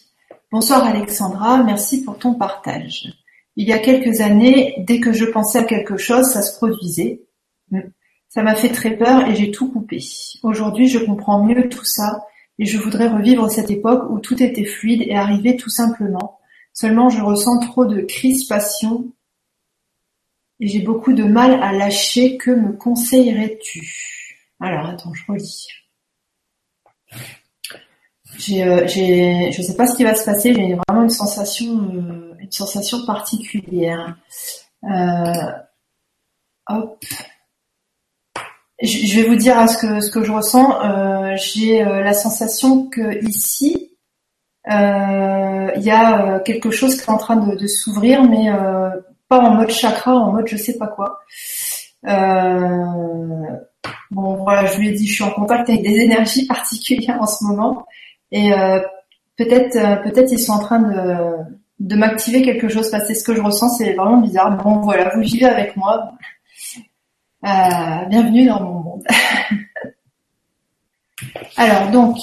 Bonsoir 0.51 0.83
Alexandra, 0.83 1.63
merci 1.63 2.03
pour 2.03 2.17
ton 2.17 2.33
partage. 2.35 3.13
Il 3.55 3.67
y 3.67 3.73
a 3.73 3.79
quelques 3.79 4.21
années, 4.21 4.75
dès 4.87 4.99
que 4.99 5.13
je 5.13 5.25
pensais 5.25 5.59
à 5.59 5.63
quelque 5.63 5.97
chose, 5.97 6.25
ça 6.25 6.41
se 6.41 6.55
produisait. 6.57 7.21
Ça 8.29 8.43
m'a 8.43 8.55
fait 8.55 8.69
très 8.69 8.97
peur 8.97 9.27
et 9.27 9.35
j'ai 9.35 9.51
tout 9.51 9.71
coupé. 9.71 9.99
Aujourd'hui, 10.41 10.87
je 10.87 10.99
comprends 10.99 11.43
mieux 11.43 11.69
tout 11.69 11.85
ça 11.85 12.25
et 12.61 12.65
je 12.67 12.77
voudrais 12.77 13.07
revivre 13.07 13.49
cette 13.49 13.71
époque 13.71 14.07
où 14.11 14.19
tout 14.19 14.41
était 14.41 14.65
fluide 14.65 15.01
et 15.07 15.15
arrivait 15.15 15.55
tout 15.55 15.71
simplement. 15.71 16.39
Seulement 16.73 17.09
je 17.09 17.19
ressens 17.19 17.59
trop 17.59 17.85
de 17.85 18.01
crispation 18.01 19.11
et 20.59 20.67
j'ai 20.67 20.81
beaucoup 20.81 21.13
de 21.13 21.23
mal 21.23 21.61
à 21.63 21.73
lâcher. 21.73 22.37
Que 22.37 22.51
me 22.51 22.73
conseillerais-tu? 22.73 24.45
Alors 24.59 24.85
attends, 24.85 25.11
je 25.11 25.23
relis. 25.27 25.67
Euh, 28.51 28.87
je 28.87 29.61
sais 29.61 29.75
pas 29.75 29.87
ce 29.87 29.97
qui 29.97 30.03
va 30.03 30.13
se 30.13 30.23
passer. 30.23 30.53
J'ai 30.53 30.77
vraiment 30.87 31.03
une 31.03 31.09
sensation, 31.09 31.79
euh, 31.95 33.05
particulière. 33.07 34.19
Euh, 34.83 35.51
hop 36.69 37.03
je 38.81 39.15
vais 39.21 39.27
vous 39.27 39.35
dire 39.35 39.69
ce 39.69 40.11
que 40.11 40.23
je 40.23 40.31
ressens. 40.31 40.81
Euh, 40.83 41.35
j'ai 41.35 41.83
euh, 41.83 42.01
la 42.01 42.13
sensation 42.13 42.87
que 42.87 43.23
ici, 43.27 43.91
euh, 44.69 45.71
il 45.75 45.83
y 45.83 45.91
a 45.91 46.39
quelque 46.39 46.71
chose 46.71 46.95
qui 46.95 47.01
est 47.01 47.09
en 47.13 47.17
train 47.17 47.35
de, 47.35 47.67
s'ouvrir, 47.67 48.23
mais 48.23 48.49
pas 49.27 49.39
en 49.39 49.55
mode 49.55 49.69
chakra, 49.69 50.15
en 50.15 50.31
mode 50.33 50.47
je 50.47 50.57
sais 50.57 50.77
pas 50.77 50.87
quoi. 50.87 51.19
bon 54.11 54.35
voilà, 54.43 54.65
je 54.65 54.77
lui 54.79 54.89
ai 54.89 54.91
dit, 54.93 55.07
je 55.07 55.13
suis 55.13 55.23
en 55.23 55.31
contact 55.31 55.69
avec 55.69 55.83
des 55.83 55.99
énergies 55.99 56.45
particulières 56.47 57.21
en 57.21 57.27
ce 57.27 57.43
moment, 57.43 57.85
et 58.31 58.51
peut-être 59.37 60.03
peut-être 60.03 60.31
ils 60.31 60.39
sont 60.39 60.53
en 60.53 60.59
train 60.59 60.79
de 60.79 61.51
de 61.79 61.95
m'activer 61.95 62.43
quelque 62.43 62.69
chose 62.69 62.91
parce 62.91 63.07
que 63.07 63.15
ce 63.15 63.23
que 63.23 63.33
je 63.33 63.41
ressens 63.41 63.77
c'est 63.77 63.93
vraiment 63.93 64.17
bizarre. 64.17 64.55
Bon 64.63 64.81
voilà, 64.81 65.11
vous 65.15 65.21
vivez 65.21 65.45
avec 65.47 65.75
moi. 65.75 66.13
Euh, 67.43 68.05
bienvenue 68.07 68.45
dans 68.45 68.61
mon 68.61 68.83
monde. 68.83 69.03
Alors 71.57 71.89
donc, 71.89 72.17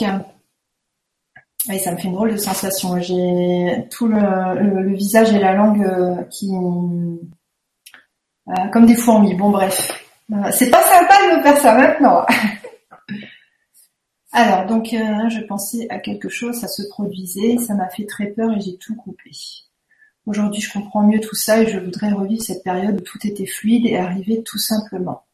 oui, 1.69 1.81
ça 1.81 1.91
me 1.91 1.97
fait 1.97 2.05
une 2.05 2.13
drôle 2.13 2.31
de 2.31 2.37
sensation. 2.37 3.01
J'ai 3.01 3.85
tout 3.91 4.07
le, 4.07 4.95
visage 4.95 5.33
et 5.33 5.41
la 5.41 5.55
langue 5.55 5.83
euh, 5.83 6.23
qui, 6.31 6.53
euh, 6.55 7.17
comme 8.73 8.87
des 8.87 8.95
fourmis. 8.95 9.35
Bon 9.35 9.51
bref, 9.51 10.01
c'est 10.53 10.71
pas 10.71 10.83
sympa 10.83 11.15
de 11.15 11.39
me 11.39 11.43
faire 11.43 11.59
ça 11.59 11.75
maintenant. 11.75 12.25
Alors 14.31 14.67
donc, 14.67 14.91
je 14.91 15.41
pensais 15.47 15.89
à 15.91 15.99
quelque 15.99 16.29
chose, 16.29 16.61
ça 16.61 16.69
se 16.69 16.83
produisait, 16.91 17.59
ça 17.59 17.75
m'a 17.75 17.89
fait 17.89 18.07
très 18.07 18.27
peur 18.27 18.53
et 18.53 18.61
j'ai 18.61 18.77
tout 18.77 18.95
coupé. 18.95 19.33
Aujourd'hui, 20.29 20.61
je 20.61 20.71
comprends 20.71 21.05
mieux 21.05 21.21
tout 21.21 21.35
ça 21.35 21.63
et 21.63 21.67
je 21.67 21.79
voudrais 21.79 22.13
revivre 22.13 22.43
cette 22.43 22.63
période 22.63 23.01
où 23.01 23.03
tout 23.03 23.19
était 23.27 23.47
fluide 23.47 23.87
et 23.87 23.97
arriver 23.97 24.43
tout 24.43 24.59
simplement. 24.59 25.25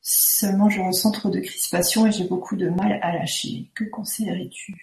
Seulement, 0.00 0.70
je 0.70 0.80
ressens 0.80 1.10
trop 1.10 1.28
de 1.28 1.40
crispation 1.40 2.06
et 2.06 2.10
j'ai 2.10 2.24
beaucoup 2.24 2.56
de 2.56 2.70
mal 2.70 2.98
à 3.02 3.12
lâcher. 3.12 3.70
Que 3.74 3.84
conseillerais-tu? 3.84 4.74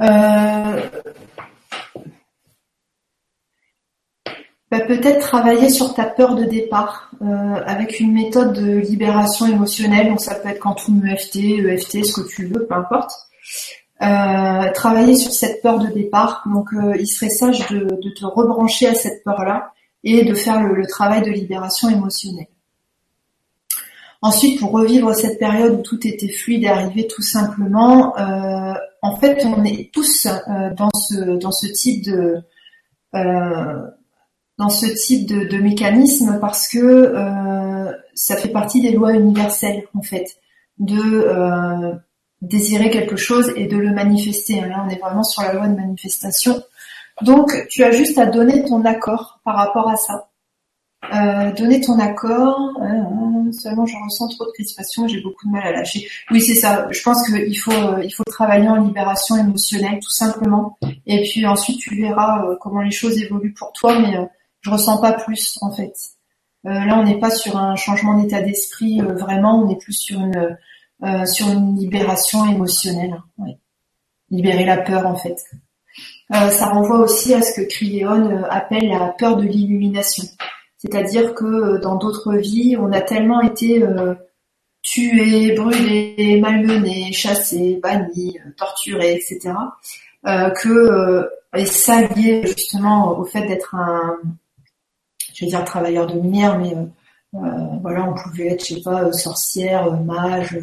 Euh, 0.00 0.90
bah, 4.70 4.80
Peut-être 4.80 5.20
travailler 5.20 5.68
sur 5.68 5.92
ta 5.92 6.06
peur 6.06 6.34
de 6.34 6.44
départ 6.44 7.10
euh, 7.20 7.26
avec 7.66 8.00
une 8.00 8.14
méthode 8.14 8.54
de 8.54 8.78
libération 8.78 9.44
émotionnelle. 9.44 10.08
Donc 10.08 10.22
ça 10.22 10.36
peut 10.36 10.48
être 10.48 10.60
quantum 10.60 11.06
EFT, 11.06 11.36
EFT, 11.36 12.06
ce 12.06 12.22
que 12.22 12.26
tu 12.26 12.46
veux, 12.46 12.66
peu 12.66 12.74
importe. 12.74 13.12
Euh, 14.02 14.72
travailler 14.72 15.14
sur 15.14 15.32
cette 15.32 15.62
peur 15.62 15.78
de 15.78 15.86
départ. 15.86 16.42
Donc, 16.52 16.72
euh, 16.72 16.96
il 16.98 17.06
serait 17.06 17.30
sage 17.30 17.68
de, 17.68 18.10
te 18.10 18.24
rebrancher 18.24 18.88
à 18.88 18.94
cette 18.94 19.22
peur-là 19.22 19.72
et 20.02 20.24
de 20.24 20.34
faire 20.34 20.60
le, 20.60 20.84
travail 20.86 21.22
de 21.22 21.30
libération 21.30 21.88
émotionnelle. 21.88 22.48
Ensuite, 24.20 24.58
pour 24.58 24.72
revivre 24.72 25.14
cette 25.14 25.38
période 25.38 25.78
où 25.78 25.82
tout 25.82 26.04
était 26.06 26.32
fluide 26.32 26.64
et 26.64 26.68
arrivé 26.68 27.06
tout 27.06 27.22
simplement, 27.22 28.16
euh, 28.18 28.74
en 29.02 29.16
fait, 29.16 29.44
on 29.44 29.64
est 29.64 29.90
tous 29.92 30.26
euh, 30.26 30.74
dans 30.74 30.90
ce 30.96 31.38
dans 31.38 31.52
ce 31.52 31.66
type 31.66 32.04
de 32.04 32.38
euh, 33.14 33.86
dans 34.58 34.68
ce 34.68 34.86
type 34.86 35.28
de, 35.28 35.44
de, 35.44 35.58
mécanisme 35.58 36.38
parce 36.40 36.68
que 36.68 37.14
ça 38.14 38.36
fait 38.36 38.50
partie 38.50 38.80
des 38.80 38.92
lois 38.92 39.12
universelles 39.12 39.84
en 39.94 40.02
fait 40.02 40.36
de 40.78 41.98
désirer 42.42 42.90
quelque 42.90 43.16
chose 43.16 43.52
et 43.56 43.66
de 43.66 43.76
le 43.76 43.92
manifester. 43.92 44.60
Là, 44.60 44.84
on 44.86 44.90
est 44.90 44.98
vraiment 44.98 45.22
sur 45.22 45.42
la 45.42 45.54
loi 45.54 45.68
de 45.68 45.76
manifestation. 45.76 46.62
Donc, 47.22 47.52
tu 47.70 47.84
as 47.84 47.92
juste 47.92 48.18
à 48.18 48.26
donner 48.26 48.64
ton 48.64 48.84
accord 48.84 49.40
par 49.44 49.56
rapport 49.56 49.88
à 49.88 49.96
ça. 49.96 50.28
Euh, 51.12 51.52
donner 51.52 51.80
ton 51.80 51.98
accord. 51.98 52.72
Euh, 52.80 53.52
seulement, 53.52 53.86
je 53.86 53.96
ressens 54.04 54.28
trop 54.28 54.46
de 54.46 54.52
crispation, 54.52 55.06
j'ai 55.08 55.20
beaucoup 55.20 55.46
de 55.46 55.52
mal 55.52 55.66
à 55.66 55.72
lâcher. 55.72 56.08
Oui, 56.30 56.40
c'est 56.40 56.54
ça. 56.54 56.86
Je 56.90 57.02
pense 57.02 57.26
qu'il 57.26 57.58
faut, 57.58 57.72
euh, 57.72 58.02
il 58.04 58.10
faut 58.10 58.24
travailler 58.24 58.68
en 58.68 58.76
libération 58.76 59.36
émotionnelle, 59.36 59.98
tout 60.00 60.10
simplement. 60.10 60.78
Et 61.06 61.22
puis 61.22 61.46
ensuite, 61.46 61.78
tu 61.78 62.00
verras 62.00 62.56
comment 62.60 62.82
les 62.82 62.90
choses 62.90 63.20
évoluent 63.20 63.54
pour 63.54 63.72
toi, 63.72 63.98
mais 63.98 64.16
je 64.60 64.70
ressens 64.70 65.00
pas 65.00 65.12
plus 65.12 65.58
en 65.60 65.72
fait. 65.72 65.92
là, 66.64 66.98
on 66.98 67.04
n'est 67.04 67.18
pas 67.18 67.30
sur 67.30 67.56
un 67.56 67.74
changement 67.74 68.20
d'état 68.20 68.40
d'esprit 68.40 69.00
vraiment, 69.00 69.64
on 69.64 69.70
est 69.70 69.80
plus 69.80 69.94
sur 69.94 70.20
une 70.20 70.56
sur 71.26 71.48
une 71.48 71.76
libération 71.76 72.44
émotionnelle. 72.46 73.20
Ouais. 73.38 73.58
Libérer 74.30 74.64
la 74.64 74.78
peur 74.78 75.06
en 75.06 75.16
fait. 75.16 75.36
ça 76.30 76.66
renvoie 76.66 77.00
aussi 77.00 77.34
à 77.34 77.42
ce 77.42 77.60
que 77.60 77.66
Criléon 77.68 78.44
appelle 78.48 78.88
la 78.88 79.08
peur 79.08 79.36
de 79.36 79.42
l'illumination. 79.42 80.24
C'est-à-dire 80.82 81.34
que 81.34 81.44
euh, 81.44 81.78
dans 81.78 81.94
d'autres 81.94 82.34
vies, 82.34 82.76
on 82.76 82.90
a 82.92 83.00
tellement 83.00 83.40
été 83.40 83.84
euh, 83.84 84.14
tués, 84.82 85.54
brûlés, 85.54 86.40
malmenés, 86.40 87.12
chassés, 87.12 87.78
bannis, 87.80 88.36
euh, 88.44 88.50
torturés, 88.56 89.14
etc. 89.14 89.54
que 90.60 91.28
et 91.54 91.66
ça 91.66 92.00
lié 92.00 92.42
justement 92.46 93.18
au 93.18 93.24
fait 93.24 93.46
d'être 93.46 93.74
un, 93.74 94.18
je 95.34 95.44
vais 95.44 95.50
dire 95.50 95.64
travailleur 95.64 96.06
de 96.06 96.14
lumière, 96.14 96.58
mais 96.58 96.74
voilà, 97.32 98.08
on 98.08 98.14
pouvait 98.14 98.48
être, 98.48 98.64
je 98.64 98.74
sais 98.74 98.80
pas, 98.82 99.12
sorcière, 99.12 99.92
mage, 100.00 100.58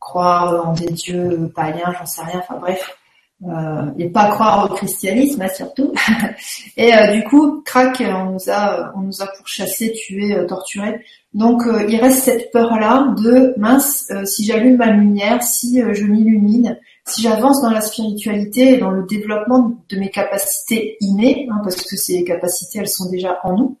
croire 0.00 0.68
en 0.68 0.72
des 0.72 0.86
dieux 0.86 1.50
païens, 1.54 1.92
j'en 1.98 2.06
sais 2.06 2.22
rien. 2.22 2.40
Enfin 2.40 2.58
bref, 2.60 2.98
euh, 3.46 3.92
et 3.96 4.08
pas 4.08 4.30
croire 4.30 4.68
au 4.68 4.74
christianisme 4.74 5.42
hein, 5.42 5.48
surtout. 5.54 5.92
et 6.76 6.92
euh, 6.92 7.12
du 7.12 7.22
coup, 7.22 7.62
crac, 7.64 8.02
on 8.04 8.32
nous 8.32 8.50
a, 8.50 8.92
on 8.96 9.02
nous 9.02 9.22
a 9.22 9.28
pourchassés, 9.28 9.92
tués, 9.92 10.34
euh, 10.34 10.44
torturés. 10.44 11.00
Donc 11.34 11.62
il 11.88 12.00
reste 12.00 12.24
cette 12.24 12.50
peur-là 12.52 13.14
de 13.22 13.52
mince, 13.58 14.10
si 14.24 14.46
j'allume 14.46 14.78
ma 14.78 14.90
lumière, 14.90 15.42
si 15.42 15.78
je 15.78 16.04
m'illumine, 16.04 16.78
si 17.06 17.20
j'avance 17.20 17.60
dans 17.60 17.70
la 17.70 17.82
spiritualité 17.82 18.74
et 18.74 18.78
dans 18.78 18.90
le 18.90 19.04
développement 19.04 19.74
de 19.90 19.96
mes 19.98 20.10
capacités 20.10 20.96
innées, 21.00 21.46
hein, 21.52 21.60
parce 21.62 21.82
que 21.82 21.96
ces 21.96 22.24
capacités 22.24 22.78
elles 22.78 22.88
sont 22.88 23.10
déjà 23.10 23.38
en 23.44 23.52
nous, 23.56 23.76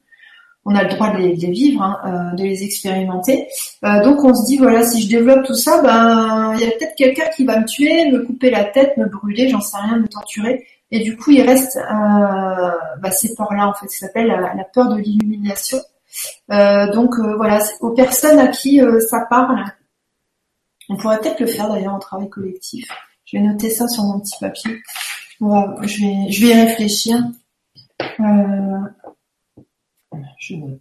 on 0.68 0.74
a 0.74 0.82
le 0.82 0.90
droit 0.90 1.10
de 1.14 1.16
les, 1.16 1.32
vivre, 1.32 1.82
hein, 1.82 1.98
euh, 2.04 2.36
de 2.36 2.42
les 2.42 2.62
expérimenter. 2.62 3.48
Euh, 3.84 4.02
donc 4.04 4.22
on 4.22 4.34
se 4.34 4.44
dit 4.46 4.58
voilà, 4.58 4.86
si 4.86 5.00
je 5.00 5.08
développe 5.08 5.46
tout 5.46 5.54
ça, 5.54 5.80
ben 5.80 6.52
il 6.56 6.60
y 6.60 6.64
a 6.64 6.70
peut-être 6.72 6.94
quelqu'un 6.94 7.24
qui 7.34 7.46
va 7.46 7.58
me 7.58 7.64
tuer, 7.64 8.10
me 8.10 8.22
couper 8.22 8.50
la 8.50 8.64
tête, 8.64 8.94
me 8.98 9.06
brûler, 9.06 9.48
j'en 9.48 9.62
sais 9.62 9.78
rien, 9.78 9.96
me 9.96 10.06
torturer. 10.06 10.66
Et 10.90 11.00
du 11.00 11.16
coup, 11.16 11.30
il 11.30 11.40
reste 11.40 11.78
euh, 11.78 12.70
bah, 13.00 13.10
ces 13.10 13.34
peurs-là 13.34 13.68
en 13.68 13.72
fait, 13.72 13.88
ça 13.88 14.06
s'appelle 14.06 14.26
la, 14.26 14.64
peur 14.64 14.90
de 14.90 15.00
l'illumination. 15.00 15.78
donc 16.48 17.18
voilà, 17.36 17.60
aux 17.80 17.90
personnes 17.90 18.38
à 18.38 18.48
qui 18.48 18.82
ça 19.08 19.26
parle, 19.30 19.64
on 20.90 20.96
pourrait 20.96 21.18
peut-être 21.20 21.40
le 21.40 21.46
faire 21.46 21.70
d'ailleurs 21.70 21.94
en 21.94 21.98
travail 21.98 22.28
collectif. 22.28 22.86
Je 23.24 23.38
vais 23.38 23.42
noter 23.42 23.70
ça 23.70 23.88
sur 23.88 24.04
mon 24.04 24.20
petit 24.20 24.36
papier. 24.38 24.76
je 25.40 25.46
vais, 25.46 26.30
je 26.30 26.46
vais 26.46 26.52
y 26.52 26.60
réfléchir. 26.60 27.16
Euh, 30.14 30.18
je 30.38 30.54
note 30.54 30.80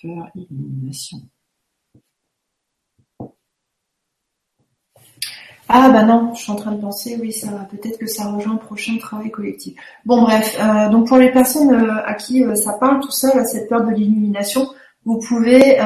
peur, 0.00 0.30
illumination. 0.34 1.18
Ah 5.70 5.90
bah 5.90 6.02
non, 6.02 6.32
je 6.34 6.40
suis 6.42 6.50
en 6.50 6.56
train 6.56 6.72
de 6.72 6.80
penser, 6.80 7.18
oui, 7.20 7.30
ça 7.30 7.68
peut-être 7.70 7.98
que 7.98 8.06
ça 8.06 8.24
rejoint 8.32 8.54
le 8.54 8.58
prochain 8.58 8.96
travail 8.96 9.30
collectif. 9.30 9.74
Bon 10.06 10.22
bref, 10.22 10.56
euh, 10.58 10.88
donc 10.88 11.08
pour 11.08 11.18
les 11.18 11.30
personnes 11.30 11.74
euh, 11.74 12.06
à 12.06 12.14
qui 12.14 12.42
euh, 12.42 12.54
ça 12.54 12.72
parle, 12.80 13.00
tout 13.00 13.10
ça, 13.10 13.44
cette 13.44 13.68
peur 13.68 13.84
de 13.84 13.90
l'illumination, 13.90 14.66
vous 15.04 15.18
pouvez 15.18 15.78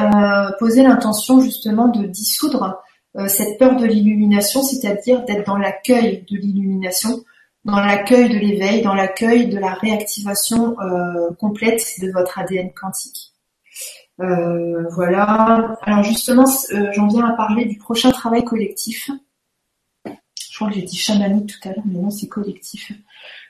poser 0.59 0.83
l'intention 0.83 1.39
justement 1.39 1.87
de 1.87 2.05
dissoudre 2.07 2.81
cette 3.27 3.57
peur 3.57 3.77
de 3.77 3.85
l'illumination, 3.85 4.61
c'est-à-dire 4.63 5.23
d'être 5.23 5.45
dans 5.45 5.55
l'accueil 5.55 6.25
de 6.29 6.35
l'illumination, 6.35 7.23
dans 7.65 7.79
l'accueil 7.79 8.29
de 8.29 8.37
l'éveil, 8.37 8.81
dans 8.81 8.93
l'accueil 8.93 9.47
de 9.47 9.57
la 9.57 9.73
réactivation 9.73 10.79
euh, 10.79 11.31
complète 11.39 11.83
de 12.01 12.11
votre 12.11 12.37
ADN 12.37 12.71
quantique. 12.73 13.33
Euh, 14.19 14.87
voilà. 14.89 15.77
Alors 15.81 16.03
justement, 16.03 16.45
euh, 16.73 16.91
j'en 16.91 17.07
viens 17.07 17.25
à 17.25 17.33
parler 17.33 17.65
du 17.65 17.77
prochain 17.77 18.11
travail 18.11 18.43
collectif. 18.43 19.09
Je 20.05 20.55
crois 20.55 20.69
que 20.69 20.75
j'ai 20.75 20.83
dit 20.83 20.97
chamanique 20.97 21.49
tout 21.49 21.69
à 21.69 21.73
l'heure, 21.73 21.83
mais 21.85 21.99
non, 21.99 22.11
c'est 22.11 22.27
collectif. 22.27 22.91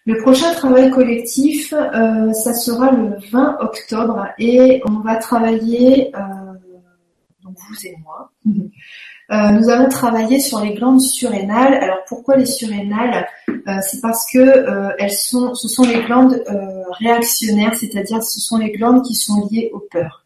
Le 0.05 0.21
prochain 0.21 0.53
travail 0.53 0.89
collectif, 0.89 1.71
ça 1.71 2.53
sera 2.53 2.91
le 2.91 3.17
20 3.29 3.57
octobre 3.59 4.27
et 4.37 4.81
on 4.85 4.99
va 4.99 5.17
travailler, 5.17 6.11
donc 7.41 7.57
vous 7.57 7.85
et 7.85 7.95
moi, 8.03 8.31
Euh, 9.31 9.49
nous 9.51 9.69
allons 9.69 9.89
travailler 9.89 10.39
sur 10.39 10.59
les 10.59 10.73
glandes 10.73 11.01
surrénales. 11.01 11.75
Alors 11.75 11.99
pourquoi 12.07 12.35
les 12.35 12.45
surrénales 12.45 13.27
euh, 13.49 13.77
C'est 13.81 14.01
parce 14.01 14.25
que 14.31 14.39
euh, 14.39 14.89
elles 14.99 15.13
sont, 15.13 15.53
ce 15.55 15.67
sont 15.67 15.83
les 15.83 16.01
glandes 16.03 16.43
réactionnaires, 16.99 17.73
c'est-à-dire 17.75 18.21
ce 18.21 18.39
sont 18.39 18.57
les 18.57 18.71
glandes 18.71 19.03
qui 19.03 19.15
sont 19.15 19.47
liées 19.49 19.71
aux 19.73 19.83
peurs. 19.91 20.25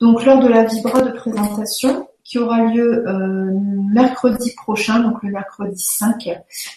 Donc 0.00 0.24
lors 0.24 0.40
de 0.40 0.48
la 0.48 0.64
vibra 0.64 1.02
de 1.02 1.12
présentation 1.12 2.08
qui 2.22 2.38
aura 2.38 2.64
lieu 2.64 3.04
mercredi 3.92 4.52
prochain, 4.56 4.98
donc 4.98 5.22
le 5.22 5.30
mercredi 5.30 5.82
5, 5.82 6.28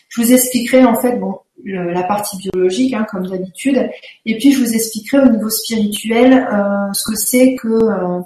je 0.09 0.21
vous 0.21 0.31
expliquerai 0.31 0.85
en 0.85 0.95
fait 1.01 1.17
bon 1.17 1.39
la 1.65 2.03
partie 2.03 2.37
biologique 2.37 2.93
hein, 2.93 3.05
comme 3.09 3.27
d'habitude, 3.27 3.89
et 4.25 4.37
puis 4.37 4.53
je 4.53 4.59
vous 4.59 4.73
expliquerai 4.73 5.27
au 5.27 5.29
niveau 5.29 5.49
spirituel 5.49 6.47
ce 6.93 7.11
que 7.11 7.15
c'est 7.17 7.55
que 7.55 8.21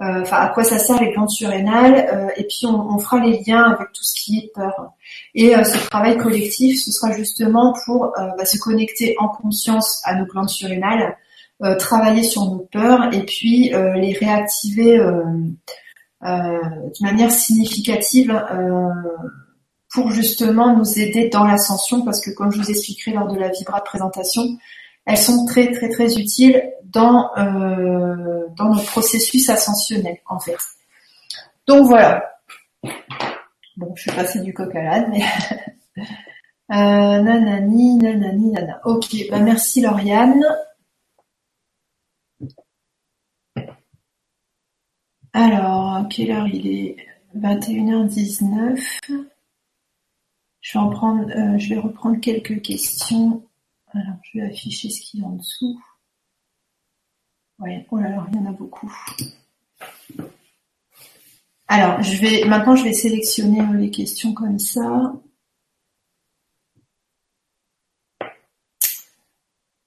enfin 0.00 0.36
à 0.36 0.48
quoi 0.48 0.64
ça 0.64 0.78
sert 0.78 1.00
les 1.00 1.12
glandes 1.12 1.30
surrénales, 1.30 2.08
euh, 2.12 2.28
et 2.36 2.44
puis 2.44 2.64
on, 2.64 2.98
fera 2.98 3.20
les 3.20 3.42
liens 3.46 3.64
avec 3.64 3.92
tout 3.92 4.02
ce 4.02 4.14
qui 4.18 4.38
est 4.38 4.52
peur. 4.54 4.92
Et 5.34 5.54
euh, 5.54 5.62
ce 5.62 5.76
travail 5.88 6.16
collectif, 6.16 6.82
ce 6.82 6.90
sera 6.90 7.12
justement 7.12 7.74
pour 7.84 8.12
bah, 8.16 8.44
se 8.44 8.58
connecter 8.58 9.14
en 9.18 9.28
conscience 9.28 10.00
à 10.04 10.14
nos 10.14 10.24
glandes 10.24 10.48
surrénales, 10.48 11.16
travailler 11.78 12.22
sur 12.22 12.46
nos 12.46 12.66
peurs 12.72 13.12
et 13.12 13.22
puis 13.24 13.70
les 13.70 14.16
réactiver 14.18 14.96
de 16.22 17.02
manière 17.02 17.30
significative 17.30 18.32
pour 19.92 20.10
justement 20.10 20.74
nous 20.76 20.98
aider 20.98 21.28
dans 21.28 21.44
l'ascension, 21.44 22.02
parce 22.02 22.20
que 22.20 22.30
comme 22.30 22.50
je 22.50 22.58
vous 22.58 22.70
expliquerai 22.70 23.12
lors 23.12 23.28
de 23.28 23.38
la 23.38 23.50
vibra 23.50 23.82
présentation, 23.82 24.56
elles 25.10 25.18
sont 25.18 25.44
très 25.44 25.72
très 25.72 25.88
très 25.88 26.14
utiles 26.18 26.62
dans 26.84 27.30
euh, 27.36 28.46
dans 28.56 28.76
processus 28.84 29.48
ascensionnel 29.48 30.18
en 30.26 30.38
fait. 30.38 30.56
Donc 31.66 31.86
voilà. 31.86 32.24
Bon, 33.76 33.92
je 33.96 34.02
suis 34.02 34.12
passée 34.12 34.40
du 34.40 34.54
coq 34.54 34.74
à 34.76 34.82
l'âne, 34.82 35.10
mais 35.10 35.22
euh, 36.72 37.22
nanani, 37.22 37.96
nanani, 37.96 38.52
nana. 38.52 38.80
Ok, 38.84 39.16
bah 39.30 39.40
merci 39.40 39.80
Lauriane. 39.80 40.44
Alors, 45.32 46.06
quelle 46.08 46.30
heure 46.32 46.48
il 46.48 46.66
est? 46.66 46.96
21h19. 47.36 48.84
Je 50.60 50.72
vais 50.72 50.78
en 50.78 50.90
prendre, 50.90 51.30
euh, 51.30 51.58
je 51.58 51.68
vais 51.68 51.80
reprendre 51.80 52.20
quelques 52.20 52.60
questions. 52.62 53.42
Alors, 53.92 54.16
je 54.22 54.38
vais 54.38 54.46
afficher 54.46 54.88
ce 54.90 55.00
qu'il 55.00 55.20
y 55.20 55.22
a 55.24 55.26
en 55.26 55.36
dessous. 55.36 55.80
Ouais, 57.58 57.86
oh 57.90 57.98
là 57.98 58.08
là, 58.10 58.26
il 58.30 58.36
y 58.36 58.38
en 58.38 58.46
a 58.46 58.52
beaucoup. 58.52 58.92
Alors, 61.68 62.02
je 62.02 62.16
vais 62.20 62.44
maintenant 62.46 62.74
je 62.76 62.84
vais 62.84 62.92
sélectionner 62.92 63.60
euh, 63.60 63.76
les 63.76 63.90
questions 63.90 64.32
comme 64.34 64.58
ça. 64.58 65.12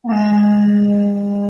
Euh, 0.05 1.47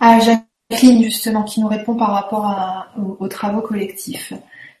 ah, 0.00 0.18
Jacqueline, 0.20 1.02
justement, 1.04 1.42
qui 1.44 1.60
nous 1.60 1.68
répond 1.68 1.96
par 1.96 2.10
rapport 2.10 2.88
aux 3.20 3.28
travaux 3.28 3.62
collectifs. 3.62 4.32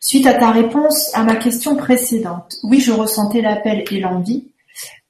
Suite 0.06 0.26
à 0.26 0.34
ta 0.34 0.50
réponse 0.50 1.10
à 1.14 1.24
ma 1.24 1.34
question 1.34 1.76
précédente, 1.76 2.56
oui, 2.62 2.78
je 2.78 2.92
ressentais 2.92 3.40
l'appel 3.40 3.84
et 3.90 4.00
l'envie. 4.00 4.52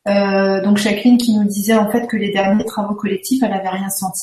donc 0.07 0.77
Jacqueline 0.77 1.19
qui 1.19 1.37
nous 1.37 1.43
disait 1.43 1.75
en 1.75 1.91
fait 1.91 2.07
que 2.07 2.17
les 2.17 2.31
derniers 2.31 2.65
travaux 2.65 2.95
collectifs, 2.95 3.43
elle 3.43 3.51
n'avait 3.51 3.71
rien 3.71 3.91
senti. 3.91 4.23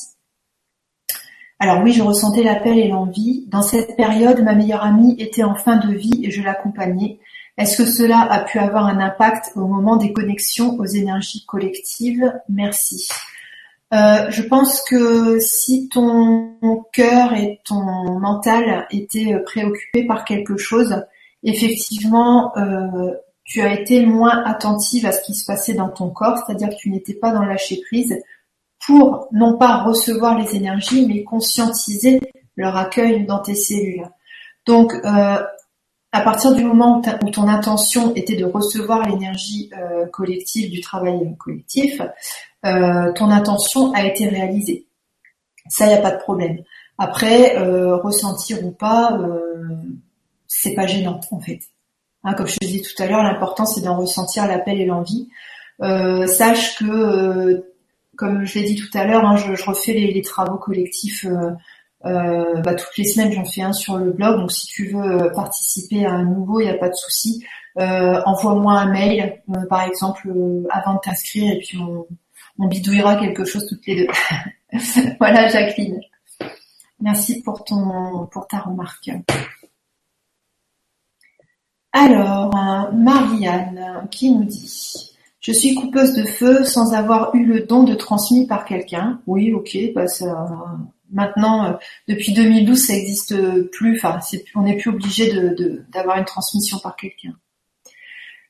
Alors 1.59 1.83
oui, 1.83 1.91
je 1.91 2.01
ressentais 2.01 2.41
l'appel 2.41 2.79
et 2.79 2.87
l'envie. 2.87 3.43
Dans 3.49 3.63
cette 3.63 3.97
période, 3.97 4.41
ma 4.43 4.55
meilleure 4.55 4.85
amie 4.85 5.17
était 5.19 5.43
en 5.43 5.55
fin 5.55 5.75
de 5.75 5.93
vie 5.93 6.21
et 6.23 6.31
je 6.31 6.41
l'accompagnais. 6.41 7.19
Est-ce 7.57 7.77
que 7.77 7.85
cela 7.85 8.21
a 8.21 8.39
pu 8.39 8.57
avoir 8.57 8.85
un 8.85 9.01
impact 9.01 9.51
au 9.57 9.67
moment 9.67 9.97
des 9.97 10.13
connexions 10.13 10.79
aux 10.79 10.85
énergies 10.85 11.43
collectives? 11.45 12.31
Merci. 12.47 13.09
Euh, 13.93 14.29
je 14.29 14.41
pense 14.43 14.81
que 14.81 15.39
si 15.39 15.89
ton 15.89 16.57
cœur 16.93 17.33
et 17.33 17.59
ton 17.65 18.19
mental 18.19 18.87
étaient 18.89 19.37
préoccupés 19.45 20.05
par 20.05 20.23
quelque 20.23 20.55
chose, 20.55 21.03
effectivement, 21.43 22.57
euh, 22.57 23.11
tu 23.43 23.61
as 23.61 23.73
été 23.73 24.05
moins 24.05 24.43
attentive 24.45 25.05
à 25.05 25.11
ce 25.11 25.21
qui 25.21 25.35
se 25.35 25.45
passait 25.45 25.73
dans 25.73 25.89
ton 25.89 26.09
corps, 26.09 26.37
c'est-à-dire 26.37 26.69
que 26.69 26.75
tu 26.75 26.89
n'étais 26.89 27.13
pas 27.13 27.33
dans 27.33 27.43
lâcher 27.43 27.81
prise 27.81 28.17
pour 28.85 29.27
non 29.33 29.57
pas 29.57 29.83
recevoir 29.83 30.39
les 30.39 30.55
énergies, 30.55 31.05
mais 31.05 31.23
conscientiser 31.23 32.21
leur 32.55 32.77
accueil 32.77 33.25
dans 33.25 33.39
tes 33.39 33.55
cellules. 33.55 34.07
Donc, 34.65 34.93
euh, 34.93 35.43
à 36.11 36.21
partir 36.21 36.53
du 36.53 36.63
moment 36.63 37.01
où, 37.21 37.29
ton 37.29 37.47
intention 37.47 38.13
était 38.15 38.35
de 38.35 38.45
recevoir 38.45 39.07
l'énergie 39.07 39.69
euh, 39.77 40.05
collective 40.07 40.69
du 40.69 40.81
travail 40.81 41.13
collectif, 41.37 42.01
euh, 42.65 43.13
ton 43.13 43.31
intention 43.31 43.93
a 43.93 44.05
été 44.05 44.27
réalisée. 44.27 44.85
Ça, 45.69 45.85
il 45.85 45.89
n'y 45.89 45.93
a 45.93 46.01
pas 46.01 46.11
de 46.11 46.19
problème. 46.19 46.59
Après, 46.97 47.57
ressentir 47.57 48.63
ou 48.63 48.71
pas, 48.71 49.17
c'est 50.47 50.75
pas 50.75 50.85
gênant 50.85 51.19
en 51.31 51.39
fait. 51.39 51.61
Hein, 52.23 52.33
comme 52.33 52.45
je 52.45 52.57
te 52.57 52.65
disais 52.65 52.81
tout 52.81 53.01
à 53.01 53.07
l'heure, 53.07 53.23
l'important 53.23 53.65
c'est 53.65 53.81
d'en 53.81 53.97
ressentir 53.97 54.47
l'appel 54.47 54.79
et 54.79 54.85
l'envie. 54.85 55.29
sache 55.79 56.77
que 56.77 57.65
comme 58.17 58.45
je 58.45 58.59
l'ai 58.59 58.65
dit 58.65 58.75
tout 58.75 58.95
à 58.95 59.05
l'heure, 59.05 59.25
hein, 59.25 59.37
je, 59.37 59.63
refais 59.63 59.93
les, 59.93 60.21
travaux 60.21 60.57
collectifs 60.57 61.25
euh, 62.05 62.09
euh, 62.55 62.61
bah, 62.61 62.75
toutes 62.75 62.97
les 62.97 63.05
semaines. 63.05 63.31
J'en 63.31 63.45
fais 63.45 63.61
un 63.61 63.73
sur 63.73 63.97
le 63.97 64.11
blog. 64.11 64.39
Donc 64.39 64.51
si 64.51 64.67
tu 64.67 64.87
veux 64.87 65.23
euh, 65.23 65.29
participer 65.31 66.05
à 66.05 66.11
un 66.11 66.25
nouveau, 66.25 66.59
il 66.59 66.65
n'y 66.65 66.71
a 66.71 66.77
pas 66.77 66.89
de 66.89 66.95
souci. 66.95 67.45
Envoie-moi 67.75 68.73
un 68.73 68.91
mail, 68.91 69.41
par 69.69 69.83
exemple, 69.83 70.31
avant 70.69 70.95
de 70.95 70.99
t'inscrire, 70.99 71.53
et 71.53 71.59
puis 71.59 71.77
on, 71.77 72.05
on 72.59 72.67
bidouillera 72.67 73.15
quelque 73.15 73.45
chose 73.45 73.65
toutes 73.65 73.85
les 73.87 74.05
deux. 74.05 74.77
voilà, 75.19 75.47
Jacqueline. 75.47 76.01
Merci 76.99 77.41
pour 77.41 77.63
ton 77.63 78.27
pour 78.29 78.45
ta 78.47 78.59
remarque. 78.59 79.09
Alors, 81.93 82.53
Marianne 82.93 84.07
qui 84.11 84.31
nous 84.31 84.43
dit 84.43 85.11
je 85.41 85.51
suis 85.51 85.73
coupeuse 85.73 86.13
de 86.13 86.23
feu 86.23 86.63
sans 86.63 86.93
avoir 86.93 87.33
eu 87.33 87.45
le 87.45 87.61
don 87.61 87.83
de 87.83 87.95
transmis 87.95 88.45
par 88.45 88.63
quelqu'un. 88.63 89.19
Oui, 89.25 89.51
ok, 89.51 89.75
bah 89.95 90.07
ça, 90.07 90.47
maintenant, 91.11 91.65
euh, 91.65 91.73
depuis 92.07 92.33
2012, 92.33 92.77
ça 92.77 92.93
n'existe 92.93 93.35
plus. 93.71 93.97
Enfin, 93.97 94.19
on 94.55 94.63
n'est 94.63 94.77
plus 94.77 94.89
obligé 94.89 95.31
d'avoir 95.89 96.17
une 96.17 96.25
transmission 96.25 96.79
par 96.79 96.95
quelqu'un. 96.95 97.33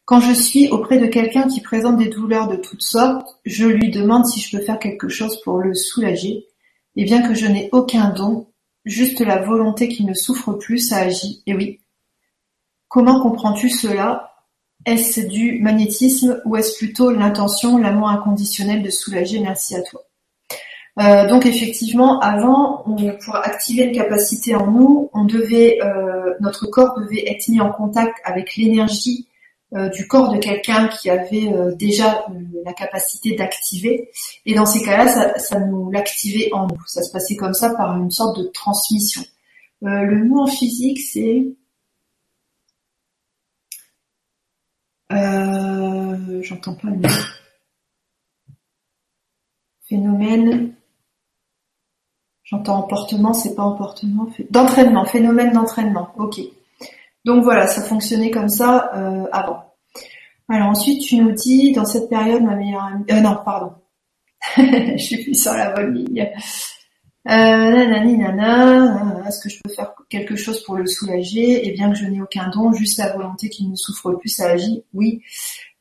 Quand 0.06 0.20
je 0.20 0.34
suis 0.34 0.70
auprès 0.70 1.00
de 1.00 1.08
quelqu'un 1.08 1.48
qui 1.48 1.62
présente 1.62 1.98
des 1.98 2.10
douleurs 2.10 2.48
de 2.48 2.58
toutes 2.58 2.82
sortes, 2.82 3.38
je 3.46 3.66
lui 3.66 3.92
demande 3.92 4.26
si 4.26 4.42
je 4.42 4.58
peux 4.58 4.64
faire 4.64 4.80
quelque 4.80 5.08
chose 5.08 5.40
pour 5.42 5.60
le 5.60 5.74
soulager. 5.74 6.48
Et 6.96 7.06
bien 7.06 7.26
que 7.26 7.34
je 7.34 7.46
n'ai 7.46 7.70
aucun 7.72 8.10
don, 8.10 8.48
juste 8.84 9.22
la 9.22 9.42
volonté 9.42 9.88
qu'il 9.88 10.06
ne 10.06 10.14
souffre 10.14 10.54
plus, 10.54 10.80
ça 10.80 10.98
agit. 10.98 11.44
Et 11.48 11.54
oui. 11.54 11.80
Comment 12.90 13.22
comprends-tu 13.22 13.70
cela? 13.70 14.34
Est-ce 14.86 15.22
du 15.22 15.62
magnétisme 15.62 16.42
ou 16.44 16.58
est-ce 16.58 16.78
plutôt 16.78 17.12
l'intention, 17.12 17.78
l'amour 17.78 18.10
inconditionnel 18.10 18.84
de 18.84 18.90
soulager? 18.90 19.40
Merci 19.40 19.76
à 19.76 19.82
toi. 19.82 20.02
Euh, 21.02 21.28
donc 21.28 21.46
effectivement, 21.46 22.20
avant, 22.20 22.84
pour 23.24 23.36
activer 23.36 23.84
une 23.86 23.96
capacité 23.96 24.54
en 24.56 24.68
nous, 24.70 25.10
on 25.14 25.26
devait, 25.26 25.80
euh, 25.82 26.36
notre 26.42 26.68
corps 26.68 27.00
devait 27.00 27.24
être 27.28 27.48
mis 27.48 27.60
en 27.60 27.72
contact 27.72 28.18
avec 28.24 28.56
l'énergie 28.56 29.28
euh, 29.74 29.90
du 29.90 30.08
corps 30.08 30.32
de 30.32 30.38
quelqu'un 30.38 30.90
qui 30.90 31.10
avait 31.10 31.50
déjà 31.76 32.26
la 32.66 32.74
capacité 32.74 33.36
d'activer. 33.36 34.12
Et 34.46 34.54
dans 34.54 34.66
ces 34.66 34.84
cas-là, 34.84 35.08
ça, 35.08 35.40
ça 35.40 35.60
nous 35.60 35.90
l'activait 35.90 36.50
en 36.54 36.68
nous. 36.68 36.78
Ça 36.86 37.02
se 37.02 37.12
passait 37.12 37.36
comme 37.36 37.54
ça 37.54 37.74
par 37.74 37.98
une 37.98 38.12
sorte 38.12 38.38
de 38.38 38.44
transmission. 38.48 39.24
le 39.82 40.24
mot 40.26 40.42
en 40.42 40.48
physique, 40.48 41.00
c'est 41.00 41.46
j'entends 46.42 46.76
pas 46.76 46.90
le 46.90 46.98
mot. 46.98 47.08
Phénomène. 49.88 50.76
J'entends 52.52 52.80
emportement, 52.80 53.34
c'est 53.34 53.56
pas 53.56 53.64
emportement. 53.64 54.28
D'entraînement, 54.50 55.06
phénomène 55.06 55.54
d'entraînement. 55.54 56.10
Ok. 56.18 56.40
Donc 57.24 57.44
voilà, 57.44 57.68
ça 57.68 57.82
fonctionnait 57.82 58.32
comme 58.32 58.50
ça 58.50 58.92
euh, 58.96 59.26
avant. 59.32 59.64
Alors 60.50 60.68
ensuite, 60.68 61.02
tu 61.02 61.18
nous 61.18 61.32
dis, 61.32 61.72
dans 61.72 61.86
cette 61.86 62.10
période, 62.10 62.44
ma 62.44 62.56
meilleure 62.56 62.84
amie... 62.84 63.06
Euh, 63.10 63.22
non, 63.22 63.38
pardon. 63.46 63.72
Je 64.58 64.98
suis 64.98 65.24
plus 65.24 65.42
sur 65.42 65.54
la 65.54 65.72
bonne 65.72 65.94
ligne. 65.94 66.30
Euh, 67.30 67.32
nanani 67.32 68.18
nana, 68.18 69.24
est-ce 69.28 69.40
que 69.42 69.50
je 69.50 69.60
peux 69.64 69.70
faire 69.72 69.94
quelque 70.10 70.36
chose 70.36 70.64
pour 70.64 70.76
le 70.76 70.88
soulager? 70.88 71.68
Et 71.68 71.72
bien 71.72 71.92
que 71.92 71.96
je 71.96 72.06
n'ai 72.06 72.20
aucun 72.20 72.50
don, 72.50 72.74
juste 72.74 72.98
la 72.98 73.14
volonté 73.14 73.48
qu'il 73.50 73.70
ne 73.70 73.76
souffre 73.76 74.12
plus, 74.14 74.30
ça 74.30 74.48
agit. 74.48 74.84
Oui. 74.94 75.22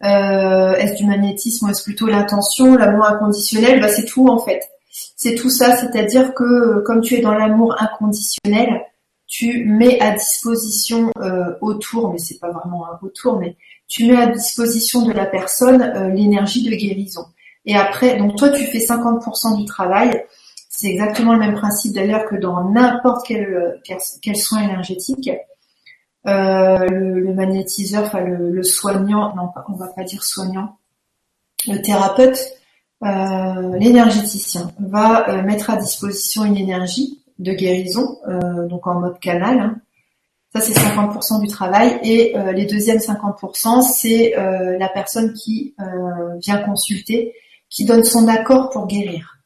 Euh, 0.05 0.75
est-ce 0.75 0.95
du 0.95 1.07
magnétisme 1.07 1.67
ou 1.67 1.71
est-ce 1.71 1.83
plutôt 1.83 2.07
l'intention, 2.07 2.77
l'amour 2.77 3.07
inconditionnel 3.07 3.81
bah, 3.81 3.89
C'est 3.89 4.05
tout 4.05 4.29
en 4.29 4.39
fait. 4.39 4.71
C'est 5.17 5.35
tout 5.35 5.51
ça, 5.51 5.77
c'est-à-dire 5.77 6.35
que 6.35 6.83
comme 6.85 7.01
tu 7.01 7.15
es 7.15 7.21
dans 7.21 7.35
l'amour 7.35 7.77
inconditionnel, 7.79 8.83
tu 9.27 9.65
mets 9.65 10.01
à 10.01 10.13
disposition 10.13 11.11
euh, 11.19 11.55
autour, 11.61 12.13
mais 12.13 12.19
c'est 12.19 12.39
pas 12.39 12.51
vraiment 12.51 12.87
un 12.87 12.99
autour, 13.03 13.39
mais 13.39 13.57
tu 13.87 14.07
mets 14.07 14.17
à 14.17 14.27
disposition 14.27 15.07
de 15.07 15.13
la 15.13 15.27
personne 15.27 15.83
euh, 15.83 16.09
l'énergie 16.09 16.69
de 16.69 16.75
guérison. 16.75 17.27
Et 17.65 17.77
après, 17.77 18.17
donc 18.17 18.37
toi 18.37 18.51
tu 18.51 18.65
fais 18.65 18.79
50% 18.79 19.57
du 19.57 19.65
travail, 19.67 20.25
c'est 20.69 20.89
exactement 20.89 21.35
le 21.35 21.39
même 21.39 21.55
principe 21.55 21.93
d'ailleurs 21.93 22.25
que 22.27 22.37
dans 22.37 22.71
n'importe 22.71 23.27
quel, 23.27 24.37
soin 24.37 24.63
énergétique. 24.63 25.31
Euh, 26.27 26.87
le, 26.89 27.33
magnétiseur, 27.35 28.05
enfin 28.05 28.21
le, 28.21 28.63
soignant, 28.63 29.35
non, 29.37 29.51
on 29.69 29.75
va 29.75 29.89
pas 29.89 30.05
dire 30.05 30.23
soignant, 30.23 30.77
le 31.67 31.81
thérapeute, 31.83 32.39
euh, 32.39 32.60
l'énergéticien 33.03 34.71
va 34.79 35.29
euh, 35.29 35.43
mettre 35.43 35.71
à 35.71 35.77
disposition 35.77 36.45
une 36.45 36.57
énergie 36.57 37.23
de 37.39 37.53
guérison, 37.53 38.19
donc 38.69 38.87
en 38.87 39.01
mode 39.01 39.19
canal. 39.19 39.59
Hein. 39.59 39.77
Ça 40.55 40.61
c'est 40.61 40.75
50% 40.75 41.41
du 41.41 41.47
travail 41.47 41.99
et 42.03 42.35
les 42.53 42.67
deuxièmes 42.67 42.99
50% 42.99 43.81
c'est 43.81 44.35
la 44.79 44.89
personne 44.91 45.33
qui 45.33 45.75
vient 46.43 46.59
consulter, 46.59 47.33
qui 47.71 47.87
donne 47.87 48.05
son 48.05 48.29
accord 48.29 48.69
pour 48.69 48.87
guérir. 48.87 49.41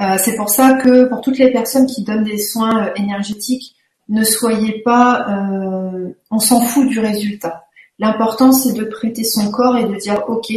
Euh, 0.00 0.16
c'est 0.18 0.36
pour 0.36 0.48
ça 0.48 0.74
que 0.74 1.08
pour 1.08 1.20
toutes 1.20 1.38
les 1.38 1.52
personnes 1.52 1.86
qui 1.86 2.02
donnent 2.02 2.24
des 2.24 2.38
soins 2.38 2.86
euh, 2.86 2.90
énergétiques, 2.96 3.74
ne 4.08 4.24
soyez 4.24 4.80
pas, 4.82 5.26
euh, 5.28 6.08
on 6.30 6.38
s'en 6.38 6.60
fout 6.60 6.88
du 6.88 6.98
résultat. 7.00 7.64
L'important 7.98 8.52
c'est 8.52 8.72
de 8.72 8.84
prêter 8.84 9.24
son 9.24 9.50
corps 9.50 9.76
et 9.76 9.84
de 9.84 9.94
dire 9.96 10.24
ok, 10.28 10.52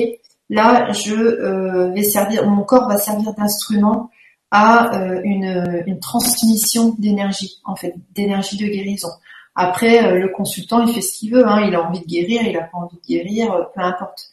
là 0.49 0.91
je 0.91 1.93
vais 1.93 2.03
servir, 2.03 2.49
mon 2.49 2.63
corps 2.63 2.87
va 2.87 2.97
servir 2.97 3.33
d'instrument 3.33 4.09
à 4.51 4.91
une, 5.23 5.99
transmission 5.99 6.95
d'énergie, 6.99 7.59
en 7.65 7.75
fait, 7.75 7.95
d'énergie 8.11 8.57
de 8.57 8.67
guérison. 8.67 9.09
Après, 9.55 10.19
le 10.19 10.29
consultant, 10.29 10.85
il 10.85 10.93
fait 10.93 11.01
ce 11.01 11.17
qu'il 11.17 11.33
veut, 11.33 11.47
hein, 11.47 11.65
il 11.67 11.73
a 11.73 11.81
envie 11.81 12.01
de 12.01 12.05
guérir, 12.05 12.43
il 12.43 12.55
a 12.57 12.63
pas 12.63 12.77
envie 12.77 12.97
de 12.97 13.07
guérir, 13.07 13.51
peu 13.73 13.81
importe. 13.81 14.29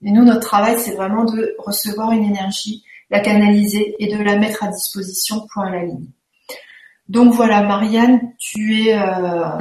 Mais 0.00 0.10
nous, 0.10 0.24
notre 0.24 0.40
travail, 0.40 0.78
c'est 0.78 0.94
vraiment 0.94 1.24
de 1.24 1.54
recevoir 1.58 2.12
une 2.12 2.24
énergie 2.24 2.82
la 3.10 3.20
canaliser 3.20 3.96
et 3.98 4.14
de 4.14 4.22
la 4.22 4.36
mettre 4.36 4.64
à 4.64 4.68
disposition 4.68 5.46
point 5.52 5.66
à 5.66 5.70
la 5.70 5.84
ligne. 5.84 6.06
Donc 7.08 7.32
voilà, 7.32 7.62
Marianne, 7.62 8.32
tu 8.38 8.82
es, 8.82 8.98
euh, 8.98 9.58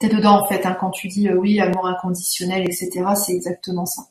dedans 0.00 0.42
en 0.42 0.46
fait 0.46 0.66
hein, 0.66 0.76
quand 0.78 0.90
tu 0.90 1.08
dis 1.08 1.28
euh, 1.28 1.36
oui, 1.36 1.58
amour 1.60 1.86
inconditionnel, 1.86 2.62
etc. 2.62 2.90
C'est 3.16 3.32
exactement 3.32 3.86
ça. 3.86 4.02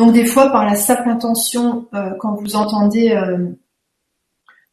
Donc 0.00 0.14
des 0.14 0.24
fois, 0.24 0.50
par 0.50 0.64
la 0.64 0.76
simple 0.76 1.08
intention, 1.08 1.86
euh, 1.94 2.10
quand 2.18 2.34
vous 2.34 2.56
entendez 2.56 3.10
euh, 3.10 3.50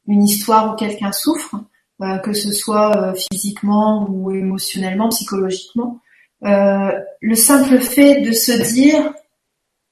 une 0.08 0.24
histoire 0.24 0.74
où 0.74 0.76
quelqu'un 0.76 1.12
souffre, 1.12 1.56
que 2.24 2.32
ce 2.32 2.52
soit 2.52 3.16
physiquement 3.16 4.08
ou 4.08 4.30
émotionnellement, 4.30 5.10
psychologiquement, 5.10 5.99
le 6.41 7.36
simple 7.36 7.80
fait 7.80 8.22
de 8.22 8.32
se 8.32 8.52
dire 8.72 9.14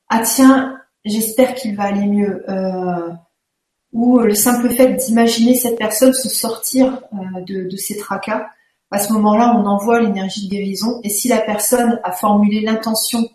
ah 0.10 0.20
tiens 0.20 0.80
j'espère 1.06 1.53
qu'il 1.56 1.76
va 1.76 1.84
aller 1.84 2.07
mieux. 2.07 2.44
Euh, 2.49 3.12
ou 3.94 4.20
le 4.20 4.36
simple 4.36 4.70
fait 4.70 4.94
d'imaginer 4.95 5.56
cette 5.56 5.78
personne 5.78 6.14
se 6.14 6.28
sortir 6.28 7.02
euh, 7.14 7.41
de, 7.48 7.70
de 7.70 7.78
ses 7.78 7.98
tracas, 7.98 8.48
à 8.91 8.99
ce 8.99 9.14
moment-là, 9.14 9.56
on 9.57 9.66
envoie 9.66 10.02
l'énergie 10.02 10.48
de 10.48 10.52
guérison. 10.52 10.99
Et 11.03 11.10
si 11.10 11.28
la 11.28 11.40
personne 11.40 11.99
a 12.03 12.12
formulé 12.12 12.62
l'intention 12.62 13.28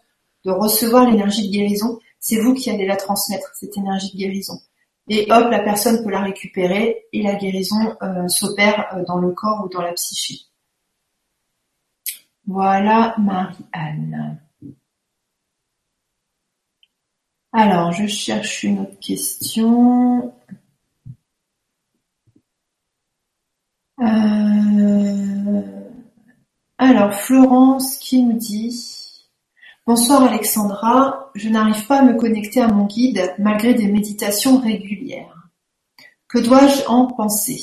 de 0.44 0.50
recevoir 0.50 1.08
l'énergie 1.08 1.48
de 1.48 1.52
guérison, 1.52 1.98
c'est 2.18 2.40
vous 2.40 2.54
qui 2.54 2.70
allez 2.70 2.86
la 2.86 2.96
transmettre, 2.96 3.50
cette 3.54 3.76
énergie 3.76 4.12
de 4.12 4.18
guérison. 4.18 4.60
Et 5.08 5.26
hop, 5.30 5.50
la 5.50 5.60
personne 5.60 6.04
peut 6.04 6.10
la 6.10 6.22
récupérer 6.22 7.06
et 7.12 7.22
la 7.22 7.34
guérison 7.34 7.96
euh, 8.02 8.28
s'opère 8.28 8.94
euh, 8.94 9.04
dans 9.04 9.18
le 9.18 9.32
corps 9.32 9.64
ou 9.64 9.68
dans 9.68 9.82
la 9.82 9.92
psyché. 9.92 10.44
Voilà 12.46 13.14
Marie-Anne. 13.18 14.40
Alors, 17.52 17.90
je 17.92 18.06
cherche 18.06 18.62
une 18.62 18.80
autre 18.80 18.98
question. 19.00 20.32
Euh, 24.00 25.62
alors, 26.78 27.12
Florence 27.14 27.98
qui 27.98 28.22
nous 28.22 28.38
dit 28.38 28.99
Bonsoir 29.92 30.22
Alexandra, 30.22 31.32
je 31.34 31.48
n'arrive 31.48 31.84
pas 31.88 31.98
à 31.98 32.02
me 32.02 32.14
connecter 32.14 32.60
à 32.60 32.68
mon 32.68 32.86
guide 32.86 33.34
malgré 33.40 33.74
des 33.74 33.88
méditations 33.88 34.60
régulières. 34.60 35.50
Que 36.28 36.38
dois-je 36.38 36.86
en 36.86 37.08
penser? 37.08 37.60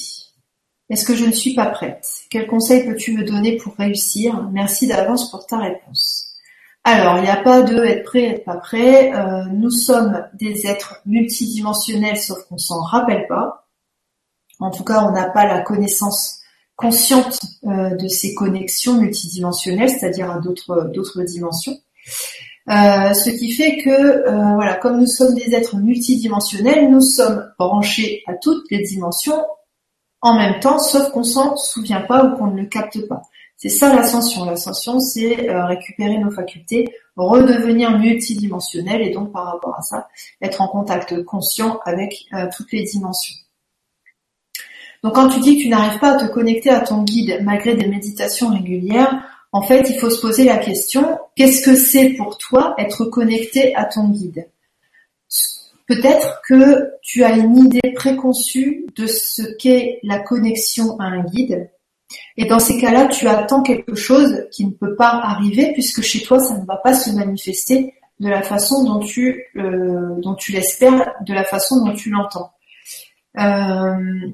Est-ce 0.90 1.06
que 1.06 1.16
je 1.16 1.24
ne 1.24 1.32
suis 1.32 1.56
pas 1.56 1.68
prête? 1.68 2.06
Quel 2.30 2.46
conseil 2.48 2.86
peux-tu 2.86 3.14
me 3.14 3.24
donner 3.24 3.56
pour 3.56 3.78
réussir? 3.78 4.44
Merci 4.52 4.88
d'avance 4.88 5.32
pour 5.32 5.46
ta 5.46 5.60
réponse. 5.60 6.36
Alors, 6.84 7.16
il 7.16 7.22
n'y 7.22 7.30
a 7.30 7.38
pas 7.38 7.62
de 7.62 7.82
être 7.86 8.04
prêt, 8.04 8.24
être 8.24 8.44
pas 8.44 8.58
prêt. 8.58 9.14
Euh, 9.16 9.46
nous 9.54 9.72
sommes 9.72 10.28
des 10.34 10.68
êtres 10.68 11.00
multidimensionnels, 11.06 12.18
sauf 12.18 12.44
qu'on 12.50 12.58
s'en 12.58 12.82
rappelle 12.82 13.26
pas. 13.30 13.70
En 14.60 14.70
tout 14.70 14.84
cas, 14.84 15.06
on 15.06 15.14
n'a 15.14 15.30
pas 15.30 15.48
la 15.48 15.62
connaissance 15.62 16.42
consciente 16.76 17.40
euh, 17.64 17.96
de 17.96 18.10
ces 18.10 18.36
connexions 18.36 18.96
multidimensionnelles, 19.00 19.92
c'est-à-dire 19.92 20.30
à, 20.30 20.40
d'autres 20.40 21.24
dimensions. 21.24 21.80
Euh, 22.70 23.14
ce 23.14 23.30
qui 23.30 23.52
fait 23.52 23.78
que, 23.78 24.54
voilà, 24.56 24.76
comme 24.76 25.00
nous 25.00 25.08
sommes 25.08 25.34
des 25.36 25.56
êtres 25.56 25.78
multidimensionnels, 25.78 26.90
nous 26.90 27.02
sommes 27.02 27.50
branchés 27.58 28.24
à 28.28 28.34
toutes 28.34 28.70
les 28.72 28.82
dimensions 28.82 29.42
en 30.22 30.36
même 30.36 30.60
temps, 30.60 30.80
sauf 30.80 31.12
qu'on 31.12 31.24
s'en 31.24 31.56
souvient 31.56 32.02
pas 32.02 32.26
ou 32.26 32.36
qu'on 32.38 32.48
ne 32.48 32.62
le 32.62 32.68
capte 32.68 33.08
pas. 33.08 33.22
C'est 33.58 33.70
ça 33.70 33.94
l'ascension. 33.94 34.46
L'ascension, 34.46 35.00
c'est 35.00 35.50
euh, 35.50 35.66
récupérer 35.66 36.18
nos 36.20 36.30
facultés, 36.30 36.88
redevenir 37.16 37.98
multidimensionnel 37.98 39.02
et 39.02 39.10
donc 39.10 39.32
par 39.32 39.46
rapport 39.46 39.76
à 39.78 39.82
ça, 39.82 40.08
être 40.42 40.62
en 40.62 40.68
contact 40.68 41.24
conscient 41.24 41.80
avec 41.84 42.26
euh, 42.34 42.48
toutes 42.56 42.72
les 42.72 42.84
dimensions. 42.84 43.36
Donc 45.04 45.16
quand 45.16 45.30
tu 45.30 45.40
dis 45.40 45.58
que 45.58 45.64
tu 45.64 45.70
n'arrives 45.70 46.00
pas 46.00 46.16
à 46.16 46.28
te 46.28 46.32
connecter 46.32 46.70
à 46.70 46.82
ton 46.82 47.04
guide 47.04 47.40
malgré 47.44 47.76
des 47.76 47.88
méditations 47.88 48.50
régulières, 48.50 49.24
en 49.52 49.62
fait, 49.62 49.90
il 49.90 50.00
faut 50.00 50.10
se 50.10 50.22
poser 50.22 50.44
la 50.44 50.58
question, 50.58 51.18
qu'est-ce 51.38 51.64
que 51.64 51.76
c'est 51.76 52.10
pour 52.14 52.38
toi 52.38 52.76
être 52.78 53.06
connecté 53.06 53.76
à 53.76 53.86
ton 53.86 54.10
guide? 54.10 54.50
Peut-être 55.88 56.42
que 56.46 56.92
tu 57.02 57.24
as 57.24 57.38
une 57.38 57.58
idée 57.58 57.94
préconçue 57.96 58.86
de 58.98 59.08
ce 59.08 59.44
qu'est 59.58 60.00
la 60.04 60.20
connexion 60.20 61.00
à 61.00 61.06
un 61.06 61.24
guide, 61.24 61.70
et 62.38 62.46
dans 62.46 62.60
ces 62.60 62.80
cas-là, 62.80 63.08
tu 63.08 63.28
attends 63.28 63.64
quelque 63.64 63.96
chose 63.96 64.46
qui 64.52 64.66
ne 64.66 64.72
peut 64.72 64.96
pas 64.96 65.10
arriver 65.10 65.74
puisque 65.74 66.02
chez 66.02 66.22
toi, 66.22 66.40
ça 66.40 66.58
ne 66.58 66.66
va 66.66 66.78
pas 66.78 66.94
se 66.94 67.10
manifester 67.12 67.94
de 68.20 68.30
la 68.30 68.42
façon 68.42 68.84
dont 68.84 69.00
tu, 69.00 69.46
euh, 69.58 70.16
l'espères, 70.50 71.14
de 71.26 71.34
la 71.34 71.44
façon 71.44 71.84
dont 71.84 71.94
tu 71.94 72.10
l'entends. 72.10 72.52
Euh, 73.40 74.30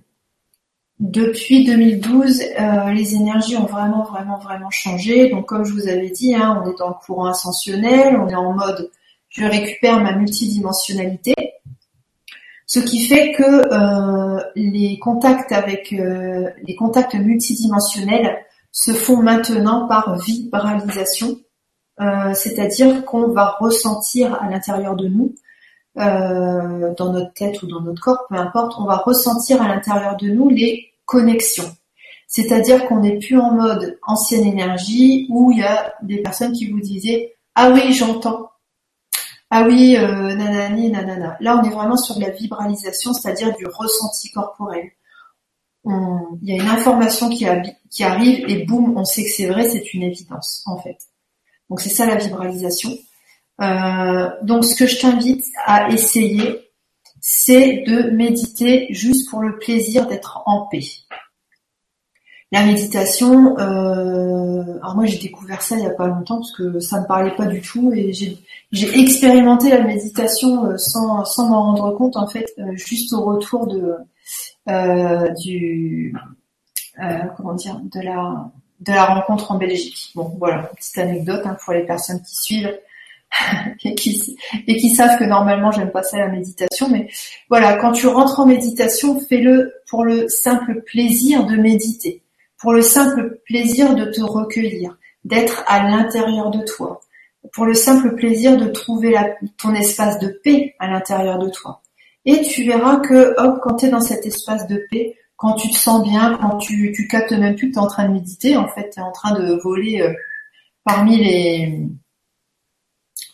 depuis 1.03 1.65
2012, 1.65 2.41
euh, 2.41 2.93
les 2.93 3.13
énergies 3.15 3.57
ont 3.57 3.65
vraiment, 3.65 4.05
vraiment, 4.05 4.39
vraiment 4.39 4.69
changé. 4.69 5.30
Donc, 5.30 5.47
comme 5.47 5.65
je 5.65 5.73
vous 5.73 5.89
avais 5.89 6.09
dit, 6.09 6.34
hein, 6.34 6.63
on 6.63 6.71
est 6.71 6.77
dans 6.80 6.88
le 6.88 7.05
courant 7.05 7.25
ascensionnel, 7.25 8.15
on 8.15 8.30
est 8.30 8.35
en 8.35 8.53
mode 8.53 8.89
je 9.27 9.43
récupère 9.43 9.99
ma 9.99 10.13
multidimensionnalité. 10.15 11.34
Ce 12.67 12.80
qui 12.80 13.05
fait 13.05 13.34
que 13.34 13.43
euh, 13.43 14.41
les 14.55 14.97
contacts 14.99 15.51
avec 15.51 15.91
euh, 15.91 16.49
les 16.63 16.75
contacts 16.75 17.15
multidimensionnels 17.15 18.38
se 18.71 18.93
font 18.93 19.21
maintenant 19.21 19.88
par 19.88 20.17
vibralisation, 20.19 21.38
euh, 21.99 22.34
c'est-à-dire 22.34 23.03
qu'on 23.05 23.30
va 23.30 23.57
ressentir 23.59 24.41
à 24.41 24.49
l'intérieur 24.49 24.95
de 24.95 25.07
nous, 25.07 25.35
dans 25.95 27.11
notre 27.11 27.34
tête 27.34 27.61
ou 27.61 27.67
dans 27.67 27.81
notre 27.81 28.01
corps, 28.01 28.25
peu 28.27 28.35
importe, 28.35 28.73
on 28.80 28.85
va 28.85 28.97
ressentir 28.97 29.61
à 29.61 29.67
l'intérieur 29.67 30.15
de 30.17 30.27
nous 30.27 30.49
les 30.49 30.92
connexions. 31.05 31.75
C'est-à-dire 32.27 32.88
qu'on 32.88 32.99
n'est 32.99 33.19
plus 33.19 33.39
en 33.39 33.53
mode 33.53 33.99
ancienne 34.03 34.45
énergie 34.45 35.27
où 35.30 35.51
il 35.51 35.59
y 35.59 35.63
a 35.63 35.93
des 36.01 36.21
personnes 36.21 36.51
qui 36.53 36.69
vous 36.69 36.80
disaient 36.80 37.35
ah 37.55 37.69
oui 37.71 37.93
j'entends 37.93 38.49
ah 39.55 39.65
oui, 39.67 39.97
euh, 39.97 40.34
nanani, 40.34 40.89
nanana. 40.89 41.38
Là, 41.39 41.59
on 41.59 41.63
est 41.63 41.69
vraiment 41.69 41.95
sur 41.95 42.15
de 42.15 42.21
la 42.21 42.31
vibralisation, 42.31 43.13
c'est-à-dire 43.13 43.55
du 43.55 43.67
ressenti 43.67 44.31
corporel. 44.31 44.89
Il 45.85 46.39
y 46.41 46.53
a 46.53 46.55
une 46.55 46.69
information 46.69 47.30
qui, 47.30 47.45
qui 47.91 48.03
arrive 48.03 48.49
et 48.49 48.65
boum, 48.65 48.97
on 48.97 49.05
sait 49.05 49.23
que 49.23 49.30
c'est 49.30 49.45
vrai, 49.45 49.69
c'est 49.69 49.93
une 49.93 50.01
évidence 50.01 50.63
en 50.65 50.81
fait. 50.81 50.97
Donc 51.69 51.81
c'est 51.81 51.89
ça 51.89 52.07
la 52.07 52.15
vibralisation. 52.15 52.97
Euh, 53.61 54.30
donc 54.41 54.65
ce 54.65 54.73
que 54.75 54.88
je 54.88 54.99
t'invite 54.99 55.45
à 55.65 55.89
essayer, 55.89 56.62
c'est 57.25 57.85
de 57.87 58.09
méditer 58.09 58.87
juste 58.89 59.29
pour 59.29 59.39
le 59.39 59.57
plaisir 59.57 60.07
d'être 60.07 60.43
en 60.45 60.67
paix. 60.67 60.83
La 62.51 62.65
méditation, 62.65 63.57
euh, 63.59 64.77
alors 64.81 64.97
moi 64.97 65.05
j'ai 65.05 65.19
découvert 65.19 65.61
ça 65.61 65.77
il 65.77 65.83
y 65.83 65.87
a 65.87 65.91
pas 65.91 66.07
longtemps 66.07 66.39
parce 66.39 66.51
que 66.51 66.81
ça 66.81 66.99
me 66.99 67.07
parlait 67.07 67.33
pas 67.33 67.45
du 67.45 67.61
tout 67.61 67.93
et 67.93 68.11
j'ai 68.11 68.99
expérimenté 68.99 69.69
la 69.69 69.83
méditation 69.83 70.65
euh, 70.65 70.77
sans 70.77 71.23
sans 71.23 71.47
m'en 71.47 71.63
rendre 71.63 71.95
compte 71.95 72.17
en 72.17 72.27
fait 72.27 72.53
euh, 72.59 72.75
juste 72.75 73.13
au 73.13 73.23
retour 73.23 73.67
de 73.67 73.95
euh, 74.67 75.29
du 75.35 76.13
comment 77.37 77.53
dire 77.53 77.79
de 77.81 78.01
la 78.01 78.51
de 78.81 78.91
la 78.91 79.05
rencontre 79.05 79.49
en 79.49 79.57
Belgique. 79.57 80.11
Bon 80.13 80.35
voilà 80.37 80.63
petite 80.75 80.97
anecdote 80.97 81.43
hein, 81.45 81.55
pour 81.63 81.73
les 81.73 81.85
personnes 81.85 82.21
qui 82.21 82.35
suivent 82.35 82.77
et 83.84 83.95
qui 83.95 84.89
savent 84.95 85.18
que 85.18 85.23
normalement 85.23 85.72
j'aime 85.72 85.91
pas 85.91 86.03
ça 86.03 86.18
la 86.18 86.27
méditation 86.27 86.89
mais 86.89 87.07
voilà 87.49 87.77
quand 87.77 87.91
tu 87.91 88.07
rentres 88.07 88.39
en 88.39 88.45
méditation 88.45 89.19
fais-le 89.19 89.73
pour 89.88 90.05
le 90.05 90.27
simple 90.27 90.84
plaisir 90.84 91.45
de 91.45 91.55
méditer 91.55 92.23
pour 92.64 92.72
le 92.72 92.81
simple 92.81 93.41
plaisir 93.45 93.93
de 93.93 94.05
te 94.05 94.22
recueillir, 94.22 94.97
d'être 95.26 95.65
à 95.68 95.84
l'intérieur 95.84 96.49
de 96.49 96.64
toi, 96.64 97.01
pour 97.51 97.65
le 97.65 97.73
simple 97.73 98.15
plaisir 98.15 98.55
de 98.55 98.68
trouver 98.68 99.15
ton 99.57 99.76
espace 99.76 100.18
de 100.19 100.39
paix 100.43 100.73
à 100.80 100.88
l'intérieur 100.88 101.38
de 101.39 101.49
toi. 101.49 101.81
Et 102.23 102.41
tu 102.41 102.64
verras 102.64 103.01
que, 103.01 103.38
hop, 103.38 103.60
quand 103.61 103.76
tu 103.76 103.88
es 103.88 103.89
dans 103.89 103.99
cet 103.99 104.26
espace 104.26 104.65
de 104.68 104.81
paix, 104.89 105.18
quand 105.35 105.55
tu 105.55 105.69
te 105.72 105.77
sens 105.77 106.07
bien, 106.07 106.39
quand 106.41 106.57
tu, 106.57 106.93
tu 106.95 107.05
captes 107.10 107.34
même 107.34 107.57
plus 107.57 107.68
que 107.68 107.73
tu 107.73 107.80
es 107.80 107.84
en 107.84 107.88
train 107.88 108.07
de 108.07 108.14
méditer, 108.14 108.55
en 108.55 108.69
fait, 108.69 108.91
tu 108.91 108.99
es 109.01 109.03
en 109.03 109.11
train 109.11 109.38
de 109.38 109.60
voler 109.61 110.01
euh, 110.01 110.14
parmi 110.85 111.18
les 111.18 111.85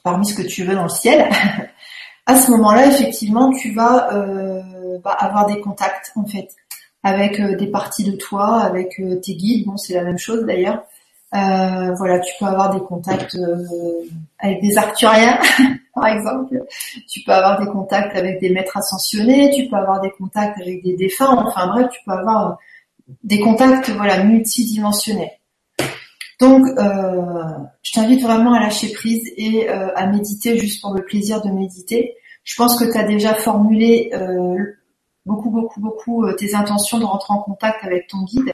parmi 0.04 0.26
ce 0.26 0.34
que 0.36 0.48
tu 0.48 0.64
veux 0.64 0.76
dans 0.76 0.84
le 0.84 0.90
ciel. 0.90 1.30
à 2.26 2.36
ce 2.36 2.52
moment-là, 2.52 2.88
effectivement, 2.88 3.52
tu 3.52 3.74
vas 3.74 4.14
euh, 4.14 4.62
bah, 5.04 5.16
avoir 5.20 5.46
des 5.48 5.60
contacts, 5.62 6.12
en 6.16 6.26
fait 6.26 6.50
avec 7.02 7.40
euh, 7.40 7.56
des 7.56 7.68
parties 7.68 8.04
de 8.04 8.18
toi, 8.18 8.60
avec 8.60 9.00
euh, 9.00 9.16
tes 9.16 9.34
guides. 9.34 9.66
Bon, 9.66 9.78
c'est 9.78 9.94
la 9.94 10.04
même 10.04 10.18
chose 10.18 10.46
d'ailleurs. 10.46 10.84
Voilà, 11.32 12.20
tu 12.20 12.34
peux 12.40 12.46
avoir 12.46 12.74
des 12.74 12.82
contacts 12.82 13.38
avec 14.40 14.62
des 14.62 14.78
arcturiens, 14.78 15.40
par 15.96 16.08
exemple. 16.08 16.66
Tu 17.08 17.22
peux 17.22 17.32
avoir 17.32 17.60
des 17.60 17.68
contacts 17.68 18.18
avec 18.18 18.42
des 18.42 18.50
maîtres 18.50 18.76
ascensionnés. 18.76 19.52
Tu 19.56 19.70
peux 19.70 19.76
avoir 19.76 20.02
des 20.02 20.10
contacts 20.12 20.60
avec 20.60 20.84
des 20.84 20.96
défunts. 20.96 21.46
Enfin 21.46 21.68
bref, 21.68 21.88
tu 21.92 22.00
peux 22.04 22.14
avoir 22.14 22.58
des 23.24 23.40
contacts 23.40 23.90
voilà 23.92 24.24
multidimensionnels. 24.24 25.39
Donc, 26.40 26.66
euh, 26.68 27.44
je 27.84 27.92
t'invite 27.92 28.22
vraiment 28.22 28.54
à 28.54 28.60
lâcher 28.60 28.92
prise 28.94 29.22
et 29.36 29.68
à 29.68 30.08
méditer 30.08 30.58
juste 30.58 30.82
pour 30.82 30.94
le 30.94 31.04
plaisir 31.04 31.42
de 31.42 31.50
méditer. 31.50 32.16
Je 32.44 32.56
pense 32.56 32.80
que 32.80 32.92
tu 32.92 32.98
as 32.98 33.04
déjà 33.04 33.34
formulé 33.36 34.10
euh, 34.14 34.56
beaucoup, 35.30 35.52
beaucoup, 35.52 35.80
beaucoup 35.80 36.26
euh, 36.26 36.34
tes 36.34 36.56
intentions 36.56 37.00
de 37.00 37.06
rentrer 37.06 37.34
en 37.34 37.42
contact 37.42 37.84
avec 37.86 38.08
ton 38.08 38.24
guide. 38.24 38.52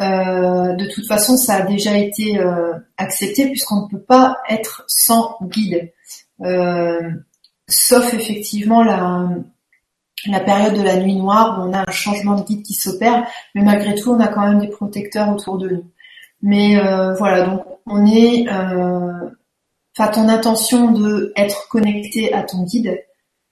Euh, 0.00 0.74
de 0.74 0.92
toute 0.92 1.06
façon, 1.06 1.36
ça 1.36 1.54
a 1.54 1.62
déjà 1.62 1.96
été 1.96 2.38
euh, 2.38 2.74
accepté 2.96 3.46
puisqu'on 3.46 3.82
ne 3.82 3.88
peut 3.88 4.02
pas 4.02 4.36
être 4.50 4.84
sans 4.88 5.38
guide, 5.42 5.92
sauf 7.68 8.12
effectivement 8.12 8.82
la 8.82 10.40
période 10.40 10.74
de 10.74 10.82
la 10.82 10.96
nuit 10.96 11.16
noire 11.16 11.58
où 11.58 11.68
on 11.68 11.72
a 11.72 11.88
un 11.88 11.92
changement 11.92 12.34
de 12.34 12.44
guide 12.44 12.62
qui 12.62 12.74
s'opère, 12.74 13.26
mais 13.54 13.62
malgré 13.62 13.94
tout, 13.94 14.10
on 14.10 14.20
a 14.20 14.28
quand 14.28 14.46
même 14.46 14.58
des 14.58 14.68
protecteurs 14.68 15.30
autour 15.30 15.58
de 15.58 15.68
nous. 15.68 15.84
Mais 16.46 16.76
voilà, 17.16 17.46
donc 17.46 17.64
on 17.86 18.04
est, 18.04 18.46
enfin 18.50 20.08
ton 20.12 20.28
intention 20.28 20.92
de 20.92 21.32
être 21.36 21.68
connecté 21.68 22.34
à 22.34 22.42
ton 22.42 22.64
guide, 22.64 23.02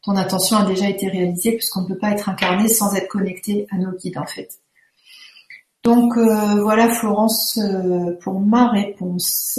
ton 0.02 0.16
attention 0.16 0.58
a 0.58 0.66
déjà 0.66 0.88
été 0.88 1.08
réalisée 1.08 1.52
puisqu'on 1.52 1.82
ne 1.82 1.86
peut 1.86 1.98
pas 1.98 2.10
être 2.10 2.28
incarné 2.28 2.68
sans 2.68 2.94
être 2.94 3.08
connecté 3.08 3.66
à 3.70 3.78
nos 3.78 3.92
guides 3.92 4.18
en 4.18 4.26
fait. 4.26 4.50
Donc 5.84 6.16
euh, 6.16 6.62
voilà 6.62 6.88
Florence 6.88 7.58
euh, 7.58 8.16
pour 8.20 8.40
ma 8.40 8.68
réponse. 8.68 9.58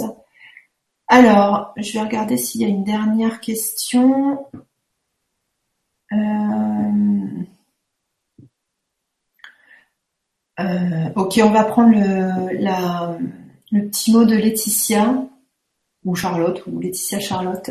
Alors, 1.06 1.72
je 1.76 1.92
vais 1.92 2.00
regarder 2.00 2.36
s'il 2.36 2.62
y 2.62 2.64
a 2.64 2.68
une 2.68 2.84
dernière 2.84 3.40
question. 3.40 4.46
Ok, 10.58 11.40
on 11.42 11.50
va 11.50 11.64
prendre 11.64 11.94
le, 11.94 12.58
le 13.72 13.88
petit 13.88 14.12
mot 14.12 14.24
de 14.24 14.34
Laetitia, 14.34 15.24
ou 16.04 16.14
Charlotte, 16.14 16.62
ou 16.66 16.80
Laetitia 16.80 17.18
Charlotte, 17.20 17.70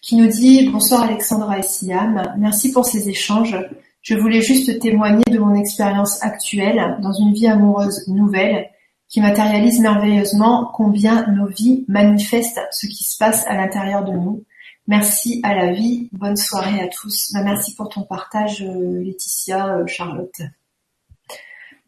qui 0.00 0.16
nous 0.16 0.28
dit 0.28 0.68
Bonsoir 0.68 1.02
Alexandra 1.02 1.58
et 1.58 1.62
Siam, 1.62 2.22
merci 2.38 2.72
pour 2.72 2.84
ces 2.84 3.08
échanges. 3.08 3.56
Je 4.02 4.16
voulais 4.16 4.42
juste 4.42 4.80
témoigner 4.80 5.24
de 5.30 5.38
mon 5.38 5.54
expérience 5.54 6.22
actuelle 6.22 6.98
dans 7.00 7.12
une 7.12 7.32
vie 7.32 7.46
amoureuse 7.46 8.08
nouvelle 8.08 8.68
qui 9.08 9.20
matérialise 9.20 9.80
merveilleusement 9.80 10.70
combien 10.74 11.26
nos 11.28 11.46
vies 11.46 11.84
manifestent 11.86 12.60
ce 12.72 12.86
qui 12.86 13.04
se 13.04 13.16
passe 13.16 13.46
à 13.46 13.54
l'intérieur 13.54 14.04
de 14.04 14.12
nous. 14.12 14.44
Merci 14.88 15.40
à 15.44 15.54
la 15.54 15.72
vie, 15.72 16.08
bonne 16.12 16.36
soirée 16.36 16.80
à 16.80 16.88
tous. 16.88 17.30
Bah, 17.32 17.44
merci 17.44 17.74
pour 17.76 17.88
ton 17.88 18.02
partage 18.02 18.62
euh, 18.62 19.04
Laetitia, 19.04 19.76
euh, 19.76 19.86
Charlotte. 19.86 20.42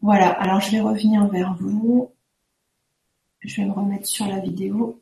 Voilà, 0.05 0.29
alors 0.33 0.59
je 0.59 0.69
vais 0.69 0.81
revenir 0.81 1.25
vers 1.29 1.55
vous. 1.59 2.11
Je 3.39 3.59
vais 3.59 3.67
me 3.67 3.73
remettre 3.73 4.05
sur 4.05 4.27
la 4.27 4.37
vidéo. 4.37 5.01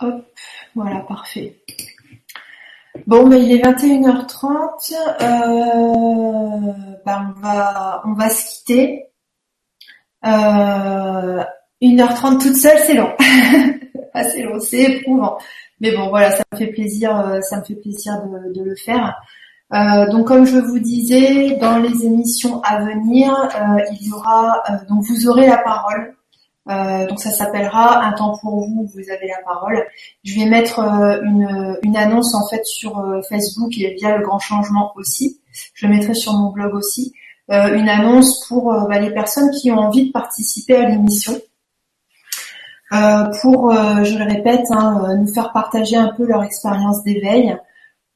Hop, 0.00 0.26
voilà, 0.74 0.98
parfait. 1.02 1.62
Bon, 3.06 3.28
mais 3.28 3.40
il 3.40 3.52
est 3.52 3.62
21h30. 3.62 4.94
Euh, 5.20 6.72
ben, 7.06 7.34
on 7.36 7.40
va, 7.40 8.02
on 8.04 8.14
va 8.14 8.30
se 8.30 8.58
quitter. 8.58 9.12
Euh, 10.24 11.44
1h30 11.80 12.42
toute 12.42 12.56
seule, 12.56 12.78
c'est 12.84 12.94
long. 12.94 13.14
c'est 14.12 14.42
long, 14.42 14.58
c'est 14.58 14.82
éprouvant. 14.82 15.38
Mais 15.78 15.94
bon, 15.94 16.08
voilà, 16.08 16.32
ça 16.32 16.42
me 16.50 16.58
fait 16.58 16.72
plaisir, 16.72 17.16
euh, 17.16 17.40
ça 17.42 17.60
me 17.60 17.64
fait 17.64 17.76
plaisir 17.76 18.20
de, 18.24 18.60
le 18.60 18.74
faire. 18.74 19.14
Euh, 19.74 20.06
donc, 20.10 20.28
comme 20.28 20.46
je 20.46 20.58
vous 20.58 20.78
disais, 20.78 21.56
dans 21.56 21.78
les 21.78 22.04
émissions 22.04 22.60
à 22.62 22.84
venir, 22.84 23.32
euh, 23.34 23.82
il 23.92 24.08
y 24.08 24.12
aura, 24.12 24.62
donc 24.88 25.04
vous 25.04 25.28
aurez 25.28 25.46
la 25.46 25.58
parole. 25.58 26.16
Euh, 26.68 27.06
donc 27.06 27.20
ça 27.20 27.30
s'appellera 27.30 28.04
Un 28.04 28.12
temps 28.12 28.36
pour 28.38 28.66
vous, 28.66 28.90
vous 28.92 29.10
avez 29.10 29.28
la 29.28 29.40
parole. 29.44 29.84
Je 30.24 30.34
vais 30.34 30.46
mettre 30.46 30.80
euh, 30.80 31.20
une, 31.22 31.78
une, 31.82 31.96
annonce 31.96 32.34
en 32.34 32.46
fait 32.48 32.64
sur 32.64 32.98
euh, 32.98 33.20
Facebook 33.28 33.70
et 33.78 33.94
via 33.94 34.16
le 34.16 34.24
grand 34.24 34.40
changement 34.40 34.92
aussi. 34.96 35.40
Je 35.74 35.86
mettrai 35.86 36.14
sur 36.14 36.32
mon 36.32 36.50
blog 36.50 36.74
aussi 36.74 37.12
une 37.48 37.88
annonce 37.88 38.44
pour 38.48 38.74
bah, 38.88 38.98
les 38.98 39.12
personnes 39.12 39.52
qui 39.52 39.70
ont 39.70 39.78
envie 39.78 40.08
de 40.08 40.10
participer 40.10 40.74
à 40.74 40.88
l'émission. 40.88 41.32
pour, 42.90 43.72
je 43.72 44.18
le 44.18 44.24
répète, 44.24 44.66
hein, 44.72 45.14
nous 45.16 45.32
faire 45.32 45.52
partager 45.52 45.94
un 45.94 46.08
peu 46.08 46.26
leur 46.26 46.42
expérience 46.42 47.04
d'éveil, 47.04 47.56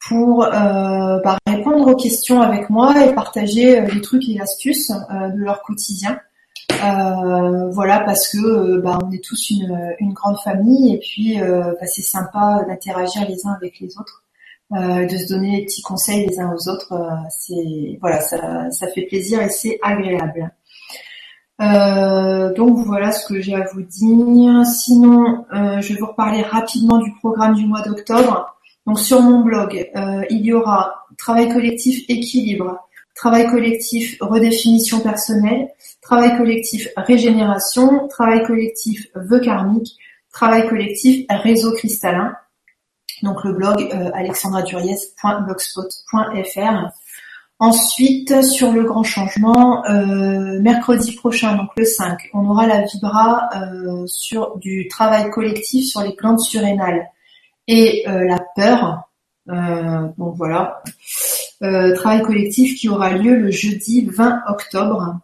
pour 0.09 0.47
bah, 0.48 1.39
répondre 1.47 1.89
aux 1.89 1.97
questions 1.97 2.40
avec 2.40 2.70
moi 2.70 3.05
et 3.05 3.14
partager 3.14 3.81
les 3.81 4.01
trucs 4.01 4.28
et 4.28 4.40
astuces 4.40 4.90
de 4.90 5.36
leur 5.36 5.62
quotidien. 5.62 6.18
Euh, 6.82 7.70
voilà 7.70 8.01
parce 8.01 8.28
que 8.28 8.39
euh, 8.39 8.81
bah, 8.81 8.98
on 9.05 9.10
est 9.10 9.22
tous 9.22 9.51
une, 9.51 10.12
grande 10.12 10.39
famille 10.39 10.94
et 10.94 10.98
puis 10.98 11.40
euh, 11.40 11.72
bah, 11.78 11.86
c'est 11.86 12.02
sympa 12.02 12.64
d'interagir 12.66 13.27
les 13.28 13.47
uns 13.47 13.52
avec 13.52 13.81
les 13.81 13.98
autres, 13.98 14.24
de 14.72 15.16
se 15.16 15.28
donner 15.28 15.59
des 15.59 15.64
petits 15.66 15.82
conseils 15.82 16.27
les 16.27 16.39
uns 16.39 16.52
aux 16.55 16.68
autres. 16.68 16.94
c'est 17.31 17.98
voilà, 18.01 18.20
ça, 18.20 18.70
ça 18.70 18.86
fait 18.89 19.02
plaisir 19.02 19.43
et 19.43 19.51
c'est 19.51 19.78
agréable. 19.82 20.52
donc 21.59 22.78
voilà 22.86 23.12
ce 23.12 23.27
que 23.27 23.40
j'ai 23.40 23.55
à 23.55 23.66
vous 23.72 23.82
dire. 23.82 24.64
Sinon, 24.64 25.44
je 25.52 25.93
vais 25.93 26.01
vous 26.01 26.06
reparler 26.06 26.43
rapidement 26.43 26.98
du 26.98 27.12
programme 27.20 27.55
du 27.55 27.66
mois 27.66 27.82
d'octobre. 27.82 28.60
Donc 28.86 28.98
sur 28.98 29.20
mon 29.20 29.40
blog, 29.40 29.90
il 30.31 30.40
y 30.40 30.52
aura 30.52 31.05
travail 31.19 31.52
collectif 31.52 32.02
équilibre, 32.09 32.78
travail 33.15 33.48
collectif 33.51 34.16
redéfinition 34.20 35.01
personnelle, 35.01 35.69
travail 36.01 36.39
collectif 36.39 36.89
régénération, 36.97 38.09
travail 38.09 38.43
collectif 38.44 39.07
vœux 39.15 39.40
karmique, 39.40 39.98
travail 40.32 40.66
collectif 40.69 41.27
réseau 41.28 41.73
cristallin. 41.73 42.35
Donc 43.23 43.44
le 43.44 43.52
blog 43.52 43.86
euh, 43.93 44.11
alexandraduriez.blogspot.fr. 44.15 46.89
Ensuite, 47.59 48.43
sur 48.43 48.73
le 48.73 48.85
grand 48.85 49.02
changement, 49.02 49.85
euh, 49.85 50.59
mercredi 50.62 51.12
prochain, 51.12 51.57
donc 51.57 51.69
le 51.77 51.85
5, 51.85 52.31
on 52.32 52.48
aura 52.48 52.66
la 52.66 52.86
vibra 52.86 53.51
euh, 53.55 54.07
sur 54.07 54.57
du 54.57 54.89
travail 54.89 55.28
collectif 55.28 55.86
sur 55.86 56.01
les 56.01 56.15
plantes 56.15 56.40
surrénales 56.40 57.11
et 57.71 58.05
la 58.07 58.39
peur. 58.57 59.09
donc 59.47 60.35
voilà, 60.37 60.83
travail 61.61 62.23
collectif 62.23 62.79
qui 62.79 62.89
aura 62.89 63.13
lieu 63.13 63.37
le 63.37 63.51
jeudi 63.51 64.05
20 64.05 64.43
octobre. 64.49 65.21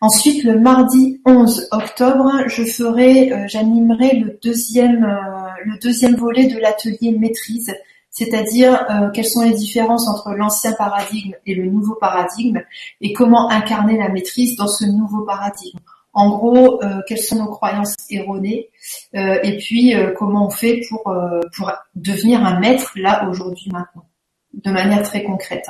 Ensuite, 0.00 0.44
le 0.44 0.60
mardi 0.60 1.22
11 1.24 1.68
octobre, 1.72 2.30
je 2.46 2.62
ferai, 2.64 3.32
euh, 3.32 3.48
j'animerai 3.48 4.16
le 4.16 4.38
deuxième, 4.42 5.02
euh, 5.02 5.48
le 5.64 5.78
deuxième 5.78 6.14
volet 6.16 6.46
de 6.46 6.58
l'atelier 6.58 7.16
maîtrise, 7.18 7.74
c'est-à-dire 8.10 8.84
euh, 8.90 9.10
quelles 9.14 9.24
sont 9.24 9.40
les 9.40 9.54
différences 9.54 10.06
entre 10.06 10.34
l'ancien 10.34 10.72
paradigme 10.72 11.32
et 11.46 11.54
le 11.54 11.70
nouveau 11.70 11.94
paradigme, 11.94 12.60
et 13.00 13.14
comment 13.14 13.48
incarner 13.50 13.96
la 13.96 14.10
maîtrise 14.10 14.56
dans 14.56 14.68
ce 14.68 14.84
nouveau 14.84 15.22
paradigme. 15.22 15.78
En 16.14 16.30
gros, 16.30 16.80
quelles 17.06 17.18
sont 17.18 17.36
nos 17.36 17.50
croyances 17.50 17.96
erronées, 18.08 18.70
et 19.12 19.56
puis 19.58 19.94
comment 20.16 20.46
on 20.46 20.50
fait 20.50 20.80
pour, 20.88 21.12
pour 21.56 21.72
devenir 21.96 22.44
un 22.44 22.60
maître 22.60 22.92
là, 22.96 23.28
aujourd'hui, 23.28 23.70
maintenant, 23.72 24.06
de 24.52 24.70
manière 24.70 25.02
très 25.02 25.24
concrète. 25.24 25.66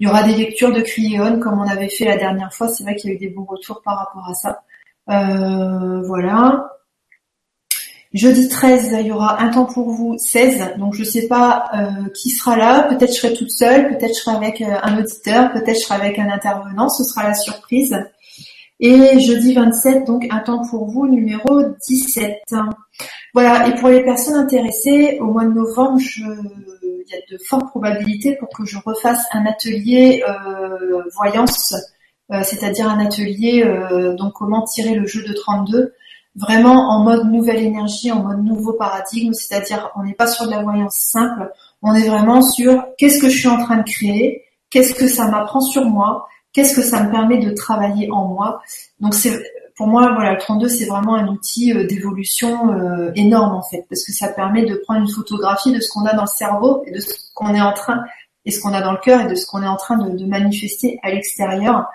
Il 0.00 0.06
y 0.06 0.10
aura 0.10 0.22
des 0.22 0.34
lectures 0.34 0.72
de 0.72 0.80
Cryon 0.80 1.40
comme 1.40 1.58
on 1.58 1.68
avait 1.68 1.88
fait 1.88 2.04
la 2.04 2.16
dernière 2.16 2.52
fois. 2.52 2.68
C'est 2.68 2.84
vrai 2.84 2.94
qu'il 2.96 3.10
y 3.10 3.12
a 3.12 3.16
eu 3.16 3.18
des 3.18 3.28
bons 3.28 3.44
retours 3.44 3.82
par 3.82 3.98
rapport 3.98 4.28
à 4.28 4.34
ça. 4.34 4.62
Euh, 5.10 6.02
voilà. 6.02 6.72
Jeudi 8.14 8.48
13, 8.48 8.96
il 9.00 9.06
y 9.08 9.12
aura 9.12 9.42
un 9.42 9.50
temps 9.50 9.66
pour 9.66 9.90
vous 9.90 10.16
16. 10.18 10.76
Donc 10.78 10.94
je 10.94 11.04
sais 11.04 11.26
pas 11.28 11.68
euh, 11.74 12.08
qui 12.14 12.30
sera 12.30 12.56
là. 12.56 12.84
Peut-être 12.84 13.12
je 13.12 13.20
serai 13.20 13.34
toute 13.34 13.50
seule, 13.50 13.88
peut-être 13.88 14.14
je 14.14 14.20
serai 14.20 14.36
avec 14.36 14.60
euh, 14.60 14.76
un 14.82 14.98
auditeur, 14.98 15.52
peut-être 15.52 15.78
je 15.78 15.84
serai 15.84 15.96
avec 15.96 16.18
un 16.18 16.30
intervenant. 16.30 16.88
Ce 16.88 17.04
sera 17.04 17.24
la 17.24 17.34
surprise. 17.34 17.96
Et 18.80 19.18
jeudi 19.18 19.54
27, 19.54 20.06
donc 20.06 20.26
un 20.30 20.38
temps 20.38 20.62
pour 20.68 20.86
vous 20.86 21.08
numéro 21.08 21.62
17. 21.88 22.42
Voilà. 23.34 23.68
Et 23.68 23.74
pour 23.74 23.88
les 23.88 24.04
personnes 24.04 24.36
intéressées, 24.36 25.18
au 25.20 25.26
mois 25.26 25.44
de 25.44 25.52
novembre, 25.52 25.98
je 25.98 26.22
il 27.08 27.14
y 27.14 27.16
a 27.16 27.36
de 27.36 27.42
fortes 27.42 27.68
probabilités 27.68 28.36
pour 28.36 28.48
que 28.50 28.64
je 28.64 28.78
refasse 28.84 29.24
un 29.32 29.46
atelier 29.46 30.22
euh, 30.28 31.02
voyance, 31.16 31.74
euh, 32.32 32.42
c'est-à-dire 32.42 32.88
un 32.88 33.00
atelier 33.00 33.64
euh, 33.64 34.14
donc 34.14 34.34
comment 34.34 34.64
tirer 34.64 34.94
le 34.94 35.06
jeu 35.06 35.26
de 35.26 35.32
32 35.32 35.94
vraiment 36.36 36.90
en 36.90 37.02
mode 37.02 37.24
nouvelle 37.32 37.64
énergie, 37.64 38.12
en 38.12 38.22
mode 38.22 38.44
nouveau 38.44 38.74
paradigme, 38.74 39.32
c'est-à-dire 39.32 39.90
on 39.96 40.04
n'est 40.04 40.14
pas 40.14 40.26
sur 40.26 40.46
de 40.46 40.50
la 40.52 40.62
voyance 40.62 40.96
simple, 40.96 41.50
on 41.82 41.94
est 41.94 42.08
vraiment 42.08 42.42
sur 42.42 42.84
qu'est-ce 42.96 43.20
que 43.20 43.28
je 43.28 43.38
suis 43.38 43.48
en 43.48 43.58
train 43.58 43.78
de 43.78 43.82
créer, 43.82 44.44
qu'est-ce 44.70 44.94
que 44.94 45.08
ça 45.08 45.26
m'apprend 45.28 45.60
sur 45.60 45.84
moi, 45.84 46.28
qu'est-ce 46.58 46.74
que 46.74 46.82
ça 46.82 47.04
me 47.04 47.10
permet 47.12 47.38
de 47.38 47.52
travailler 47.52 48.10
en 48.10 48.26
moi. 48.26 48.60
Donc 48.98 49.14
c'est 49.14 49.40
pour 49.76 49.86
moi, 49.86 50.12
voilà, 50.12 50.32
le 50.32 50.38
32, 50.38 50.68
c'est 50.68 50.86
vraiment 50.86 51.14
un 51.14 51.28
outil 51.28 51.72
euh, 51.72 51.86
d'évolution 51.86 52.72
euh, 52.72 53.12
énorme 53.14 53.54
en 53.54 53.62
fait, 53.62 53.86
parce 53.88 54.04
que 54.04 54.12
ça 54.12 54.26
permet 54.26 54.64
de 54.64 54.74
prendre 54.74 55.02
une 55.02 55.08
photographie 55.08 55.70
de 55.70 55.78
ce 55.78 55.88
qu'on 55.88 56.04
a 56.04 56.14
dans 56.14 56.22
le 56.22 56.26
cerveau 56.26 56.82
et 56.84 56.90
de 56.90 56.98
ce 56.98 57.14
qu'on 57.32 57.54
est 57.54 57.60
en 57.60 57.72
train 57.72 58.02
et 58.44 58.50
ce 58.50 58.60
qu'on 58.60 58.74
a 58.74 58.82
dans 58.82 58.90
le 58.90 58.98
cœur 58.98 59.20
et 59.20 59.28
de 59.28 59.36
ce 59.36 59.46
qu'on 59.46 59.62
est 59.62 59.68
en 59.68 59.76
train 59.76 59.98
de, 59.98 60.24
manifester 60.26 60.98
à 61.04 61.12
l'extérieur. 61.12 61.86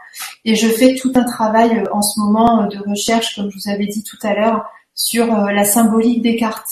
Et 0.45 0.55
je 0.55 0.69
fais 0.69 0.95
tout 0.95 1.11
un 1.15 1.25
travail 1.25 1.77
euh, 1.77 1.83
en 1.91 2.01
ce 2.01 2.21
moment 2.21 2.65
de 2.67 2.77
recherche, 2.89 3.35
comme 3.35 3.51
je 3.51 3.57
vous 3.57 3.69
avais 3.69 3.87
dit 3.87 4.03
tout 4.03 4.19
à 4.23 4.33
l'heure, 4.33 4.63
sur 4.95 5.25
la 5.25 5.65
symbolique 5.65 6.21
des 6.21 6.37
cartes. 6.37 6.69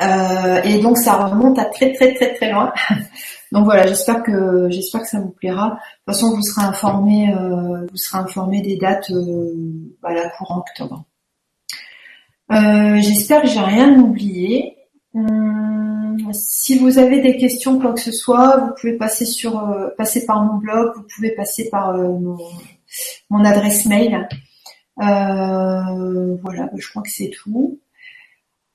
et 0.00 0.78
donc 0.78 0.96
ça 0.96 1.26
remonte 1.26 1.58
à 1.58 1.66
très 1.66 1.92
très 1.92 2.14
très 2.14 2.34
très 2.34 2.52
loin. 2.52 2.72
Donc 3.54 3.66
voilà, 3.66 3.86
j'espère 3.86 4.24
que 4.24 4.68
j'espère 4.68 5.02
que 5.02 5.06
ça 5.06 5.20
vous 5.20 5.30
plaira. 5.30 5.68
De 5.68 5.72
toute 5.74 6.06
façon, 6.06 6.34
vous 6.34 6.42
serez 6.42 6.66
informé, 6.66 7.32
euh, 7.32 7.86
vous 7.88 7.96
serez 7.96 8.18
informé 8.18 8.60
des 8.62 8.76
dates 8.76 9.08
euh, 9.12 9.54
à 10.02 10.12
la 10.12 10.28
courant 10.30 10.58
octobre. 10.58 11.04
Euh, 12.50 12.96
j'espère 13.00 13.42
que 13.42 13.48
j'ai 13.48 13.60
rien 13.60 13.96
oublié. 14.00 14.76
Hum, 15.14 16.32
si 16.32 16.80
vous 16.80 16.98
avez 16.98 17.20
des 17.20 17.36
questions, 17.36 17.78
quoi 17.78 17.92
que 17.92 18.00
ce 18.00 18.10
soit, 18.10 18.56
vous 18.56 18.72
pouvez 18.80 18.94
passer 18.94 19.24
sur 19.24 19.52
passer 19.96 20.26
par 20.26 20.42
mon 20.42 20.58
blog, 20.58 20.90
vous 20.96 21.04
pouvez 21.14 21.30
passer 21.30 21.70
par 21.70 21.94
mon, 21.96 23.44
adresse 23.44 23.86
mail. 23.86 24.28
voilà, 24.96 26.70
je 26.74 26.90
crois 26.90 27.02
que 27.02 27.10
c'est 27.10 27.30
tout. 27.30 27.78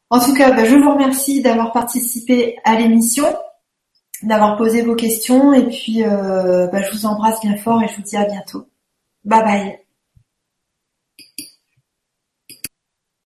En 0.09 0.21
tout 0.21 0.33
cas, 0.33 0.51
bah, 0.51 0.63
je 0.63 0.75
vous 0.75 0.89
remercie 0.89 1.41
d'avoir 1.41 1.73
participé 1.73 2.55
à 2.63 2.79
l'émission 2.79 3.25
d'avoir 4.23 4.57
posé 4.57 4.81
vos 4.81 4.95
questions 4.95 5.53
et 5.53 5.67
puis 5.67 6.03
euh, 6.03 6.67
bah, 6.67 6.81
je 6.81 6.91
vous 6.91 7.05
embrasse 7.05 7.39
bien 7.41 7.57
fort 7.57 7.81
et 7.81 7.87
je 7.87 7.95
vous 7.95 8.03
dis 8.03 8.17
à 8.17 8.25
bientôt. 8.25 8.67
Bye 9.25 9.43
bye. 9.43 9.88